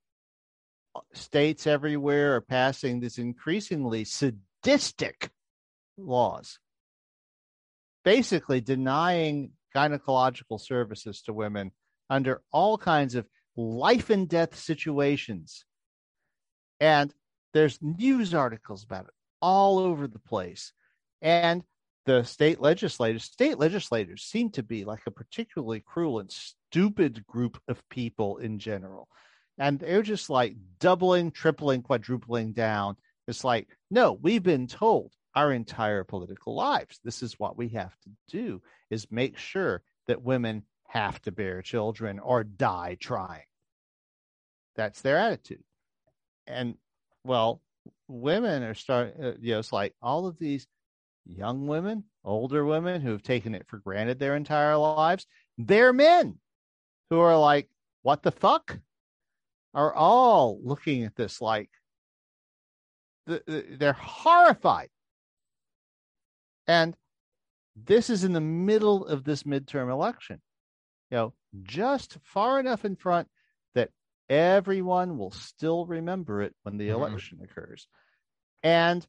Uh, 0.95 1.01
states 1.13 1.67
everywhere 1.67 2.37
are 2.37 2.41
passing 2.41 3.01
these 3.01 3.19
increasingly 3.19 4.05
sadistic 4.05 5.31
laws, 5.97 6.59
basically 8.05 8.61
denying 8.61 9.51
gynecological 9.75 10.61
services 10.61 11.23
to 11.23 11.33
women 11.33 11.73
under 12.11 12.43
all 12.53 12.79
kinds 12.79 13.15
of 13.15 13.27
life 13.57 14.11
and 14.11 14.29
death 14.29 14.57
situations. 14.57 15.65
And 16.81 17.13
there's 17.55 17.79
news 17.83 18.35
articles 18.35 18.85
about 18.85 19.07
it 19.07 19.15
all 19.41 19.79
over 19.79 20.07
the 20.07 20.19
place. 20.19 20.73
And 21.21 21.63
the 22.07 22.23
state 22.23 22.61
legislators, 22.61 23.25
state 23.25 23.59
legislators 23.59 24.23
seem 24.23 24.51
to 24.53 24.63
be 24.63 24.85
like 24.85 25.03
a 25.07 25.11
particularly 25.11 25.81
cruel 25.81 26.21
and 26.21 26.31
stupid 26.31 27.27
group 27.27 27.61
of 27.69 27.87
people 27.91 28.39
in 28.39 28.59
general. 28.59 29.09
And 29.59 29.79
they're 29.79 30.03
just 30.03 30.31
like 30.31 30.55
doubling, 30.79 31.33
tripling, 31.33 31.83
quadrupling 31.83 32.53
down. 32.53 32.97
It's 33.27 33.45
like, 33.45 33.69
no, 33.91 34.13
we've 34.13 34.43
been 34.43 34.69
told 34.69 35.13
our 35.39 35.53
entire 35.53 36.03
political 36.03 36.57
lives. 36.57 36.99
This 37.05 37.23
is 37.23 37.39
what 37.39 37.57
we 37.57 37.69
have 37.69 37.95
to 38.01 38.11
do 38.29 38.61
is 38.91 39.07
make 39.13 39.39
sure 39.39 39.83
that 40.09 40.25
women 40.25 40.65
have 40.89 41.23
to 41.23 41.31
bear 41.31 41.63
children 41.63 42.19
or 42.19 42.43
die 42.43 42.97
trying. 42.99 43.45
That's 44.75 45.01
their 45.01 45.17
attitude. 45.17 45.63
And 46.49 46.75
well, 47.23 47.63
women 48.09 48.65
are 48.65 48.75
starting, 48.75 49.23
uh, 49.23 49.35
you 49.41 49.53
know, 49.53 49.61
it's 49.61 49.73
like 49.73 49.95
all 50.03 50.27
of 50.27 50.41
these 50.41 50.67
young 51.25 51.69
women, 51.69 52.03
older 52.25 52.65
women 52.65 53.01
who 53.01 53.13
have 53.13 53.23
taken 53.23 53.55
it 53.55 53.69
for 53.69 53.79
granted 53.79 54.19
their 54.19 54.35
entire 54.35 54.77
lives, 54.77 55.25
they're 55.57 55.93
men 55.93 56.39
who 57.11 57.21
are 57.21 57.39
like, 57.39 57.69
what 58.03 58.25
the 58.25 58.33
fuck? 58.33 58.77
Are 59.73 59.95
all 59.95 60.59
looking 60.65 61.05
at 61.05 61.15
this 61.15 61.41
like 61.41 61.71
th- 63.29 63.45
th- 63.47 63.79
they're 63.79 63.93
horrified. 63.93 64.89
And 66.69 66.97
this 67.75 68.11
is 68.11 68.23
in 68.25 68.35
the 68.35 68.41
middle 68.41 69.07
of 69.07 69.25
this 69.25 69.43
midterm 69.45 69.91
election, 69.91 70.41
you 71.11 71.17
know, 71.17 71.35
just 71.63 72.19
far 72.23 72.61
enough 72.61 72.85
in 72.85 72.95
front 72.95 73.29
that 73.75 73.91
everyone 74.29 75.17
will 75.17 75.31
still 75.31 75.87
remember 75.87 76.43
it 76.43 76.55
when 76.63 76.77
the 76.77 76.89
Mhm. 76.89 76.95
election 76.95 77.41
occurs. 77.43 77.89
And 78.63 79.07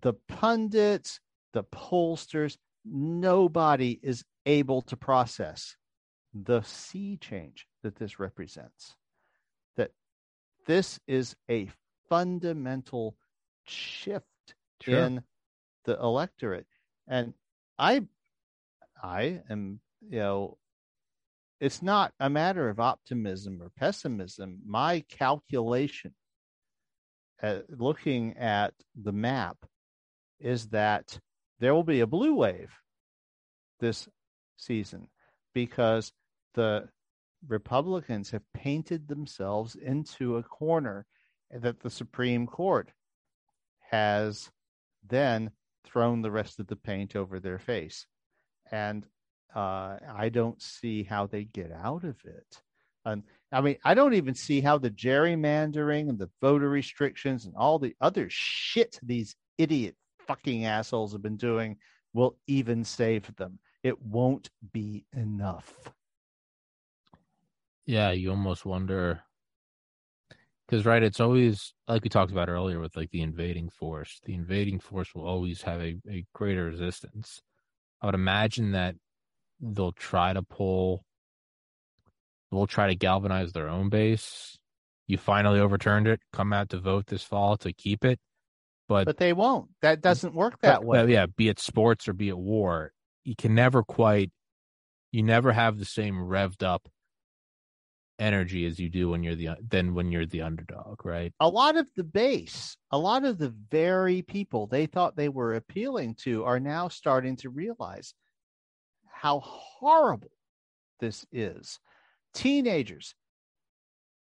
the 0.00 0.14
pundits, 0.28 1.20
the 1.52 1.64
pollsters, 1.64 2.56
nobody 2.84 3.98
is 4.02 4.24
able 4.46 4.82
to 4.82 4.96
process 4.96 5.76
the 6.32 6.62
sea 6.62 7.16
change 7.16 7.66
that 7.82 7.96
this 7.96 8.18
represents. 8.18 8.96
That 9.76 9.92
this 10.66 11.00
is 11.06 11.36
a 11.50 11.70
fundamental 12.08 13.16
shift 13.64 14.54
Sure. 14.80 14.94
in 14.94 15.24
the 15.84 15.98
electorate. 15.98 16.66
And 17.08 17.34
I 17.78 18.06
I 19.02 19.42
am, 19.50 19.80
you 20.00 20.18
know, 20.18 20.58
it's 21.60 21.82
not 21.82 22.12
a 22.20 22.30
matter 22.30 22.68
of 22.68 22.80
optimism 22.80 23.60
or 23.60 23.70
pessimism. 23.76 24.60
My 24.64 25.04
calculation 25.08 26.14
uh, 27.42 27.60
looking 27.68 28.36
at 28.36 28.74
the 28.94 29.12
map 29.12 29.56
is 30.38 30.68
that 30.68 31.18
there 31.58 31.74
will 31.74 31.84
be 31.84 32.00
a 32.00 32.06
blue 32.06 32.34
wave 32.34 32.72
this 33.80 34.08
season 34.56 35.08
because 35.54 36.12
the 36.54 36.88
Republicans 37.46 38.30
have 38.30 38.42
painted 38.54 39.08
themselves 39.08 39.74
into 39.74 40.36
a 40.36 40.42
corner 40.42 41.06
that 41.50 41.80
the 41.80 41.90
Supreme 41.90 42.46
Court 42.46 42.90
has 43.90 44.50
then 45.08 45.50
thrown 45.84 46.22
the 46.22 46.30
rest 46.30 46.60
of 46.60 46.66
the 46.66 46.76
paint 46.76 47.16
over 47.16 47.40
their 47.40 47.58
face. 47.58 48.06
And 48.70 49.06
uh, 49.54 49.98
I 50.14 50.30
don't 50.30 50.60
see 50.60 51.02
how 51.02 51.26
they 51.26 51.44
get 51.44 51.72
out 51.72 52.04
of 52.04 52.16
it. 52.24 52.62
And 53.04 53.22
I 53.50 53.60
mean, 53.60 53.76
I 53.84 53.94
don't 53.94 54.14
even 54.14 54.34
see 54.34 54.60
how 54.60 54.78
the 54.78 54.90
gerrymandering 54.90 56.08
and 56.08 56.18
the 56.18 56.30
voter 56.40 56.68
restrictions 56.68 57.44
and 57.44 57.54
all 57.56 57.78
the 57.78 57.94
other 58.00 58.28
shit 58.30 58.98
these 59.02 59.36
idiot 59.58 59.96
fucking 60.26 60.64
assholes 60.64 61.12
have 61.12 61.22
been 61.22 61.36
doing 61.36 61.76
will 62.14 62.36
even 62.46 62.84
save 62.84 63.34
them. 63.36 63.58
It 63.82 64.00
won't 64.00 64.50
be 64.72 65.04
enough. 65.12 65.72
yeah. 67.84 68.12
You 68.12 68.30
almost 68.30 68.64
wonder 68.64 69.22
because 70.72 70.86
right, 70.86 71.02
it's 71.02 71.20
always 71.20 71.74
like 71.86 72.02
we 72.02 72.08
talked 72.08 72.32
about 72.32 72.48
earlier 72.48 72.80
with 72.80 72.96
like 72.96 73.10
the 73.10 73.20
invading 73.20 73.68
force. 73.68 74.22
The 74.24 74.32
invading 74.32 74.80
force 74.80 75.14
will 75.14 75.26
always 75.26 75.60
have 75.62 75.82
a, 75.82 75.98
a 76.08 76.24
greater 76.34 76.64
resistance. 76.64 77.42
I 78.00 78.06
would 78.06 78.14
imagine 78.14 78.72
that 78.72 78.94
they'll 79.60 79.92
try 79.92 80.32
to 80.32 80.40
pull, 80.40 81.04
they'll 82.50 82.66
try 82.66 82.86
to 82.86 82.94
galvanize 82.94 83.52
their 83.52 83.68
own 83.68 83.90
base. 83.90 84.56
You 85.06 85.18
finally 85.18 85.60
overturned 85.60 86.08
it. 86.08 86.20
Come 86.32 86.54
out 86.54 86.70
to 86.70 86.78
vote 86.78 87.06
this 87.06 87.22
fall 87.22 87.58
to 87.58 87.74
keep 87.74 88.02
it, 88.02 88.18
but 88.88 89.04
But 89.04 89.18
they 89.18 89.34
won't. 89.34 89.68
That 89.82 90.00
doesn't 90.00 90.32
work 90.34 90.58
that 90.62 90.76
but- 90.80 90.86
way. 90.86 91.02
but 91.02 91.08
yeah, 91.10 91.26
be 91.26 91.50
it 91.50 91.60
sports 91.60 92.08
or 92.08 92.14
be 92.14 92.30
it 92.30 92.38
war, 92.38 92.92
you 93.24 93.34
can 93.36 93.54
never 93.54 93.82
quite, 93.82 94.30
you 95.10 95.22
never 95.22 95.52
have 95.52 95.78
the 95.78 95.84
same 95.84 96.14
revved 96.14 96.62
up 96.62 96.88
energy 98.18 98.66
as 98.66 98.78
you 98.78 98.88
do 98.88 99.10
when 99.10 99.22
you're 99.22 99.34
the 99.34 99.50
than 99.68 99.94
when 99.94 100.12
you're 100.12 100.26
the 100.26 100.42
underdog, 100.42 101.04
right? 101.04 101.32
a 101.40 101.48
lot 101.48 101.76
of 101.76 101.86
the 101.96 102.04
base, 102.04 102.76
a 102.90 102.98
lot 102.98 103.24
of 103.24 103.38
the 103.38 103.54
very 103.70 104.22
people 104.22 104.66
they 104.66 104.86
thought 104.86 105.16
they 105.16 105.28
were 105.28 105.54
appealing 105.54 106.14
to 106.14 106.44
are 106.44 106.60
now 106.60 106.88
starting 106.88 107.36
to 107.36 107.50
realize 107.50 108.14
how 109.06 109.40
horrible 109.40 110.30
this 111.00 111.26
is. 111.32 111.78
Teenagers, 112.34 113.14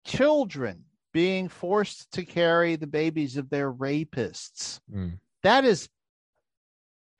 children 0.06 0.84
being 1.14 1.48
forced 1.50 2.12
to 2.12 2.24
carry 2.24 2.76
the 2.76 2.88
babies 2.88 3.38
of 3.38 3.50
their 3.50 3.72
rapists. 3.72 4.80
Mm. 4.94 5.20
That 5.44 5.66
is 5.66 5.90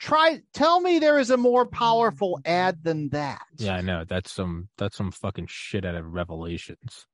try 0.02 0.42
tell 0.54 0.82
me 0.82 0.98
there 1.00 1.20
is 1.20 1.30
a 1.30 1.38
more 1.38 1.66
powerful 1.66 2.40
ad 2.44 2.84
than 2.84 3.10
that. 3.10 3.44
Yeah, 3.58 3.76
I 3.76 3.82
know. 3.82 4.04
That's 4.04 4.32
some 4.32 4.68
that's 4.78 4.98
some 4.98 5.12
fucking 5.12 5.48
shit 5.48 5.86
out 5.86 5.96
of 5.96 6.12
Revelations. 6.12 7.06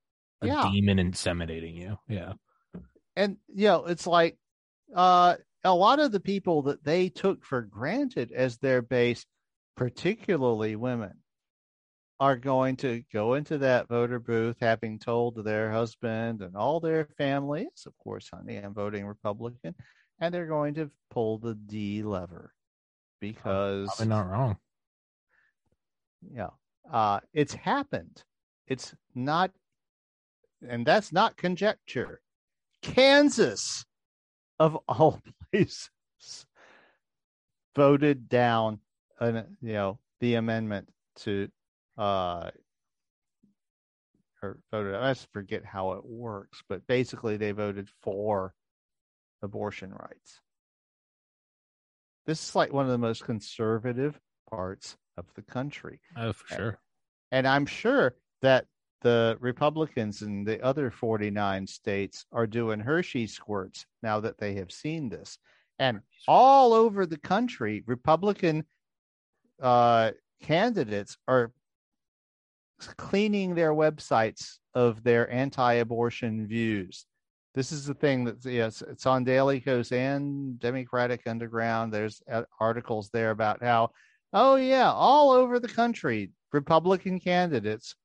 A 0.41 0.47
Yeah. 0.47 0.69
demon 0.71 0.97
inseminating 0.97 1.75
you. 1.75 1.97
Yeah. 2.07 2.33
and 3.17 3.37
you 3.53 3.67
know 3.67 3.85
it's 3.85 4.07
like 4.07 4.37
uh 4.95 5.35
a 5.63 5.73
lot 5.75 5.99
of 5.99 6.11
the 6.13 6.19
people 6.19 6.61
that 6.63 6.83
they 6.83 7.09
took 7.09 7.43
for 7.43 7.61
granted 7.61 8.31
as 8.31 8.57
their 8.57 8.81
base 8.81 9.25
particularly 9.75 10.75
women 10.75 11.13
are 12.19 12.35
going 12.35 12.75
to 12.77 13.03
go 13.13 13.33
into 13.33 13.57
that 13.59 13.87
voter 13.89 14.19
booth 14.19 14.57
having 14.61 14.97
told 14.97 15.43
their 15.43 15.71
husband 15.71 16.41
and 16.41 16.55
all 16.55 16.79
their 16.79 17.05
families 17.17 17.83
of 17.85 17.93
course 17.97 18.29
honey 18.33 18.57
i'm 18.57 18.73
voting 18.73 19.05
republican 19.05 19.75
and 20.19 20.33
they're 20.33 20.47
going 20.47 20.73
to 20.75 20.89
pull 21.11 21.37
the 21.37 21.53
d 21.55 22.01
lever 22.03 22.53
because 23.19 23.87
Probably 23.87 24.07
not 24.07 24.29
wrong. 24.29 24.57
yeah. 26.33 26.49
Uh 26.91 27.19
it's 27.33 27.53
happened. 27.53 28.23
It's 28.67 28.95
not 29.15 29.51
and 30.67 30.85
that's 30.85 31.11
not 31.11 31.37
conjecture. 31.37 32.21
Kansas 32.81 33.85
of 34.59 34.77
all 34.87 35.21
places 35.51 35.89
voted 37.75 38.27
down 38.27 38.79
an 39.19 39.57
you 39.61 39.73
know 39.73 39.99
the 40.19 40.35
amendment 40.35 40.89
to 41.15 41.47
uh 41.97 42.49
or 44.41 44.57
voted 44.71 44.95
i 44.95 45.11
just 45.11 45.27
forget 45.31 45.63
how 45.63 45.91
it 45.93 46.03
works 46.05 46.63
but 46.69 46.85
basically 46.87 47.37
they 47.37 47.51
voted 47.51 47.87
for 48.01 48.53
abortion 49.43 49.91
rights 49.91 50.41
this 52.27 52.47
is 52.49 52.55
like 52.55 52.71
one 52.71 52.85
of 52.85 52.91
the 52.91 52.97
most 52.99 53.23
conservative 53.23 54.19
parts 54.49 54.95
of 55.17 55.25
the 55.35 55.41
country 55.41 55.99
Oh, 56.15 56.33
for 56.33 56.53
sure. 56.53 56.79
and 57.31 57.47
I'm 57.47 57.65
sure 57.65 58.15
that 58.43 58.65
the 59.01 59.37
Republicans 59.39 60.21
in 60.21 60.43
the 60.43 60.61
other 60.63 60.91
49 60.91 61.65
states 61.67 62.25
are 62.31 62.45
doing 62.47 62.79
Hershey 62.79 63.25
squirts 63.27 63.85
now 64.03 64.19
that 64.19 64.37
they 64.37 64.55
have 64.55 64.71
seen 64.71 65.09
this. 65.09 65.37
And 65.79 66.01
all 66.27 66.73
over 66.73 67.05
the 67.05 67.19
country, 67.19 67.83
Republican 67.85 68.65
uh, 69.61 70.11
candidates 70.41 71.17
are 71.27 71.51
cleaning 72.97 73.53
their 73.55 73.71
websites 73.73 74.57
of 74.73 75.03
their 75.03 75.29
anti 75.31 75.73
abortion 75.73 76.47
views. 76.47 77.05
This 77.55 77.71
is 77.71 77.85
the 77.85 77.93
thing 77.93 78.25
that 78.25 78.45
yes, 78.45 78.83
it's 78.87 79.05
on 79.05 79.23
Daily 79.23 79.59
Kos 79.59 79.91
and 79.91 80.59
Democratic 80.59 81.21
Underground. 81.25 81.91
There's 81.91 82.21
uh, 82.31 82.43
articles 82.59 83.09
there 83.09 83.31
about 83.31 83.63
how, 83.63 83.91
oh 84.33 84.55
yeah, 84.55 84.91
all 84.91 85.31
over 85.31 85.59
the 85.59 85.67
country, 85.67 86.31
Republican 86.51 87.19
candidates 87.19 87.95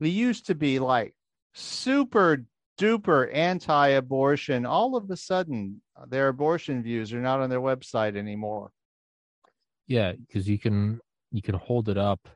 we 0.00 0.08
used 0.08 0.46
to 0.46 0.54
be 0.54 0.78
like 0.78 1.14
super 1.54 2.44
duper 2.78 3.34
anti-abortion 3.34 4.64
all 4.64 4.94
of 4.94 5.10
a 5.10 5.16
sudden 5.16 5.80
their 6.08 6.28
abortion 6.28 6.82
views 6.82 7.12
are 7.12 7.20
not 7.20 7.40
on 7.40 7.50
their 7.50 7.60
website 7.60 8.16
anymore 8.16 8.70
Yeah, 9.88 10.12
because 10.12 10.48
you 10.48 10.58
can 10.58 11.00
you 11.32 11.42
can 11.42 11.54
hold 11.54 11.88
it 11.88 11.98
up. 11.98 12.28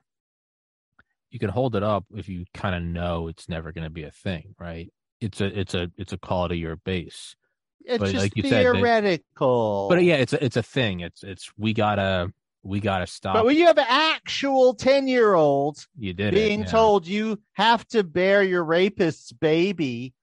You 1.31 1.39
can 1.39 1.49
hold 1.49 1.77
it 1.77 1.83
up 1.83 2.05
if 2.15 2.29
you 2.29 2.45
kind 2.53 2.75
of 2.75 2.83
know 2.83 3.29
it's 3.29 3.49
never 3.49 3.73
going 3.73 3.85
to 3.85 3.91
be 3.91 4.05
a 4.05 4.11
thing, 4.11 4.55
right? 4.59 4.93
It's 5.23 5.41
a 5.41 5.59
it's 5.59 5.75
a 5.75 5.91
it's 5.97 6.13
a 6.13 6.19
call 6.19 6.49
to 6.49 6.57
your 6.57 6.77
base. 6.77 7.37
it's 7.85 7.99
But 7.99 8.11
just 8.11 8.23
like 8.23 8.37
you 8.37 8.43
said, 8.43 8.63
theoretical 8.63 9.89
But 9.89 10.03
yeah, 10.03 10.17
it's 10.17 10.33
a, 10.33 10.45
it's 10.45 10.57
a 10.57 10.63
thing. 10.63 11.01
It's 11.01 11.23
it's 11.23 11.51
we 11.57 11.73
gotta 11.73 12.33
we 12.63 12.81
gotta 12.81 13.07
stop. 13.07 13.35
but 13.35 13.45
when 13.45 13.57
you 13.57 13.67
have 13.67 13.79
actual 13.79 14.75
10 14.75 15.09
year 15.09 15.35
olds 15.35 15.89
you 15.99 16.13
did 16.13 16.35
being 16.35 16.61
it, 16.61 16.65
yeah. 16.65 16.71
told 16.71 17.07
you 17.07 17.41
have 17.55 17.87
to 17.89 18.05
bear 18.05 18.43
your 18.43 18.65
rapist's 18.65 19.33
baby 19.33 20.15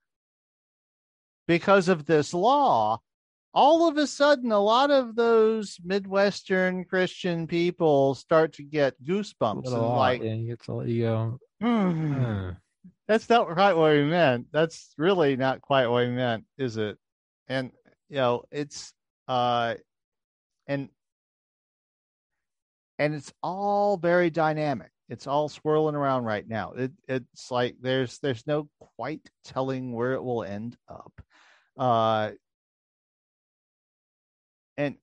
because 1.46 1.88
of 1.88 2.06
this 2.06 2.32
law 2.32 2.98
all 3.52 3.88
of 3.88 3.96
a 3.98 4.06
sudden 4.06 4.52
a 4.52 4.60
lot 4.60 4.90
of 4.90 5.16
those 5.16 5.78
midwestern 5.84 6.84
christian 6.84 7.46
people 7.46 8.14
start 8.14 8.54
to 8.54 8.62
get 8.62 8.94
goosebumps 9.04 9.66
and 9.66 9.82
like 9.82 10.22
yeah, 10.22 10.34
you 10.34 10.46
get 10.46 10.62
to 10.62 10.84
you 10.86 11.02
go. 11.02 11.38
"Hmm, 11.60 12.12
"Huh." 12.12 12.52
That's 13.10 13.28
not 13.28 13.48
quite 13.48 13.72
what 13.72 13.90
we 13.90 14.04
meant. 14.04 14.46
That's 14.52 14.94
really 14.96 15.36
not 15.36 15.60
quite 15.60 15.88
what 15.88 16.06
we 16.06 16.12
meant 16.12 16.44
is 16.56 16.76
it? 16.76 16.96
And 17.48 17.72
you 18.08 18.18
know 18.18 18.44
it's 18.52 18.92
uh 19.26 19.74
and 20.68 20.88
and 23.00 23.12
it's 23.16 23.32
all 23.42 23.96
very 23.96 24.30
dynamic. 24.30 24.92
It's 25.08 25.26
all 25.26 25.48
swirling 25.48 25.96
around 25.96 26.22
right 26.22 26.46
now. 26.48 26.70
It 26.74 26.92
it's 27.08 27.50
like 27.50 27.74
there's 27.80 28.20
there's 28.20 28.46
no 28.46 28.68
quite 28.96 29.28
telling 29.44 29.92
where 29.92 30.12
it 30.12 30.22
will 30.22 30.44
end 30.44 30.76
up. 30.88 31.12
Uh 31.76 32.30
and 34.76 34.94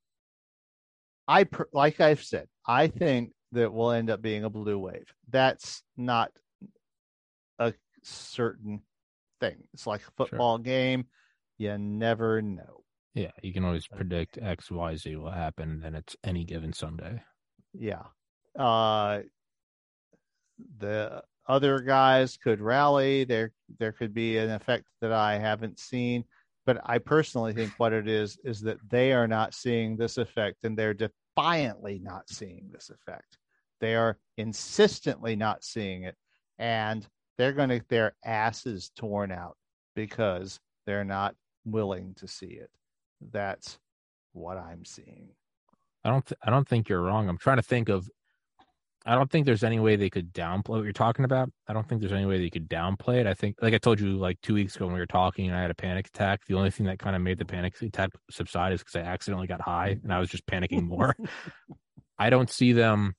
i 1.27 1.45
like 1.73 1.99
i've 1.99 2.23
said 2.23 2.47
i 2.65 2.87
think 2.87 3.33
that 3.51 3.71
we'll 3.71 3.91
end 3.91 4.09
up 4.09 4.21
being 4.21 4.45
a 4.45 4.49
blue 4.49 4.79
wave. 4.79 5.13
That's 5.29 5.83
not 5.97 6.31
a 7.59 7.73
certain 8.07 8.81
thing 9.39 9.67
it's 9.73 9.85
like 9.85 10.01
a 10.01 10.11
football 10.17 10.57
game 10.57 11.05
you 11.57 11.75
never 11.77 12.41
know. 12.41 12.83
Yeah, 13.13 13.31
you 13.41 13.51
can 13.51 13.65
always 13.65 13.87
predict 13.87 14.37
X, 14.39 14.69
Y, 14.69 14.95
Z 14.95 15.15
will 15.15 15.31
happen, 15.31 15.71
and 15.71 15.81
then 15.81 15.95
it's 15.95 16.15
any 16.23 16.43
given 16.43 16.71
Sunday. 16.71 17.21
yeah. 17.73 18.03
Uh 18.57 19.21
the 20.79 21.23
other 21.47 21.79
guys 21.79 22.37
could 22.37 22.61
rally. 22.61 23.23
There 23.23 23.51
there 23.79 23.91
could 23.91 24.13
be 24.13 24.37
an 24.37 24.49
effect 24.51 24.85
that 25.01 25.11
i 25.11 25.37
haven't 25.37 25.79
seen 25.79 26.23
but 26.65 26.79
i 26.83 26.97
personally 26.97 27.53
think 27.53 27.71
what 27.77 27.93
it 27.93 28.07
is 28.07 28.37
is 28.43 28.61
that 28.61 28.77
they 28.89 29.13
are 29.13 29.27
not 29.27 29.53
seeing 29.53 29.95
this 29.95 30.17
effect 30.17 30.63
and 30.63 30.77
they're 30.77 30.93
defiantly 30.93 31.99
not 31.99 32.27
seeing 32.29 32.69
this 32.71 32.89
effect. 32.89 33.37
They 33.79 33.95
are 33.95 34.17
insistently 34.37 35.35
not 35.35 35.63
seeing 35.63 36.03
it 36.03 36.15
and 36.59 37.07
they're 37.37 37.53
going 37.53 37.69
to 37.69 37.75
get 37.75 37.89
their 37.89 38.15
asses 38.25 38.91
torn 38.95 39.31
out 39.31 39.57
because 39.95 40.59
they're 40.85 41.03
not 41.03 41.35
willing 41.65 42.13
to 42.15 42.27
see 42.27 42.47
it 42.47 42.69
that's 43.31 43.79
what 44.33 44.57
i'm 44.57 44.85
seeing 44.85 45.29
I 46.07 46.09
don't. 46.09 46.25
Th- 46.25 46.39
I 46.41 46.49
don't 46.49 46.67
think 46.67 46.87
you're 46.87 47.01
wrong. 47.01 47.27
I'm 47.27 47.37
trying 47.37 47.57
to 47.57 47.63
think 47.63 47.89
of. 47.89 48.09
I 49.05 49.15
don't 49.15 49.29
think 49.29 49.45
there's 49.45 49.63
any 49.63 49.79
way 49.79 49.97
they 49.97 50.09
could 50.09 50.33
downplay 50.33 50.69
what 50.69 50.83
you're 50.83 50.93
talking 50.93 51.25
about. 51.25 51.49
I 51.67 51.73
don't 51.73 51.87
think 51.87 51.99
there's 51.99 52.13
any 52.13 52.25
way 52.25 52.39
they 52.39 52.49
could 52.49 52.69
downplay 52.69 53.19
it. 53.19 53.27
I 53.27 53.33
think, 53.33 53.57
like 53.61 53.73
I 53.73 53.77
told 53.77 53.99
you, 53.99 54.17
like 54.17 54.39
two 54.41 54.53
weeks 54.53 54.75
ago 54.75 54.85
when 54.85 54.93
we 54.93 55.01
were 55.01 55.05
talking, 55.05 55.47
and 55.47 55.55
I 55.55 55.61
had 55.61 55.71
a 55.71 55.75
panic 55.75 56.07
attack. 56.07 56.45
The 56.47 56.55
only 56.55 56.71
thing 56.71 56.85
that 56.85 56.99
kind 56.99 57.15
of 57.15 57.21
made 57.21 57.39
the 57.39 57.45
panic 57.45 57.81
attack 57.81 58.11
subside 58.31 58.71
is 58.71 58.81
because 58.81 58.95
I 58.95 59.01
accidentally 59.01 59.47
got 59.47 59.59
high 59.59 59.99
and 60.01 60.13
I 60.13 60.19
was 60.19 60.29
just 60.29 60.45
panicking 60.45 60.83
more. 60.83 61.15
I 62.19 62.29
don't 62.29 62.49
see 62.49 62.71
them. 62.71 63.15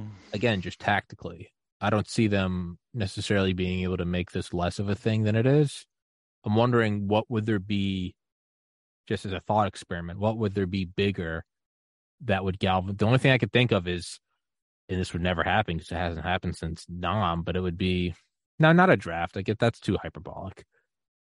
Mm. 0.00 0.10
Again, 0.34 0.60
just 0.60 0.78
tactically, 0.78 1.50
I 1.80 1.90
don't 1.90 2.08
see 2.08 2.26
them 2.26 2.78
necessarily 2.94 3.52
being 3.52 3.82
able 3.82 3.98
to 3.98 4.04
make 4.04 4.30
this 4.32 4.54
less 4.54 4.78
of 4.78 4.88
a 4.88 4.94
thing 4.94 5.24
than 5.24 5.36
it 5.36 5.46
is. 5.46 5.86
I'm 6.44 6.54
wondering 6.56 7.08
what 7.08 7.30
would 7.30 7.46
there 7.46 7.58
be, 7.58 8.14
just 9.08 9.26
as 9.26 9.32
a 9.32 9.40
thought 9.40 9.68
experiment, 9.68 10.18
what 10.18 10.38
would 10.38 10.54
there 10.54 10.66
be 10.66 10.84
bigger 10.84 11.44
that 12.24 12.44
would 12.44 12.58
galvan? 12.58 12.96
The 12.96 13.06
only 13.06 13.18
thing 13.18 13.32
I 13.32 13.38
could 13.38 13.52
think 13.52 13.72
of 13.72 13.86
is, 13.88 14.20
and 14.88 14.98
this 15.00 15.12
would 15.12 15.22
never 15.22 15.42
happen 15.42 15.76
because 15.76 15.90
it 15.90 15.96
hasn't 15.96 16.24
happened 16.24 16.56
since 16.56 16.86
Nam, 16.88 17.42
but 17.42 17.56
it 17.56 17.60
would 17.60 17.76
be 17.78 18.14
no, 18.58 18.72
not 18.72 18.88
a 18.90 18.96
draft. 18.96 19.36
I 19.36 19.42
get 19.42 19.58
that's 19.58 19.80
too 19.80 19.98
hyperbolic. 20.00 20.64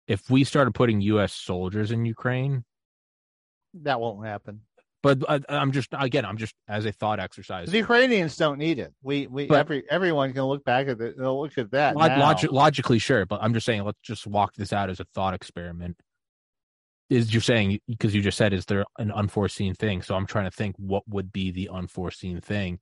if 0.08 0.30
we 0.30 0.44
started 0.44 0.74
putting 0.74 1.02
U.S. 1.02 1.34
soldiers 1.34 1.92
in 1.92 2.06
Ukraine, 2.06 2.64
That 3.74 4.00
won't 4.00 4.26
happen. 4.26 4.62
But 5.04 5.20
I, 5.30 5.40
I'm 5.50 5.72
just 5.72 5.90
again, 5.98 6.26
I'm 6.26 6.38
just 6.38 6.54
as 6.68 6.86
a 6.86 6.92
thought 6.92 7.20
exercise. 7.20 7.70
The 7.70 7.78
Ukrainians 7.80 8.38
don't 8.38 8.58
need 8.60 8.80
it. 8.80 8.94
We 9.02 9.28
we 9.28 9.48
But- 9.48 9.60
every 9.60 9.84
everyone 9.90 10.34
can 10.34 10.44
look 10.44 10.64
back 10.64 10.88
at 10.88 11.00
it. 11.02 11.18
They'll 11.18 11.42
look 11.42 11.58
at 11.58 11.72
that. 11.72 11.96
Log- 11.96 12.18
logi- 12.18 12.48
logically, 12.48 13.00
sure, 13.00 13.26
but 13.26 13.40
I'm 13.42 13.54
just 13.54 13.66
saying, 13.66 13.84
let's 13.84 14.00
just 14.04 14.28
walk 14.28 14.54
this 14.56 14.72
out 14.74 14.90
as 14.90 15.00
a 15.00 15.06
thought 15.14 15.34
experiment. 15.34 15.98
Is 17.10 17.34
you're 17.34 17.42
saying 17.42 17.80
because 17.88 18.16
you 18.16 18.22
just 18.22 18.38
said, 18.38 18.54
is 18.54 18.66
there 18.66 18.86
an 18.98 19.12
unforeseen 19.12 19.74
thing? 19.74 20.02
So 20.02 20.16
I'm 20.16 20.26
trying 20.26 20.46
to 20.46 20.52
think 20.56 20.76
what 20.78 21.04
would 21.10 21.34
be 21.34 21.52
the 21.52 21.68
unforeseen 21.70 22.40
thing. 22.40 22.80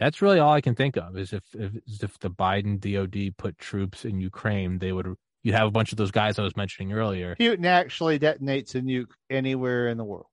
That's 0.00 0.20
really 0.22 0.38
all 0.40 0.52
I 0.52 0.60
can 0.60 0.74
think 0.74 0.96
of. 0.96 1.16
Is 1.16 1.32
if 1.32 1.44
if, 1.54 1.72
is 1.86 2.02
if 2.02 2.18
the 2.18 2.30
Biden 2.30 2.80
DoD 2.80 3.36
put 3.36 3.56
troops 3.58 4.04
in 4.04 4.20
Ukraine, 4.20 4.78
they 4.78 4.92
would 4.92 5.14
you'd 5.44 5.54
have 5.54 5.68
a 5.68 5.70
bunch 5.70 5.92
of 5.92 5.98
those 5.98 6.10
guys 6.10 6.38
I 6.38 6.42
was 6.42 6.56
mentioning 6.56 6.92
earlier. 6.92 7.36
Putin 7.36 7.66
actually 7.66 8.18
detonates 8.18 8.74
a 8.74 8.80
nuke 8.80 9.12
anywhere 9.30 9.88
in 9.88 9.96
the 9.96 10.04
world. 10.04 10.26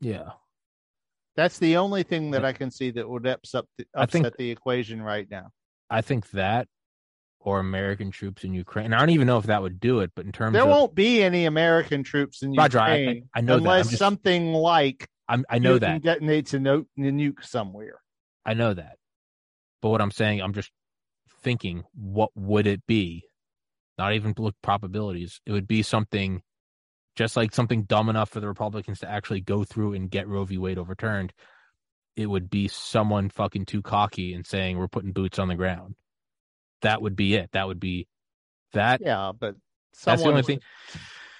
Yeah, 0.00 0.30
That's 1.38 1.60
the 1.60 1.76
only 1.76 2.02
thing 2.02 2.32
that 2.32 2.44
I 2.44 2.52
can 2.52 2.68
see 2.72 2.90
that 2.90 3.08
would 3.08 3.24
upset 3.24 3.64
the, 3.76 3.86
upset 3.94 4.22
think- 4.22 4.36
the 4.38 4.50
equation 4.50 5.00
right 5.00 5.24
now. 5.30 5.50
I 5.88 6.00
think 6.00 6.32
that 6.32 6.66
or 7.38 7.60
American 7.60 8.10
troops 8.10 8.42
in 8.42 8.52
Ukraine. 8.54 8.86
And 8.86 8.94
I 8.96 8.98
don't 8.98 9.10
even 9.10 9.28
know 9.28 9.38
if 9.38 9.44
that 9.46 9.62
would 9.62 9.78
do 9.78 10.00
it, 10.00 10.10
but 10.16 10.26
in 10.26 10.32
terms 10.32 10.48
of 10.48 10.52
There 10.54 10.62
of 10.64 10.68
won't 10.68 10.96
be 10.96 11.22
any 11.22 11.44
American 11.44 12.02
troops 12.02 12.42
in 12.42 12.54
Roger, 12.54 12.78
Ukraine 12.78 13.28
I- 13.32 13.38
I 13.38 13.40
know 13.42 13.52
that. 13.52 13.58
Unless 13.58 13.86
just- 13.90 13.98
something 14.00 14.52
like 14.52 15.08
I'm, 15.28 15.44
I 15.48 15.60
know 15.60 15.78
that 15.78 16.02
detonates 16.02 16.54
a, 16.54 16.58
note, 16.58 16.88
a 16.98 17.02
nuke 17.02 17.44
somewhere. 17.44 18.00
I 18.44 18.54
know 18.54 18.74
that. 18.74 18.96
But 19.80 19.90
what 19.90 20.02
I'm 20.02 20.10
saying, 20.10 20.42
I'm 20.42 20.54
just 20.54 20.72
thinking, 21.42 21.84
what 21.94 22.30
would 22.34 22.66
it 22.66 22.84
be? 22.88 23.22
Not 23.96 24.14
even 24.14 24.34
look 24.38 24.56
probabilities. 24.60 25.40
It 25.46 25.52
would 25.52 25.68
be 25.68 25.82
something 25.82 26.42
just 27.18 27.36
like 27.36 27.52
something 27.52 27.82
dumb 27.82 28.08
enough 28.08 28.30
for 28.30 28.38
the 28.38 28.46
Republicans 28.46 29.00
to 29.00 29.10
actually 29.10 29.40
go 29.40 29.64
through 29.64 29.92
and 29.94 30.08
get 30.08 30.28
Roe 30.28 30.44
v. 30.44 30.56
Wade 30.56 30.78
overturned. 30.78 31.32
It 32.14 32.26
would 32.26 32.48
be 32.48 32.68
someone 32.68 33.28
fucking 33.28 33.66
too 33.66 33.82
cocky 33.82 34.34
and 34.34 34.46
saying 34.46 34.78
we're 34.78 34.86
putting 34.86 35.10
boots 35.10 35.40
on 35.40 35.48
the 35.48 35.56
ground. 35.56 35.96
That 36.82 37.02
would 37.02 37.16
be 37.16 37.34
it. 37.34 37.50
That 37.52 37.66
would 37.66 37.80
be 37.80 38.06
that. 38.72 39.00
Yeah, 39.04 39.32
but 39.36 39.56
That's 39.90 40.04
the 40.04 40.16
someone, 40.16 40.28
only 40.28 40.42
thing. 40.44 40.60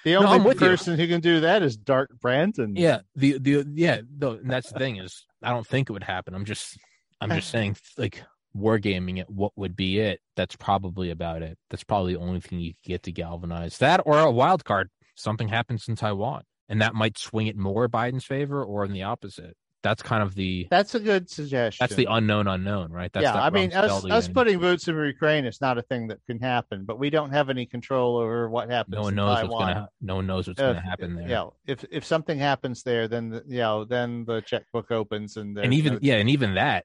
The 0.03 0.13
No, 0.15 0.27
only 0.27 0.49
you. 0.49 0.55
person 0.59 0.99
who 0.99 1.07
can 1.07 1.21
do 1.21 1.39
that 1.41 1.63
is 1.63 1.77
Dark 1.77 2.09
Brandon. 2.19 2.75
Yeah, 2.75 2.99
the 3.15 3.37
the 3.37 3.65
yeah, 3.73 4.01
no, 4.19 4.31
and 4.31 4.51
that's 4.51 4.73
the 4.73 4.79
thing 4.79 4.97
is 4.97 5.25
I 5.41 5.51
don't 5.51 5.65
think 5.65 5.89
it 5.89 5.93
would 5.93 6.03
happen. 6.03 6.35
I'm 6.35 6.45
just 6.45 6.77
I'm 7.21 7.29
just 7.29 7.49
saying 7.51 7.77
like 7.97 8.21
wargaming 8.53 9.19
it, 9.19 9.29
what 9.29 9.53
would 9.55 9.77
be 9.77 9.99
it? 9.99 10.19
That's 10.35 10.57
probably 10.57 11.09
about 11.09 11.41
it. 11.41 11.57
That's 11.69 11.85
probably 11.85 12.15
the 12.15 12.19
only 12.19 12.41
thing 12.41 12.59
you 12.59 12.73
could 12.73 12.83
get 12.83 13.03
to 13.03 13.13
galvanize. 13.13 13.77
That 13.77 14.01
or 14.05 14.19
a 14.19 14.29
wild 14.29 14.65
card. 14.65 14.89
Something 15.19 15.49
happens 15.49 15.87
in 15.87 15.95
Taiwan. 15.95 16.43
And 16.69 16.81
that 16.81 16.93
might 16.93 17.17
swing 17.17 17.47
it 17.47 17.57
more 17.57 17.89
Biden's 17.89 18.25
favor 18.25 18.63
or 18.63 18.85
in 18.85 18.93
the 18.93 19.03
opposite. 19.03 19.57
That's 19.81 20.03
kind 20.03 20.21
of 20.21 20.35
the 20.35 20.67
that's 20.69 20.93
a 20.93 20.99
good 20.99 21.29
suggestion. 21.29 21.81
that's 21.81 21.95
the 21.95 22.07
unknown 22.09 22.47
unknown, 22.47 22.91
right? 22.91 23.11
That's 23.13 23.23
yeah, 23.23 23.33
I 23.41 23.49
mean, 23.49 23.71
us, 23.71 24.03
us 24.05 24.27
putting 24.27 24.59
boots 24.59 24.87
in 24.89 24.95
Ukraine 24.95 25.45
is 25.45 25.61
not 25.61 25.77
a 25.77 25.81
thing 25.81 26.07
that 26.09 26.19
can 26.27 26.37
happen, 26.39 26.83
but 26.83 26.99
we 26.99 27.09
don't 27.09 27.31
have 27.31 27.49
any 27.49 27.65
control 27.65 28.17
over 28.17 28.49
what 28.49 28.69
happens. 28.69 28.95
no 28.97 29.03
one 29.03 29.13
in 29.13 29.15
knows 29.15 29.37
Taiwan. 29.37 29.51
what's 29.51 29.73
gonna 29.73 29.89
no 30.01 30.15
one 30.17 30.27
knows 30.27 30.47
what's 30.49 30.59
If- 30.59 30.65
gonna 30.65 30.81
happen 30.81 31.15
there. 31.15 31.29
Yeah, 31.29 31.45
if 31.65 31.85
if 31.91 32.03
something 32.03 32.37
happens 32.37 32.83
there, 32.83 33.07
then 33.07 33.29
the, 33.29 33.43
you 33.47 33.59
know, 33.59 33.85
then 33.85 34.25
the 34.25 34.41
checkbook 34.41 34.91
opens 34.91 35.37
and 35.37 35.57
and 35.57 35.73
even 35.73 35.93
no- 35.93 35.99
yeah, 36.01 36.15
and 36.15 36.29
even 36.29 36.55
that, 36.55 36.83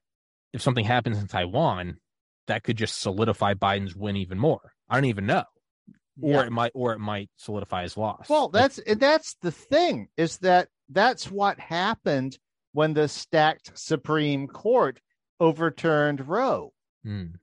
if 0.53 0.61
something 0.61 0.85
happens 0.85 1.19
in 1.19 1.27
Taiwan, 1.27 1.97
that 2.47 2.63
could 2.63 2.77
just 2.77 3.01
solidify 3.01 3.55
Biden's 3.55 3.93
win 3.95 4.15
even 4.15 4.39
more. 4.39 4.71
I 4.89 4.95
don't 4.95 5.05
even 5.05 5.25
know, 5.25 5.43
or 6.21 6.31
Yeah. 6.31 6.45
it 6.45 6.51
might, 6.51 6.71
or 6.75 6.93
it 6.93 6.99
might 6.99 7.29
solidify 7.37 7.83
his 7.83 7.97
loss. 7.97 8.29
Well, 8.29 8.49
that's 8.49 8.79
and 8.79 8.99
that's 8.99 9.35
the 9.41 9.51
thing 9.51 10.07
is 10.17 10.37
that 10.39 10.69
that's 10.89 11.29
what 11.31 11.59
happened 11.59 12.37
when 12.73 12.93
the 12.93 13.07
stacked 13.07 13.77
Supreme 13.77 14.47
Court 14.47 14.99
overturned 15.39 16.27
Roe. 16.27 16.73
mm, 17.05 17.33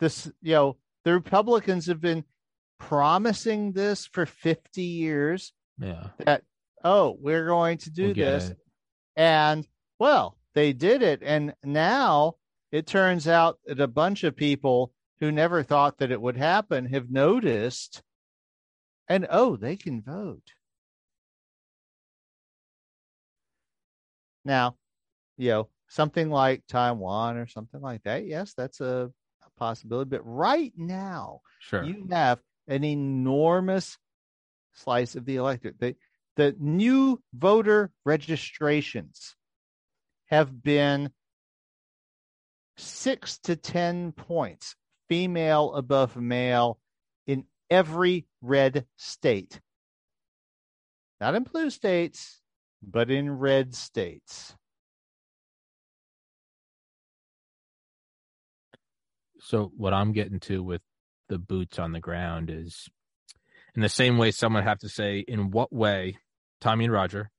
This, 0.00 0.30
you 0.42 0.52
know, 0.52 0.76
the 1.04 1.12
Republicans 1.12 1.86
have 1.86 2.00
been 2.00 2.24
promising 2.78 3.72
this 3.72 4.06
for 4.06 4.24
50 4.26 4.82
years 4.82 5.52
yeah, 5.78 6.08
that 6.18 6.42
oh, 6.84 7.16
we're 7.20 7.46
going 7.46 7.78
to 7.78 7.90
do 7.90 8.06
We'll 8.06 8.14
this. 8.14 8.52
And 9.16 9.66
well, 9.98 10.36
they 10.54 10.72
did 10.72 11.02
it. 11.02 11.22
And 11.24 11.54
now 11.64 12.34
it 12.70 12.86
turns 12.86 13.26
out 13.26 13.58
that 13.66 13.80
a 13.80 13.88
bunch 13.88 14.22
of 14.24 14.36
people 14.36 14.92
who 15.20 15.32
never 15.32 15.62
thought 15.62 15.98
that 15.98 16.10
it 16.10 16.20
would 16.20 16.36
happen 16.36 16.86
have 16.86 17.10
noticed 17.10 18.02
and 19.08 19.26
oh, 19.30 19.56
they 19.56 19.76
can 19.76 20.02
vote. 20.02 20.52
Now, 24.44 24.76
you 25.36 25.50
know, 25.50 25.68
something 25.88 26.30
like 26.30 26.62
Taiwan 26.68 27.36
or 27.36 27.46
something 27.46 27.80
like 27.80 28.02
that, 28.04 28.26
yes, 28.26 28.54
that's 28.54 28.80
a, 28.80 29.10
a 29.42 29.50
possibility. 29.58 30.10
But 30.10 30.22
right 30.24 30.72
now, 30.76 31.40
sure. 31.60 31.84
you 31.84 32.06
have 32.10 32.40
an 32.66 32.84
enormous 32.84 33.96
slice 34.74 35.16
of 35.16 35.24
the 35.24 35.36
electorate. 35.36 35.80
The, 35.80 35.96
the 36.36 36.54
new 36.58 37.20
voter 37.32 37.90
registrations 38.04 39.34
have 40.26 40.62
been 40.62 41.10
six 42.76 43.38
to 43.38 43.56
10 43.56 44.12
points 44.12 44.76
female 45.08 45.74
above 45.74 46.16
male 46.16 46.78
in 47.26 47.44
every 47.70 48.26
red 48.40 48.86
state. 48.96 49.60
Not 51.20 51.34
in 51.34 51.42
blue 51.42 51.70
states, 51.70 52.40
but 52.82 53.10
in 53.10 53.30
red 53.30 53.74
states. 53.74 54.54
So 59.40 59.72
what 59.76 59.94
I'm 59.94 60.12
getting 60.12 60.40
to 60.40 60.62
with 60.62 60.82
the 61.28 61.38
boots 61.38 61.78
on 61.78 61.92
the 61.92 62.00
ground 62.00 62.50
is, 62.50 62.88
in 63.74 63.82
the 63.82 63.88
same 63.88 64.18
way, 64.18 64.30
someone 64.30 64.62
have 64.64 64.78
to 64.80 64.88
say, 64.88 65.20
in 65.20 65.50
what 65.50 65.72
way, 65.72 66.18
Tommy 66.60 66.84
and 66.84 66.92
Roger 66.92 67.30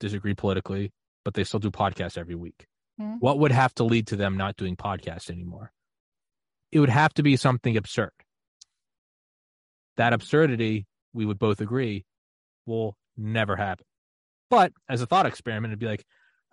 disagree 0.00 0.34
politically, 0.34 0.92
but 1.24 1.34
they 1.34 1.44
still 1.44 1.60
do 1.60 1.70
podcasts 1.70 2.18
every 2.18 2.34
week. 2.34 2.66
Mhm. 3.00 3.20
What 3.20 3.38
would 3.38 3.52
have 3.52 3.74
to 3.74 3.84
lead 3.84 4.06
to 4.08 4.16
them 4.16 4.36
not 4.36 4.56
doing 4.56 4.76
podcasts 4.76 5.30
anymore? 5.30 5.72
It 6.70 6.80
would 6.80 6.90
have 6.90 7.14
to 7.14 7.22
be 7.22 7.36
something 7.36 7.76
absurd. 7.76 8.12
That 9.96 10.12
absurdity, 10.12 10.86
we 11.12 11.24
would 11.24 11.38
both 11.38 11.60
agree, 11.60 12.04
will 12.66 12.96
never 13.16 13.56
happen. 13.56 13.86
But 14.50 14.72
as 14.88 15.02
a 15.02 15.06
thought 15.06 15.26
experiment, 15.26 15.72
it'd 15.72 15.80
be 15.80 15.86
like, 15.86 16.04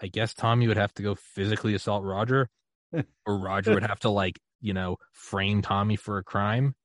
I 0.02 0.08
guess 0.08 0.34
Tommy 0.34 0.68
would 0.68 0.78
have 0.78 0.94
to 0.96 1.04
go 1.04 1.16
physically 1.16 1.76
assault 1.76 2.04
Roger, 2.04 2.50
or 3.26 3.38
Roger 3.38 3.74
would 3.74 3.84
have 3.84 4.00
to 4.02 4.10
like, 4.10 4.40
you 4.62 4.74
know, 4.74 4.98
frame 5.14 5.62
Tommy 5.62 5.96
for 5.96 6.18
a 6.18 6.24
crime. 6.24 6.76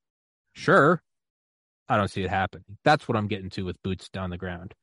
Sure. 0.52 1.02
I 1.89 1.97
don't 1.97 2.09
see 2.11 2.23
it 2.23 2.31
happening. 2.31 2.78
That's 2.85 3.09
what 3.09 3.16
I'm 3.16 3.27
getting 3.27 3.51
to 3.51 3.65
with 3.65 3.82
boots 3.82 4.09
down 4.09 4.31
the 4.31 4.39
ground. 4.39 4.74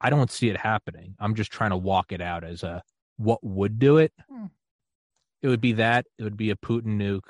I 0.00 0.10
don't 0.10 0.30
see 0.30 0.48
it 0.48 0.56
happening. 0.56 1.14
I'm 1.20 1.34
just 1.34 1.52
trying 1.52 1.70
to 1.70 1.76
walk 1.76 2.10
it 2.10 2.20
out 2.20 2.42
as 2.42 2.62
a 2.62 2.82
what 3.16 3.42
would 3.44 3.78
do 3.78 3.98
it. 3.98 4.12
Hmm. 4.28 4.46
It 5.42 5.48
would 5.48 5.60
be 5.60 5.72
that. 5.74 6.06
It 6.18 6.24
would 6.24 6.36
be 6.36 6.50
a 6.50 6.56
Putin 6.56 6.98
nuke 6.98 7.28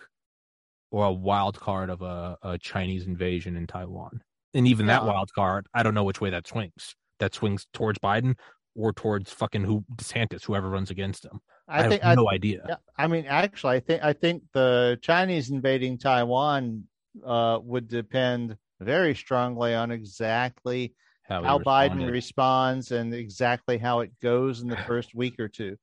or 0.90 1.06
a 1.06 1.12
wild 1.12 1.58
card 1.58 1.90
of 1.90 2.02
a, 2.02 2.36
a 2.42 2.58
Chinese 2.58 3.06
invasion 3.06 3.56
in 3.56 3.66
Taiwan. 3.66 4.22
And 4.54 4.66
even 4.66 4.86
that 4.86 5.04
wild 5.04 5.30
card, 5.34 5.66
I 5.74 5.82
don't 5.82 5.94
know 5.94 6.04
which 6.04 6.20
way 6.20 6.30
that 6.30 6.46
swings. 6.46 6.94
That 7.18 7.34
swings 7.34 7.66
towards 7.72 7.98
Biden 7.98 8.36
or 8.74 8.92
towards 8.92 9.32
fucking 9.32 9.64
who 9.64 9.84
DeSantis, 9.96 10.44
whoever 10.44 10.68
runs 10.70 10.90
against 10.90 11.24
him. 11.24 11.40
I, 11.68 11.84
I 11.84 11.88
think 11.88 12.02
have 12.02 12.12
I, 12.12 12.14
no 12.14 12.30
idea. 12.30 12.64
Yeah, 12.68 12.76
I 12.96 13.06
mean, 13.06 13.26
actually, 13.26 13.76
I 13.76 13.80
think 13.80 14.04
I 14.04 14.12
think 14.12 14.42
the 14.52 14.98
Chinese 15.02 15.50
invading 15.50 15.98
Taiwan 15.98 16.84
uh, 17.24 17.58
would 17.62 17.88
depend 17.88 18.56
very 18.80 19.14
strongly 19.14 19.74
on 19.74 19.90
exactly 19.90 20.94
How, 21.22 21.42
how 21.42 21.58
Biden 21.58 22.10
responds 22.10 22.92
and 22.92 23.14
exactly 23.14 23.78
how 23.78 24.00
it 24.00 24.12
goes 24.22 24.60
in 24.60 24.68
the 24.68 24.76
first 24.86 25.14
week 25.14 25.40
or 25.40 25.48
two. 25.48 25.76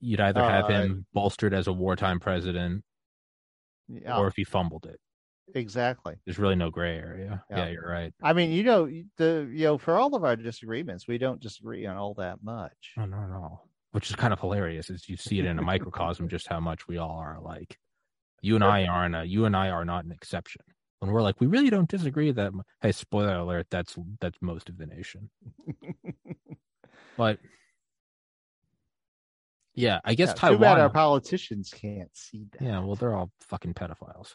You'd 0.00 0.20
either 0.20 0.40
have 0.40 0.66
Uh, 0.66 0.68
him 0.68 1.06
bolstered 1.12 1.52
as 1.52 1.66
a 1.66 1.72
wartime 1.72 2.20
president, 2.20 2.84
Yeah, 3.88 4.18
or 4.18 4.26
if 4.26 4.34
he 4.36 4.44
fumbled 4.44 4.86
it. 4.86 4.98
exactly. 5.54 6.14
There's 6.24 6.38
really 6.38 6.56
no 6.56 6.70
gray 6.70 6.96
area. 6.96 7.42
Yeah. 7.50 7.56
Yeah, 7.56 7.68
you're 7.70 7.88
right. 7.88 8.12
I 8.22 8.32
mean, 8.32 8.50
you 8.50 8.62
know, 8.64 8.86
the 9.16 9.48
you 9.52 9.64
know, 9.64 9.78
for 9.78 9.96
all 9.98 10.14
of 10.14 10.24
our 10.24 10.36
disagreements, 10.36 11.06
we 11.06 11.18
don't 11.18 11.40
disagree 11.40 11.86
on 11.86 11.96
all 11.96 12.14
that 12.14 12.42
much. 12.42 12.92
No, 12.96 13.04
no, 13.06 13.26
no. 13.26 13.60
Which 13.92 14.10
is 14.10 14.16
kind 14.16 14.32
of 14.32 14.40
hilarious, 14.40 14.90
is 14.90 15.08
you 15.08 15.16
see 15.16 15.38
it 15.38 15.46
in 15.46 15.58
a 15.58 15.62
microcosm 15.62 16.28
just 16.36 16.48
how 16.48 16.60
much 16.60 16.86
we 16.88 16.98
all 16.98 17.16
are 17.18 17.36
alike. 17.36 17.78
You 18.42 18.54
and 18.56 18.64
I 18.64 18.84
aren't. 18.86 19.14
A, 19.14 19.24
you 19.24 19.44
and 19.46 19.56
I 19.56 19.70
are 19.70 19.84
not 19.84 20.04
an 20.04 20.12
exception. 20.12 20.62
When 20.98 21.10
we're 21.10 21.22
like, 21.22 21.40
we 21.40 21.46
really 21.46 21.70
don't 21.70 21.88
disagree 21.88 22.30
that. 22.32 22.52
Hey, 22.80 22.92
spoiler 22.92 23.36
alert. 23.36 23.66
That's 23.70 23.96
that's 24.20 24.38
most 24.40 24.68
of 24.68 24.78
the 24.78 24.86
nation. 24.86 25.30
But 27.16 27.38
yeah, 29.76 30.00
I 30.04 30.14
guess 30.14 30.34
Yeah, 30.42 30.50
Too 30.50 30.58
bad 30.58 30.80
our 30.80 30.90
politicians 30.90 31.70
can't 31.70 32.10
see 32.14 32.46
that. 32.52 32.62
Yeah, 32.62 32.80
well, 32.80 32.96
they're 32.96 33.14
all 33.14 33.30
fucking 33.40 33.74
pedophiles. 33.74 34.34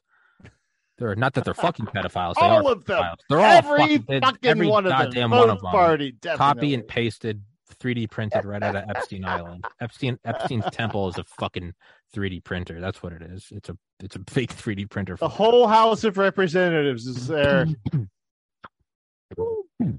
They're 0.98 1.16
not 1.16 1.34
that 1.34 1.46
they're 1.46 1.54
fucking 1.56 1.88
pedophiles. 1.88 2.36
They 2.36 2.42
All 2.42 2.68
of 2.68 2.86
them. 2.86 3.02
pedophiles. 3.04 3.16
They're 3.28 3.40
all 3.40 3.46
every 3.46 3.98
fucking, 3.98 4.22
fucking 4.22 4.50
every 4.50 4.68
one 4.68 4.86
of 4.86 4.92
them. 4.92 5.00
goddamn 5.02 5.32
one 5.32 5.50
of 5.50 5.60
them. 5.62 5.72
Party, 5.72 6.16
Copy 6.36 6.76
and 6.76 6.88
pasted, 6.88 7.42
3D 7.80 8.10
printed 8.12 8.46
right 8.46 8.62
out 8.62 8.76
of 8.76 8.84
Epstein 8.88 9.26
Island. 9.26 9.66
Epstein 9.82 10.20
Epstein's 10.26 10.66
temple 10.72 11.10
is 11.10 11.18
a 11.18 11.24
fucking 11.24 11.74
3D 12.16 12.44
printer. 12.44 12.80
That's 12.80 13.02
what 13.02 13.14
it 13.14 13.24
is. 13.24 13.48
It's 13.52 13.70
a 13.70 13.78
it's 14.00 14.16
a 14.16 14.20
fake 14.30 14.56
3D 14.56 14.90
printer. 14.92 15.16
The 15.16 15.28
whole 15.28 15.68
House 15.68 16.04
of 16.04 16.18
Representatives 16.18 17.08
is 17.08 17.26
there, 17.28 17.66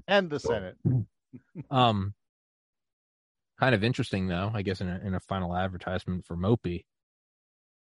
and 0.07 0.29
the 0.29 0.39
Senate. 0.39 0.77
Um, 1.69 2.13
kind 3.59 3.75
of 3.75 3.83
interesting 3.83 4.27
though. 4.27 4.51
I 4.53 4.61
guess 4.61 4.81
in 4.81 4.87
a, 4.89 4.99
in 5.03 5.13
a 5.13 5.19
final 5.19 5.55
advertisement 5.55 6.25
for 6.25 6.35
Mopi, 6.35 6.85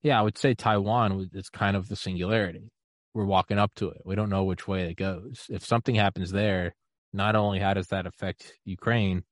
yeah, 0.02 0.18
I 0.18 0.22
would 0.22 0.38
say 0.38 0.54
Taiwan 0.54 1.30
is 1.32 1.48
kind 1.50 1.76
of 1.76 1.88
the 1.88 1.96
singularity. 1.96 2.70
We're 3.14 3.24
walking 3.24 3.58
up 3.58 3.74
to 3.76 3.90
it. 3.90 4.02
We 4.04 4.14
don't 4.14 4.30
know 4.30 4.44
which 4.44 4.68
way 4.68 4.88
it 4.88 4.96
goes. 4.96 5.46
If 5.48 5.64
something 5.64 5.94
happens 5.96 6.30
there, 6.30 6.74
not 7.12 7.34
only 7.34 7.58
how 7.58 7.74
does 7.74 7.88
that 7.88 8.06
affect 8.06 8.54
Ukraine, 8.64 9.24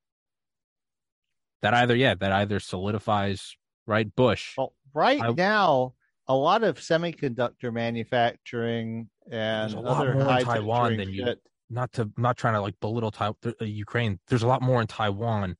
that 1.62 1.74
either 1.74 1.94
yeah, 1.96 2.14
that 2.14 2.32
either 2.32 2.60
solidifies 2.60 3.56
right 3.86 4.14
Bush. 4.14 4.54
Well, 4.56 4.74
right 4.94 5.20
I- 5.22 5.30
now, 5.32 5.94
a 6.26 6.34
lot 6.34 6.62
of 6.62 6.78
semiconductor 6.78 7.72
manufacturing 7.72 9.08
and 9.30 9.72
There's 9.72 9.74
a 9.74 9.80
lot 9.80 9.96
other 10.06 10.14
more 10.14 10.38
in 10.38 10.44
Taiwan 10.44 10.96
than 10.96 11.10
you- 11.10 11.34
Not 11.70 11.92
to 11.94 12.10
not 12.16 12.36
trying 12.36 12.54
to 12.54 12.60
like 12.60 12.78
belittle 12.80 13.10
Tai- 13.10 13.34
uh, 13.44 13.64
Ukraine. 13.64 14.18
There's 14.28 14.42
a 14.42 14.46
lot 14.48 14.60
more 14.62 14.80
in 14.80 14.86
Taiwan 14.86 15.56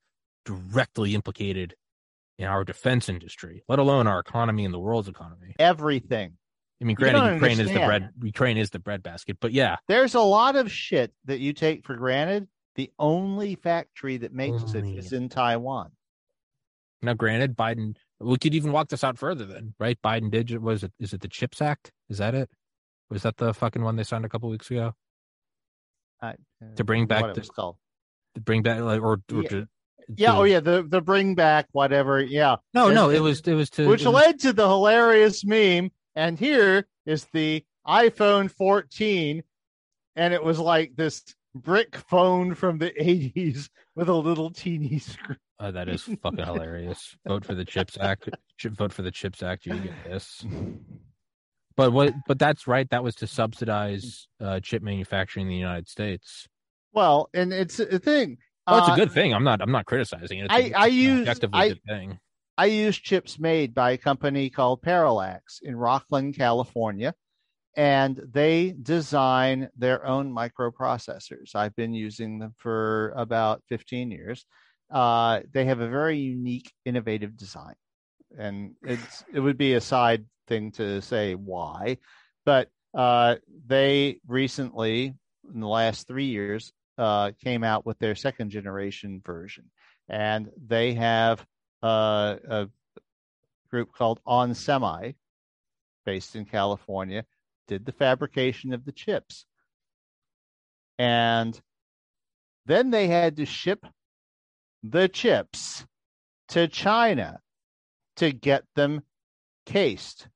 directly 0.48 1.14
implicated 1.14 1.74
in 2.38 2.46
our 2.46 2.64
defense 2.64 3.08
industry, 3.08 3.62
let 3.68 3.78
alone 3.78 4.06
our 4.06 4.18
economy 4.20 4.64
and 4.64 4.72
the 4.72 4.78
world's 4.78 5.08
economy. 5.08 5.54
everything. 5.58 6.36
I 6.80 6.84
mean, 6.84 6.94
granted, 6.94 7.34
Ukraine 7.34 7.58
is 7.60 7.68
the 7.72 7.84
bread. 7.84 8.10
Ukraine 8.22 8.56
is 8.56 8.70
the 8.70 8.78
breadbasket, 8.78 9.38
but 9.40 9.52
yeah, 9.52 9.76
There's 9.88 10.14
a 10.14 10.20
lot 10.20 10.54
of 10.54 10.70
shit 10.70 11.12
that 11.24 11.40
you 11.40 11.52
take 11.52 11.84
for 11.84 11.96
granted. 11.96 12.46
The 12.76 12.92
only 13.00 13.56
factory 13.56 14.18
that 14.18 14.32
makes 14.32 14.62
Only. 14.62 14.94
it 14.96 14.98
is 14.98 15.12
in 15.12 15.28
Taiwan. 15.28 15.90
now 17.02 17.14
granted, 17.14 17.56
Biden. 17.56 17.96
We 18.20 18.36
could 18.38 18.54
even 18.54 18.70
walk 18.70 18.88
this 18.88 19.02
out 19.02 19.18
further. 19.18 19.44
Then, 19.44 19.74
right? 19.80 19.98
Biden 20.02 20.30
did. 20.30 20.56
Was 20.62 20.84
it? 20.84 20.92
Is 21.00 21.12
it 21.12 21.20
the 21.20 21.28
Chips 21.28 21.60
Act? 21.60 21.90
Is 22.08 22.18
that 22.18 22.34
it? 22.36 22.48
Was 23.10 23.22
that 23.24 23.36
the 23.38 23.52
fucking 23.52 23.82
one 23.82 23.96
they 23.96 24.04
signed 24.04 24.24
a 24.24 24.28
couple 24.28 24.48
weeks 24.48 24.70
ago 24.70 24.92
I, 26.22 26.30
uh, 26.30 26.34
To 26.76 26.84
bring 26.84 27.06
back 27.06 27.22
what 27.22 27.34
the- 27.34 27.40
called. 27.42 27.76
to 28.36 28.40
bring 28.40 28.62
back 28.62 28.80
like 28.80 29.00
or, 29.02 29.14
or 29.32 29.42
Yeah. 29.42 29.48
to, 29.48 29.68
Yeah, 30.16 30.32
to- 30.32 30.38
oh 30.38 30.44
yeah, 30.44 30.60
the 30.60 30.82
the 30.82 31.00
bring 31.00 31.34
back 31.34 31.66
whatever. 31.72 32.20
Yeah, 32.22 32.56
No, 32.74 32.86
And- 32.86 32.94
no, 32.94 33.10
it 33.10 33.20
was 33.20 33.40
it 33.40 33.54
was 33.54 33.70
to 33.70 33.86
which 33.88 34.04
was- 34.04 34.14
led 34.14 34.40
to 34.40 34.52
the 34.52 34.66
hilarious 34.68 35.44
meme. 35.44 35.90
And 36.16 36.38
here 36.38 36.86
is 37.06 37.26
the 37.32 37.64
iPhone 37.86 38.50
14, 38.50 39.42
and 40.16 40.34
it 40.34 40.42
was 40.42 40.58
like 40.58 40.96
this 40.96 41.22
brick 41.54 41.96
phone 41.96 42.54
from 42.54 42.78
the 42.78 42.90
80s 42.90 43.68
with 43.94 44.08
a 44.08 44.14
little 44.14 44.50
teeny 44.50 44.98
screen. 44.98 45.38
Oh, 45.60 45.70
that 45.72 45.88
is 45.88 46.02
fucking 46.22 46.44
hilarious. 46.44 47.16
Vote 47.26 47.44
for 47.44 47.54
the 47.54 47.64
Chips 47.64 47.96
Act. 48.00 48.28
Vote 48.62 48.92
for 48.92 49.02
the 49.02 49.10
Chips 49.10 49.42
Act. 49.42 49.66
You 49.66 49.74
get 49.78 50.04
this. 50.04 50.44
But 51.76 51.92
what? 51.92 52.14
But 52.26 52.38
that's 52.38 52.66
right. 52.66 52.88
That 52.90 53.04
was 53.04 53.14
to 53.16 53.26
subsidize 53.26 54.26
uh, 54.40 54.60
chip 54.60 54.82
manufacturing 54.82 55.46
in 55.46 55.50
the 55.50 55.56
United 55.56 55.88
States. 55.88 56.48
Well, 56.92 57.28
and 57.34 57.52
it's 57.52 57.78
a 57.78 57.98
thing. 57.98 58.38
Oh, 58.68 58.78
it's 58.78 58.88
a 58.88 58.92
Uh, 58.92 58.96
good 58.96 59.12
thing. 59.12 59.32
I'm 59.32 59.44
not. 59.44 59.60
I'm 59.62 59.72
not 59.72 59.86
criticizing 59.86 60.38
it. 60.40 60.44
It's 60.44 60.52
a- 60.52 60.56
I- 60.56 60.60
it's 60.60 60.76
I 60.76 60.86
use- 60.86 61.28
I- 61.52 61.68
good 61.68 61.82
thing. 61.84 62.20
I 62.58 62.66
use 62.66 62.96
chips 62.98 63.38
made 63.38 63.72
by 63.72 63.92
a 63.92 63.98
company 63.98 64.50
called 64.50 64.82
Parallax 64.82 65.60
in 65.62 65.74
Rocklin, 65.76 66.36
California, 66.36 67.14
and 67.76 68.16
they 68.16 68.72
design 68.72 69.70
their 69.76 70.04
own 70.04 70.32
microprocessors. 70.32 71.54
I've 71.54 71.76
been 71.76 71.94
using 71.94 72.40
them 72.40 72.54
for 72.58 73.10
about 73.16 73.62
15 73.68 74.10
years. 74.10 74.44
Uh, 74.90 75.40
they 75.52 75.66
have 75.66 75.80
a 75.80 75.88
very 75.88 76.18
unique, 76.18 76.72
innovative 76.84 77.36
design, 77.36 77.74
and 78.36 78.74
it's 78.82 79.24
it 79.32 79.40
would 79.40 79.56
be 79.58 79.74
a 79.74 79.80
side 79.80 80.26
thing 80.46 80.72
to 80.72 81.00
say 81.00 81.34
why, 81.34 81.98
but 82.44 82.70
uh, 82.94 83.36
they 83.66 84.18
recently, 84.26 85.14
in 85.54 85.60
the 85.60 85.68
last 85.68 86.08
three 86.08 86.24
years, 86.26 86.72
uh, 86.98 87.30
came 87.42 87.64
out 87.64 87.86
with 87.86 87.98
their 87.98 88.14
second 88.14 88.50
generation 88.50 89.22
version, 89.24 89.70
and 90.08 90.50
they 90.66 90.94
have 90.94 91.44
uh, 91.82 92.36
a 92.48 92.68
group 93.70 93.92
called 93.92 94.20
On 94.26 94.54
Semi, 94.54 95.12
based 96.04 96.34
in 96.36 96.44
California, 96.44 97.24
did 97.68 97.86
the 97.86 97.92
fabrication 97.92 98.72
of 98.72 98.84
the 98.84 98.92
chips. 98.92 99.46
And 100.98 101.58
then 102.66 102.90
they 102.90 103.06
had 103.06 103.36
to 103.36 103.46
ship 103.46 103.86
the 104.82 105.08
chips 105.08 105.86
to 106.48 106.66
China 106.66 107.40
to 108.16 108.32
get 108.32 108.64
them 108.74 109.02
cased, 109.66 110.28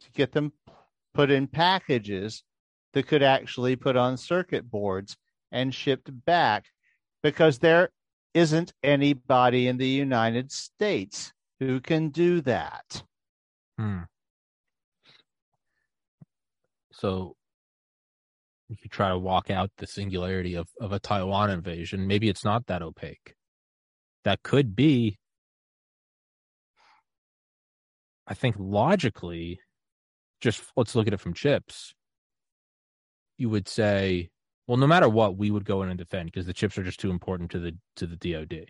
to 0.00 0.10
get 0.12 0.32
them 0.32 0.52
put 1.14 1.30
in 1.30 1.46
packages 1.46 2.42
that 2.92 3.06
could 3.06 3.22
actually 3.22 3.76
put 3.76 3.96
on 3.96 4.16
circuit 4.16 4.68
boards 4.68 5.16
and 5.52 5.74
shipped 5.74 6.10
back 6.24 6.66
because 7.22 7.58
there 7.58 7.90
isn't 8.34 8.72
anybody 8.82 9.66
in 9.66 9.76
the 9.76 9.88
United 9.88 10.52
States 10.52 11.32
who 11.58 11.80
can 11.80 12.10
do 12.10 12.40
that. 12.42 13.02
Hmm. 13.78 14.02
So 16.92 17.36
if 18.70 18.84
you 18.84 18.88
try 18.88 19.08
to 19.08 19.18
walk 19.18 19.50
out 19.50 19.70
the 19.78 19.86
singularity 19.86 20.54
of, 20.54 20.68
of 20.80 20.92
a 20.92 21.00
Taiwan 21.00 21.50
invasion. 21.50 22.06
Maybe 22.06 22.28
it's 22.28 22.44
not 22.44 22.66
that 22.66 22.82
opaque. 22.82 23.34
That 24.24 24.42
could 24.42 24.76
be, 24.76 25.18
I 28.26 28.34
think, 28.34 28.54
logically, 28.58 29.58
just 30.40 30.62
let's 30.76 30.94
look 30.94 31.08
at 31.08 31.12
it 31.12 31.20
from 31.20 31.34
chips. 31.34 31.94
You 33.38 33.48
would 33.48 33.66
say, 33.66 34.30
well, 34.70 34.76
no 34.76 34.86
matter 34.86 35.08
what, 35.08 35.36
we 35.36 35.50
would 35.50 35.64
go 35.64 35.82
in 35.82 35.88
and 35.88 35.98
defend 35.98 36.26
because 36.26 36.46
the 36.46 36.52
chips 36.52 36.78
are 36.78 36.84
just 36.84 37.00
too 37.00 37.10
important 37.10 37.50
to 37.50 37.58
the 37.58 37.76
to 37.96 38.06
the 38.06 38.14
DoD. 38.14 38.66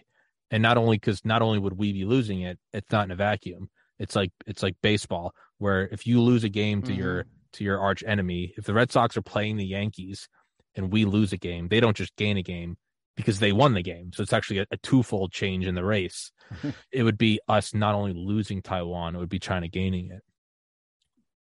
And 0.50 0.62
not 0.62 0.78
only 0.78 0.96
because 0.96 1.26
not 1.26 1.42
only 1.42 1.58
would 1.58 1.76
we 1.76 1.92
be 1.92 2.06
losing 2.06 2.40
it, 2.40 2.58
it's 2.72 2.90
not 2.90 3.04
in 3.04 3.10
a 3.10 3.16
vacuum. 3.16 3.68
It's 3.98 4.16
like 4.16 4.32
it's 4.46 4.62
like 4.62 4.76
baseball, 4.82 5.34
where 5.58 5.86
if 5.92 6.06
you 6.06 6.22
lose 6.22 6.42
a 6.42 6.48
game 6.48 6.80
to 6.84 6.94
your 6.94 7.24
mm-hmm. 7.24 7.30
to 7.52 7.64
your 7.64 7.78
arch 7.78 8.02
enemy, 8.06 8.54
if 8.56 8.64
the 8.64 8.72
Red 8.72 8.90
Sox 8.90 9.18
are 9.18 9.22
playing 9.22 9.58
the 9.58 9.66
Yankees 9.66 10.26
and 10.74 10.90
we 10.90 11.04
lose 11.04 11.34
a 11.34 11.36
game, 11.36 11.68
they 11.68 11.80
don't 11.80 11.98
just 11.98 12.16
gain 12.16 12.38
a 12.38 12.42
game 12.42 12.78
because 13.14 13.38
they 13.38 13.52
won 13.52 13.74
the 13.74 13.82
game. 13.82 14.10
So 14.14 14.22
it's 14.22 14.32
actually 14.32 14.60
a, 14.60 14.66
a 14.70 14.78
twofold 14.78 15.32
change 15.32 15.66
in 15.66 15.74
the 15.74 15.84
race. 15.84 16.32
it 16.92 17.02
would 17.02 17.18
be 17.18 17.40
us 17.46 17.74
not 17.74 17.94
only 17.94 18.14
losing 18.14 18.62
Taiwan, 18.62 19.16
it 19.16 19.18
would 19.18 19.28
be 19.28 19.38
China 19.38 19.68
gaining 19.68 20.12
it. 20.12 20.22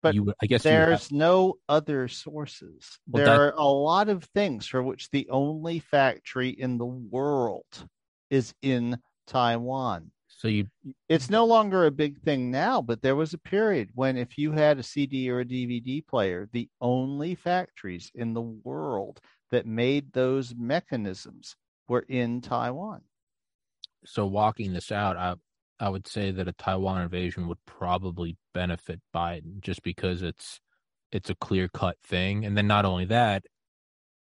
But 0.02 0.14
you, 0.14 0.34
I 0.42 0.46
guess 0.46 0.64
have- 0.64 0.88
There's 0.88 1.12
no 1.12 1.58
other 1.68 2.08
sources. 2.08 2.98
Well, 3.06 3.24
there 3.24 3.36
that- 3.36 3.40
are 3.40 3.54
a 3.56 3.64
lot 3.64 4.08
of 4.08 4.24
things 4.24 4.66
for 4.66 4.82
which 4.82 5.10
the 5.10 5.28
only 5.30 5.78
factory 5.78 6.50
in 6.50 6.78
the 6.78 6.86
world 6.86 7.88
is 8.30 8.54
in 8.62 8.98
Taiwan. 9.26 10.10
so 10.26 10.48
you 10.48 10.66
It's 11.08 11.30
no 11.30 11.44
longer 11.44 11.86
a 11.86 11.90
big 11.92 12.20
thing 12.22 12.50
now, 12.50 12.82
but 12.82 13.00
there 13.00 13.14
was 13.14 13.32
a 13.32 13.38
period 13.38 13.90
when 13.94 14.16
if 14.16 14.36
you 14.36 14.50
had 14.50 14.78
a 14.78 14.82
CD 14.82 15.30
or 15.30 15.38
a 15.40 15.44
DVD 15.44 16.00
player, 16.04 16.48
the 16.52 16.68
only 16.80 17.36
factories 17.36 18.10
in 18.14 18.34
the 18.34 18.42
world 18.42 19.20
that 19.50 19.66
made 19.66 20.12
those 20.12 20.52
mechanisms 20.56 21.54
were 21.86 22.04
in 22.08 22.40
Taiwan. 22.40 23.02
so 24.04 24.26
walking 24.26 24.72
this 24.72 24.90
out, 24.90 25.16
I 25.16 25.36
I 25.82 25.88
would 25.88 26.06
say 26.06 26.30
that 26.30 26.46
a 26.46 26.52
Taiwan 26.52 27.02
invasion 27.02 27.48
would 27.48 27.58
probably 27.66 28.36
benefit 28.54 29.00
Biden 29.12 29.60
just 29.60 29.82
because 29.82 30.22
it's 30.22 30.60
it's 31.10 31.28
a 31.28 31.34
clear 31.34 31.68
cut 31.68 31.96
thing, 32.04 32.44
and 32.44 32.56
then 32.56 32.68
not 32.68 32.84
only 32.84 33.04
that, 33.06 33.42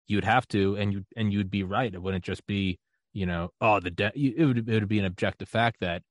you'd 0.07 0.25
have 0.25 0.47
to, 0.49 0.75
and 0.75 0.91
you 0.91 1.05
and 1.15 1.31
you'd 1.31 1.51
be 1.51 1.61
right. 1.61 1.93
It 1.93 2.01
wouldn't 2.01 2.23
just 2.23 2.47
be 2.47 2.79
you 3.13 3.27
know 3.27 3.49
oh 3.61 3.79
the 3.79 3.91
de- 3.91 4.11
it 4.15 4.43
would 4.43 4.67
it 4.67 4.73
would 4.73 4.87
be 4.87 4.97
an 4.97 5.05
objective 5.05 5.47
fact 5.47 5.77
that 5.81 6.01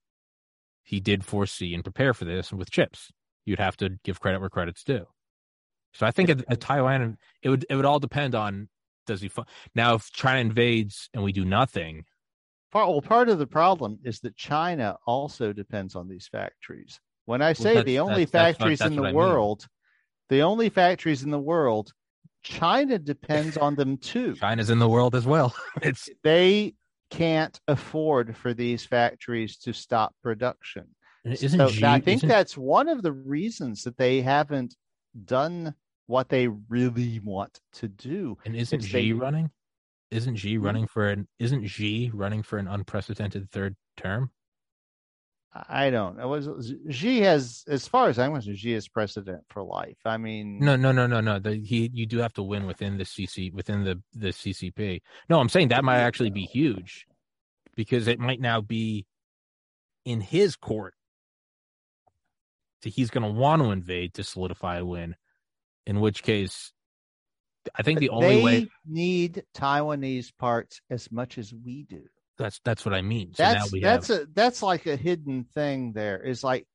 he 0.85 1.01
did 1.01 1.25
foresee 1.25 1.75
and 1.75 1.83
prepare 1.83 2.15
for 2.15 2.25
this 2.25 2.53
with 2.53 2.71
chips. 2.71 3.11
You'd 3.45 3.59
have 3.59 3.77
to 3.79 3.99
give 4.05 4.21
credit 4.21 4.39
where 4.39 4.51
credit's 4.51 4.85
due. 4.85 5.07
So 5.95 6.07
I 6.07 6.13
think 6.13 6.29
a, 6.29 6.37
a 6.47 6.57
Taiwan 6.57 7.19
it 7.43 7.49
would 7.49 7.67
it 7.69 7.75
would 7.75 7.85
all 7.87 7.99
depend 7.99 8.37
on 8.37 8.69
does 9.05 9.21
he 9.21 9.29
fu- 9.29 9.43
now 9.75 9.95
if 9.95 10.13
China 10.13 10.39
invades 10.39 11.09
and 11.13 11.25
we 11.25 11.33
do 11.33 11.45
nothing 11.45 12.05
Part, 12.73 12.89
well, 12.89 13.03
part 13.03 13.29
of 13.29 13.39
the 13.39 13.47
problem 13.47 13.99
is 14.05 14.21
that 14.21 14.37
China 14.37 14.97
also 15.07 15.53
depends 15.53 15.97
on 15.97 16.09
these 16.09 16.29
factories. 16.29 17.01
When 17.27 17.43
I 17.43 17.53
say 17.53 17.75
that's- 17.75 17.85
the 17.85 17.99
only 17.99 18.25
that's- 18.25 18.31
that's 18.31 18.59
what- 18.61 18.69
factories 18.69 18.81
in 18.81 18.97
the 18.97 19.03
I 19.03 19.07
mean. 19.07 19.15
world, 19.15 19.67
the 20.29 20.43
only 20.43 20.69
factories 20.69 21.23
in 21.23 21.31
the 21.31 21.39
world, 21.39 21.93
China 22.43 22.99
depends 22.99 23.57
on 23.57 23.75
them 23.75 23.97
too. 23.99 24.35
China's 24.37 24.71
in 24.71 24.79
the 24.79 24.89
world 24.89 25.15
as 25.15 25.27
well. 25.27 25.55
It's 25.83 26.09
They 26.23 26.75
can't 27.11 27.61
afford 27.67 28.37
for 28.37 28.55
these 28.55 28.85
factories 28.87 29.57
to 29.59 29.73
stop 29.73 30.15
production. 30.23 30.95
isn't 31.25 31.59
so 31.59 31.69
Xi- 31.69 31.85
I 31.85 32.01
think 32.01 32.19
isn't- 32.21 32.29
that's 32.29 32.57
one 32.57 32.89
of 32.89 33.03
the 33.03 33.13
reasons 33.13 33.83
that 33.83 33.97
they 33.99 34.23
haven't 34.23 34.77
done 35.25 35.75
what 36.07 36.29
they 36.29 36.47
really 36.49 37.19
want 37.21 37.61
to 37.73 37.89
do. 37.89 38.39
And 38.45 38.55
isn't 38.57 38.79
It's 38.79 38.87
Xi 38.87 38.93
they- 38.93 39.13
running? 39.13 39.51
Isn't 40.11 40.37
Xi 40.37 40.57
Hmm? 40.57 40.65
running 40.65 40.87
for 40.87 41.09
an 41.09 41.29
isn't 41.39 41.67
Xi 41.67 42.11
running 42.13 42.43
for 42.43 42.59
an 42.59 42.67
unprecedented 42.67 43.51
third 43.51 43.77
term? 43.97 44.31
I 45.69 45.91
don't. 45.91 46.19
It 46.21 46.27
was 46.27 46.73
Xi 46.91 47.21
has, 47.23 47.65
as 47.67 47.89
far 47.89 48.09
as 48.09 48.19
I'm 48.21 48.33
concerned, 48.33 48.59
Xi 48.59 48.73
is 48.73 48.87
president 48.89 49.43
for 49.51 49.63
life. 49.65 49.99
I 50.05 50.17
mean, 50.17 50.61
No, 50.61 50.77
no, 50.77 50.93
no, 50.93 51.07
no, 51.09 51.21
no. 51.21 51.39
The, 51.41 51.57
he 51.57 51.91
you 51.93 52.07
do 52.07 52.19
have 52.19 52.33
to 52.35 52.43
win 52.43 52.67
within 52.67 52.99
the 52.99 53.05
CC 53.05 53.53
within 53.53 53.83
the 53.85 54.01
the 54.13 54.29
CCP. 54.29 55.01
No, 55.29 55.41
I'm 55.41 55.49
saying 55.49 55.69
that 55.69 55.85
might 55.85 55.99
actually 55.99 56.31
be 56.31 56.45
huge 56.45 57.07
because 57.75 58.07
it 58.07 58.19
might 58.21 58.41
now 58.41 58.61
be 58.61 59.07
in 60.05 60.21
his 60.21 60.57
court. 60.57 60.95
So 62.83 62.91
he's 62.91 63.11
going 63.11 63.25
to 63.25 63.39
want 63.39 63.61
to 63.63 63.71
invade 63.73 64.15
to 64.15 64.25
solidify 64.25 64.79
a 64.79 64.85
win. 64.85 65.15
In 65.87 66.01
which 66.01 66.23
case, 66.23 66.73
I 67.75 67.83
think 67.83 68.01
the 68.01 68.11
only 68.11 68.43
way 68.43 68.61
they 68.61 68.69
need 68.87 69.45
Taiwanese 69.55 70.33
parts 70.39 70.81
as 70.91 71.11
much 71.13 71.39
as 71.39 71.53
we 71.53 71.85
do. 71.85 72.03
that's 72.39 72.61
that's 72.65 72.85
what 72.85 72.95
I 72.95 73.03
mean. 73.03 73.35
So 73.35 73.43
now 73.43 73.53
that's 73.55 73.73
we 73.73 73.81
that's 73.81 74.09
have 74.09 74.21
a 74.21 74.27
that's 74.35 74.63
like 74.63 74.87
a 74.87 74.97
hidden 74.97 75.45
thing. 75.45 75.93
There 75.93 76.23
is 76.23 76.43
like 76.43 76.67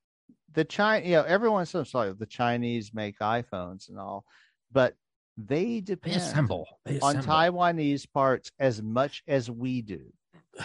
the 0.53 0.63
China, 0.63 1.05
you 1.05 1.13
know, 1.13 1.23
everyone 1.23 1.65
says 1.65 1.93
like 1.93 2.17
the 2.17 2.25
Chinese 2.25 2.91
make 2.93 3.19
iPhones 3.19 3.89
and 3.89 3.99
all, 3.99 4.25
but 4.71 4.95
they 5.37 5.65
they 5.65 5.81
depend 5.81 6.17
assemble 6.17 6.67
they 6.85 6.99
on. 6.99 7.15
Taiwanese 7.17 8.11
parts 8.11 8.51
as 8.59 8.81
much 8.81 9.23
as 9.27 9.49
we 9.49 9.81
do. 9.81 10.01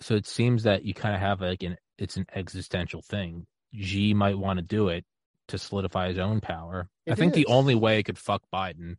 so 0.00 0.14
it 0.14 0.26
seems 0.26 0.62
that 0.62 0.84
you 0.84 0.94
kind 0.94 1.14
of 1.14 1.20
have 1.20 1.40
like 1.40 1.62
an 1.62 1.76
it's 1.98 2.16
an 2.16 2.26
existential 2.34 3.02
thing. 3.02 3.46
Xi 3.74 4.14
might 4.14 4.38
want 4.38 4.58
to 4.58 4.62
do 4.62 4.88
it 4.88 5.04
to 5.48 5.58
solidify 5.58 6.08
his 6.08 6.18
own 6.18 6.40
power. 6.40 6.88
I 7.08 7.12
It 7.12 7.18
think 7.18 7.34
the 7.34 7.46
only 7.46 7.74
way 7.74 7.98
it 7.98 8.04
could 8.04 8.18
fuck 8.18 8.42
Biden, 8.52 8.96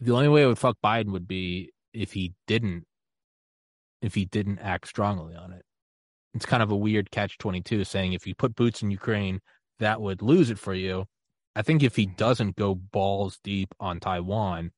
the 0.00 0.12
only 0.12 0.28
way 0.28 0.42
it 0.42 0.46
would 0.46 0.58
fuck 0.58 0.76
Biden 0.84 1.12
would 1.12 1.26
be 1.28 1.72
if 1.92 2.12
he 2.12 2.34
didn't, 2.46 2.84
if 4.02 4.14
he 4.14 4.24
didn't 4.24 4.58
act 4.58 4.88
strongly 4.88 5.34
on 5.34 5.52
it. 5.52 5.62
It's 6.34 6.46
kind 6.46 6.62
of 6.62 6.70
a 6.70 6.76
weird 6.76 7.10
catch 7.10 7.38
twenty 7.38 7.60
two, 7.60 7.84
saying 7.84 8.12
if 8.12 8.26
you 8.26 8.34
put 8.34 8.56
boots 8.56 8.82
in 8.82 8.90
Ukraine, 8.90 9.40
that 9.78 10.00
would 10.00 10.20
lose 10.20 10.50
it 10.50 10.58
for 10.58 10.74
you. 10.74 11.06
I 11.56 11.62
think 11.62 11.82
if 11.82 11.94
he 11.94 12.06
mm-hmm. 12.06 12.16
doesn't 12.16 12.56
go 12.56 12.74
balls 12.74 13.38
deep 13.44 13.74
on 13.78 14.00
Taiwan, 14.00 14.72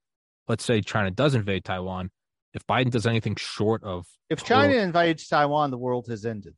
let's 0.49 0.65
say 0.65 0.83
China 0.83 1.11
does 1.11 1.35
invade 1.35 1.65
Taiwan, 1.65 2.11
if 2.53 2.67
Biden 2.67 2.91
does 2.91 3.07
anything 3.07 3.37
short 3.37 3.83
of 3.83 4.07
If 4.29 4.45
China 4.45 4.75
invades 4.75 5.27
Taiwan, 5.29 5.71
the 5.71 5.79
world 5.79 6.07
has 6.09 6.27
ended. 6.27 6.55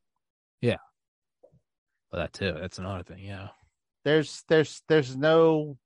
Well, 2.13 2.23
that 2.23 2.33
too, 2.33 2.55
that's 2.59 2.79
another 2.79 3.03
thing. 3.03 3.25
Yeah, 3.25 3.49
There's 4.05 4.43
there's 4.49 4.83
there's 4.89 5.17
no 5.17 5.79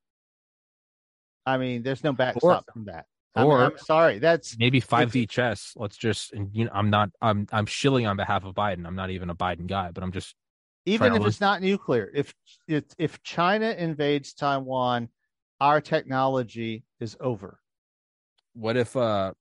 I 1.44 1.58
mean, 1.58 1.82
there's 1.82 2.04
no 2.04 2.12
backstop 2.12 2.64
from 2.72 2.84
that. 2.84 3.06
I 3.34 3.42
mean, 3.42 3.50
or- 3.50 3.64
I'm 3.64 3.78
sorry. 3.78 4.18
That's 4.18 4.56
maybe 4.58 4.78
five 4.80 5.10
D 5.10 5.26
chess. 5.26 5.72
Let's 5.74 5.96
just, 5.96 6.32
and, 6.34 6.50
you 6.52 6.66
know, 6.66 6.70
I'm 6.74 6.90
not, 6.90 7.10
I'm, 7.20 7.48
I'm 7.50 7.66
shilling 7.66 8.06
on 8.06 8.16
behalf 8.16 8.44
of 8.44 8.54
Biden. 8.54 8.86
I'm 8.86 8.94
not 8.94 9.10
even 9.10 9.30
a 9.30 9.34
Biden 9.34 9.66
guy, 9.66 9.90
but 9.90 10.04
I'm 10.04 10.12
just 10.12 10.34
even 10.84 11.14
if 11.14 11.24
it's 11.24 11.40
not 11.40 11.62
nuclear. 11.62 12.10
If 12.14 12.34
if 12.68 12.84
if 12.98 13.22
China 13.22 13.70
invades 13.70 14.34
Taiwan, 14.34 15.08
our 15.60 15.80
technology 15.80 16.84
is 17.00 17.16
over. 17.20 17.58
what 18.54 18.76
if 18.76 18.96
uh 18.96 19.32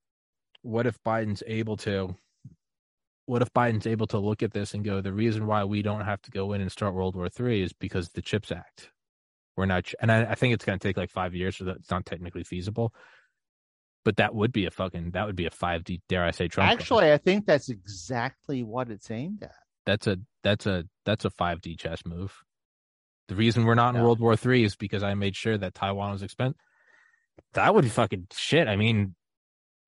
what 0.61 0.85
if 0.87 0.97
biden's 1.03 1.43
able 1.47 1.75
to 1.75 2.15
what 3.31 3.41
if 3.41 3.53
biden's 3.53 3.87
able 3.87 4.07
to 4.07 4.17
look 4.19 4.43
at 4.43 4.51
this 4.51 4.73
and 4.73 4.83
go 4.83 4.99
the 4.99 5.13
reason 5.13 5.47
why 5.47 5.63
we 5.63 5.81
don't 5.81 6.01
have 6.01 6.21
to 6.21 6.29
go 6.31 6.51
in 6.51 6.59
and 6.59 6.69
start 6.69 6.93
world 6.93 7.15
war 7.15 7.29
three 7.29 7.61
is 7.61 7.71
because 7.71 8.07
of 8.07 8.13
the 8.13 8.21
chips 8.21 8.51
act 8.51 8.91
we're 9.55 9.65
not 9.65 9.85
ch- 9.85 9.95
and 10.01 10.11
i, 10.11 10.23
I 10.23 10.35
think 10.35 10.53
it's 10.53 10.65
going 10.65 10.77
to 10.77 10.85
take 10.85 10.97
like 10.97 11.09
five 11.09 11.33
years 11.33 11.55
so 11.55 11.63
that's 11.63 11.89
not 11.89 12.05
technically 12.05 12.43
feasible 12.43 12.93
but 14.03 14.17
that 14.17 14.35
would 14.35 14.51
be 14.51 14.65
a 14.65 14.71
fucking 14.71 15.11
that 15.11 15.25
would 15.27 15.37
be 15.37 15.45
a 15.45 15.49
5d 15.49 16.01
dare 16.09 16.25
i 16.25 16.31
say 16.31 16.49
trump 16.49 16.67
card. 16.69 16.81
Actually, 16.81 17.11
I 17.13 17.17
think 17.17 17.45
that's 17.45 17.69
exactly 17.69 18.63
what 18.63 18.89
it's 18.89 19.09
aimed 19.09 19.43
at. 19.43 19.55
that's 19.85 20.07
a 20.07 20.17
that's 20.43 20.65
a 20.65 20.83
that's 21.05 21.23
a 21.23 21.29
5d 21.29 21.79
chess 21.79 22.01
move 22.05 22.35
the 23.29 23.35
reason 23.35 23.63
we're 23.63 23.75
not 23.75 23.89
in 23.91 23.95
Yeah. 23.95 24.03
world 24.03 24.19
war 24.19 24.35
three 24.35 24.65
is 24.65 24.75
because 24.75 25.03
i 25.03 25.13
made 25.13 25.37
sure 25.37 25.57
that 25.57 25.73
taiwan 25.73 26.11
was 26.11 26.21
expensive 26.23 26.59
that 27.53 27.73
would 27.73 27.83
be 27.85 27.89
fucking 27.89 28.27
shit 28.33 28.67
i 28.67 28.75
mean 28.75 29.15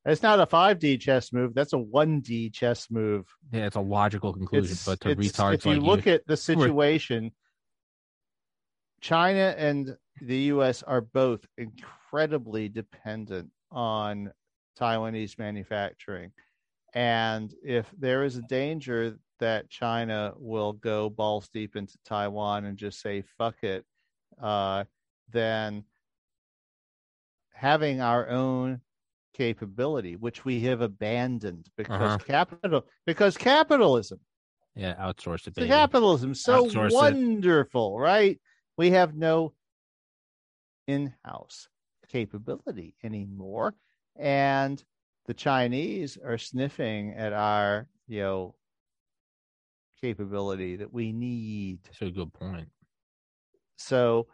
It's 0.05 0.21
not 0.21 0.39
a 0.39 0.45
5D 0.45 0.99
chess 0.99 1.31
move. 1.31 1.53
That's 1.53 1.73
a 1.73 1.77
1D 1.77 2.53
chess 2.53 2.87
move. 2.91 3.25
yeah 3.51 3.65
it's 3.65 3.77
a 3.77 3.81
logical 3.81 4.33
conclusion 4.33 4.73
It's, 4.73 4.85
but 4.85 4.99
to 5.01 5.15
retards 5.15 5.53
if 5.55 5.65
you 5.65 5.75
like 5.75 5.81
look 5.81 6.07
at 6.07 6.27
the 6.27 6.37
situation, 6.49 7.31
China 9.01 9.53
and 9.57 9.97
the 10.21 10.37
U.S. 10.37 10.83
are 10.83 11.01
both 11.01 11.45
incredibly 11.57 12.69
dependent 12.69 13.49
on 13.71 14.31
Taiwanese 14.79 15.37
manufacturing. 15.37 16.31
And 16.93 17.53
if 17.63 17.89
there 17.97 18.23
is 18.23 18.37
a 18.37 18.43
danger 18.43 19.17
that 19.39 19.69
China 19.69 20.33
will 20.37 20.73
go 20.73 21.09
balls 21.09 21.49
deep 21.49 21.75
into 21.75 21.97
Taiwan 22.05 22.65
and 22.65 22.77
just 22.77 23.01
say, 23.01 23.23
fuck 23.37 23.55
it, 23.63 23.83
uh, 24.41 24.83
then 25.31 25.83
having 27.53 27.99
our 27.99 28.29
own 28.29 28.81
capability, 29.33 30.15
which 30.15 30.45
we 30.45 30.59
have 30.61 30.81
abandoned 30.81 31.67
because 31.77 32.15
Uh-huh. 32.15 32.25
capital, 32.25 32.85
because 33.05 33.37
capitalism, 33.37 34.19
Yeah, 34.75 34.95
outsource 34.95 35.47
it, 35.47 35.55
baby. 35.55 35.69
capitalism 35.69 36.33
so 36.33 36.63
Outsource 36.63 36.87
it. 36.89 36.93
wonderful, 36.93 37.99
right? 37.99 38.39
We 38.77 38.91
have 38.91 39.15
no 39.15 39.53
in-house 40.87 41.69
capability 42.07 42.95
anymore, 43.03 43.75
and 44.15 44.83
the 45.25 45.33
Chinese 45.33 46.17
are 46.17 46.37
sniffing 46.37 47.13
at 47.13 47.33
our, 47.33 47.87
you 48.07 48.21
know, 48.21 48.55
capability 50.01 50.75
that 50.75 50.91
we 50.91 51.13
need. 51.13 51.79
That's 51.85 52.01
a 52.01 52.11
good 52.11 52.33
point. 52.33 52.67
So, 53.77 54.27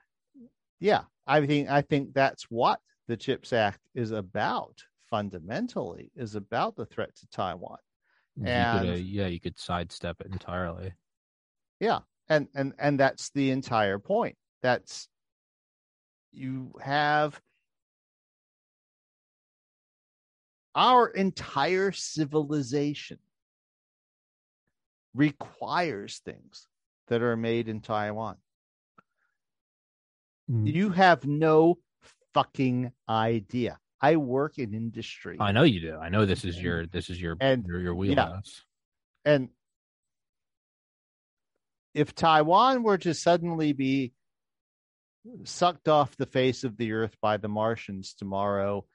yeah, 0.80 1.04
I 1.28 1.46
think 1.46 1.70
I 1.70 1.82
think 1.82 2.14
that's 2.14 2.46
what 2.50 2.80
the 3.08 3.18
Chips 3.18 3.54
Act 3.54 3.80
is 3.94 4.12
about. 4.12 4.84
Fundamentally, 5.10 6.12
is 6.16 6.36
about 6.36 6.76
the 6.76 6.86
threat 6.86 7.16
to 7.16 7.28
Taiwan. 7.28 7.78
You 8.36 8.44
could, 8.44 8.50
uh, 8.52 8.94
And- 8.94 9.06
yeah, 9.06 9.28
you 9.28 9.40
could 9.40 9.58
sidestep 9.58 10.22
it 10.22 10.28
entirely. 10.28 10.94
Yeah, 11.80 12.00
and 12.28 12.48
and 12.54 12.74
and 12.78 13.00
that's 13.00 13.32
the 13.32 13.52
entire 13.52 14.00
point 14.00 14.38
that's 14.62 15.10
you 16.32 16.74
have 16.82 17.42
our 20.76 21.08
entire 21.10 21.92
civilization 21.92 23.18
requires 25.14 26.20
things 26.20 26.68
that 27.08 27.22
are 27.22 27.36
made 27.36 27.68
in 27.68 27.82
Taiwan. 27.82 28.38
Mm. 30.50 30.72
You 30.72 30.92
have 30.92 31.26
no 31.26 31.80
fucking 32.34 32.92
idea. 33.08 33.80
I 34.02 34.16
work 34.16 34.58
in 34.58 34.74
industry. 34.74 35.38
I 35.40 35.52
know 35.52 35.64
you 35.64 35.82
do. 35.82 35.98
I 35.98 36.10
know 36.10 36.26
this 36.26 36.46
is 36.46 36.62
your 36.62 36.86
this 36.88 37.10
is 37.10 37.22
your 37.22 37.36
And- 37.40 37.66
your, 37.66 37.80
your 37.80 37.96
wheelhouse. 37.96 38.64
And 39.26 39.50
if 41.94 42.16
Taiwan 42.16 42.84
were 42.84 42.98
to 43.00 43.14
suddenly 43.14 43.74
be 43.74 44.14
sucked 45.44 45.88
off 45.90 46.16
the 46.16 46.26
face 46.26 46.64
of 46.64 46.78
the 46.78 46.94
earth 46.94 47.16
by 47.22 47.38
the 47.38 47.50
Martians 47.50 48.14
tomorrow, 48.14 48.86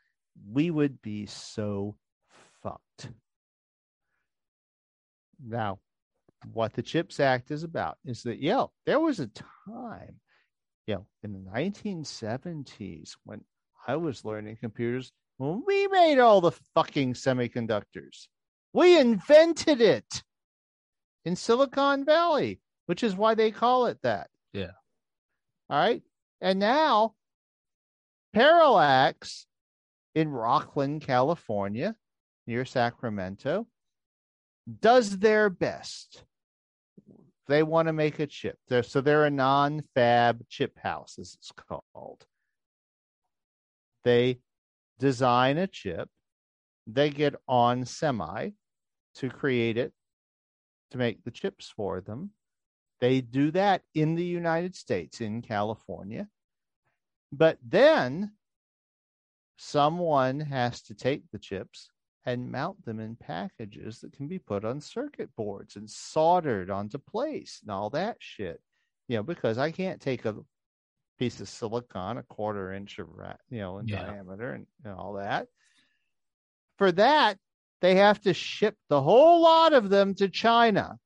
we 0.50 0.70
would 0.70 1.02
be 1.02 1.26
so 1.26 1.96
fucked. 2.62 3.10
Now, 5.46 5.80
what 6.52 6.72
the 6.72 6.82
CHIPS 6.82 7.20
Act 7.20 7.50
is 7.50 7.62
about 7.62 7.98
is 8.04 8.22
that, 8.22 8.38
yeah, 8.40 8.66
there 8.86 9.00
was 9.00 9.20
a 9.20 9.28
time, 9.66 10.20
you 10.86 10.94
know, 10.94 11.06
in 11.22 11.32
the 11.32 11.38
1970s 11.38 13.12
when 13.24 13.42
I 13.86 13.96
was 13.96 14.24
learning 14.24 14.58
computers, 14.60 15.12
when 15.38 15.62
we 15.66 15.86
made 15.88 16.18
all 16.18 16.40
the 16.40 16.52
fucking 16.74 17.14
semiconductors. 17.14 18.28
We 18.72 18.98
invented 18.98 19.80
it 19.80 20.22
in 21.24 21.36
Silicon 21.36 22.04
Valley, 22.04 22.60
which 22.86 23.02
is 23.02 23.16
why 23.16 23.34
they 23.34 23.50
call 23.50 23.86
it 23.86 23.98
that. 24.02 24.28
Yeah. 24.52 24.72
All 25.70 25.78
right. 25.78 26.02
And 26.40 26.58
now, 26.58 27.14
Parallax 28.32 29.46
in 30.14 30.28
Rocklin, 30.28 31.00
California, 31.00 31.96
near 32.46 32.64
Sacramento, 32.64 33.66
does 34.80 35.18
their 35.18 35.50
best. 35.50 36.24
They 37.46 37.62
want 37.62 37.88
to 37.88 37.92
make 37.92 38.18
a 38.18 38.26
chip. 38.26 38.58
They're, 38.68 38.82
so 38.82 39.00
they're 39.00 39.24
a 39.24 39.30
non 39.30 39.82
fab 39.94 40.48
chip 40.48 40.78
house, 40.78 41.18
as 41.18 41.36
it's 41.38 41.52
called. 41.52 42.26
They 44.04 44.40
design 44.98 45.58
a 45.58 45.66
chip, 45.66 46.08
they 46.86 47.10
get 47.10 47.34
on 47.48 47.84
semi 47.84 48.50
to 49.16 49.30
create 49.30 49.76
it, 49.76 49.92
to 50.90 50.98
make 50.98 51.24
the 51.24 51.30
chips 51.30 51.72
for 51.74 52.00
them. 52.00 52.30
They 53.00 53.20
do 53.20 53.50
that 53.52 53.82
in 53.94 54.14
the 54.14 54.24
United 54.24 54.74
States, 54.74 55.20
in 55.20 55.42
California. 55.42 56.28
But 57.32 57.58
then 57.66 58.32
someone 59.56 60.40
has 60.40 60.82
to 60.82 60.94
take 60.94 61.22
the 61.30 61.38
chips 61.38 61.90
and 62.26 62.50
mount 62.50 62.84
them 62.84 63.00
in 63.00 63.16
packages 63.16 64.00
that 64.00 64.12
can 64.12 64.28
be 64.28 64.38
put 64.38 64.64
on 64.64 64.80
circuit 64.80 65.30
boards 65.36 65.76
and 65.76 65.90
soldered 65.90 66.70
onto 66.70 66.98
place 66.98 67.60
and 67.62 67.70
all 67.70 67.90
that 67.90 68.16
shit. 68.20 68.60
You 69.08 69.18
know, 69.18 69.22
because 69.22 69.58
I 69.58 69.70
can't 69.70 70.00
take 70.00 70.24
a 70.24 70.36
piece 71.18 71.40
of 71.40 71.48
silicon 71.48 72.18
a 72.18 72.22
quarter 72.24 72.72
inch 72.72 72.98
of 72.98 73.08
you 73.50 73.58
know 73.58 73.78
in 73.78 73.88
yeah. 73.88 74.04
diameter 74.04 74.52
and, 74.52 74.66
and 74.84 74.94
all 74.94 75.14
that. 75.14 75.48
For 76.78 76.90
that, 76.92 77.38
they 77.80 77.96
have 77.96 78.20
to 78.22 78.34
ship 78.34 78.76
the 78.88 79.00
whole 79.00 79.42
lot 79.42 79.72
of 79.72 79.90
them 79.90 80.14
to 80.16 80.28
China. 80.28 80.98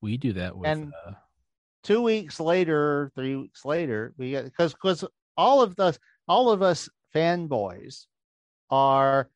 We 0.00 0.18
do 0.18 0.34
that 0.34 0.56
with 0.56 0.68
and 0.68 0.92
uh... 1.06 1.12
two 1.82 2.02
weeks 2.02 2.38
later, 2.38 3.10
three 3.14 3.36
weeks 3.36 3.64
later, 3.64 4.12
we 4.18 4.30
get 4.30 4.44
because 4.44 4.72
because 4.72 5.04
all 5.36 5.62
of 5.62 5.78
us 5.80 5.98
all 6.28 6.50
of 6.50 6.62
us 6.62 6.88
fanboys 7.14 8.06
are 8.70 9.30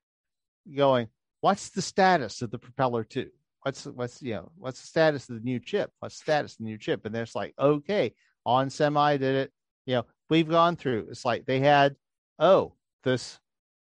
going, 0.74 1.08
what's 1.40 1.70
the 1.70 1.82
status 1.82 2.42
of 2.42 2.50
the 2.50 2.58
propeller 2.58 3.04
two? 3.04 3.30
What's 3.68 3.84
what's 3.84 4.22
you 4.22 4.32
know 4.32 4.50
what's 4.56 4.80
the 4.80 4.86
status 4.86 5.28
of 5.28 5.34
the 5.34 5.42
new 5.42 5.60
chip? 5.60 5.92
What's 5.98 6.16
the 6.16 6.22
status 6.22 6.52
of 6.52 6.58
the 6.60 6.64
new 6.64 6.78
chip? 6.78 7.04
And 7.04 7.14
there's 7.14 7.34
like, 7.34 7.52
okay, 7.58 8.14
on 8.46 8.70
semi 8.70 9.18
did 9.18 9.36
it. 9.36 9.52
You 9.84 9.96
know, 9.96 10.06
we've 10.30 10.48
gone 10.48 10.74
through. 10.74 11.08
It's 11.10 11.26
like 11.26 11.44
they 11.44 11.60
had, 11.60 11.94
oh, 12.38 12.72
this, 13.04 13.38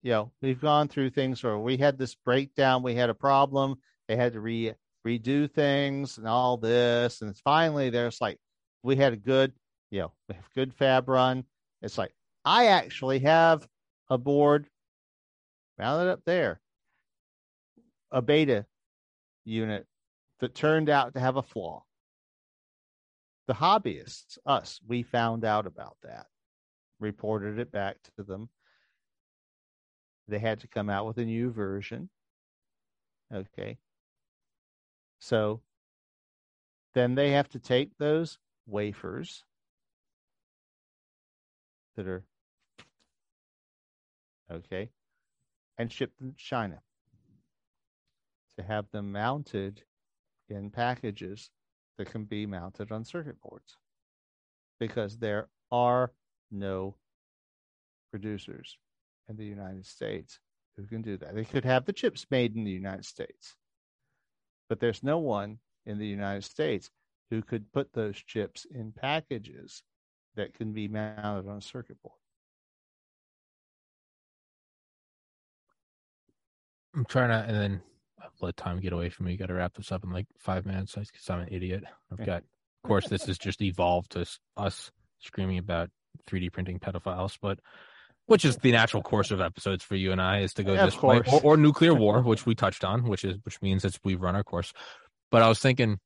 you 0.01 0.11
know, 0.11 0.31
we've 0.41 0.61
gone 0.61 0.87
through 0.87 1.09
things 1.09 1.43
where 1.43 1.57
we 1.57 1.75
had 1.75 1.97
this 1.97 2.15
breakdown, 2.15 2.83
we 2.83 2.95
had 2.95 3.09
a 3.09 3.13
problem, 3.13 3.75
they 4.07 4.15
had 4.15 4.31
to 4.31 4.39
re 4.39 4.73
redo 5.05 5.51
things 5.51 6.19
and 6.19 6.25
all 6.25 6.55
this, 6.55 7.21
and 7.21 7.35
finally 7.39 7.89
there's 7.89 8.21
like 8.21 8.39
we 8.81 8.95
had 8.95 9.11
a 9.11 9.17
good, 9.17 9.51
you 9.91 9.99
know, 9.99 10.13
we 10.29 10.35
have 10.35 10.49
good 10.55 10.73
fab 10.73 11.09
run. 11.09 11.43
It's 11.81 11.97
like 11.97 12.13
I 12.45 12.67
actually 12.67 13.19
have 13.19 13.67
a 14.09 14.17
board 14.17 14.67
mounted 15.77 16.09
up 16.11 16.21
there, 16.25 16.61
a 18.09 18.21
beta 18.21 18.65
unit 19.45 19.85
that 20.39 20.55
turned 20.55 20.89
out 20.89 21.13
to 21.13 21.19
have 21.19 21.37
a 21.37 21.43
flaw. 21.43 21.83
The 23.47 23.53
hobbyists, 23.53 24.37
us, 24.45 24.79
we 24.87 25.03
found 25.03 25.45
out 25.45 25.67
about 25.67 25.97
that, 26.03 26.25
reported 26.99 27.59
it 27.59 27.71
back 27.71 27.97
to 28.17 28.23
them. 28.23 28.49
They 30.27 30.39
had 30.39 30.59
to 30.61 30.67
come 30.67 30.89
out 30.89 31.05
with 31.05 31.19
a 31.19 31.25
new 31.25 31.51
version. 31.51 32.09
Okay. 33.33 33.77
So 35.19 35.61
then 36.95 37.15
they 37.15 37.31
have 37.31 37.49
to 37.49 37.59
take 37.59 37.97
those 37.97 38.39
wafers 38.65 39.43
that 41.95 42.07
are 42.07 42.23
okay 44.51 44.89
and 45.77 45.91
ship 45.91 46.11
them 46.17 46.31
to 46.31 46.37
China 46.37 46.81
to 48.57 48.63
have 48.63 48.85
them 48.91 49.11
mounted 49.11 49.83
in 50.49 50.69
packages 50.69 51.49
that 51.97 52.09
can 52.11 52.25
be 52.25 52.45
mounted 52.45 52.91
on 52.91 53.03
circuit 53.03 53.39
boards 53.41 53.77
because 54.79 55.17
there 55.17 55.47
are 55.71 56.11
no 56.51 56.95
producers 58.11 58.77
in 59.29 59.37
the 59.37 59.45
United 59.45 59.85
States 59.85 60.39
who 60.77 60.85
can 60.85 61.01
do 61.01 61.17
that. 61.17 61.35
They 61.35 61.45
could 61.45 61.65
have 61.65 61.85
the 61.85 61.93
chips 61.93 62.25
made 62.29 62.55
in 62.55 62.63
the 62.63 62.71
United 62.71 63.05
States, 63.05 63.55
but 64.69 64.79
there's 64.79 65.03
no 65.03 65.19
one 65.19 65.59
in 65.85 65.97
the 65.97 66.07
United 66.07 66.43
States 66.43 66.89
who 67.29 67.41
could 67.41 67.71
put 67.71 67.91
those 67.93 68.17
chips 68.17 68.65
in 68.69 68.91
packages 68.91 69.83
that 70.35 70.53
can 70.53 70.73
be 70.73 70.87
mounted 70.87 71.49
on 71.49 71.57
a 71.57 71.61
circuit 71.61 72.01
board. 72.03 72.19
I'm 76.95 77.05
trying 77.05 77.29
to, 77.29 77.49
and 77.49 77.57
then 77.57 77.81
let 78.41 78.57
time 78.57 78.79
get 78.79 78.93
away 78.93 79.09
from 79.09 79.25
me. 79.27 79.37
Got 79.37 79.47
to 79.47 79.53
wrap 79.53 79.73
this 79.73 79.91
up 79.91 80.03
in 80.03 80.11
like 80.11 80.27
five 80.39 80.65
minutes 80.65 80.95
because 80.95 81.29
I'm 81.29 81.41
an 81.41 81.49
idiot. 81.51 81.83
I've 82.11 82.25
got, 82.25 82.43
of 82.43 82.87
course, 82.87 83.07
this 83.07 83.25
has 83.25 83.37
just 83.37 83.61
evolved 83.61 84.11
to 84.11 84.25
us 84.57 84.91
screaming 85.19 85.57
about 85.57 85.89
3D 86.27 86.51
printing 86.51 86.79
pedophiles, 86.79 87.37
but 87.41 87.59
which 88.27 88.45
is 88.45 88.57
the 88.57 88.71
natural 88.71 89.03
course 89.03 89.31
of 89.31 89.39
episodes 89.39 89.83
for 89.83 89.95
you 89.95 90.11
and 90.11 90.21
I 90.21 90.39
is 90.39 90.53
to 90.55 90.63
go 90.63 90.73
yeah, 90.73 90.85
this 90.85 91.01
way, 91.01 91.21
or, 91.31 91.41
or, 91.43 91.57
nuclear 91.57 91.93
war, 91.93 92.21
which 92.21 92.45
we 92.45 92.55
touched 92.55 92.83
on, 92.83 93.07
which 93.07 93.23
is 93.23 93.37
which 93.43 93.61
means 93.61 93.83
that 93.83 93.99
we've 94.03 94.21
run 94.21 94.35
our 94.35 94.43
course. 94.43 94.73
But 95.31 95.43
I 95.43 95.49
was 95.49 95.59
thinking, 95.59 95.99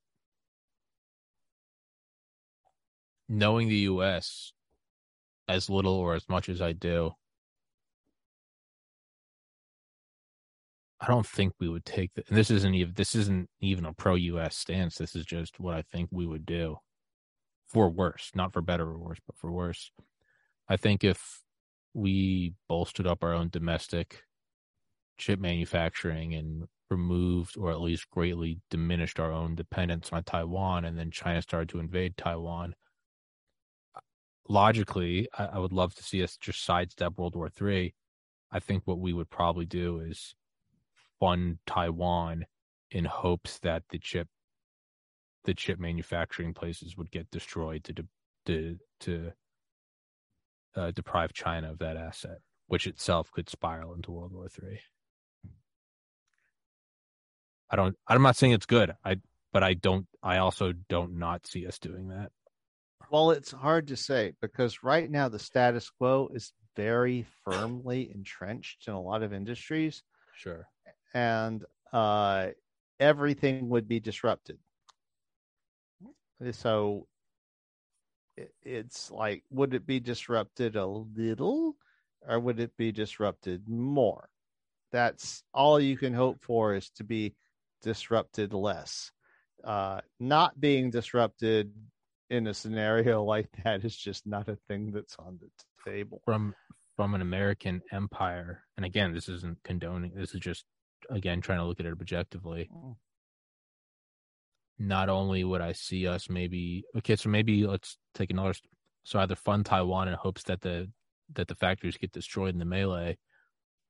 knowing 3.28 3.68
the 3.68 3.76
U.S. 3.76 4.52
as 5.48 5.70
little 5.70 5.94
or 5.94 6.14
as 6.14 6.28
much 6.28 6.48
as 6.48 6.60
I 6.60 6.72
do, 6.72 7.12
I 11.00 11.06
don't 11.06 11.26
think 11.26 11.54
we 11.58 11.68
would 11.68 11.84
take 11.84 12.12
the, 12.14 12.22
and 12.28 12.36
this 12.36 12.50
isn't 12.50 12.74
even 12.74 12.94
this 12.94 13.14
isn't 13.14 13.48
even 13.60 13.86
a 13.86 13.94
pro 13.94 14.14
US 14.16 14.56
stance. 14.56 14.96
This 14.96 15.16
is 15.16 15.24
just 15.24 15.58
what 15.58 15.74
I 15.74 15.82
think 15.82 16.10
we 16.12 16.26
would 16.26 16.44
do 16.44 16.76
for 17.68 17.88
worse, 17.88 18.30
not 18.34 18.52
for 18.52 18.60
better 18.60 18.84
or 18.84 18.98
worse, 18.98 19.18
but 19.26 19.36
for 19.38 19.50
worse. 19.50 19.90
I 20.68 20.76
think 20.76 21.02
if 21.02 21.40
we 21.94 22.54
bolstered 22.68 23.06
up 23.06 23.24
our 23.24 23.32
own 23.32 23.48
domestic 23.48 24.22
chip 25.18 25.40
manufacturing 25.40 26.34
and 26.34 26.64
removed 26.90 27.56
or 27.56 27.70
at 27.70 27.80
least 27.80 28.10
greatly 28.10 28.58
diminished 28.70 29.20
our 29.20 29.32
own 29.32 29.54
dependence 29.54 30.10
on 30.12 30.24
Taiwan 30.24 30.84
and 30.84 30.98
then 30.98 31.10
China 31.10 31.40
started 31.40 31.68
to 31.70 31.78
invade 31.78 32.16
Taiwan, 32.16 32.74
logically, 34.48 35.28
I, 35.38 35.46
I 35.46 35.58
would 35.58 35.72
love 35.72 35.94
to 35.94 36.02
see 36.02 36.22
us 36.22 36.36
just 36.36 36.64
sidestep 36.64 37.16
World 37.16 37.36
War 37.36 37.48
Three. 37.48 37.94
I 38.52 38.58
think 38.58 38.82
what 38.84 38.98
we 38.98 39.12
would 39.12 39.30
probably 39.30 39.66
do 39.66 40.00
is 40.00 40.34
fund 41.20 41.58
Taiwan 41.66 42.46
in 42.90 43.04
hopes 43.04 43.58
that 43.60 43.84
the 43.90 43.98
chip 43.98 44.26
the 45.44 45.54
chip 45.54 45.78
manufacturing 45.78 46.52
places 46.52 46.96
would 46.96 47.10
get 47.10 47.30
destroyed 47.30 47.84
to 47.84 47.92
de, 47.92 48.04
to 48.46 48.76
to 49.00 49.32
uh, 50.76 50.90
deprive 50.90 51.32
China 51.32 51.72
of 51.72 51.78
that 51.78 51.96
asset, 51.96 52.38
which 52.66 52.86
itself 52.86 53.30
could 53.32 53.48
spiral 53.48 53.94
into 53.94 54.10
World 54.10 54.32
War 54.32 54.48
Three. 54.48 54.80
I 57.70 57.76
don't. 57.76 57.96
I'm 58.08 58.22
not 58.22 58.36
saying 58.36 58.52
it's 58.52 58.66
good. 58.66 58.92
I, 59.04 59.16
but 59.52 59.62
I 59.62 59.74
don't. 59.74 60.06
I 60.22 60.38
also 60.38 60.72
don't 60.88 61.18
not 61.18 61.46
see 61.46 61.66
us 61.66 61.78
doing 61.78 62.08
that. 62.08 62.30
Well, 63.10 63.30
it's 63.30 63.50
hard 63.50 63.88
to 63.88 63.96
say 63.96 64.32
because 64.40 64.82
right 64.82 65.10
now 65.10 65.28
the 65.28 65.38
status 65.38 65.90
quo 65.90 66.28
is 66.32 66.52
very 66.76 67.26
firmly 67.44 68.10
entrenched 68.14 68.86
in 68.86 68.94
a 68.94 69.00
lot 69.00 69.22
of 69.22 69.32
industries. 69.32 70.02
Sure 70.36 70.68
and 71.14 71.64
uh, 71.92 72.48
everything 72.98 73.68
would 73.68 73.88
be 73.88 74.00
disrupted. 74.00 74.58
So 76.52 77.06
it's 78.62 79.10
like, 79.10 79.44
would 79.50 79.74
it 79.74 79.86
be 79.86 80.00
disrupted 80.00 80.76
a 80.76 80.86
little 80.86 81.76
or 82.26 82.38
would 82.38 82.60
it 82.60 82.76
be 82.76 82.92
disrupted 82.92 83.68
more? 83.68 84.28
That's 84.92 85.42
all 85.54 85.80
you 85.80 85.96
can 85.96 86.14
hope 86.14 86.42
for 86.42 86.74
is 86.74 86.90
to 86.90 87.04
be 87.04 87.34
disrupted 87.82 88.52
less. 88.52 89.12
Uh, 89.62 90.00
not 90.18 90.58
being 90.60 90.90
disrupted 90.90 91.72
in 92.30 92.46
a 92.46 92.54
scenario 92.54 93.22
like 93.24 93.48
that 93.64 93.84
is 93.84 93.96
just 93.96 94.26
not 94.26 94.48
a 94.48 94.56
thing 94.68 94.92
that's 94.92 95.16
on 95.18 95.38
the 95.40 95.90
table. 95.90 96.22
From 96.24 96.54
from 96.96 97.14
an 97.14 97.22
American 97.22 97.80
empire, 97.92 98.62
and 98.76 98.84
again, 98.84 99.14
this 99.14 99.28
isn't 99.28 99.62
condoning. 99.64 100.12
This 100.14 100.34
is 100.34 100.40
just 100.40 100.66
again 101.10 101.40
trying 101.40 101.58
to 101.58 101.64
look 101.64 101.80
at 101.80 101.86
it 101.86 101.92
objectively 101.92 102.68
mm. 102.74 102.94
not 104.78 105.08
only 105.08 105.44
would 105.44 105.60
i 105.60 105.72
see 105.72 106.06
us 106.06 106.28
maybe 106.28 106.84
okay 106.96 107.16
so 107.16 107.28
maybe 107.28 107.66
let's 107.66 107.98
take 108.14 108.30
another 108.30 108.54
so 109.04 109.18
either 109.18 109.34
fund 109.34 109.66
taiwan 109.66 110.08
in 110.08 110.14
hopes 110.14 110.42
that 110.44 110.60
the 110.60 110.90
that 111.32 111.48
the 111.48 111.54
factories 111.54 111.96
get 111.96 112.12
destroyed 112.12 112.52
in 112.52 112.58
the 112.58 112.64
melee 112.64 113.16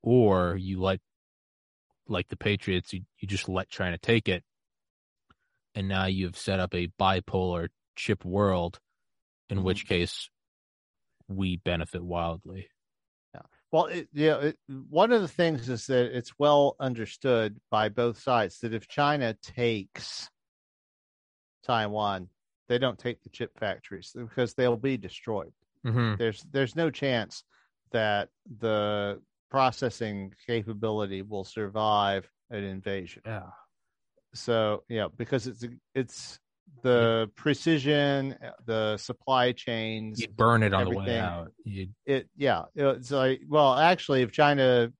or 0.02 0.56
you 0.56 0.80
let 0.80 1.00
like 2.08 2.28
the 2.28 2.36
patriots 2.36 2.92
you, 2.92 3.02
you 3.18 3.28
just 3.28 3.48
let 3.48 3.68
china 3.68 3.98
take 3.98 4.28
it 4.28 4.42
and 5.74 5.88
now 5.88 6.06
you've 6.06 6.36
set 6.36 6.60
up 6.60 6.74
a 6.74 6.88
bipolar 6.98 7.68
chip 7.96 8.24
world 8.24 8.80
in 9.48 9.58
mm-hmm. 9.58 9.66
which 9.66 9.86
case 9.86 10.28
we 11.28 11.56
benefit 11.56 12.02
wildly 12.02 12.68
well, 13.72 13.86
it, 13.86 14.08
yeah, 14.12 14.38
it, 14.38 14.58
one 14.88 15.12
of 15.12 15.22
the 15.22 15.28
things 15.28 15.68
is 15.68 15.86
that 15.86 16.16
it's 16.16 16.38
well 16.38 16.76
understood 16.80 17.60
by 17.70 17.88
both 17.88 18.18
sides 18.18 18.58
that 18.60 18.74
if 18.74 18.88
China 18.88 19.36
takes 19.42 20.28
Taiwan, 21.64 22.28
they 22.68 22.78
don't 22.78 22.98
take 22.98 23.22
the 23.22 23.28
chip 23.28 23.56
factories 23.58 24.12
because 24.14 24.54
they'll 24.54 24.76
be 24.76 24.96
destroyed. 24.96 25.52
Mm-hmm. 25.86 26.16
There's 26.18 26.44
there's 26.50 26.76
no 26.76 26.90
chance 26.90 27.44
that 27.92 28.28
the 28.58 29.20
processing 29.50 30.32
capability 30.46 31.22
will 31.22 31.44
survive 31.44 32.28
an 32.50 32.64
invasion. 32.64 33.22
Yeah. 33.24 33.50
so 34.34 34.82
yeah, 34.88 35.08
because 35.16 35.46
it's 35.46 35.64
it's 35.94 36.40
the 36.82 37.30
precision, 37.36 38.36
uh, 38.44 38.50
the 38.64 38.96
supply 38.96 39.52
chains. 39.52 40.20
You'd 40.20 40.36
burn 40.36 40.62
it 40.62 40.72
on 40.72 40.84
the 40.84 40.90
way 40.90 41.04
everything. 41.04 41.20
out. 41.20 41.52
You'd, 41.64 41.94
It 42.06 42.28
yeah, 42.36 42.64
it's 42.74 43.10
like 43.10 43.42
well, 43.48 43.74
actually, 43.74 44.22
if 44.22 44.32
China 44.32 44.92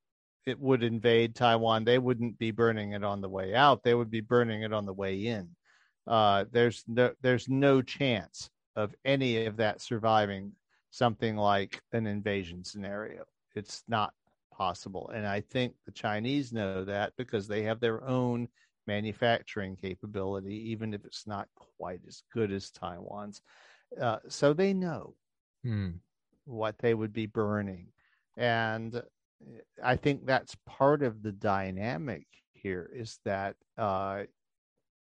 it 0.47 0.59
would 0.59 0.83
invade 0.83 1.35
Taiwan, 1.35 1.85
they 1.85 1.99
wouldn't 1.99 2.39
be 2.39 2.51
burning 2.51 2.93
it 2.93 3.05
on 3.05 3.21
the 3.21 3.29
way 3.29 3.55
out. 3.55 3.83
They 3.83 3.95
would 3.95 4.11
be 4.11 4.21
burning 4.21 4.63
it 4.63 4.73
on 4.73 4.87
the 4.87 4.93
way 4.93 5.27
in. 5.27 5.51
Uh, 6.07 6.45
there's 6.51 6.85
no 6.87 7.13
there's 7.23 7.49
no 7.49 7.83
chance 7.83 8.51
of 8.77 8.95
any 9.05 9.47
of 9.47 9.57
that 9.59 9.81
surviving 9.81 10.53
something 10.91 11.37
like 11.37 11.81
an 11.93 12.07
invasion 12.07 12.65
scenario. 12.65 13.25
It's 13.55 13.83
not 13.89 14.13
possible, 14.53 15.11
and 15.15 15.27
I 15.27 15.41
think 15.41 15.75
the 15.87 15.93
Chinese 15.93 16.53
know 16.53 16.85
that 16.85 17.13
because 17.17 17.49
they 17.49 17.63
have 17.63 17.81
their 17.81 18.05
own 18.05 18.49
manufacturing 18.91 19.77
capability, 19.77 20.73
even 20.73 20.93
if 20.93 21.05
it's 21.05 21.25
not 21.25 21.47
quite 21.79 22.01
as 22.09 22.25
good 22.33 22.51
as 22.51 22.71
Taiwan's. 22.71 23.41
Uh, 24.01 24.19
so 24.29 24.53
they 24.53 24.75
know 24.75 25.15
hmm. 25.63 25.91
what 26.45 26.77
they 26.79 26.93
would 26.93 27.13
be 27.13 27.27
burning. 27.27 27.87
And 28.37 28.97
uh, 28.97 29.03
I 29.83 29.95
think 29.95 30.27
that's 30.27 30.57
part 30.67 31.03
of 31.03 31.23
the 31.23 31.31
dynamic 31.31 32.27
here 32.53 32.91
is 32.93 33.21
that 33.25 33.55
uh, 33.79 34.25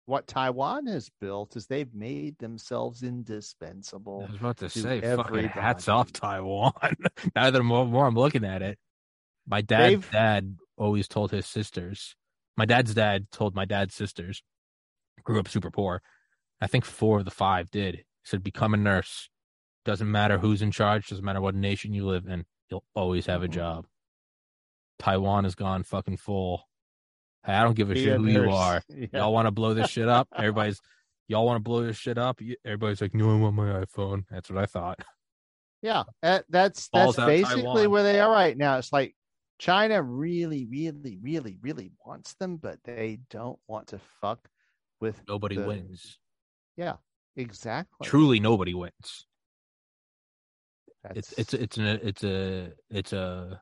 what 0.06 0.26
Taiwan 0.26 0.86
has 0.86 1.10
built 1.20 1.54
is 1.54 1.66
they've 1.66 1.94
made 1.94 2.38
themselves 2.38 3.02
indispensable. 3.02 4.24
I 4.26 4.32
was 4.32 4.40
about 4.40 4.56
to 4.58 4.68
to 4.70 4.80
say, 4.80 5.00
fucking 5.00 5.48
hats 5.48 5.88
off 5.88 6.10
Taiwan. 6.10 6.72
now 7.36 7.50
that 7.50 7.62
more, 7.62 7.86
more 7.86 8.06
I'm 8.06 8.14
looking 8.14 8.44
at 8.44 8.62
it, 8.62 8.78
my 9.46 9.60
dad's 9.60 9.90
They've- 9.90 10.10
dad 10.10 10.56
always 10.78 11.06
told 11.06 11.30
his 11.30 11.46
sisters. 11.46 12.16
My 12.56 12.64
dad's 12.64 12.94
dad 12.94 13.26
told 13.32 13.54
my 13.54 13.64
dad's 13.64 13.94
sisters, 13.94 14.42
grew 15.24 15.40
up 15.40 15.48
super 15.48 15.70
poor. 15.70 16.02
I 16.60 16.66
think 16.66 16.84
four 16.84 17.18
of 17.18 17.24
the 17.24 17.30
five 17.30 17.70
did. 17.70 17.96
He 17.96 18.02
said, 18.24 18.42
become 18.44 18.74
a 18.74 18.76
nurse. 18.76 19.28
Doesn't 19.84 20.10
matter 20.10 20.38
who's 20.38 20.62
in 20.62 20.70
charge, 20.70 21.08
doesn't 21.08 21.24
matter 21.24 21.40
what 21.40 21.54
nation 21.54 21.92
you 21.92 22.06
live 22.06 22.26
in, 22.26 22.44
you'll 22.70 22.84
always 22.94 23.26
have 23.26 23.42
a 23.42 23.48
Mhm. 23.48 23.52
job. 23.52 23.86
Taiwan 24.98 25.44
has 25.44 25.54
gone 25.54 25.82
fucking 25.82 26.16
full. 26.18 26.68
Hey, 27.44 27.52
I 27.52 27.64
don't 27.64 27.74
give 27.74 27.90
a 27.90 27.94
Be 27.94 28.04
shit 28.04 28.14
a 28.14 28.18
who 28.18 28.26
you 28.28 28.50
are. 28.50 28.82
Yeah. 28.88 29.06
Y'all 29.12 29.32
want 29.32 29.46
to 29.46 29.50
blow 29.50 29.74
this 29.74 29.90
shit 29.90 30.08
up? 30.08 30.28
Everybody's, 30.36 30.80
y'all 31.28 31.44
want 31.44 31.56
to 31.56 31.62
blow 31.62 31.84
this 31.84 31.96
shit 31.98 32.16
up? 32.16 32.40
Everybody's 32.64 33.00
like, 33.02 33.14
no, 33.14 33.32
I 33.32 33.38
want 33.38 33.56
my 33.56 33.84
iPhone. 33.84 34.24
That's 34.30 34.48
what 34.50 34.62
I 34.62 34.66
thought. 34.66 35.00
Yeah, 35.82 36.04
that, 36.22 36.46
that's 36.48 36.88
Balls 36.88 37.16
that's 37.16 37.26
basically 37.26 37.86
where 37.86 38.02
they 38.02 38.18
are 38.20 38.30
right 38.30 38.56
now. 38.56 38.78
It's 38.78 38.90
like 38.92 39.14
China 39.58 40.02
really, 40.02 40.66
really, 40.66 41.18
really, 41.22 41.58
really 41.60 41.92
wants 42.04 42.34
them, 42.34 42.56
but 42.56 42.78
they 42.84 43.18
don't 43.30 43.58
want 43.68 43.88
to 43.88 43.98
fuck 44.20 44.48
with 45.00 45.22
Nobody 45.28 45.56
the- 45.56 45.66
wins. 45.66 46.18
Yeah, 46.76 46.96
exactly. 47.36 48.06
Truly, 48.06 48.40
nobody 48.40 48.74
wins. 48.74 49.26
That's, 51.02 51.32
It's 51.32 51.32
it's 51.38 51.54
it's 51.54 51.76
an 51.76 51.84
it's 52.02 52.24
a 52.24 52.72
it's 52.90 53.12
a 53.12 53.60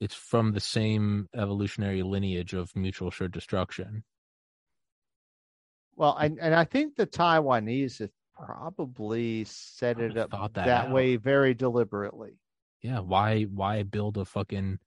it's 0.00 0.14
from 0.14 0.52
the 0.52 0.60
same 0.60 1.28
evolutionary 1.34 2.02
lineage 2.02 2.54
of 2.54 2.74
mutual 2.76 3.08
assured 3.08 3.32
destruction. 3.32 4.04
well, 5.96 6.16
and 6.16 6.38
and 6.38 6.54
I 6.54 6.64
think 6.64 6.94
the 6.94 7.06
Taiwanese 7.06 7.98
have 8.00 8.10
probably 8.34 9.44
set 9.44 9.98
it 9.98 10.16
up 10.16 10.30
that, 10.30 10.54
that 10.54 10.90
way 10.90 11.16
very 11.16 11.54
deliberately. 11.54 12.38
Yeah, 12.82 13.00
why 13.00 13.44
why 13.44 13.82
build 13.82 14.16
a 14.16 14.24
fucking 14.24 14.78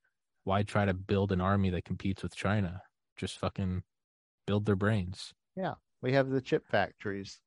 why 0.44 0.62
try 0.62 0.84
to 0.84 0.94
build 0.94 1.32
an 1.32 1.40
army 1.40 1.70
that 1.70 1.84
competes 1.84 2.22
with 2.22 2.34
China? 2.34 2.82
Just 3.16 3.38
fucking 3.38 3.82
build 4.46 4.66
their 4.66 4.76
brains. 4.76 5.32
Yeah, 5.56 5.74
we 6.00 6.12
have 6.12 6.30
the 6.30 6.40
chip 6.40 6.66
factories. 6.66 7.40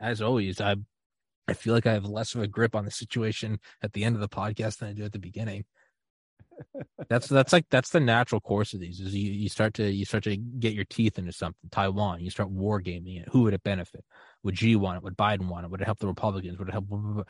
As 0.00 0.20
always, 0.20 0.60
I 0.60 0.76
I 1.48 1.54
feel 1.54 1.74
like 1.74 1.86
I 1.86 1.92
have 1.92 2.04
less 2.04 2.34
of 2.34 2.42
a 2.42 2.48
grip 2.48 2.74
on 2.74 2.84
the 2.84 2.90
situation 2.90 3.60
at 3.82 3.92
the 3.92 4.04
end 4.04 4.14
of 4.14 4.20
the 4.20 4.28
podcast 4.28 4.78
than 4.78 4.88
I 4.88 4.92
do 4.92 5.04
at 5.04 5.12
the 5.12 5.18
beginning. 5.18 5.64
that's 7.08 7.28
that's 7.28 7.52
like 7.52 7.66
that's 7.70 7.90
the 7.90 8.00
natural 8.00 8.40
course 8.40 8.74
of 8.74 8.80
these 8.80 9.00
is 9.00 9.14
you, 9.14 9.30
you 9.30 9.48
start 9.48 9.74
to 9.74 9.90
you 9.90 10.04
start 10.04 10.24
to 10.24 10.36
get 10.36 10.74
your 10.74 10.84
teeth 10.84 11.18
into 11.18 11.32
something 11.32 11.68
taiwan 11.70 12.20
you 12.20 12.30
start 12.30 12.50
war 12.50 12.80
gaming 12.80 13.16
it 13.16 13.28
who 13.30 13.42
would 13.42 13.54
it 13.54 13.62
benefit 13.62 14.04
would 14.44 14.58
Xi 14.58 14.76
want 14.76 14.96
it 14.98 15.02
would 15.04 15.16
biden 15.16 15.48
want 15.48 15.64
it 15.64 15.70
would 15.70 15.80
it 15.80 15.84
help 15.84 15.98
the 15.98 16.06
republicans 16.06 16.58
would 16.58 16.68
it 16.68 16.72
help 16.72 16.86
blah, 16.86 16.98
blah, 16.98 17.12
blah. 17.12 17.22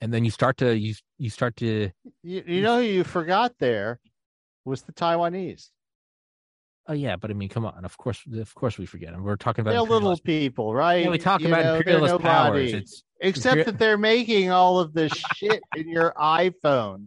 and 0.00 0.12
then 0.12 0.24
you 0.24 0.30
start 0.30 0.56
to 0.58 0.76
you 0.76 0.94
you 1.18 1.30
start 1.30 1.56
to 1.56 1.90
You, 2.22 2.42
you 2.46 2.62
know 2.62 2.78
who 2.78 2.84
you 2.84 3.04
forgot 3.04 3.52
there 3.58 4.00
was 4.64 4.82
the 4.82 4.92
Taiwanese. 4.92 5.70
oh 6.88 6.92
yeah 6.92 7.16
but 7.16 7.30
i 7.30 7.34
mean 7.34 7.48
come 7.48 7.64
on 7.66 7.84
of 7.84 7.96
course 7.98 8.22
of 8.32 8.54
course 8.54 8.78
we 8.78 8.86
forget 8.86 9.12
them 9.12 9.22
we're 9.22 9.36
talking 9.36 9.62
about 9.62 9.72
They're 9.72 9.82
little 9.82 10.16
people, 10.18 10.74
right? 10.74 11.04
yeah, 11.04 11.10
we 11.10 11.18
talk 11.18 11.40
You 11.40 11.48
about 11.48 11.64
know, 11.64 11.74
imperialist 11.76 12.18
powers 12.20 12.72
it's 12.72 13.02
Except 13.20 13.46
imperial- 13.46 13.64
that 13.72 13.78
they're 13.78 13.98
making 13.98 14.50
all 14.50 14.78
of 14.78 14.92
this 14.92 15.12
shit 15.34 15.62
in 15.74 15.88
your 15.88 16.12
iPhone. 16.18 17.06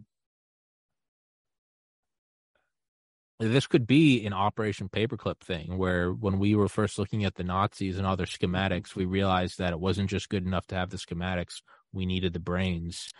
This 3.40 3.66
could 3.66 3.86
be 3.86 4.24
an 4.26 4.32
operation 4.32 4.88
paperclip 4.88 5.40
thing 5.40 5.78
where 5.78 6.12
when 6.12 6.38
we 6.38 6.54
were 6.54 6.68
first 6.68 6.98
looking 6.98 7.24
at 7.24 7.34
the 7.34 7.44
nazis 7.44 7.98
and 7.98 8.06
other 8.06 8.26
mm-hmm. 8.26 8.54
schematics 8.54 8.94
we 8.94 9.04
realized 9.04 9.58
that 9.58 9.72
it 9.72 9.80
wasn't 9.80 10.08
just 10.08 10.28
good 10.28 10.46
enough 10.46 10.66
to 10.66 10.74
have 10.74 10.90
the 10.90 10.96
schematics 10.96 11.62
we 11.92 12.06
needed 12.06 12.32
the 12.32 12.40
brains 12.40 13.10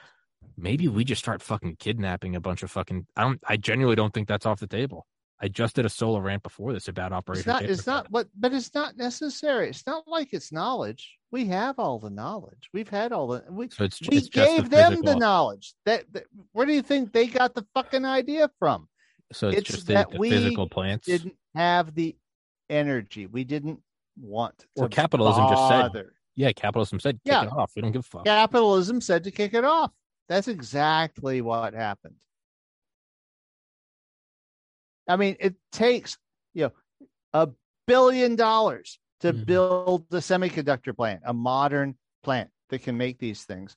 maybe 0.56 0.88
we 0.88 1.04
just 1.04 1.22
start 1.22 1.42
fucking 1.42 1.76
kidnapping 1.76 2.36
a 2.36 2.40
bunch 2.40 2.62
of 2.62 2.70
fucking 2.70 3.06
i 3.16 3.22
don't 3.22 3.40
i 3.48 3.56
genuinely 3.56 3.96
don't 3.96 4.12
think 4.12 4.28
that's 4.28 4.46
off 4.46 4.60
the 4.60 4.66
table 4.66 5.06
i 5.40 5.48
just 5.48 5.74
did 5.74 5.86
a 5.86 5.88
solo 5.88 6.18
rant 6.18 6.42
before 6.42 6.72
this 6.72 6.88
about 6.88 7.12
operation 7.12 7.40
It's 7.40 7.46
not. 7.46 7.62
It's 7.62 7.86
not. 7.86 8.10
But 8.10 8.28
but 8.38 8.52
it's 8.52 8.74
not 8.74 8.98
necessary. 8.98 9.70
It's 9.70 9.86
not 9.86 10.06
like 10.06 10.32
it's 10.32 10.52
knowledge. 10.52 11.16
We 11.30 11.46
have 11.46 11.78
all 11.78 11.98
the 11.98 12.10
knowledge. 12.10 12.68
We've 12.74 12.88
had 12.88 13.12
all 13.12 13.28
the. 13.28 13.44
We 13.48 13.70
so 13.70 13.84
it's, 13.84 14.00
we 14.06 14.18
it's 14.18 14.28
gave 14.28 14.64
the 14.64 14.76
them 14.76 15.00
the 15.00 15.16
knowledge. 15.16 15.72
That, 15.86 16.04
that 16.12 16.24
where 16.52 16.66
do 16.66 16.74
you 16.74 16.82
think 16.82 17.12
they 17.12 17.26
got 17.26 17.54
the 17.54 17.64
fucking 17.72 18.04
idea 18.04 18.50
from? 18.58 18.88
So 19.32 19.48
it's, 19.48 19.58
it's 19.58 19.70
just 19.70 19.86
the, 19.86 19.94
that 19.94 20.10
the 20.10 20.18
we 20.18 20.30
physical 20.30 20.68
plants 20.68 21.06
Didn't 21.06 21.34
have 21.54 21.94
the 21.94 22.16
energy. 22.68 23.26
We 23.26 23.44
didn't 23.44 23.80
want. 24.20 24.58
To 24.76 24.82
Or 24.84 24.88
capitalism 24.88 25.48
just 25.48 25.68
said- 25.68 26.06
yeah 26.36 26.52
capitalism 26.52 27.00
said 27.00 27.16
kick 27.24 27.32
Yeah. 27.32 27.42
it 27.44 27.52
off 27.52 27.72
we 27.76 27.82
don't 27.82 27.92
give 27.92 28.00
a 28.00 28.02
fuck 28.02 28.24
Capitalism 28.24 29.00
said 29.00 29.24
to 29.24 29.30
kick 29.30 29.54
it 29.54 29.64
off. 29.64 29.92
That's 30.28 30.48
exactly 30.48 31.40
what 31.42 31.74
happened. 31.74 32.14
I 35.08 35.16
mean, 35.16 35.36
it 35.40 35.54
takes 35.72 36.18
you 36.54 36.64
know 36.64 36.72
a 37.32 37.48
billion 37.86 38.36
dollars 38.36 38.98
to 39.20 39.32
Mhm. 39.32 39.46
build 39.46 40.08
the 40.10 40.18
semiconductor 40.18 40.96
plant, 40.96 41.22
a 41.24 41.34
modern 41.34 41.96
plant 42.22 42.50
that 42.70 42.80
can 42.82 42.96
make 42.96 43.18
these 43.18 43.44
things. 43.44 43.76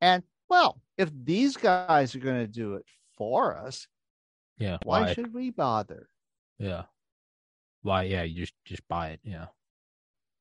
And 0.00 0.22
well, 0.48 0.80
if 0.96 1.10
these 1.24 1.56
guys 1.56 2.14
are 2.14 2.20
going 2.20 2.40
to 2.40 2.46
do 2.46 2.74
it 2.74 2.86
for 3.16 3.56
us, 3.56 3.86
yeah 4.58 4.78
why, 4.84 5.02
why 5.02 5.14
should 5.14 5.32
we 5.32 5.50
bother? 5.50 6.08
yeah 6.58 6.82
why 7.82 8.02
yeah 8.02 8.22
you 8.22 8.40
just 8.40 8.54
just 8.64 8.86
buy 8.88 9.08
it 9.10 9.20
yeah 9.22 9.46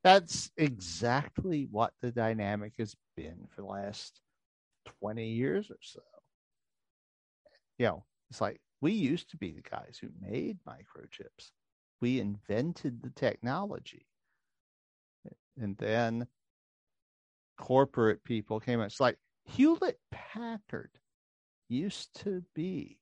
That's 0.03 0.52
exactly 0.57 1.68
what 1.69 1.94
the 2.02 2.11
dynamic 2.11 2.73
has 2.80 2.95
been 3.15 3.48
for 3.49 3.61
the 3.61 3.68
last 3.68 4.22
20 5.02 5.27
years 5.27 5.69
or 5.69 5.77
so. 5.81 6.02
You 7.77 7.85
know, 7.88 8.06
it's 8.30 8.41
like 8.41 8.60
we 8.81 8.91
used 8.91 9.30
to 9.31 9.38
be 9.38 9.52
the 9.52 9.61
guys 9.61 9.99
who 10.02 10.10
made 10.19 10.57
microchips. 10.68 11.52
We 12.02 12.19
invented 12.19 13.02
the 13.02 13.10
technology. 13.10 14.06
And 15.60 15.77
then 15.77 16.27
corporate 17.57 18.23
people 18.23 18.60
came 18.60 18.80
in. 18.80 18.85
It's 18.85 18.99
like 18.99 19.18
Hewlett 19.45 19.99
Packard 20.11 20.91
used 21.69 22.19
to 22.22 22.44
be 22.56 22.99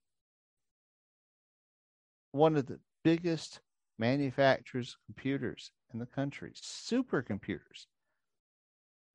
one 2.35 2.55
of 2.55 2.65
the 2.65 2.79
biggest 3.03 3.61
manufacturers 3.97 4.89
of 4.89 5.05
computers 5.05 5.71
in 5.93 5.99
the 5.99 6.05
country, 6.05 6.51
supercomputers. 6.55 7.85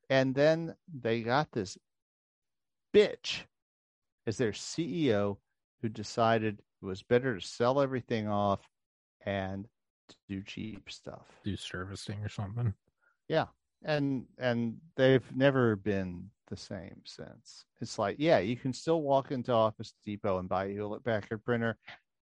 And 0.08 0.34
then 0.34 0.74
they 0.92 1.20
got 1.20 1.52
this 1.52 1.76
bitch 2.94 3.42
as 4.26 4.36
their 4.36 4.52
CEO 4.52 5.36
who 5.82 5.88
decided 5.88 6.60
it 6.82 6.84
was 6.84 7.02
better 7.02 7.38
to 7.38 7.46
sell 7.46 7.80
everything 7.80 8.26
off 8.26 8.60
and 9.26 9.68
to 10.08 10.16
do 10.28 10.42
cheap 10.42 10.90
stuff. 10.90 11.26
do 11.44 11.56
servicing 11.56 12.24
or 12.24 12.28
something 12.28 12.74
Yeah. 13.28 13.46
And 13.84 14.26
and 14.38 14.76
they've 14.96 15.24
never 15.34 15.76
been 15.76 16.30
the 16.48 16.56
same 16.56 17.00
since. 17.04 17.64
It's 17.80 17.98
like, 17.98 18.16
yeah, 18.18 18.38
you 18.38 18.56
can 18.56 18.72
still 18.72 19.02
walk 19.02 19.30
into 19.30 19.52
Office 19.52 19.94
Depot 20.04 20.38
and 20.38 20.48
buy 20.48 20.66
a 20.66 20.72
Hewlett 20.72 21.04
Packard 21.04 21.44
printer, 21.44 21.78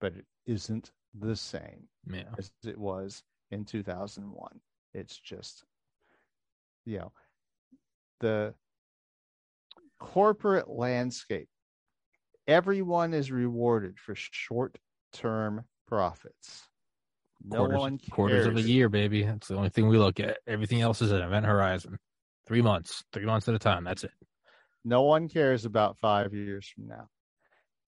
but 0.04 0.14
it 0.16 0.26
isn't 0.44 0.90
the 1.18 1.34
same 1.34 1.88
yeah 2.06 2.24
as 2.36 2.50
it 2.62 2.76
was 2.76 3.22
in 3.50 3.64
2001. 3.64 4.60
It's 4.92 5.18
just, 5.18 5.64
you 6.84 6.98
know, 6.98 7.12
the 8.20 8.52
corporate 9.98 10.68
landscape 10.68 11.48
everyone 12.46 13.14
is 13.14 13.32
rewarded 13.32 13.98
for 13.98 14.14
short 14.14 14.76
term 15.14 15.64
profits. 15.88 16.68
No 17.42 17.60
quarters, 17.60 17.78
one 17.78 17.98
cares. 17.98 18.10
quarters 18.10 18.46
of 18.46 18.56
a 18.58 18.60
year, 18.60 18.90
baby. 18.90 19.22
That's 19.22 19.48
the 19.48 19.56
only 19.56 19.70
thing 19.70 19.88
we 19.88 19.96
look 19.96 20.20
at. 20.20 20.36
Everything 20.46 20.82
else 20.82 21.00
is 21.00 21.12
an 21.12 21.22
event 21.22 21.46
horizon. 21.46 21.96
Three 22.46 22.60
months, 22.60 23.04
three 23.10 23.24
months 23.24 23.48
at 23.48 23.54
a 23.54 23.58
time. 23.58 23.84
That's 23.84 24.04
it. 24.04 24.12
No 24.84 25.00
one 25.00 25.30
cares 25.30 25.64
about 25.64 25.96
five 25.96 26.34
years 26.34 26.68
from 26.68 26.88
now. 26.88 27.08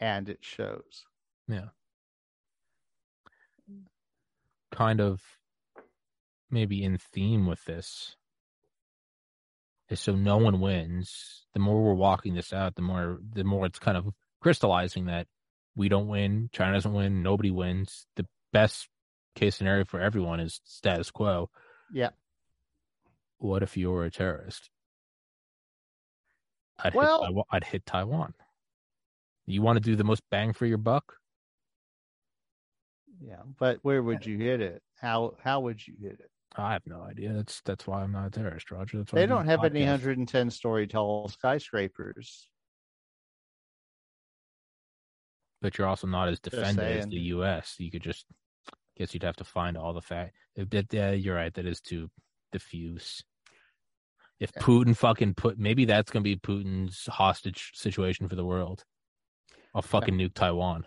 And 0.00 0.30
it 0.30 0.38
shows. 0.40 1.04
Yeah. 1.46 1.68
Kind 4.76 5.00
of 5.00 5.20
maybe 6.50 6.84
in 6.84 6.98
theme 6.98 7.46
with 7.46 7.64
this 7.64 8.14
is 9.88 10.00
so 10.00 10.14
no 10.14 10.36
one 10.36 10.60
wins. 10.60 11.46
The 11.54 11.60
more 11.60 11.82
we're 11.82 11.94
walking 11.94 12.34
this 12.34 12.52
out, 12.52 12.74
the 12.74 12.82
more 12.82 13.18
the 13.32 13.44
more 13.44 13.66
it's 13.66 13.78
kind 13.78 13.96
of 13.96 14.06
crystallizing 14.40 15.06
that 15.06 15.26
we 15.74 15.88
don't 15.88 16.08
win, 16.08 16.50
China 16.52 16.74
doesn't 16.74 16.92
win, 16.92 17.22
nobody 17.22 17.50
wins. 17.50 18.06
The 18.16 18.26
best 18.52 18.88
case 19.34 19.56
scenario 19.56 19.84
for 19.84 20.00
everyone 20.00 20.40
is 20.40 20.60
status 20.64 21.10
quo. 21.10 21.50
Yeah. 21.92 22.10
What 23.38 23.62
if 23.62 23.76
you 23.76 23.90
were 23.90 24.04
a 24.04 24.10
terrorist? 24.10 24.70
I'd 26.78 26.94
Well- 26.94 27.24
hit 27.26 27.44
I'd 27.50 27.64
hit 27.64 27.86
Taiwan. 27.86 28.34
You 29.46 29.62
want 29.62 29.76
to 29.76 29.80
do 29.80 29.96
the 29.96 30.04
most 30.04 30.22
bang 30.30 30.52
for 30.52 30.66
your 30.66 30.78
buck? 30.78 31.14
Yeah. 33.20 33.42
But 33.58 33.78
where 33.82 34.02
would 34.02 34.24
you 34.26 34.38
hit 34.38 34.60
it? 34.60 34.82
How 35.00 35.34
how 35.42 35.60
would 35.60 35.86
you 35.86 35.94
hit 36.00 36.20
it? 36.20 36.30
I 36.56 36.72
have 36.72 36.86
no 36.86 37.02
idea. 37.02 37.32
That's 37.32 37.60
that's 37.62 37.86
why 37.86 38.02
I'm 38.02 38.12
not 38.12 38.26
a 38.28 38.30
terrorist, 38.30 38.70
Roger. 38.70 38.98
That's 38.98 39.12
why 39.12 39.18
They 39.18 39.22
I'm 39.24 39.28
don't 39.28 39.46
have 39.46 39.64
any 39.64 39.80
110 39.80 40.50
story 40.50 40.86
tall 40.86 41.28
skyscrapers. 41.28 42.48
but 45.62 45.78
you're 45.78 45.86
also 45.88 46.06
not 46.06 46.28
as 46.28 46.38
defended 46.38 46.98
as 46.98 47.06
the 47.06 47.16
U.S. 47.34 47.74
You 47.78 47.90
could 47.90 48.02
just 48.02 48.26
I 48.70 48.72
guess 48.96 49.12
you'd 49.14 49.22
have 49.24 49.36
to 49.36 49.44
find 49.44 49.76
all 49.76 49.92
the 49.92 50.00
fact. 50.02 50.34
If 50.54 50.70
that, 50.70 50.92
yeah, 50.92 51.10
you're 51.10 51.34
right. 51.34 51.52
That 51.54 51.66
is 51.66 51.80
too 51.80 52.08
diffuse. 52.52 53.22
If 54.38 54.52
Yeah. 54.54 54.62
Putin 54.62 54.96
fucking 54.96 55.34
put, 55.34 55.58
maybe 55.58 55.84
that's 55.84 56.10
gonna 56.10 56.22
be 56.22 56.36
Putin's 56.36 57.06
hostage 57.06 57.72
situation 57.74 58.28
for 58.28 58.36
the 58.36 58.44
world. 58.44 58.84
I'll 59.74 59.82
fucking 59.82 60.14
nuke 60.16 60.34
Taiwan. 60.34 60.86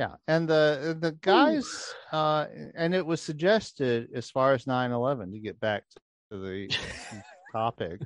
Yeah, 0.00 0.14
and 0.28 0.48
the 0.48 0.96
the 0.98 1.12
guys, 1.12 1.92
uh, 2.10 2.46
and 2.74 2.94
it 2.94 3.04
was 3.04 3.20
suggested 3.20 4.08
as 4.14 4.30
far 4.30 4.54
as 4.54 4.64
9-11, 4.64 5.30
to 5.32 5.38
get 5.38 5.60
back 5.60 5.84
to 6.32 6.38
the 6.38 6.74
topic. 7.52 8.00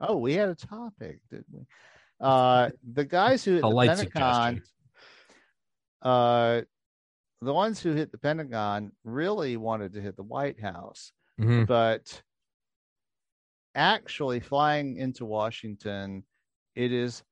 oh, 0.00 0.16
we 0.16 0.32
had 0.32 0.48
a 0.48 0.54
topic, 0.54 1.20
didn't 1.30 1.44
we? 1.52 1.66
Uh, 2.22 2.70
the 2.94 3.04
guys 3.04 3.44
who 3.44 3.56
hit 3.56 3.64
A 3.64 3.68
the 3.68 3.86
Pentagon, 3.86 4.62
uh, 6.00 6.62
the 7.42 7.52
ones 7.52 7.82
who 7.82 7.92
hit 7.92 8.12
the 8.12 8.18
Pentagon 8.18 8.92
really 9.04 9.58
wanted 9.58 9.92
to 9.92 10.00
hit 10.00 10.16
the 10.16 10.22
White 10.22 10.58
House, 10.58 11.12
Mhm. 11.38 11.66
but 11.66 12.22
actually 13.74 14.40
flying 14.40 14.96
into 14.96 15.26
Washington, 15.26 16.24
it 16.74 16.92
is 16.92 17.22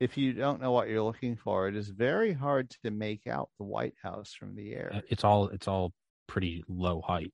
if 0.00 0.16
you 0.16 0.32
don't 0.32 0.60
know 0.60 0.72
what 0.72 0.88
you're 0.88 1.02
looking 1.02 1.36
for, 1.36 1.68
it 1.68 1.76
is 1.76 1.88
very 1.88 2.32
hard 2.32 2.70
to 2.84 2.90
make 2.90 3.26
out 3.26 3.50
the 3.58 3.64
White 3.64 3.94
House 4.02 4.32
from 4.32 4.54
the 4.54 4.72
air. 4.72 5.02
It's 5.08 5.24
all 5.24 5.48
it's 5.48 5.68
all 5.68 5.92
pretty 6.26 6.64
low 6.68 7.00
height. 7.00 7.32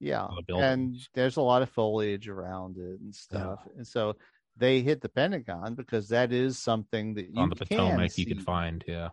Yeah. 0.00 0.28
And 0.48 0.96
there's 1.14 1.36
a 1.36 1.42
lot 1.42 1.62
of 1.62 1.70
foliage 1.70 2.28
around 2.28 2.76
it 2.76 3.00
and 3.00 3.14
stuff. 3.14 3.60
And 3.76 3.86
so 3.86 4.16
they 4.56 4.80
hit 4.80 5.00
the 5.00 5.08
Pentagon 5.08 5.74
because 5.74 6.08
that 6.08 6.32
is 6.32 6.58
something 6.58 7.14
that 7.14 7.26
you 7.32 7.40
on 7.40 7.48
the 7.48 7.56
can 7.56 7.66
Potomac 7.66 8.02
you 8.18 8.24
see. 8.24 8.26
could 8.26 8.42
find. 8.42 8.84
Yeah, 8.86 9.10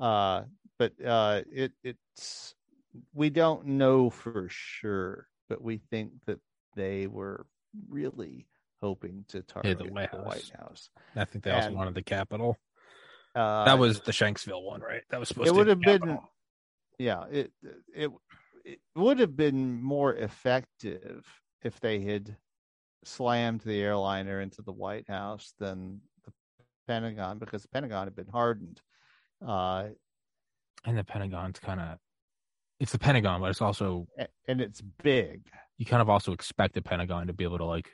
uh 0.00 0.42
but 0.78 0.92
uh 1.04 1.42
it 1.50 1.72
it's 1.84 2.54
we 3.14 3.30
don't 3.30 3.66
know 3.66 4.10
for 4.10 4.48
sure 4.50 5.26
but 5.48 5.62
we 5.62 5.78
think 5.90 6.12
that 6.26 6.38
they 6.76 7.06
were 7.06 7.46
really 7.88 8.46
hoping 8.82 9.24
to 9.28 9.42
target 9.42 9.78
the 9.78 9.84
White 9.84 10.10
House. 10.10 10.26
White 10.26 10.52
House. 10.58 10.90
I 11.16 11.24
think 11.24 11.44
they 11.44 11.50
also 11.50 11.72
wanted 11.72 11.94
the 11.94 12.02
Capitol. 12.02 12.58
Uh, 13.34 13.64
that 13.64 13.78
was 13.78 14.00
the 14.00 14.12
Shanksville 14.12 14.62
one, 14.62 14.80
right? 14.80 15.02
That 15.10 15.20
was 15.20 15.28
supposed 15.28 15.48
it 15.48 15.52
to 15.52 15.56
would 15.56 15.68
have 15.68 15.80
been 15.80 16.18
yeah 16.98 17.24
it 17.30 17.50
it 17.94 18.10
it 18.64 18.78
would 18.94 19.18
have 19.18 19.36
been 19.36 19.82
more 19.82 20.14
effective 20.14 21.24
if 21.62 21.80
they 21.80 22.00
had 22.00 22.36
slammed 23.04 23.60
the 23.62 23.80
airliner 23.80 24.40
into 24.40 24.62
the 24.62 24.72
White 24.72 25.08
House 25.08 25.54
than 25.58 26.00
the 26.24 26.32
Pentagon 26.86 27.38
because 27.38 27.62
the 27.62 27.68
Pentagon 27.68 28.06
had 28.06 28.16
been 28.16 28.28
hardened. 28.28 28.80
Uh, 29.46 29.88
and 30.84 30.98
the 30.98 31.04
Pentagon's 31.04 31.58
kind 31.58 31.80
of 31.80 31.98
it's 32.80 32.92
the 32.92 32.98
Pentagon, 32.98 33.40
but 33.40 33.50
it's 33.50 33.62
also 33.62 34.06
and 34.46 34.60
it's 34.60 34.80
big. 34.80 35.42
you 35.78 35.86
kind 35.86 36.02
of 36.02 36.08
also 36.08 36.32
expect 36.32 36.74
the 36.74 36.82
Pentagon 36.82 37.28
to 37.28 37.32
be 37.32 37.44
able 37.44 37.58
to 37.58 37.64
like 37.64 37.90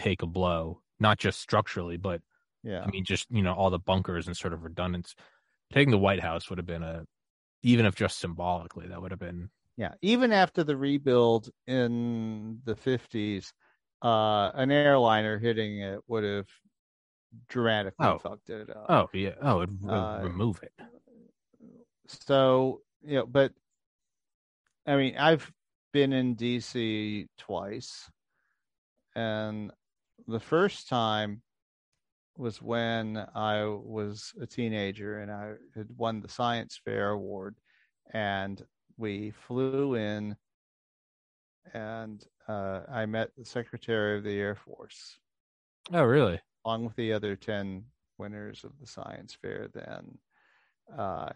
take 0.00 0.22
a 0.22 0.26
blow, 0.28 0.82
not 1.00 1.18
just 1.18 1.40
structurally, 1.40 1.96
but 1.98 2.22
Yeah. 2.62 2.86
I 2.86 2.90
mean, 2.92 3.04
just 3.04 3.30
you 3.30 3.42
know, 3.42 3.54
all 3.54 3.70
the 3.70 3.78
bunkers 3.80 4.26
and 4.28 4.36
sort 4.36 4.54
of 4.54 4.64
redundance. 4.64 5.14
Taking 5.72 5.90
the 5.92 5.98
White 5.98 6.20
House 6.20 6.50
would 6.50 6.58
have 6.58 6.66
been 6.66 6.82
a, 6.84 7.06
even 7.62 7.86
if 7.86 7.94
just 7.96 8.18
symbolically, 8.20 8.88
that 8.88 9.02
would 9.02 9.12
have 9.12 9.20
been 9.20 9.50
Yeah, 9.76 9.94
even 10.02 10.32
after 10.32 10.62
the 10.64 10.76
rebuild 10.76 11.50
in 11.66 12.60
the 12.64 12.76
50s, 12.76 13.52
uh, 14.02 14.50
an 14.54 14.70
airliner 14.70 15.38
hitting 15.38 15.80
it 15.80 16.00
would 16.08 16.24
have 16.24 16.48
dramatically 17.48 18.14
Oh. 18.14 18.22
fucked 18.22 18.50
it 18.50 18.70
up. 18.70 18.90
oh 18.90 19.08
yeah, 19.14 19.36
oh, 19.42 19.62
it'd 19.62 19.80
Uh, 19.88 20.20
remove 20.20 20.62
it. 20.62 20.72
So, 22.06 22.82
you 23.02 23.14
know, 23.16 23.26
but 23.26 23.54
I 24.86 24.96
mean, 24.96 25.16
I've 25.16 25.52
been 25.92 26.12
in 26.12 26.34
DC 26.34 27.28
twice, 27.38 28.10
and 29.14 29.72
the 30.26 30.40
first 30.40 30.88
time 30.88 31.42
was 32.36 32.62
when 32.62 33.24
I 33.34 33.64
was 33.64 34.32
a 34.40 34.46
teenager 34.46 35.20
and 35.20 35.30
I 35.30 35.54
had 35.74 35.88
won 35.96 36.20
the 36.20 36.28
science 36.28 36.80
fair 36.84 37.10
award, 37.10 37.56
and 38.12 38.62
we 38.96 39.32
flew 39.32 39.94
in, 39.94 40.36
and 41.74 42.24
uh, 42.48 42.80
I 42.90 43.06
met 43.06 43.30
the 43.36 43.44
Secretary 43.44 44.18
of 44.18 44.24
the 44.24 44.38
Air 44.38 44.54
Force 44.56 45.18
Oh 45.92 46.04
really? 46.04 46.40
along 46.64 46.84
with 46.84 46.96
the 46.96 47.12
other 47.12 47.36
10 47.36 47.84
winners 48.18 48.64
of 48.64 48.72
the 48.80 48.86
science 48.86 49.36
fair 49.40 49.68
then. 49.72 50.18
Uh, 50.96 51.30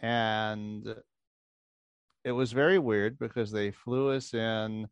and 0.00 0.94
it 2.24 2.32
was 2.32 2.52
very 2.52 2.78
weird 2.78 3.18
because 3.18 3.50
they 3.50 3.70
flew 3.70 4.10
us 4.10 4.34
in, 4.34 4.88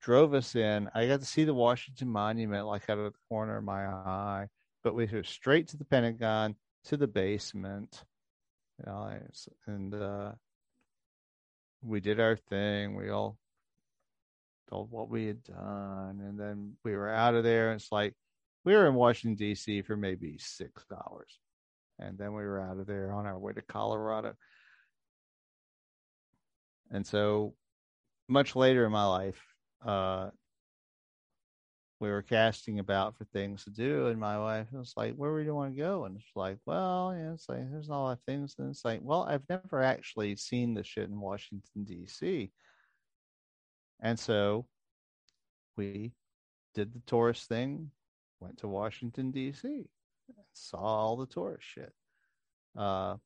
drove 0.00 0.34
us 0.34 0.54
in. 0.56 0.88
I 0.94 1.06
got 1.06 1.20
to 1.20 1.26
see 1.26 1.44
the 1.44 1.54
Washington 1.54 2.08
Monument 2.08 2.66
like 2.66 2.88
out 2.88 2.98
of 2.98 3.12
the 3.12 3.18
corner 3.28 3.58
of 3.58 3.64
my 3.64 3.86
eye, 3.86 4.46
but 4.82 4.94
we 4.94 5.06
went 5.06 5.26
straight 5.26 5.68
to 5.68 5.76
the 5.76 5.84
Pentagon, 5.84 6.56
to 6.84 6.96
the 6.96 7.06
basement. 7.06 8.02
You 8.78 8.86
know, 8.86 9.18
and 9.66 9.94
uh, 9.94 10.32
we 11.82 12.00
did 12.00 12.18
our 12.18 12.36
thing. 12.36 12.96
We 12.96 13.10
all 13.10 13.36
told 14.70 14.90
what 14.90 15.10
we 15.10 15.26
had 15.26 15.42
done, 15.42 16.20
and 16.20 16.38
then 16.38 16.76
we 16.84 16.96
were 16.96 17.10
out 17.10 17.34
of 17.34 17.44
there. 17.44 17.72
It's 17.72 17.92
like 17.92 18.14
we 18.64 18.74
were 18.74 18.86
in 18.86 18.94
Washington 18.94 19.36
D.C. 19.36 19.82
for 19.82 19.96
maybe 19.96 20.38
six 20.38 20.84
hours, 20.92 21.38
and 21.98 22.16
then 22.16 22.32
we 22.32 22.42
were 22.42 22.60
out 22.60 22.78
of 22.78 22.86
there 22.86 23.12
on 23.12 23.26
our 23.26 23.38
way 23.38 23.52
to 23.52 23.62
Colorado. 23.62 24.34
And 26.90 27.06
so, 27.06 27.54
much 28.28 28.56
later 28.56 28.84
in 28.86 28.92
my 28.92 29.04
life, 29.04 29.40
uh, 29.84 30.30
we 32.00 32.08
were 32.10 32.22
casting 32.22 32.78
about 32.78 33.16
for 33.16 33.24
things 33.26 33.64
to 33.64 33.70
do, 33.70 34.06
and 34.06 34.18
my 34.18 34.38
wife 34.38 34.68
was 34.72 34.94
like, 34.96 35.14
"Where 35.16 35.32
would 35.32 35.44
you 35.44 35.54
want 35.54 35.74
to 35.74 35.80
go?" 35.80 36.04
And 36.04 36.16
it's 36.16 36.34
like, 36.34 36.58
"Well, 36.64 37.14
yeah, 37.14 37.34
it's 37.34 37.48
like 37.48 37.70
there's 37.70 37.88
a 37.88 37.92
lot 37.92 38.12
of 38.12 38.22
things." 38.22 38.56
And 38.58 38.70
it's 38.70 38.84
like, 38.84 39.00
"Well, 39.02 39.24
I've 39.24 39.48
never 39.48 39.82
actually 39.82 40.34
seen 40.36 40.74
the 40.74 40.82
shit 40.82 41.08
in 41.08 41.20
Washington 41.20 41.84
D.C." 41.84 42.50
And 44.00 44.18
so 44.18 44.66
we 45.76 46.12
did 46.74 46.94
the 46.94 47.02
tourist 47.06 47.48
thing, 47.48 47.90
went 48.40 48.58
to 48.58 48.68
Washington, 48.68 49.30
D.C., 49.30 49.84
saw 50.54 50.78
all 50.78 51.16
the 51.16 51.26
tourist 51.26 51.66
shit. 51.66 51.92
Uh, 52.76 53.16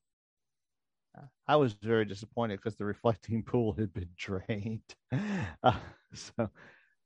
I 1.47 1.55
was 1.55 1.73
very 1.73 2.05
disappointed 2.05 2.57
because 2.57 2.75
the 2.75 2.85
reflecting 2.85 3.43
pool 3.47 3.73
had 3.73 3.93
been 3.93 4.09
drained. 4.17 4.81
Uh, 5.63 5.73
so 6.13 6.49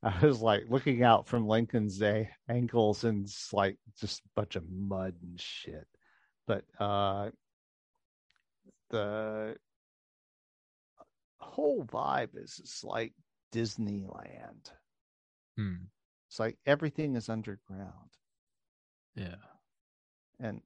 I 0.04 0.26
was 0.26 0.42
like 0.42 0.64
looking 0.70 1.04
out 1.04 1.28
from 1.28 1.48
Lincoln's 1.48 1.98
Day 1.98 2.30
ankles 2.50 3.04
and 3.06 3.26
it's 3.26 3.54
like 3.54 3.78
just 4.00 4.20
a 4.20 4.30
bunch 4.36 4.56
of 4.58 4.64
mud 4.70 5.14
and 5.22 5.40
shit. 5.40 5.88
But 6.48 6.66
uh, 6.80 7.30
the 8.90 9.56
whole 11.38 11.84
vibe 11.86 12.30
is 12.36 12.58
just 12.58 12.84
like 12.84 13.14
Disneyland. 13.54 14.72
Hmm. 15.58 15.76
It's 16.30 16.40
like 16.40 16.58
everything 16.66 17.16
is 17.16 17.30
underground. 17.30 17.94
Yeah. 19.16 19.36
and 20.40 20.62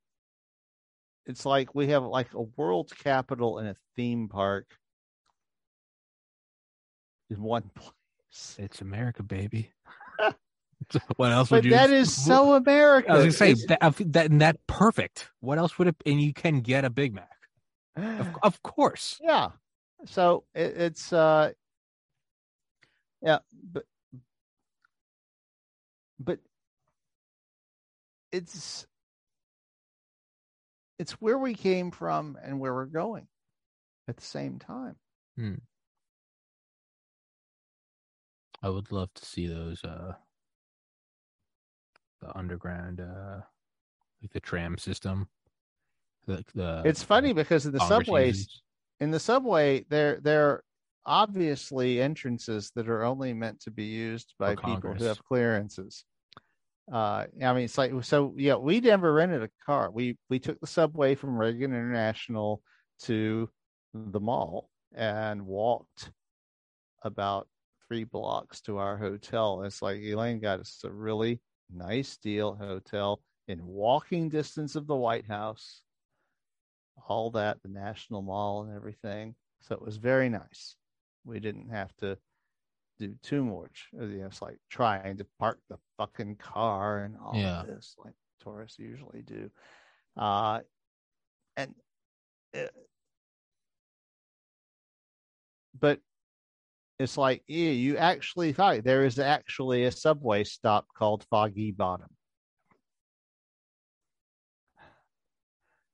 it's 1.26 1.46
like 1.46 1.74
we 1.74 1.88
have 1.88 2.04
like 2.04 2.34
a 2.34 2.42
world 2.42 2.92
capital 2.98 3.60
and 3.60 3.70
a 3.70 3.76
theme 3.96 4.28
park 4.28 4.66
in 7.30 7.42
one 7.42 7.70
place. 7.74 8.56
It's 8.58 8.82
America, 8.82 9.24
baby. 9.24 9.72
what 11.18 11.32
else 11.32 11.50
But 11.50 11.58
would 11.58 11.66
you? 11.66 11.72
that 11.72 11.90
is 11.92 12.14
so 12.14 12.54
America. 12.56 13.12
I 13.12 13.14
was 13.16 13.24
gonna 13.24 13.32
say 13.34 13.54
that, 13.68 13.96
that 14.14 14.40
that 14.40 14.68
perfect. 14.68 15.30
What 15.40 15.58
else 15.58 15.78
would 15.78 15.88
it? 15.88 15.96
And 16.06 16.22
you 16.22 16.34
can 16.34 16.62
get 16.62 16.86
a 16.86 16.90
Big 16.90 17.14
Mac, 17.14 17.30
of, 17.96 18.28
of 18.44 18.62
course. 18.64 19.20
yeah. 19.22 19.50
So 20.06 20.44
it, 20.54 20.78
it's 20.78 21.14
uh, 21.14 21.52
yeah, 23.22 23.40
but 23.72 23.86
but 26.20 26.40
it's 28.32 28.86
it's 31.04 31.12
where 31.20 31.38
we 31.38 31.54
came 31.54 31.92
from 31.92 32.38
and 32.42 32.62
where 32.62 32.74
we're 32.74 32.86
going 32.86 33.28
at 34.08 34.16
the 34.16 34.24
same 34.24 34.58
time. 34.58 34.96
I 38.62 38.70
would 38.70 38.90
love 38.90 39.14
to 39.16 39.26
see 39.26 39.48
those 39.48 39.84
uh 39.84 40.14
the 42.22 42.38
underground 42.38 43.02
uh 43.02 43.42
like 44.22 44.32
the 44.32 44.40
tram 44.40 44.78
system. 44.78 45.28
The, 46.26 46.46
the 46.56 46.84
It's 46.86 47.04
funny 47.04 47.34
because 47.34 47.66
in 47.66 47.74
the 47.74 47.82
subways, 47.82 48.62
in 49.02 49.12
the 49.12 49.20
subway, 49.20 49.84
there 49.90 50.22
there 50.22 50.48
are 50.52 50.64
obviously 51.06 52.02
entrances 52.02 52.72
that 52.76 52.88
are 52.88 53.04
only 53.04 53.34
meant 53.34 53.60
to 53.64 53.72
be 53.72 53.84
used 53.84 54.36
by 54.40 54.56
people 54.56 54.94
who 54.94 55.04
have 55.04 55.22
clearances. 55.26 56.06
Uh, 56.92 57.26
I 57.42 57.54
mean, 57.54 57.64
it's 57.64 57.78
like 57.78 57.92
so. 58.04 58.34
Yeah, 58.38 58.56
we 58.56 58.82
never 58.82 59.14
rented 59.14 59.44
a 59.44 59.50
car. 59.66 59.90
We 59.92 60.18
we 60.30 60.40
took 60.40 60.60
the 60.60 60.68
subway 60.68 61.16
from 61.16 61.38
Reagan 61.38 61.72
International 61.72 62.62
to 63.04 63.50
the 63.94 64.20
mall 64.20 64.70
and 64.94 65.46
walked 65.46 66.12
about 67.04 67.48
three 67.88 68.04
blocks 68.04 68.62
to 68.62 68.78
our 68.78 68.98
hotel. 68.98 69.64
It's 69.64 69.82
like 69.82 70.02
Elaine 70.02 70.40
got 70.40 70.60
us 70.60 70.82
a 70.84 70.92
really 70.92 71.42
nice 71.74 72.18
deal 72.18 72.56
hotel 72.56 73.22
in 73.48 73.66
walking 73.66 74.30
distance 74.30 74.76
of 74.76 74.88
the 74.88 74.96
White 74.96 75.26
House 75.26 75.84
all 77.08 77.32
that, 77.32 77.62
the 77.62 77.70
National 77.70 78.22
Mall 78.22 78.64
and 78.64 78.76
everything. 78.76 79.36
So 79.62 79.76
it 79.76 79.82
was 79.82 79.98
very 79.98 80.30
nice. 80.30 80.76
We 81.26 81.40
didn't 81.40 81.70
have 81.70 81.96
to 81.98 82.18
do 83.08 83.16
too 83.22 83.44
much. 83.44 83.88
You 83.94 84.20
know, 84.20 84.26
it's 84.28 84.42
like 84.42 84.58
trying 84.70 85.18
to 85.18 85.26
park 85.40 85.60
the 85.70 85.78
fucking 85.98 86.36
car 86.38 87.00
and 87.04 87.16
all 87.18 87.36
Yeah. 87.36 87.62
of 87.62 87.68
this, 87.68 87.96
like 88.04 88.14
tourists 88.42 88.80
usually 88.80 89.22
do. 89.22 89.50
Uh, 90.18 90.62
and, 91.58 91.74
uh, 92.56 92.68
but 95.80 96.00
it's 97.00 97.18
like, 97.18 97.44
yeah, 97.48 97.72
you 97.72 97.98
actually 97.98 98.54
thought 98.54 98.84
there 98.84 99.06
is 99.06 99.20
actually 99.20 99.86
a 99.86 99.92
subway 99.92 100.44
stop 100.44 100.88
called 100.96 101.24
Foggy 101.30 101.72
Bottom. 101.72 102.10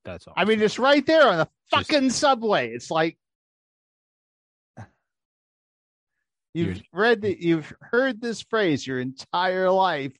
That's 0.06 0.27
all. 0.27 0.34
I 0.38 0.45
mean, 0.45 0.61
it's 0.61 0.80
right 0.80 1.06
there 1.06 1.27
on 1.27 1.38
the 1.40 1.45
Just- 1.72 1.90
fucking 1.91 2.10
subway. 2.11 2.69
It's 2.72 2.90
like 2.91 3.18
you've 6.60 6.76
You're- 6.77 6.84
read 6.94 7.22
that 7.22 7.40
you've 7.44 7.72
heard 7.81 8.22
this 8.22 8.41
phrase 8.41 8.86
your 8.86 8.99
entire 8.99 9.69
life, 9.72 10.14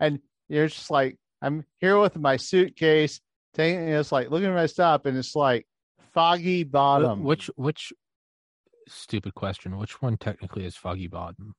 and 0.00 0.20
you're 0.48 0.68
just 0.68 0.90
like, 0.90 1.16
I'm 1.42 1.64
here 1.78 1.98
with 1.98 2.16
my 2.16 2.36
suitcase, 2.36 3.20
taking 3.54 3.78
and 3.80 3.90
it's 3.90 4.12
like 4.12 4.30
looking 4.30 4.48
at 4.48 4.54
my 4.54 4.66
stop, 4.66 5.06
and 5.06 5.16
it's 5.16 5.34
like 5.36 5.66
foggy 6.14 6.64
bottom. 6.64 7.22
which 7.22 7.46
which 7.56 7.92
stupid 8.88 9.34
question? 9.34 9.76
Which 9.78 10.00
one 10.02 10.16
technically 10.16 10.64
is 10.64 10.76
Foggy 10.76 11.06
Bottom? 11.08 11.54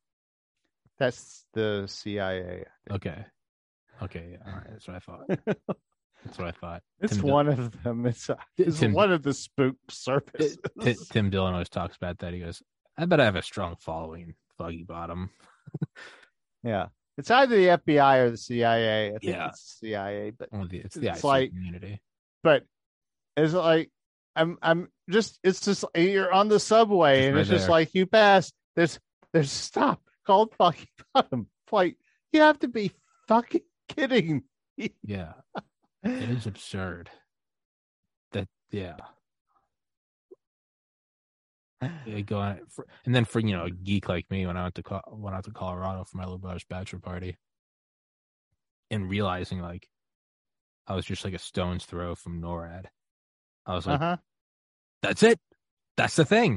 that's 0.98 1.46
the 1.54 1.86
CIA. 1.88 2.66
Okay, 2.92 3.24
okay, 4.02 4.30
yeah, 4.32 4.38
all 4.52 4.58
right, 4.60 4.68
that's 4.70 4.88
what 4.88 4.96
I 4.96 5.00
thought. 5.00 5.58
That's 6.26 6.38
what 6.38 6.48
I 6.50 6.52
thought. 6.52 6.84
It's 7.00 7.16
Tim 7.16 7.28
one 7.28 7.48
of 7.48 7.82
them. 7.82 8.06
It's, 8.06 8.30
it's 8.58 8.80
Tim- 8.82 8.92
one 8.92 9.14
of 9.14 9.24
the 9.24 9.34
spook 9.34 9.78
services. 9.90 10.58
Ti- 10.82 10.98
Tim 11.10 11.30
Dillon 11.30 11.54
always 11.54 11.70
talks 11.70 11.96
about 11.96 12.18
that. 12.18 12.34
He 12.34 12.42
goes, 12.42 12.62
"I 13.02 13.06
bet 13.06 13.20
I 13.22 13.26
have 13.26 13.36
a 13.36 13.42
strong 13.42 13.76
following, 13.80 14.36
Foggy 14.58 14.84
Bottom." 14.84 15.30
yeah, 16.64 16.88
it's 17.18 17.32
either 17.32 17.56
the 17.56 17.68
FBI 17.68 18.18
or 18.20 18.32
the 18.32 18.38
CIA. 18.38 19.08
I 19.08 19.12
think 19.12 19.24
Yeah. 19.24 19.48
it's 19.50 19.78
CIA, 19.80 20.32
but 20.32 20.50
Well, 20.52 20.68
It's 20.72 20.96
the 20.96 21.10
It's 21.10 21.20
IC 21.20 21.24
like- 21.24 21.50
community. 21.52 22.02
but 22.44 22.64
it's 23.38 23.54
like 23.54 23.90
I'm 24.36 24.58
I'm 24.62 24.90
just 25.10 25.40
it's 25.44 25.62
just 25.62 25.86
you're 25.96 26.32
on 26.32 26.48
the 26.50 26.60
subway 26.60 27.18
Just 27.18 27.26
and 27.28 27.36
right 27.36 27.42
it's 27.42 27.50
just 27.50 27.64
there. 27.66 27.72
like 27.72 27.94
you 27.96 28.06
pass 28.06 28.52
there's 28.76 29.00
there's 29.34 29.52
stop 29.52 30.02
called 30.26 30.54
fucking 30.56 30.88
bottom. 31.14 31.48
It's 31.66 31.74
like 31.74 31.98
you 32.34 32.42
have 32.42 32.60
to 32.60 32.68
be 32.68 32.92
fucking 33.28 33.62
kidding. 33.88 34.44
me. 34.78 34.94
Yeah, 35.04 35.34
it 36.04 36.30
is 36.30 36.46
absurd. 36.48 37.10
That 38.32 38.48
yeah. 38.72 38.96
They 42.06 42.24
go 42.24 42.40
on 42.40 42.60
for, 42.70 42.86
and 43.06 43.16
then 43.16 43.24
for 43.26 43.40
you 43.40 43.56
know 43.56 43.66
a 43.66 43.70
geek 43.72 44.10
like 44.10 44.30
me 44.30 44.46
when 44.46 44.58
I 44.58 44.64
went 44.64 44.76
to 44.76 44.84
Co- 44.84 45.02
went 45.12 45.36
out 45.36 45.46
to 45.46 45.52
Colorado 45.52 46.04
for 46.04 46.18
my 46.18 46.24
little 46.24 46.38
brother's 46.38 46.66
bachelor 46.66 47.00
party, 47.00 47.38
and 48.92 49.10
realizing 49.10 49.62
like 49.62 49.88
I 50.88 50.96
was 50.96 51.06
just 51.06 51.24
like 51.24 51.34
a 51.34 51.40
stone's 51.40 51.86
throw 51.86 52.16
from 52.16 52.42
NORAD. 52.42 52.86
I 53.66 53.76
was 53.76 53.86
like, 53.88 54.02
Uh-huh. 54.02 54.18
"That's 55.04 55.24
it, 55.24 55.40
that's 55.96 56.16
the 56.16 56.26
thing." 56.26 56.56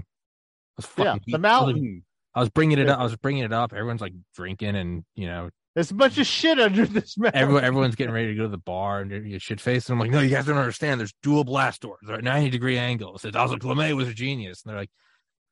I 0.79 0.79
was 0.79 0.89
Yeah, 0.97 1.05
the. 1.27 1.35
I 1.35 1.37
was, 1.37 1.41
mountain. 1.41 2.05
I 2.35 2.41
was 2.41 2.49
bringing 2.49 2.79
it 2.79 2.89
up. 2.89 2.99
I 2.99 3.03
was 3.05 3.17
bringing 3.17 3.45
it 3.45 3.53
up. 3.53 3.73
Everyone's 3.73 4.01
like 4.01 4.15
drinking, 4.35 4.75
and 4.75 5.05
you 5.15 5.27
know, 5.27 5.51
There's 5.75 5.91
a 5.91 5.95
bunch 5.95 6.19
of 6.19 6.27
shit 6.27 6.59
under 6.59 6.87
this 6.87 7.17
mountain. 7.19 7.41
everyone, 7.41 7.63
everyone's 7.65 7.95
getting 7.95 8.15
ready 8.15 8.29
to 8.29 8.35
go 8.35 8.43
to 8.45 8.49
the 8.49 8.59
bar 8.59 9.01
and 9.03 9.31
you 9.31 9.39
shit 9.39 9.61
faced. 9.61 9.89
And 9.91 9.95
I'm 9.97 10.01
like, 10.01 10.11
no, 10.11 10.21
you 10.21 10.31
guys 10.31 10.47
don't 10.47 10.57
understand. 10.57 10.99
There's 10.99 11.15
dual 11.23 11.45
blast 11.45 11.83
doors. 11.83 12.01
They're 12.07 12.17
at 12.17 12.25
90 12.25 12.51
degree 12.51 12.79
angles. 12.79 13.25
It's 13.25 13.37
also 13.37 13.57
Clemay 13.57 13.95
was 13.95 14.09
a 14.09 14.15
genius. 14.15 14.63
And 14.65 14.71
they're 14.71 14.81
like, 14.81 14.91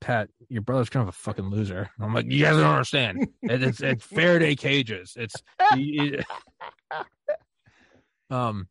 Pat, 0.01 0.29
your 0.49 0.63
brother's 0.63 0.89
kind 0.89 1.03
of 1.03 1.09
a 1.09 1.13
fucking 1.13 1.51
loser. 1.51 1.91
And 1.97 2.05
I'm 2.07 2.15
like, 2.15 2.27
you 2.31 2.43
guys 2.43 2.57
don't 2.57 2.65
understand. 2.67 3.29
It- 3.43 3.63
it's 3.63 3.81
it's 3.81 4.05
Faraday 4.05 4.55
cages. 4.57 5.15
It's 5.17 5.35
you- 5.77 6.21
um, 8.31 8.69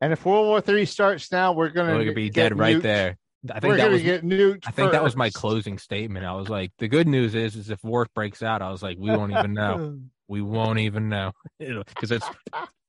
And 0.00 0.12
if 0.12 0.24
World 0.24 0.46
War 0.46 0.60
Three 0.60 0.86
starts 0.86 1.30
now, 1.30 1.52
we're 1.52 1.68
gonna 1.68 1.92
we're 1.92 2.04
gonna 2.04 2.12
be 2.14 2.30
dead 2.30 2.58
right 2.58 2.82
there. 2.82 3.18
I 3.50 3.60
think 3.60 3.72
We're 3.72 3.76
that 3.78 3.90
was 3.90 4.02
get 4.02 4.22
nuked. 4.24 4.64
I 4.66 4.70
think 4.70 4.92
that 4.92 5.02
was 5.02 5.16
my 5.16 5.30
closing 5.30 5.78
statement. 5.78 6.26
I 6.26 6.34
was 6.34 6.50
like, 6.50 6.72
the 6.78 6.88
good 6.88 7.08
news 7.08 7.34
is, 7.34 7.56
is 7.56 7.70
if 7.70 7.82
war 7.82 8.06
breaks 8.14 8.42
out, 8.42 8.60
I 8.60 8.70
was 8.70 8.82
like, 8.82 8.98
we 8.98 9.10
won't 9.10 9.32
even 9.32 9.54
know. 9.54 9.98
we 10.28 10.42
won't 10.42 10.78
even 10.78 11.08
know 11.08 11.32
because 11.58 12.10
it's 12.10 12.26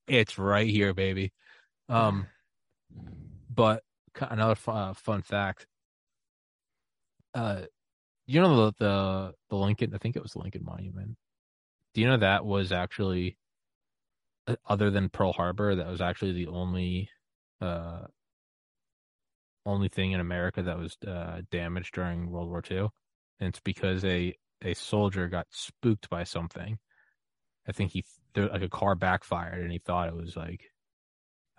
it's 0.08 0.38
right 0.38 0.70
here, 0.70 0.94
baby. 0.94 1.32
Um, 1.88 2.28
but 3.54 3.84
another 4.20 4.58
uh, 4.68 4.94
fun 4.94 5.22
fact. 5.22 5.68
Uh, 7.34 7.62
you 8.26 8.42
know 8.42 8.66
the 8.66 8.74
the 8.80 9.34
the 9.50 9.56
Lincoln? 9.56 9.94
I 9.94 9.98
think 9.98 10.16
it 10.16 10.24
was 10.24 10.34
the 10.34 10.40
Lincoln 10.40 10.64
Monument. 10.64 11.18
Do 11.94 12.02
you 12.02 12.08
know 12.08 12.18
that 12.18 12.46
was 12.46 12.72
actually, 12.72 13.38
uh, 14.48 14.56
other 14.68 14.90
than 14.92 15.10
Pearl 15.10 15.34
Harbor, 15.34 15.76
that 15.76 15.88
was 15.88 16.00
actually 16.00 16.32
the 16.32 16.48
only, 16.48 17.10
uh, 17.60 18.04
only 19.66 19.90
thing 19.90 20.14
in 20.14 20.22
America 20.22 20.64
that 20.64 20.78
was 20.78 20.96
uh, 21.06 21.42
damaged 21.52 21.94
during 21.94 22.30
World 22.30 22.50
War 22.50 22.64
II, 22.70 22.88
and 23.40 23.50
it's 23.50 23.60
because 23.60 24.06
a 24.06 24.36
a 24.64 24.74
soldier 24.74 25.28
got 25.28 25.48
spooked 25.52 26.10
by 26.10 26.24
something. 26.24 26.78
I 27.68 27.72
think 27.72 27.92
he 27.92 28.04
like 28.36 28.62
a 28.62 28.70
car 28.70 28.96
backfired 28.96 29.62
and 29.62 29.72
he 29.72 29.80
thought 29.80 30.08
it 30.08 30.16
was 30.16 30.36
like 30.36 30.72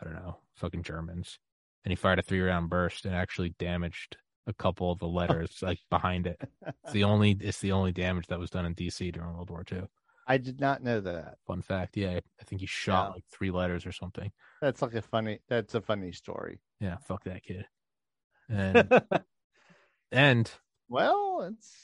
I 0.00 0.04
don't 0.04 0.14
know, 0.14 0.38
fucking 0.56 0.82
Germans. 0.82 1.38
And 1.84 1.92
he 1.92 1.96
fired 1.96 2.18
a 2.18 2.22
three 2.22 2.40
round 2.40 2.70
burst 2.70 3.04
and 3.04 3.14
actually 3.14 3.54
damaged 3.58 4.16
a 4.46 4.52
couple 4.52 4.90
of 4.90 4.98
the 4.98 5.06
letters 5.08 5.58
like 5.62 5.78
behind 5.90 6.26
it. 6.26 6.40
It's 6.84 6.92
the 6.92 7.04
only 7.12 7.36
it's 7.40 7.60
the 7.60 7.72
only 7.72 7.92
damage 7.92 8.26
that 8.28 8.38
was 8.38 8.50
done 8.50 8.66
in 8.66 8.74
DC 8.74 9.12
during 9.12 9.32
World 9.34 9.50
War 9.50 9.64
II. 9.70 9.82
I 10.26 10.38
did 10.38 10.60
not 10.60 10.82
know 10.82 11.00
that. 11.00 11.38
Fun 11.46 11.62
fact, 11.62 11.96
yeah. 11.96 12.20
I 12.40 12.44
think 12.44 12.60
he 12.60 12.66
shot 12.66 13.08
Yeah. 13.08 13.14
like 13.14 13.24
three 13.30 13.50
letters 13.50 13.86
or 13.86 13.92
something. 13.92 14.30
That's 14.60 14.80
like 14.80 14.94
a 14.94 15.02
funny. 15.02 15.40
That's 15.48 15.74
a 15.74 15.80
funny 15.80 16.12
story. 16.12 16.60
Yeah, 16.80 16.96
fuck 17.06 17.24
that 17.24 17.42
kid. 17.42 17.66
And 18.48 18.88
and 20.12 20.50
well, 20.88 21.50
it's 21.52 21.76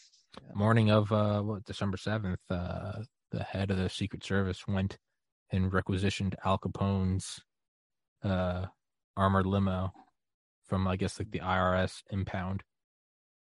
morning 0.55 0.91
of 0.91 1.11
uh 1.13 1.41
what 1.43 1.65
December 1.65 1.97
seventh, 1.97 2.41
uh 2.51 3.03
the 3.31 3.43
head 3.43 3.71
of 3.71 3.77
the 3.77 3.89
Secret 3.91 4.25
Service 4.25 4.67
went 4.67 4.99
and 5.51 5.73
requisitioned 5.73 6.37
Al 6.45 6.59
Capone's 6.59 7.41
uh 8.23 8.67
armored 9.17 9.47
limo 9.47 9.93
from 10.69 10.87
I 10.87 10.97
guess 10.97 11.19
like 11.19 11.31
the 11.31 11.41
IRS 11.41 12.03
impound. 12.11 12.63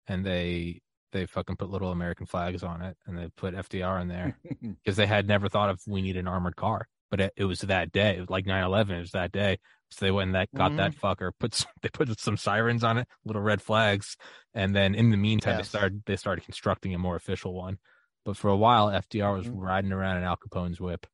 And 0.08 0.26
they 0.26 0.82
they 1.12 1.26
fucking 1.26 1.56
put 1.56 1.70
little 1.70 1.92
American 1.92 2.26
flags 2.28 2.64
on 2.64 2.82
it 2.82 2.96
and 3.06 3.18
they 3.18 3.28
put 3.36 3.56
FDR 3.56 4.02
in 4.02 4.08
there 4.08 4.38
because 4.62 4.96
they 4.96 5.08
had 5.08 5.28
never 5.28 5.50
thought 5.50 5.70
of 5.70 5.80
we 5.88 6.02
need 6.02 6.18
an 6.18 6.28
armored 6.28 6.56
car. 6.56 6.88
but 7.10 7.20
it, 7.20 7.34
it 7.36 7.46
was 7.46 7.62
that 7.62 7.92
day. 7.92 8.16
It 8.18 8.20
was 8.22 8.30
like 8.30 8.46
9-11. 8.46 8.90
It 8.92 9.00
was 9.00 9.12
that 9.12 9.32
day. 9.32 9.58
So 9.92 10.06
they 10.06 10.12
went 10.12 10.28
and 10.28 10.36
that 10.36 10.50
got 10.56 10.76
that 10.78 10.94
fucker. 10.96 11.32
Put 11.40 11.56
some, 11.56 11.72
they 11.82 11.90
put 11.90 12.20
some 12.20 12.38
sirens 12.38 12.84
on 12.84 13.00
it, 13.00 13.08
little 13.26 13.42
red 13.42 13.60
flags, 13.62 14.18
and 14.54 14.76
then 14.76 14.94
in 14.94 15.10
the 15.10 15.18
meantime 15.18 15.58
Yes. 15.58 15.72
they 15.72 15.78
started 15.80 16.04
they 16.06 16.16
started 16.16 16.46
constructing 16.46 16.94
a 16.94 17.00
more 17.00 17.16
official 17.16 17.54
one. 17.56 17.80
But 18.26 18.38
for 18.38 18.50
a 18.50 18.56
while, 18.58 18.90
FDR 18.90 19.36
was 19.36 19.48
Mhm. 19.48 19.54
riding 19.56 19.92
around 19.92 20.18
in 20.18 20.24
Al 20.24 20.36
Capone's 20.38 20.80
whip. 20.80 21.08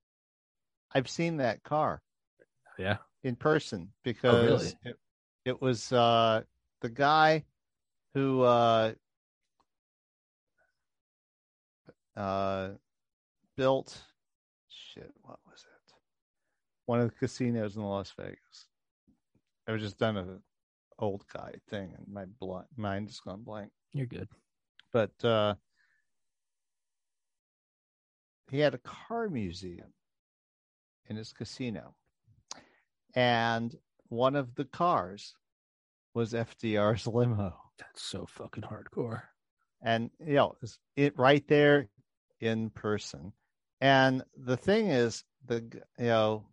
I've 0.94 1.08
seen 1.10 1.38
that 1.38 1.64
car 1.64 2.02
Yeah, 2.78 2.98
in 3.24 3.36
person 3.38 3.90
Oh, 3.92 4.00
because 4.04 4.76
it, 4.84 4.98
it 5.46 5.62
was 5.62 5.92
uh, 5.94 6.42
the 6.82 6.90
guy 6.90 7.46
who 8.14 8.42
uh, 8.42 8.94
uh, 12.18 12.70
built 13.56 14.02
shit. 14.68 15.12
What 15.22 15.40
was 15.46 15.62
it? 15.62 15.94
One 16.88 17.00
of 17.00 17.10
the 17.10 17.16
casinos 17.16 17.76
in 17.76 17.84
Las 17.84 18.12
Vegas. 18.18 18.68
I 19.68 19.72
was 19.72 19.82
just 19.82 20.00
done 20.00 20.18
an 20.18 20.40
old 21.00 21.26
guy 21.32 21.54
thing, 21.70 21.94
and 21.96 22.08
my 22.12 22.26
bl- 22.40 22.60
mind 22.76 23.08
has 23.08 23.20
gone 23.20 23.44
blank. 23.44 23.72
you're 23.94 24.06
good. 24.06 24.30
But 24.92 25.24
uh, 25.24 25.56
he 28.50 28.60
had 28.60 28.74
a 28.74 28.80
car 28.80 29.30
museum 29.30 29.94
in 31.08 31.16
his 31.16 31.34
casino, 31.34 31.96
and 33.14 33.76
one 34.10 34.36
of 34.36 34.56
the 34.56 34.66
cars 34.66 35.36
was 36.14 36.34
FDR's 36.34 37.08
limo. 37.08 37.54
That's 37.78 38.02
so 38.02 38.26
fucking 38.26 38.64
hardcore. 38.64 39.22
and 39.82 40.10
you 40.26 40.36
know 40.36 40.56
it's 40.62 40.80
it 40.96 41.18
right 41.18 41.46
there 41.48 41.90
in 42.40 42.70
person. 42.70 43.34
And 43.82 44.24
the 44.38 44.56
thing 44.58 44.88
is 44.88 45.24
the 45.46 45.56
you 46.00 46.06
know 46.06 46.46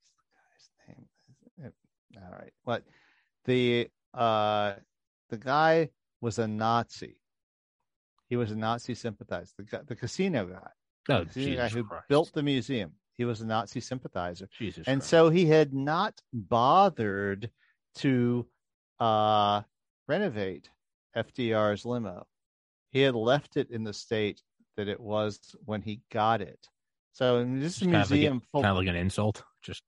what's 0.00 0.10
the 0.16 0.94
guy's 0.94 1.68
name? 1.68 2.22
All 2.24 2.32
right. 2.38 2.52
What? 2.64 2.82
The 3.44 3.88
uh 4.12 4.74
the 5.30 5.38
guy 5.38 5.90
was 6.20 6.38
a 6.38 6.48
nazi. 6.48 7.16
He 8.28 8.36
was 8.36 8.50
a 8.50 8.56
nazi 8.56 8.94
sympathizer 8.94 9.52
the 9.58 9.64
guy, 9.64 9.80
the 9.86 9.96
casino 9.96 10.46
guy. 10.46 10.68
Oh, 11.10 11.20
the 11.20 11.26
casino 11.26 11.46
Jesus 11.46 11.72
guy 11.72 11.78
who 11.78 11.84
Christ. 11.84 12.08
built 12.08 12.32
the 12.32 12.42
museum 12.42 12.92
he 13.16 13.24
was 13.24 13.40
a 13.40 13.46
nazi 13.46 13.80
sympathizer 13.80 14.48
Jesus 14.58 14.86
and 14.86 15.00
Christ. 15.00 15.10
so 15.10 15.30
he 15.30 15.46
had 15.46 15.72
not 15.72 16.20
bothered 16.32 17.50
to 17.96 18.46
uh, 19.00 19.62
renovate 20.08 20.68
FDR's 21.16 21.84
limo. 21.84 22.26
He 22.90 23.00
had 23.00 23.14
left 23.14 23.56
it 23.56 23.70
in 23.70 23.84
the 23.84 23.92
state 23.92 24.40
that 24.76 24.88
it 24.88 25.00
was 25.00 25.38
when 25.64 25.82
he 25.82 26.00
got 26.12 26.40
it. 26.40 26.58
So 27.12 27.44
this 27.44 27.78
Just 27.78 27.82
kind 27.82 27.96
of 27.96 28.10
like 28.10 28.10
museum, 28.10 28.40
full, 28.40 28.62
kind 28.62 28.72
of 28.72 28.78
like 28.78 28.88
an 28.88 28.96
insult. 28.96 29.42
Just 29.62 29.82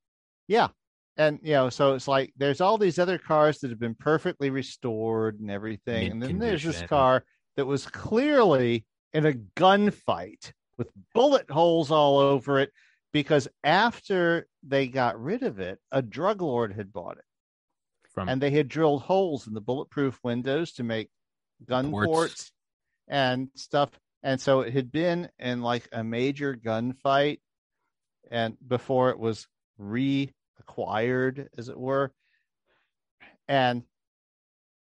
yeah, 0.46 0.68
and 1.16 1.40
you 1.42 1.54
know, 1.54 1.68
so 1.68 1.94
it's 1.94 2.06
like 2.06 2.32
there's 2.36 2.60
all 2.60 2.78
these 2.78 3.00
other 3.00 3.18
cars 3.18 3.58
that 3.58 3.70
have 3.70 3.80
been 3.80 3.96
perfectly 3.96 4.50
restored 4.50 5.40
and 5.40 5.50
everything, 5.50 6.12
and 6.12 6.22
then 6.22 6.38
there's 6.38 6.62
this 6.62 6.82
car 6.82 7.24
that 7.56 7.66
was 7.66 7.86
clearly 7.86 8.86
in 9.12 9.26
a 9.26 9.32
gunfight 9.56 10.52
with 10.78 10.88
bullet 11.14 11.50
holes 11.50 11.90
all 11.90 12.18
over 12.18 12.60
it 12.60 12.70
because 13.16 13.48
after 13.64 14.46
they 14.62 14.88
got 14.88 15.18
rid 15.18 15.42
of 15.42 15.58
it, 15.58 15.78
a 15.90 16.02
drug 16.02 16.42
lord 16.42 16.74
had 16.74 16.92
bought 16.92 17.16
it 17.16 17.24
from 18.12 18.28
and 18.28 18.42
they 18.42 18.50
had 18.50 18.68
drilled 18.68 19.00
holes 19.00 19.46
in 19.46 19.54
the 19.54 19.60
bulletproof 19.62 20.20
windows 20.22 20.72
to 20.72 20.82
make 20.82 21.08
gun 21.66 21.90
Ports. 21.90 22.06
ports. 22.06 22.52
and 23.08 23.48
stuff. 23.54 23.88
And 24.22 24.38
so 24.38 24.60
it 24.60 24.74
had 24.74 24.92
been 24.92 25.30
in 25.38 25.62
like 25.62 25.88
a 25.92 26.04
major 26.04 26.54
gunfight, 26.54 27.38
and 28.30 28.54
before 28.66 29.08
it 29.08 29.18
was 29.18 29.48
reacquired, 29.80 31.46
as 31.56 31.70
it 31.70 31.78
were. 31.78 32.12
And 33.48 33.82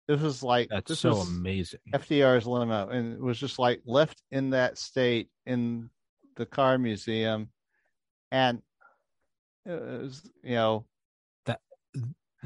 this 0.10 0.20
was 0.20 0.44
like 0.44 0.68
that's 0.68 0.90
this 0.90 1.00
so 1.00 1.12
was 1.12 1.30
amazing. 1.30 1.80
FDR's 1.94 2.46
limo, 2.46 2.90
and 2.90 3.14
it 3.14 3.22
was 3.22 3.40
just 3.40 3.60
like 3.60 3.80
left 3.86 4.22
in 4.30 4.50
that 4.50 4.78
state 4.78 5.30
in 5.46 5.90
the 6.36 6.46
car 6.46 6.78
museum, 6.78 7.48
and 8.32 8.62
it 9.66 10.02
was 10.02 10.30
you 10.44 10.56
know 10.56 10.86
that 11.46 11.60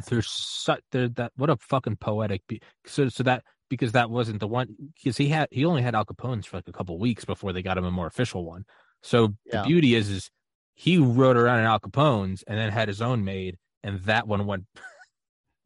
there's 0.07 0.29
such 0.29 0.81
there 0.91 1.07
that 1.09 1.31
what 1.35 1.49
a 1.49 1.57
fucking 1.57 1.95
poetic 1.97 2.41
be- 2.47 2.61
so 2.85 3.09
so 3.09 3.23
that 3.23 3.43
because 3.69 3.91
that 3.93 4.09
wasn't 4.09 4.39
the 4.39 4.47
one 4.47 4.75
because 4.95 5.17
he 5.17 5.29
had 5.29 5.47
he 5.51 5.65
only 5.65 5.81
had 5.81 5.95
Al 5.95 6.05
Capone's 6.05 6.45
for 6.45 6.57
like 6.57 6.67
a 6.67 6.71
couple 6.73 6.97
weeks 6.99 7.25
before 7.25 7.53
they 7.53 7.61
got 7.61 7.77
him 7.77 7.85
a 7.85 7.91
more 7.91 8.07
official 8.07 8.45
one. 8.45 8.65
So 9.01 9.35
Yeah. 9.45 9.61
the 9.61 9.67
beauty 9.67 9.95
is 9.95 10.09
is 10.09 10.29
he 10.75 10.97
rode 10.97 11.37
around 11.37 11.59
in 11.59 11.65
Al 11.65 11.79
Capone's 11.79 12.43
and 12.47 12.57
then 12.57 12.71
had 12.71 12.87
his 12.87 13.01
own 13.01 13.23
made 13.23 13.57
and 13.83 13.99
that 14.01 14.27
one 14.27 14.45
went 14.45 14.65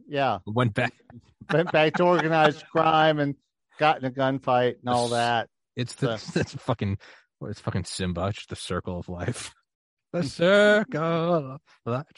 yeah 0.08 0.40
went 0.46 0.74
back. 0.74 0.94
went 1.52 1.72
back 1.72 1.94
to 1.96 2.04
organized 2.04 2.64
crime 2.72 3.20
and 3.20 3.36
got 3.80 4.00
in 4.00 4.06
a 4.06 4.12
gunfight 4.12 4.76
and 4.80 4.90
all 4.90 5.10
that. 5.10 5.50
It's 5.76 5.94
the 5.96 6.18
So- 6.18 6.40
it's 6.40 6.54
fucking 6.56 6.98
it's 7.44 7.60
fucking 7.62 7.84
Simba. 7.86 8.28
It's 8.28 8.38
just 8.38 8.50
the 8.50 8.56
circle 8.56 8.98
of 9.00 9.08
life. 9.10 9.54
The 10.14 10.24
circle 10.24 11.60
of. 11.86 12.14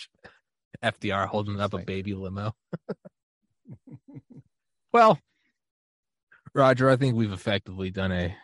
FDR 0.84 1.28
holding 1.28 1.60
up 1.60 1.74
a 1.74 1.80
baby 1.80 2.14
limo. 2.14 2.56
well, 4.94 5.20
Roger, 6.54 6.90
I 6.90 6.96
think 6.96 7.16
we've 7.16 7.32
effectively 7.32 7.92
done 7.92 8.12
a 8.12 8.36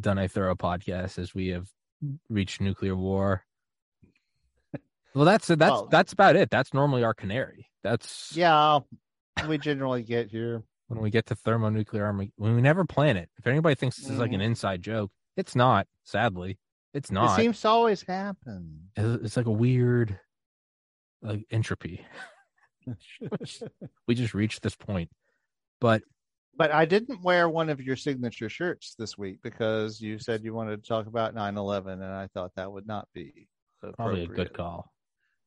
done 0.00 0.18
a 0.18 0.28
thorough 0.28 0.54
podcast 0.54 1.18
as 1.18 1.34
we 1.34 1.48
have 1.48 1.68
reached 2.28 2.60
nuclear 2.60 2.96
war. 2.96 3.44
Well, 5.14 5.24
that's 5.24 5.46
that's 5.46 5.60
Well- 5.60 5.88
that's 5.90 6.12
about 6.12 6.36
it. 6.36 6.50
That's 6.50 6.74
normally 6.74 7.04
our 7.04 7.14
canary. 7.14 7.68
That's 7.82 8.36
Yeah, 8.36 8.80
we 9.48 9.58
generally 9.58 10.02
get 10.02 10.30
here. 10.30 10.62
when 10.88 11.00
we 11.00 11.10
get 11.10 11.26
to 11.26 11.34
thermonuclear 11.34 12.04
army. 12.04 12.32
When 12.36 12.54
we 12.54 12.62
never 12.62 12.84
plan 12.84 13.16
it. 13.16 13.30
If 13.38 13.46
anybody 13.46 13.74
thinks 13.74 13.96
this 13.96 14.10
is 14.10 14.18
like 14.18 14.30
an 14.32 14.36
mm-hmm. 14.36 14.42
inside 14.42 14.82
joke, 14.82 15.10
it's 15.36 15.54
not. 15.54 15.86
Sadly, 16.04 16.58
it's 16.96 17.10
It 17.10 17.36
seems 17.36 17.60
to 17.60 17.68
always 17.68 18.02
happen. 18.02 18.88
it's 18.96 19.36
like 19.36 19.46
a 19.46 19.50
weird 19.50 20.18
like 21.22 21.46
entropy. 21.50 22.04
we 24.06 24.14
just 24.14 24.34
reached 24.34 24.62
this 24.62 24.76
point. 24.76 25.10
But 25.80 26.02
But 26.56 26.70
I 26.72 26.84
didn't 26.86 27.22
wear 27.22 27.48
one 27.48 27.68
of 27.68 27.80
your 27.80 27.96
signature 27.96 28.48
shirts 28.48 28.94
this 28.98 29.18
week 29.18 29.38
because 29.42 30.00
you 30.00 30.18
said 30.18 30.42
you 30.44 30.54
wanted 30.54 30.82
to 30.82 30.88
talk 30.88 31.06
about 31.06 31.34
9/11, 31.34 31.92
and 31.92 32.04
I 32.04 32.28
thought 32.28 32.52
that 32.56 32.70
would 32.72 32.86
not 32.86 33.08
be 33.12 33.48
probably 33.94 34.24
a 34.24 34.26
good 34.26 34.52
call. 34.54 34.92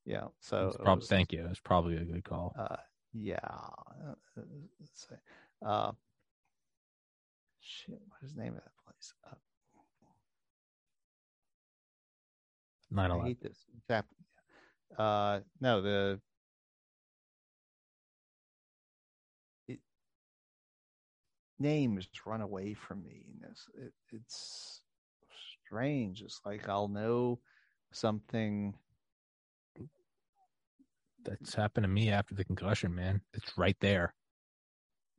Yeah. 0.06 0.28
So 0.40 0.72
prob- 0.84 1.00
was- 1.00 1.08
thank 1.08 1.32
you. 1.32 1.46
It's 1.50 1.60
probably 1.60 1.98
a 1.98 2.04
good 2.06 2.24
call. 2.24 2.54
Uh, 2.58 2.76
yeah. 3.14 3.40
Uh. 3.44 4.14
Uh, 5.66 5.92
shit. 7.60 8.00
What 8.08 8.24
is 8.24 8.34
the 8.34 8.42
name 8.42 8.54
of 8.54 8.60
that 8.64 8.72
place? 8.86 9.14
Uh, 12.92 12.96
Nine 12.96 13.12
I 13.12 13.24
hate 13.28 13.42
this. 13.42 13.58
Happening. 13.90 14.16
Uh, 14.98 15.40
no, 15.62 15.82
the 15.82 16.20
it, 19.68 19.80
names 21.60 22.08
run 22.26 22.42
away 22.42 22.74
from 22.74 23.04
me. 23.04 23.26
and 23.42 23.52
It's, 23.52 23.68
it, 23.76 23.94
it's 24.12 24.82
strange. 25.66 26.22
It's 26.22 26.42
like 26.46 26.68
I'll 26.68 26.88
know 26.88 27.40
something. 27.92 28.74
That's 31.24 31.54
happened 31.54 31.84
to 31.84 31.90
me 31.90 32.10
after 32.10 32.34
the 32.34 32.46
concussion, 32.46 32.96
man. 32.96 33.22
It's 33.34 33.58
right 33.58 33.76
there. 33.82 34.14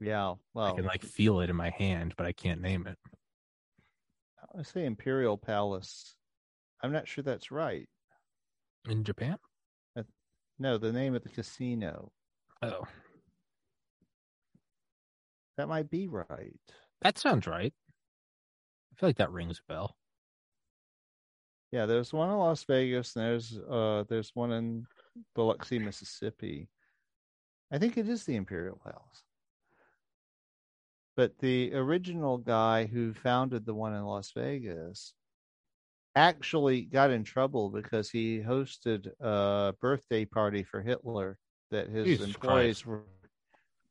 Yeah. 0.00 0.34
Well, 0.54 0.72
I 0.72 0.76
can 0.76 0.86
like 0.86 1.04
feel 1.04 1.40
it 1.40 1.50
in 1.50 1.56
my 1.56 1.70
hand, 1.70 2.14
but 2.16 2.26
I 2.26 2.32
can't 2.32 2.62
name 2.62 2.86
it. 2.86 2.96
I 4.58 4.62
say 4.62 4.86
Imperial 4.86 5.36
Palace. 5.36 6.16
I'm 6.82 6.92
not 6.92 7.08
sure 7.08 7.22
that's 7.22 7.50
right. 7.50 7.88
In 8.88 9.04
Japan? 9.04 9.36
No, 10.58 10.76
the 10.76 10.92
name 10.92 11.14
of 11.14 11.22
the 11.22 11.30
casino. 11.30 12.12
Oh, 12.60 12.84
That 15.56 15.68
might 15.68 15.90
be 15.90 16.06
right. 16.06 16.54
that 17.00 17.18
sounds 17.18 17.46
right. 17.46 17.72
I 18.92 19.00
feel 19.00 19.08
like 19.08 19.16
that 19.16 19.32
rings 19.32 19.60
a 19.60 19.72
bell. 19.72 19.96
Yeah, 21.72 21.86
there's 21.86 22.12
one 22.12 22.28
in 22.30 22.36
Las 22.36 22.64
Vegas, 22.64 23.16
and 23.16 23.24
there's 23.24 23.58
uh 23.70 24.04
there's 24.08 24.32
one 24.34 24.52
in 24.52 24.86
Biloxi, 25.34 25.78
Mississippi. 25.78 26.68
I 27.72 27.78
think 27.78 27.96
it 27.96 28.08
is 28.08 28.24
the 28.24 28.36
Imperial 28.36 28.80
Palace. 28.82 29.22
But 31.16 31.38
the 31.38 31.74
original 31.74 32.38
guy 32.38 32.86
who 32.86 33.14
founded 33.14 33.64
the 33.64 33.74
one 33.74 33.94
in 33.94 34.04
Las 34.04 34.32
Vegas 34.34 35.14
actually 36.20 36.82
got 36.82 37.10
in 37.10 37.24
trouble 37.24 37.70
because 37.70 38.10
he 38.10 38.40
hosted 38.40 39.08
a 39.20 39.74
birthday 39.80 40.24
party 40.24 40.62
for 40.62 40.80
Hitler 40.82 41.38
that 41.70 41.88
his 41.88 42.06
Jesus 42.06 42.26
employees 42.26 42.82
Christ. 42.82 42.86
were 42.86 43.02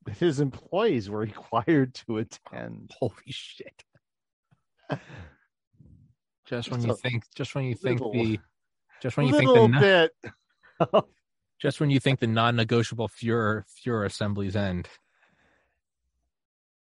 his 0.20 0.40
employees 0.40 1.10
were 1.10 1.20
required 1.32 1.94
to 1.96 2.18
attend. 2.18 2.92
Holy 3.00 3.14
shit. 3.28 3.84
Just 6.48 6.72
when 6.72 6.82
you 6.82 6.96
think 6.96 7.24
just 7.36 7.54
when 7.56 7.66
you 7.66 7.76
think 7.76 8.00
Little- 8.00 8.14
the 8.14 8.40
Just 9.02 9.18
when 9.18 9.28
you 9.28 9.34
think 9.38 9.50
the 9.50 10.12
bit. 10.82 11.04
just 11.62 11.80
when 11.80 11.90
you 11.90 12.00
think 12.00 12.20
the 12.20 12.28
non-negotiable 12.28 13.10
Fuhrer 13.10 13.64
Fuhrer 13.86 14.06
assemblies 14.06 14.56
end. 14.56 14.88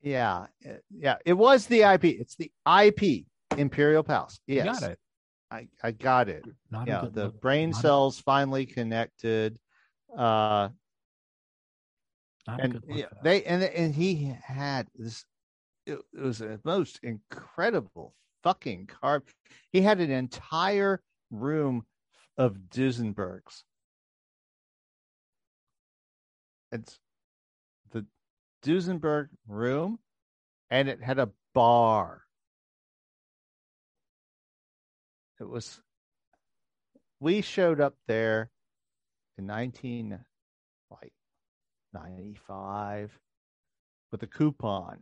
Yeah, 0.01 0.47
uh, 0.67 0.73
yeah. 0.89 1.17
It 1.25 1.33
was 1.33 1.67
the 1.67 1.81
IP. 1.83 2.05
It's 2.05 2.35
the 2.35 2.51
IP 2.65 3.25
Imperial 3.55 4.01
Palace. 4.01 4.39
You 4.47 4.55
Yes, 4.55 4.79
got 4.79 4.91
it. 4.91 4.99
I, 5.51 5.67
I 5.83 5.91
got 5.91 6.29
it. 6.29 6.45
Not 6.71 6.87
yeah, 6.87 7.05
the 7.11 7.25
look. 7.25 7.41
brain 7.41 7.71
Not 7.71 7.79
a- 7.79 7.81
cells 7.81 8.19
finally 8.19 8.65
connected. 8.65 9.59
Uh, 10.17 10.69
not 12.47 12.59
and 12.59 12.81
yeah, 12.87 13.05
they 13.23 13.43
and 13.43 13.61
and 13.63 13.93
he 13.93 14.33
had 14.43 14.87
this. 14.95 15.25
It, 15.85 15.99
it 16.13 16.21
was 16.21 16.39
the 16.39 16.59
most 16.63 16.99
incredible 17.03 18.15
fucking 18.43 18.87
carve. 18.87 19.23
He 19.71 19.81
had 19.81 19.99
an 19.99 20.11
entire 20.11 21.01
room 21.29 21.85
of 22.37 22.57
Duesenbergs. 22.69 23.63
It's 26.71 26.97
the 27.91 28.05
Duesenberg 28.63 29.27
room, 29.47 29.99
and 30.69 30.87
it 30.87 31.03
had 31.03 31.19
a 31.19 31.29
bar. 31.53 32.23
It 35.41 35.49
was. 35.49 35.81
We 37.19 37.41
showed 37.41 37.81
up 37.81 37.95
there 38.07 38.51
in 39.39 39.47
nineteen, 39.47 40.19
like 40.91 41.13
95 41.93 43.11
with 44.11 44.21
a 44.21 44.27
coupon 44.27 44.99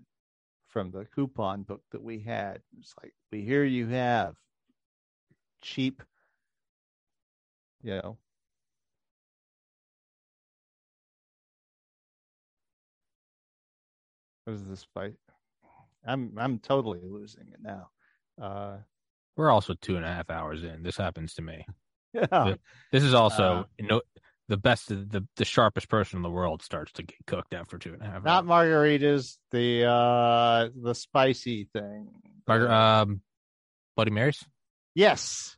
from 0.69 0.91
the 0.91 1.03
coupon 1.05 1.63
book 1.63 1.81
that 1.91 2.01
we 2.01 2.19
had. 2.21 2.61
It's 2.79 2.93
like, 3.03 3.13
we 3.33 3.41
hear 3.41 3.65
you 3.65 3.87
have 3.87 4.35
cheap, 5.61 6.01
you 7.83 7.95
know. 7.95 8.17
What 14.45 14.53
is 14.53 14.65
this 14.69 14.85
fight? 14.93 15.15
I'm 16.05 16.33
I'm 16.37 16.59
totally 16.59 17.01
losing 17.03 17.49
it 17.49 17.59
now. 17.61 17.89
Uh 18.41 18.77
We're 19.35 19.51
also 19.51 19.73
two 19.79 19.95
and 19.95 20.05
a 20.05 20.09
half 20.09 20.29
hours 20.29 20.63
in. 20.63 20.83
This 20.83 20.97
happens 20.97 21.33
to 21.35 21.41
me. 21.41 21.65
yeah. 22.13 22.55
This 22.91 23.03
is 23.03 23.13
also 23.13 23.43
Uh, 23.43 23.63
you 23.77 23.87
know 23.87 24.01
the 24.47 24.57
best, 24.57 24.87
the 24.89 25.25
the 25.35 25.45
sharpest 25.45 25.87
person 25.89 26.17
in 26.17 26.23
the 26.23 26.29
world 26.29 26.63
starts 26.63 26.91
to 26.93 27.03
get 27.03 27.17
cooked 27.27 27.53
after 27.53 27.77
two 27.77 27.93
and 27.93 28.01
a 28.01 28.05
half. 28.05 28.23
Not 28.23 28.49
hours. 28.49 28.67
margaritas, 28.67 29.37
the 29.51 29.85
uh 29.85 30.69
the 30.75 30.95
spicy 30.95 31.69
thing. 31.71 32.09
Margar- 32.47 32.69
um, 32.69 33.21
Bloody 33.95 34.11
Marys. 34.11 34.43
Yes. 34.95 35.55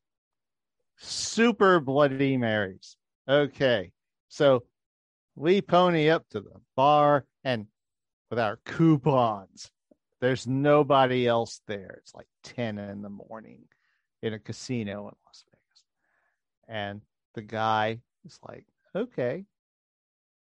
Super 0.97 1.79
Bloody 1.79 2.37
Marys. 2.37 2.97
Okay. 3.27 3.91
So 4.27 4.63
we 5.35 5.61
pony 5.61 6.09
up 6.09 6.27
to 6.31 6.41
the 6.41 6.59
bar 6.75 7.25
and 7.43 7.67
with 8.29 8.39
our 8.39 8.59
coupons. 8.65 9.71
There's 10.21 10.45
nobody 10.47 11.27
else 11.27 11.61
there. 11.67 11.95
It's 11.97 12.13
like 12.13 12.27
10 12.43 12.77
in 12.77 13.01
the 13.01 13.09
morning 13.09 13.63
in 14.21 14.33
a 14.33 14.39
casino 14.39 14.99
in 15.07 15.15
Las 15.25 15.43
Vegas. 15.49 15.83
And 16.67 17.01
the 17.33 17.41
guy 17.41 18.01
is 18.23 18.39
like, 18.47 18.65
okay. 18.95 19.45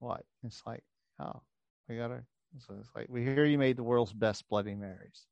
What? 0.01 0.25
It's 0.45 0.63
like, 0.67 0.83
oh, 1.21 1.41
we 1.89 1.97
gotta. 1.97 2.25
So 2.59 2.75
it's 2.81 2.91
like, 2.97 3.07
we 3.09 3.23
hear 3.23 3.45
you 3.45 3.59
made 3.59 3.77
the 3.77 3.85
world's 3.85 4.13
best 4.13 4.49
Bloody 4.49 4.75
Marys. 4.75 5.27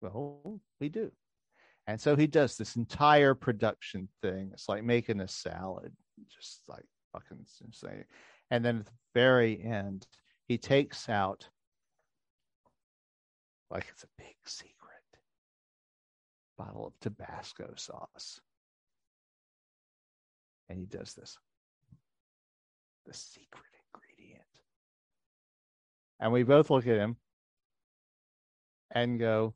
Well, 0.00 0.60
we 0.80 0.88
do. 0.88 1.10
And 1.88 2.00
so 2.00 2.14
he 2.14 2.26
does 2.28 2.56
this 2.56 2.76
entire 2.76 3.34
production 3.34 4.08
thing. 4.22 4.50
It's 4.52 4.68
like 4.68 4.84
making 4.84 5.20
a 5.20 5.26
salad, 5.26 5.92
just 6.30 6.60
like 6.68 6.84
fucking 7.12 7.44
insane. 7.64 8.04
And 8.50 8.64
then 8.64 8.80
at 8.80 8.86
the 8.86 8.92
very 9.14 9.60
end, 9.64 10.06
he 10.46 10.58
takes 10.58 11.08
out, 11.08 11.48
like 13.70 13.86
it's 13.90 14.04
a 14.04 14.08
big 14.16 14.36
secret, 14.44 15.02
bottle 16.56 16.86
of 16.86 16.92
Tabasco 17.00 17.72
sauce. 17.76 18.40
And 20.68 20.78
he 20.78 20.86
does 20.86 21.14
this 21.14 21.38
the 23.06 23.14
secret 23.14 23.64
ingredient. 23.94 24.42
And 26.20 26.32
we 26.32 26.42
both 26.42 26.68
look 26.68 26.86
at 26.86 26.96
him 26.96 27.16
and 28.90 29.18
go, 29.18 29.54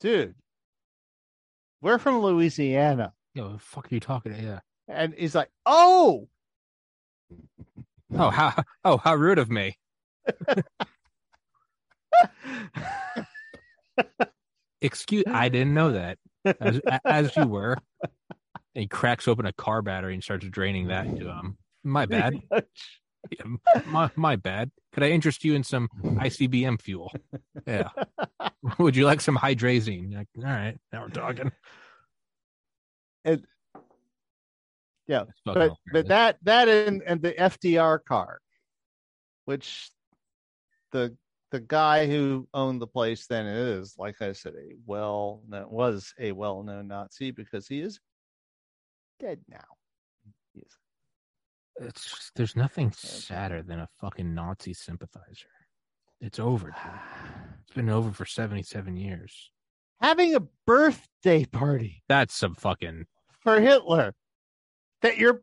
dude, 0.00 0.34
we're 1.82 1.98
from 1.98 2.20
Louisiana. 2.20 3.12
Yo, 3.34 3.52
the 3.52 3.58
fuck 3.58 3.90
are 3.90 3.94
you 3.94 4.00
talking? 4.00 4.34
To? 4.34 4.40
Yeah. 4.40 4.60
And 4.88 5.14
he's 5.14 5.34
like, 5.34 5.50
oh, 5.66 6.28
Oh 8.14 8.30
how 8.30 8.64
oh 8.84 8.98
how 8.98 9.14
rude 9.14 9.38
of 9.38 9.50
me. 9.50 9.76
Excuse, 14.80 15.24
I 15.26 15.48
didn't 15.48 15.74
know 15.74 15.92
that. 15.92 16.18
As, 16.60 16.80
as 17.04 17.36
you 17.36 17.46
were. 17.46 17.76
And 18.02 18.82
he 18.82 18.86
cracks 18.88 19.28
open 19.28 19.46
a 19.46 19.52
car 19.52 19.82
battery 19.82 20.14
and 20.14 20.22
starts 20.22 20.46
draining 20.46 20.88
that 20.88 21.06
into 21.06 21.26
him. 21.26 21.58
My 21.84 22.06
bad. 22.06 22.40
Yeah, 23.30 23.44
my, 23.86 24.10
my 24.16 24.36
bad. 24.36 24.70
Could 24.92 25.04
I 25.04 25.10
interest 25.10 25.44
you 25.44 25.54
in 25.54 25.62
some 25.62 25.88
ICBM 26.02 26.80
fuel? 26.82 27.12
Yeah. 27.66 27.90
Would 28.78 28.96
you 28.96 29.04
like 29.04 29.20
some 29.20 29.36
hydrazine? 29.36 30.14
Like, 30.14 30.28
all 30.38 30.44
right, 30.44 30.76
now 30.92 31.02
we're 31.02 31.08
talking. 31.08 31.52
And 33.24 33.44
yeah, 35.06 35.24
but 35.44 35.72
but 35.92 36.08
that 36.08 36.38
that 36.42 36.68
and, 36.68 37.02
and 37.06 37.22
the 37.22 37.32
FDR 37.32 38.00
car, 38.04 38.40
which 39.44 39.90
the 40.90 41.16
the 41.52 41.60
guy 41.60 42.06
who 42.06 42.48
owned 42.54 42.80
the 42.80 42.86
place 42.86 43.26
then 43.26 43.46
is, 43.46 43.94
like 43.98 44.20
I 44.22 44.32
said, 44.32 44.54
a 44.54 44.74
well 44.86 45.42
that 45.50 45.70
was 45.70 46.12
a 46.18 46.32
well 46.32 46.62
known 46.62 46.88
Nazi 46.88 47.30
because 47.30 47.68
he 47.68 47.80
is 47.80 48.00
dead 49.20 49.38
now. 49.48 49.58
It's 51.76 52.04
just, 52.04 52.32
there's 52.34 52.56
nothing 52.56 52.92
sadder 52.92 53.62
than 53.62 53.80
a 53.80 53.88
fucking 54.00 54.34
Nazi 54.34 54.74
sympathizer. 54.74 55.48
It's 56.20 56.38
over. 56.38 56.66
Dude. 56.66 56.74
It's 57.62 57.74
been 57.76 57.88
over 57.88 58.10
for 58.10 58.26
77 58.26 58.96
years. 58.96 59.50
having 60.00 60.34
a 60.34 60.42
birthday 60.66 61.44
party 61.46 62.02
That's 62.08 62.34
some 62.34 62.54
fucking 62.54 63.06
for 63.40 63.60
Hitler 63.60 64.14
that 65.00 65.16
your 65.16 65.42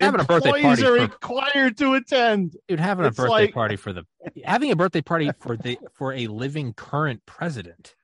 Having 0.00 0.20
a 0.20 0.24
birthday 0.24 0.48
employees 0.50 0.82
party 0.82 0.82
are 0.84 0.96
for- 0.96 1.12
required 1.14 1.76
to 1.78 1.94
attend. 1.94 2.56
dude 2.68 2.80
having 2.80 3.06
a 3.06 3.10
birthday 3.10 3.28
like- 3.28 3.54
party 3.54 3.76
for 3.76 3.92
the 3.92 4.04
having 4.44 4.70
a 4.70 4.76
birthday 4.76 5.02
party 5.02 5.30
for 5.40 5.56
the 5.56 5.78
for 5.92 6.12
a 6.12 6.26
living 6.26 6.72
current 6.74 7.22
president 7.26 7.94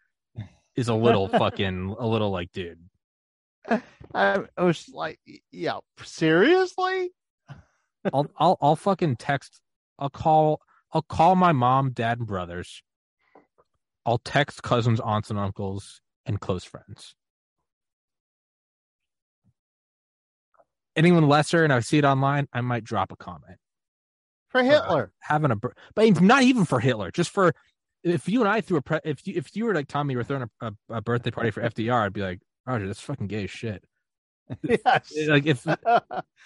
is 0.76 0.88
a 0.88 0.94
little 0.94 1.28
fucking 1.40 1.94
a 1.98 2.06
little 2.06 2.30
like 2.30 2.52
dude. 2.52 2.80
I, 4.14 4.44
I 4.56 4.62
was 4.62 4.88
like, 4.92 5.18
yeah, 5.50 5.78
seriously? 6.02 7.10
I'll 8.12 8.30
I'll 8.38 8.56
I'll 8.60 8.76
fucking 8.76 9.16
text. 9.16 9.60
I'll 9.98 10.10
call. 10.10 10.60
I'll 10.92 11.02
call 11.02 11.34
my 11.34 11.52
mom, 11.52 11.90
dad, 11.90 12.18
and 12.18 12.26
brothers. 12.26 12.82
I'll 14.04 14.18
text 14.18 14.62
cousins, 14.62 15.00
aunts, 15.00 15.30
and 15.30 15.38
uncles, 15.38 16.00
and 16.24 16.40
close 16.40 16.62
friends. 16.62 17.16
Anyone 20.96 21.28
lesser, 21.28 21.62
and 21.62 21.72
I 21.72 21.80
see 21.80 21.98
it 21.98 22.04
online, 22.04 22.48
I 22.52 22.62
might 22.62 22.84
drop 22.84 23.12
a 23.12 23.16
comment. 23.16 23.58
For 24.48 24.62
Hitler. 24.62 25.12
Having 25.20 25.50
a, 25.50 25.56
but 25.56 26.20
not 26.22 26.42
even 26.42 26.64
for 26.64 26.80
Hitler, 26.80 27.10
just 27.10 27.30
for 27.30 27.52
if 28.02 28.28
you 28.28 28.40
and 28.40 28.48
I 28.48 28.60
threw 28.60 28.78
a 28.78 28.82
pre- 28.82 29.00
if 29.04 29.26
you 29.26 29.34
if 29.36 29.54
you 29.54 29.66
were 29.66 29.74
like 29.74 29.88
Tommy, 29.88 30.12
you 30.12 30.18
were 30.18 30.24
throwing 30.24 30.48
a, 30.60 30.66
a, 30.66 30.96
a 30.96 31.00
birthday 31.02 31.30
party 31.30 31.50
for 31.50 31.60
FDR, 31.62 32.06
I'd 32.06 32.12
be 32.12 32.22
like 32.22 32.40
Roger, 32.66 32.86
that's 32.86 33.00
fucking 33.00 33.26
gay 33.26 33.44
as 33.44 33.50
shit. 33.50 33.84
Yes. 34.62 35.12
Like 35.26 35.44
if, 35.46 35.64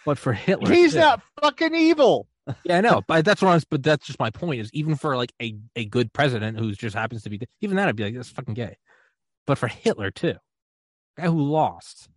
but 0.06 0.16
for 0.18 0.32
Hitler, 0.32 0.72
He's 0.72 0.94
too. 0.94 1.00
not 1.00 1.20
fucking 1.42 1.74
evil. 1.74 2.26
Yeah, 2.64 2.78
I 2.78 2.80
know, 2.80 3.02
but 3.06 3.26
that's 3.26 3.42
what 3.42 3.50
I 3.50 3.54
was. 3.54 3.64
But 3.64 3.82
that's 3.82 4.06
just 4.06 4.18
my 4.18 4.30
point. 4.30 4.60
Is 4.60 4.70
even 4.72 4.96
for 4.96 5.16
like 5.18 5.32
a 5.40 5.56
a 5.76 5.84
good 5.84 6.10
president 6.12 6.58
who 6.58 6.72
just 6.72 6.96
happens 6.96 7.22
to 7.24 7.30
be 7.30 7.40
even 7.60 7.76
that, 7.76 7.88
I'd 7.88 7.96
be 7.96 8.04
like, 8.04 8.14
that's 8.14 8.30
fucking 8.30 8.54
gay. 8.54 8.78
But 9.46 9.58
for 9.58 9.68
Hitler 9.68 10.10
too, 10.10 10.34
guy 11.18 11.26
who 11.26 11.42
lost, 11.42 12.08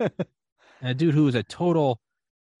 and 0.82 0.90
a 0.90 0.94
dude 0.94 1.14
who 1.14 1.24
was 1.24 1.34
a 1.34 1.42
total. 1.42 1.98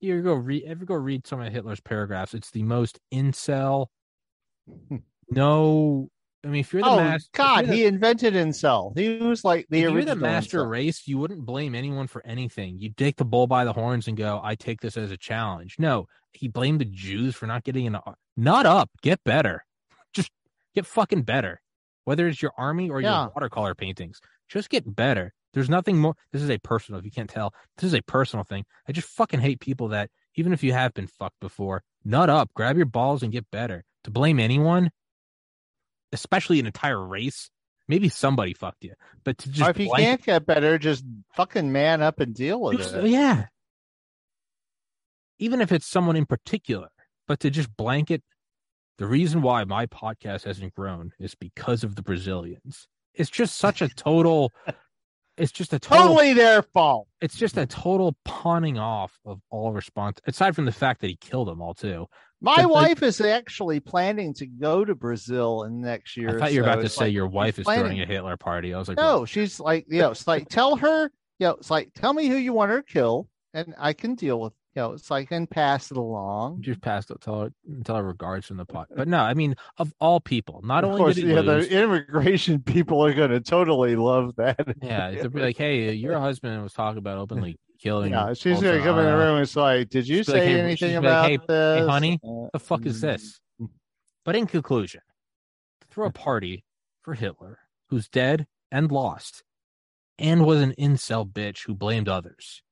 You 0.00 0.22
go 0.22 0.32
read, 0.34 0.64
ever 0.66 0.84
go 0.86 0.94
read 0.94 1.26
some 1.26 1.40
of 1.42 1.52
Hitler's 1.52 1.80
paragraphs. 1.80 2.32
It's 2.34 2.50
the 2.50 2.62
most 2.62 2.98
incel. 3.12 3.88
No, 5.30 6.08
I 6.44 6.48
mean, 6.48 6.60
if 6.60 6.72
you're 6.72 6.82
the 6.82 6.88
Oh 6.88 6.96
mas- 6.96 7.24
if 7.24 7.32
God, 7.32 7.66
the- 7.66 7.72
he 7.74 7.84
invented 7.86 8.34
incel. 8.34 8.96
He 8.98 9.16
was 9.18 9.44
like 9.44 9.66
the 9.70 9.78
if 9.78 9.82
you're 9.84 9.92
original. 9.92 10.16
the 10.16 10.20
master 10.20 10.64
incel. 10.64 10.70
race, 10.70 11.02
you 11.06 11.16
wouldn't 11.18 11.46
blame 11.46 11.74
anyone 11.74 12.06
for 12.06 12.24
anything. 12.26 12.78
You'd 12.78 12.96
take 12.96 13.16
the 13.16 13.24
bull 13.24 13.46
by 13.46 13.64
the 13.64 13.72
horns 13.72 14.08
and 14.08 14.16
go, 14.16 14.40
I 14.42 14.56
take 14.56 14.80
this 14.80 14.96
as 14.96 15.10
a 15.10 15.16
challenge. 15.16 15.76
No, 15.78 16.06
he 16.32 16.48
blamed 16.48 16.80
the 16.80 16.84
Jews 16.84 17.34
for 17.34 17.46
not 17.46 17.64
getting 17.64 17.86
an 17.86 17.96
not 18.36 18.66
up, 18.66 18.90
get 19.02 19.22
better. 19.24 19.64
Just 20.12 20.30
get 20.74 20.84
fucking 20.84 21.22
better. 21.22 21.60
Whether 22.04 22.26
it's 22.28 22.42
your 22.42 22.52
army 22.58 22.90
or 22.90 23.00
Yeah. 23.00 23.22
your 23.22 23.32
watercolor 23.34 23.74
paintings, 23.74 24.20
just 24.48 24.68
get 24.68 24.96
better. 24.96 25.32
There's 25.52 25.68
nothing 25.70 25.98
more. 25.98 26.14
This 26.32 26.42
is 26.42 26.50
a 26.50 26.58
personal. 26.58 26.98
If 26.98 27.04
you 27.04 27.10
can't 27.10 27.28
tell, 27.30 27.52
this 27.76 27.86
is 27.88 27.94
a 27.94 28.02
personal 28.02 28.44
thing. 28.44 28.64
I 28.88 28.92
just 28.92 29.08
fucking 29.08 29.40
hate 29.40 29.60
people 29.60 29.88
that 29.88 30.10
even 30.34 30.52
if 30.52 30.62
you 30.62 30.72
have 30.72 30.94
been 30.94 31.06
fucked 31.06 31.40
before, 31.40 31.82
nut 32.04 32.30
up, 32.30 32.50
grab 32.54 32.76
your 32.76 32.86
balls 32.86 33.22
and 33.22 33.30
get 33.32 33.50
better. 33.50 33.84
To 34.04 34.10
blame 34.10 34.40
anyone, 34.40 34.90
especially 36.12 36.58
an 36.58 36.66
entire 36.66 37.00
race, 37.00 37.50
maybe 37.86 38.08
somebody 38.08 38.54
fucked 38.54 38.82
you, 38.84 38.94
but 39.24 39.38
to 39.38 39.50
just 39.50 39.66
or 39.66 39.70
if 39.70 39.78
you 39.78 39.86
blanket- 39.86 40.04
can't 40.06 40.24
get 40.24 40.46
better, 40.46 40.78
just 40.78 41.04
fucking 41.34 41.70
man 41.70 42.02
up 42.02 42.18
and 42.18 42.34
deal 42.34 42.60
with 42.60 42.78
Just- 42.78 42.94
it. 42.94 43.06
yeah. 43.08 43.46
Even 45.38 45.60
if 45.60 45.72
it's 45.72 45.86
someone 45.86 46.16
in 46.16 46.26
particular, 46.26 46.88
but 47.26 47.40
to 47.40 47.50
just 47.50 47.76
blanket 47.76 48.22
the 48.98 49.06
reason 49.06 49.42
why 49.42 49.64
my 49.64 49.86
podcast 49.86 50.44
hasn't 50.44 50.74
grown 50.74 51.12
is 51.18 51.34
because 51.34 51.82
of 51.82 51.96
the 51.96 52.02
Brazilians. 52.02 52.86
It's 53.14 53.30
just 53.30 53.56
such 53.56 53.82
a 53.82 53.88
total. 53.88 54.50
It's 55.36 55.52
just 55.52 55.72
a 55.72 55.78
total. 55.78 56.08
Totally 56.08 56.34
their 56.34 56.62
fault. 56.62 57.08
It's 57.20 57.36
just 57.36 57.56
a 57.56 57.66
total 57.66 58.14
pawning 58.24 58.78
off 58.78 59.18
of 59.24 59.40
all 59.50 59.72
response. 59.72 60.18
Aside 60.26 60.54
from 60.54 60.66
the 60.66 60.72
fact 60.72 61.00
that 61.00 61.06
he 61.08 61.16
killed 61.16 61.48
them 61.48 61.62
all 61.62 61.74
too. 61.74 62.06
My 62.40 62.62
the- 62.62 62.68
wife 62.68 63.02
is 63.02 63.20
actually 63.20 63.80
planning 63.80 64.34
to 64.34 64.46
go 64.46 64.84
to 64.84 64.94
Brazil 64.94 65.62
in 65.62 65.80
next 65.80 66.16
year. 66.16 66.36
I 66.36 66.38
thought 66.38 66.52
you 66.52 66.60
were 66.60 66.66
so 66.66 66.72
about 66.72 66.82
to 66.82 66.88
say 66.88 67.04
like 67.06 67.14
your 67.14 67.28
wife 67.28 67.58
is 67.58 67.64
planning- 67.64 67.84
throwing 67.84 68.00
a 68.02 68.06
Hitler 68.06 68.36
party. 68.36 68.74
I 68.74 68.78
was 68.78 68.88
like, 68.88 68.98
No, 68.98 69.24
she's 69.24 69.58
like, 69.58 69.86
you 69.88 70.00
know, 70.00 70.10
it's 70.10 70.26
like 70.26 70.48
tell 70.48 70.76
her, 70.76 71.04
you 71.38 71.46
know, 71.46 71.54
it's 71.54 71.70
like 71.70 71.92
tell 71.94 72.12
me 72.12 72.28
who 72.28 72.36
you 72.36 72.52
want 72.52 72.70
her 72.70 72.82
to 72.82 72.92
kill, 72.92 73.28
and 73.54 73.74
I 73.78 73.92
can 73.94 74.14
deal 74.16 74.40
with, 74.40 74.52
you 74.74 74.80
know, 74.82 74.92
it's 74.92 75.10
like 75.10 75.30
and 75.30 75.48
pass 75.50 75.90
it 75.90 75.96
along. 75.96 76.62
just 76.62 76.80
passed 76.80 77.10
it. 77.10 77.20
Tell 77.20 77.42
her, 77.42 77.52
tell 77.84 77.96
her 77.96 78.02
regards 78.02 78.46
from 78.46 78.56
the 78.56 78.64
pot. 78.64 78.88
But 78.94 79.06
no, 79.08 79.18
I 79.18 79.34
mean, 79.34 79.54
of 79.78 79.92
all 80.00 80.18
people, 80.20 80.60
not 80.64 80.82
of 80.84 80.90
only 80.90 80.98
course, 81.00 81.18
yeah, 81.18 81.40
lose, 81.40 81.68
the 81.68 81.82
immigration 81.82 82.60
people 82.66 83.04
are 83.04 83.12
going 83.12 83.30
to 83.30 83.40
totally 83.40 83.96
love 83.96 84.36
that. 84.36 84.76
Yeah, 84.82 85.10
they'll 85.12 85.28
be 85.28 85.40
like, 85.40 85.56
"Hey, 85.58 85.92
your 85.92 86.18
husband 86.18 86.62
was 86.62 86.72
talking 86.72 86.98
about 86.98 87.18
openly 87.18 87.58
killing." 87.80 88.12
yeah, 88.12 88.32
she's 88.32 88.60
going 88.62 88.78
to 88.78 88.84
come 88.84 88.98
in 88.98 89.04
the 89.06 89.12
room 89.16 89.34
and 89.36 89.42
it's 89.42 89.56
like, 89.56 89.88
did 89.90 90.08
you 90.08 90.18
She's 90.18 90.28
like, 90.28 90.42
say 90.42 90.46
"Hey, 90.48 90.60
anything 90.60 90.76
she's 90.76 90.94
like, 90.96 91.04
about 91.04 91.28
"Hey- 91.28 91.36
this? 91.48 91.80
hey, 91.80 91.86
honey, 91.86 92.20
Uh, 92.24 92.48
The 92.52 92.58
fuck 92.58 92.86
is 92.86 92.98
mm, 92.98 93.00
this? 93.02 93.40
But 94.24 94.36
in 94.36 94.46
conclusion, 94.46 95.00
throw 95.90 96.06
a 96.06 96.12
party 96.12 96.64
for 97.02 97.14
Hitler, 97.14 97.58
who's 97.90 98.08
dead 98.08 98.46
and 98.70 98.90
lost, 98.90 99.42
and 100.18 100.46
was 100.46 100.60
an 100.62 100.72
incel 100.78 101.30
bitch 101.30 101.66
who 101.66 101.74
blamed 101.74 102.08
others, 102.08 102.62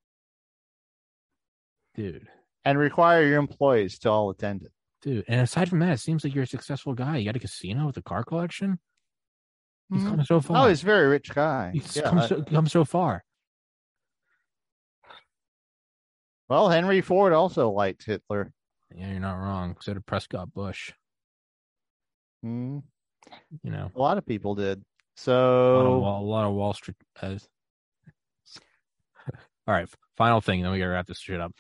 dude, 2.01 2.29
And 2.65 2.79
require 2.79 3.23
your 3.25 3.39
employees 3.39 3.99
to 4.01 4.11
all 4.11 4.31
attend 4.31 4.63
it. 4.63 4.73
dude. 5.03 5.25
And 5.29 5.41
aside 5.41 5.69
from 5.69 5.81
that, 5.81 5.93
it 5.93 5.99
seems 6.01 6.25
like 6.25 6.35
you're 6.35 6.45
a 6.45 6.47
successful 6.47 6.95
guy. 6.95 7.17
You 7.19 7.25
got 7.25 7.37
a 7.37 7.41
casino 7.41 7.87
with 7.87 7.97
a 7.97 8.03
car 8.03 8.25
collection. 8.25 8.79
You've 9.91 10.03
Mhm. 10.03 10.09
come 10.09 10.25
so 10.25 10.41
far. 10.41 10.65
Oh, 10.65 10.69
he's 10.69 10.83
a 10.83 10.87
very 10.87 11.09
rich 11.09 11.31
guy. 11.35 11.73
You've 11.75 11.95
Yeah, 11.97 12.03
come 12.03 12.19
I- 12.19 12.27
so 12.27 12.43
come 12.45 12.67
so 12.69 12.85
far. 12.85 13.25
well, 16.49 16.69
Henry 16.71 17.01
Ford 17.01 17.33
also 17.33 17.71
liked 17.71 18.05
Hitler. 18.05 18.53
Yeah, 18.95 19.11
you're 19.11 19.21
not 19.21 19.35
wrong. 19.37 19.77
So 19.81 19.95
did 19.95 20.07
Prescott 20.07 20.53
Bush. 20.53 20.93
Mm, 22.45 22.83
You 23.63 23.71
know, 23.71 23.91
a 23.95 23.99
lot 23.99 24.19
of 24.19 24.27
people 24.27 24.55
did. 24.55 24.79
a 24.79 24.81
lot 24.81 24.83
of 24.83 25.17
So 25.17 25.87
a 25.99 26.23
lot 26.23 26.47
of 26.49 26.55
Wall 26.55 26.73
Street. 26.73 26.97
Uh... 27.21 27.39
All 29.67 29.75
right, 29.75 29.89
final 30.17 30.41
thing, 30.41 30.63
then 30.63 30.73
we 30.73 30.79
gotta 30.79 30.91
wrap 30.91 31.07
this 31.07 31.19
shit 31.21 31.41
up. 31.41 31.53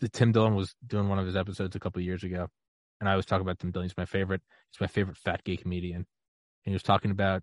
The 0.00 0.08
Tim 0.08 0.32
Dillon 0.32 0.54
was 0.54 0.74
doing 0.86 1.08
one 1.08 1.18
of 1.18 1.26
his 1.26 1.36
episodes 1.36 1.74
a 1.74 1.80
couple 1.80 2.00
years 2.02 2.22
ago, 2.22 2.48
and 3.00 3.08
I 3.08 3.16
was 3.16 3.26
talking 3.26 3.42
about 3.42 3.58
Tim 3.58 3.70
Dillon. 3.70 3.88
He's 3.88 3.96
my 3.96 4.04
favorite. 4.04 4.42
He's 4.70 4.80
my 4.80 4.86
favorite 4.86 5.16
fat 5.16 5.44
gay 5.44 5.56
comedian. 5.56 5.96
And 5.96 6.72
he 6.72 6.72
was 6.72 6.82
talking 6.82 7.10
about 7.10 7.42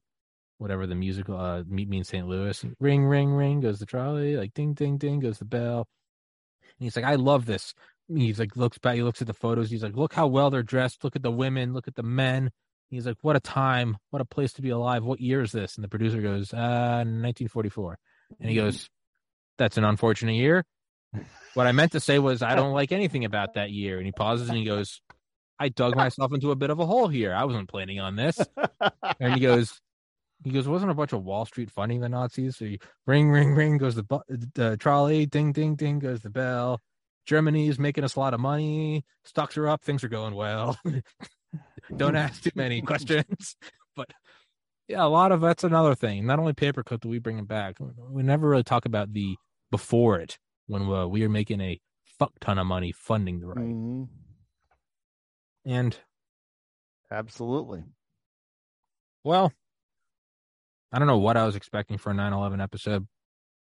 whatever 0.57 0.87
the 0.87 0.95
musical 0.95 1.37
uh, 1.37 1.63
Meet 1.67 1.89
Me 1.89 1.97
in 1.97 2.03
St. 2.03 2.27
Louis. 2.27 2.63
And 2.63 2.75
ring, 2.79 3.05
ring, 3.05 3.31
ring 3.31 3.61
goes 3.61 3.79
the 3.79 3.85
trolley. 3.85 4.37
Like 4.37 4.53
ding, 4.53 4.73
ding, 4.73 4.97
ding 4.97 5.19
goes 5.19 5.39
the 5.39 5.45
bell. 5.45 5.87
And 6.77 6.85
he's 6.85 6.95
like, 6.95 7.05
I 7.05 7.15
love 7.15 7.45
this. 7.45 7.73
He's 8.07 8.39
like, 8.39 8.55
looks 8.55 8.77
back. 8.77 8.95
He 8.95 9.03
looks 9.03 9.21
at 9.21 9.27
the 9.27 9.33
photos. 9.33 9.69
He's 9.69 9.83
like, 9.83 9.95
look 9.95 10.13
how 10.13 10.27
well 10.27 10.49
they're 10.49 10.63
dressed. 10.63 11.03
Look 11.03 11.15
at 11.15 11.23
the 11.23 11.31
women. 11.31 11.73
Look 11.73 11.87
at 11.87 11.95
the 11.95 12.03
men. 12.03 12.51
He's 12.89 13.07
like, 13.07 13.17
what 13.21 13.35
a 13.35 13.39
time. 13.39 13.97
What 14.11 14.21
a 14.21 14.25
place 14.25 14.53
to 14.53 14.61
be 14.61 14.69
alive. 14.69 15.03
What 15.03 15.19
year 15.19 15.41
is 15.41 15.51
this? 15.51 15.75
And 15.75 15.83
the 15.83 15.89
producer 15.89 16.21
goes, 16.21 16.53
uh, 16.53 17.03
1944. 17.03 17.97
And 18.39 18.49
he 18.49 18.55
goes, 18.55 18.89
that's 19.57 19.77
an 19.77 19.83
unfortunate 19.83 20.35
year. 20.35 20.65
What 21.53 21.67
I 21.67 21.71
meant 21.71 21.93
to 21.93 21.99
say 21.99 22.19
was, 22.19 22.41
I 22.41 22.55
don't 22.55 22.73
like 22.73 22.91
anything 22.91 23.25
about 23.25 23.53
that 23.53 23.71
year. 23.71 23.97
And 23.97 24.05
he 24.05 24.11
pauses 24.11 24.49
and 24.49 24.57
he 24.57 24.65
goes, 24.65 25.01
I 25.57 25.69
dug 25.69 25.95
myself 25.95 26.33
into 26.33 26.51
a 26.51 26.55
bit 26.55 26.69
of 26.69 26.79
a 26.79 26.85
hole 26.85 27.07
here. 27.07 27.33
I 27.33 27.45
wasn't 27.45 27.69
planning 27.69 27.99
on 27.99 28.15
this. 28.15 28.39
And 29.19 29.33
he 29.33 29.39
goes, 29.39 29.79
he 30.43 30.51
goes, 30.51 30.67
wasn't 30.67 30.91
a 30.91 30.95
bunch 30.95 31.13
of 31.13 31.23
Wall 31.23 31.45
Street 31.45 31.71
funding 31.71 32.01
the 32.01 32.09
Nazis? 32.09 32.57
So 32.57 32.65
he, 32.65 32.79
ring, 33.07 33.31
ring, 33.31 33.55
ring 33.55 33.77
goes 33.77 33.95
the, 33.95 34.03
bu- 34.03 34.19
the 34.27 34.65
uh, 34.65 34.75
trolley, 34.75 35.25
ding, 35.25 35.53
ding, 35.53 35.75
ding 35.75 35.99
goes 35.99 36.21
the 36.21 36.29
bell. 36.29 36.81
Germany's 37.25 37.79
making 37.79 38.03
us 38.03 38.15
a 38.15 38.19
lot 38.19 38.33
of 38.33 38.39
money. 38.39 39.05
Stocks 39.23 39.57
are 39.57 39.67
up. 39.67 39.83
Things 39.83 40.03
are 40.03 40.09
going 40.09 40.35
well. 40.35 40.77
Don't 41.95 42.15
ask 42.15 42.43
too 42.43 42.51
many 42.55 42.81
questions. 42.81 43.55
But 43.95 44.11
yeah, 44.87 45.03
a 45.03 45.07
lot 45.07 45.31
of 45.31 45.41
that's 45.41 45.63
another 45.63 45.95
thing. 45.95 46.25
Not 46.25 46.39
only 46.39 46.53
paperclip 46.53 46.99
do 46.99 47.09
we 47.09 47.19
bring 47.19 47.39
it 47.39 47.47
back. 47.47 47.77
We 48.09 48.23
never 48.23 48.49
really 48.49 48.63
talk 48.63 48.85
about 48.85 49.13
the 49.13 49.37
before 49.71 50.19
it 50.19 50.37
when 50.67 50.83
uh, 50.83 51.07
we 51.07 51.23
are 51.23 51.29
making 51.29 51.61
a 51.61 51.79
fuck 52.03 52.33
ton 52.39 52.57
of 52.57 52.67
money 52.67 52.91
funding 52.91 53.39
the 53.39 53.47
right. 53.47 53.57
Mhm. 53.57 54.07
And 55.65 55.97
absolutely. 57.09 57.83
well, 59.23 59.51
I 60.91 60.99
don't 60.99 61.07
know 61.07 61.17
what 61.17 61.35
I 61.37 61.45
was 61.45 61.55
expecting 61.55 61.97
for 61.97 62.11
a 62.11 62.13
9/11 62.13 62.61
episode, 62.61 63.07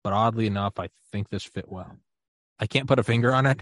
but 0.02 0.12
oddly 0.12 0.46
enough, 0.46 0.78
I 0.78 0.88
think 1.12 1.28
this 1.28 1.44
fit 1.44 1.68
well. 1.68 1.98
I 2.58 2.66
can't 2.66 2.88
put 2.88 2.98
a 2.98 3.02
finger 3.04 3.32
on 3.34 3.46
it, 3.46 3.60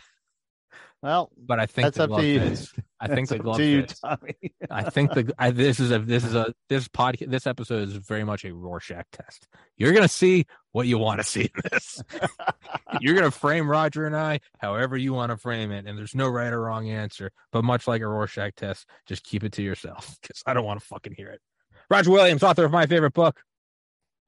Well, 1.02 1.30
but 1.36 1.58
I 1.58 1.66
think 1.66 1.86
that's 1.86 1.98
up 1.98 2.10
to 2.10 2.26
you. 2.26 2.40
fits. 2.40 2.74
I 3.00 3.06
think 3.06 3.28
That's 3.28 3.38
the 3.38 3.38
glove 3.38 3.56
to 3.56 3.64
you. 3.64 3.86
Tommy. 3.86 4.36
I 4.70 4.82
think 4.90 5.14
the 5.14 5.32
I, 5.38 5.50
this 5.50 5.80
is 5.80 5.90
a 5.90 5.98
this 5.98 6.22
is 6.22 6.34
a 6.34 6.52
this 6.68 6.86
podcast 6.88 7.30
this 7.30 7.46
episode 7.46 7.88
is 7.88 7.94
very 7.94 8.24
much 8.24 8.44
a 8.44 8.52
Rorschach 8.52 9.06
test. 9.10 9.48
You're 9.78 9.94
gonna 9.94 10.08
see 10.08 10.44
what 10.72 10.86
you 10.86 10.98
want 10.98 11.20
to 11.20 11.26
see 11.26 11.50
in 11.54 11.62
this. 11.72 12.02
You're 13.00 13.14
gonna 13.14 13.30
frame 13.30 13.70
Roger 13.70 14.04
and 14.04 14.14
I 14.14 14.40
however 14.58 14.98
you 14.98 15.14
want 15.14 15.30
to 15.30 15.38
frame 15.38 15.72
it, 15.72 15.86
and 15.86 15.96
there's 15.96 16.14
no 16.14 16.28
right 16.28 16.52
or 16.52 16.60
wrong 16.60 16.90
answer. 16.90 17.30
But 17.50 17.64
much 17.64 17.88
like 17.88 18.02
a 18.02 18.06
Rorschach 18.06 18.54
test, 18.56 18.86
just 19.06 19.24
keep 19.24 19.42
it 19.42 19.52
to 19.52 19.62
yourself 19.62 20.18
because 20.22 20.42
I 20.44 20.52
don't 20.52 20.66
want 20.66 20.80
to 20.80 20.86
fucking 20.86 21.14
hear 21.16 21.28
it. 21.28 21.40
Roger 21.88 22.10
Williams, 22.10 22.42
author 22.42 22.66
of 22.66 22.72
my 22.72 22.84
favorite 22.86 23.14
book, 23.14 23.42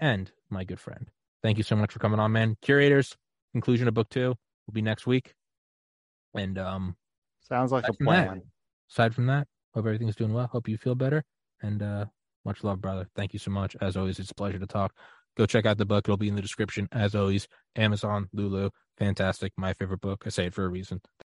and 0.01 0.33
my 0.49 0.65
good 0.65 0.81
friend. 0.81 1.09
Thank 1.43 1.59
you 1.59 1.65
so 1.65 1.77
much 1.77 1.93
for 1.93 1.99
coming 1.99 2.19
on, 2.19 2.33
man. 2.33 2.57
Curators, 2.63 3.15
conclusion 3.53 3.89
of 3.89 3.95
book 3.95 4.09
two 4.09 4.35
will 4.67 4.73
be 4.73 4.83
next 4.83 5.07
week, 5.07 5.35
and 6.35 6.59
um, 6.59 6.97
Sounds 7.41 7.73
like 7.73 7.85
a 7.89 7.93
from 7.93 8.07
that, 8.07 8.27
plan. 8.29 8.43
aside 8.91 9.15
from 9.15 9.27
that, 9.27 9.47
hope 9.75 9.87
everything's 9.87 10.17
doing 10.17 10.33
well. 10.33 10.47
Hope 10.47 10.69
you 10.69 10.77
feel 10.79 10.95
better. 10.95 11.25
And 11.63 11.83
uh 11.83 12.07
much 12.45 12.65
love, 12.65 12.81
brother. 12.81 13.07
Thank 13.15 13.33
you 13.33 13.39
so 13.39 13.51
much. 13.53 13.77
As 13.81 13.97
always, 13.97 14.19
it's 14.19 14.31
a 14.33 14.35
pleasure 14.35 14.59
to 14.59 14.67
talk. 14.67 14.93
Go 15.37 15.47
check 15.47 15.65
out 15.65 15.79
the 15.79 15.85
book. 15.87 16.05
It'll 16.07 16.17
be 16.17 16.29
in 16.29 16.35
the 16.35 16.43
description. 16.43 16.89
As 16.93 17.15
always, 17.15 17.47
Amazon, 17.77 18.29
Lulu. 18.33 18.69
Fantastic. 18.99 19.53
My 19.57 19.73
favorite 19.73 20.01
book. 20.01 20.25
I 20.27 20.31
say 20.31 20.47
it 20.47 20.55
for 20.55 20.65
a 20.65 20.69
reason. 20.69 21.01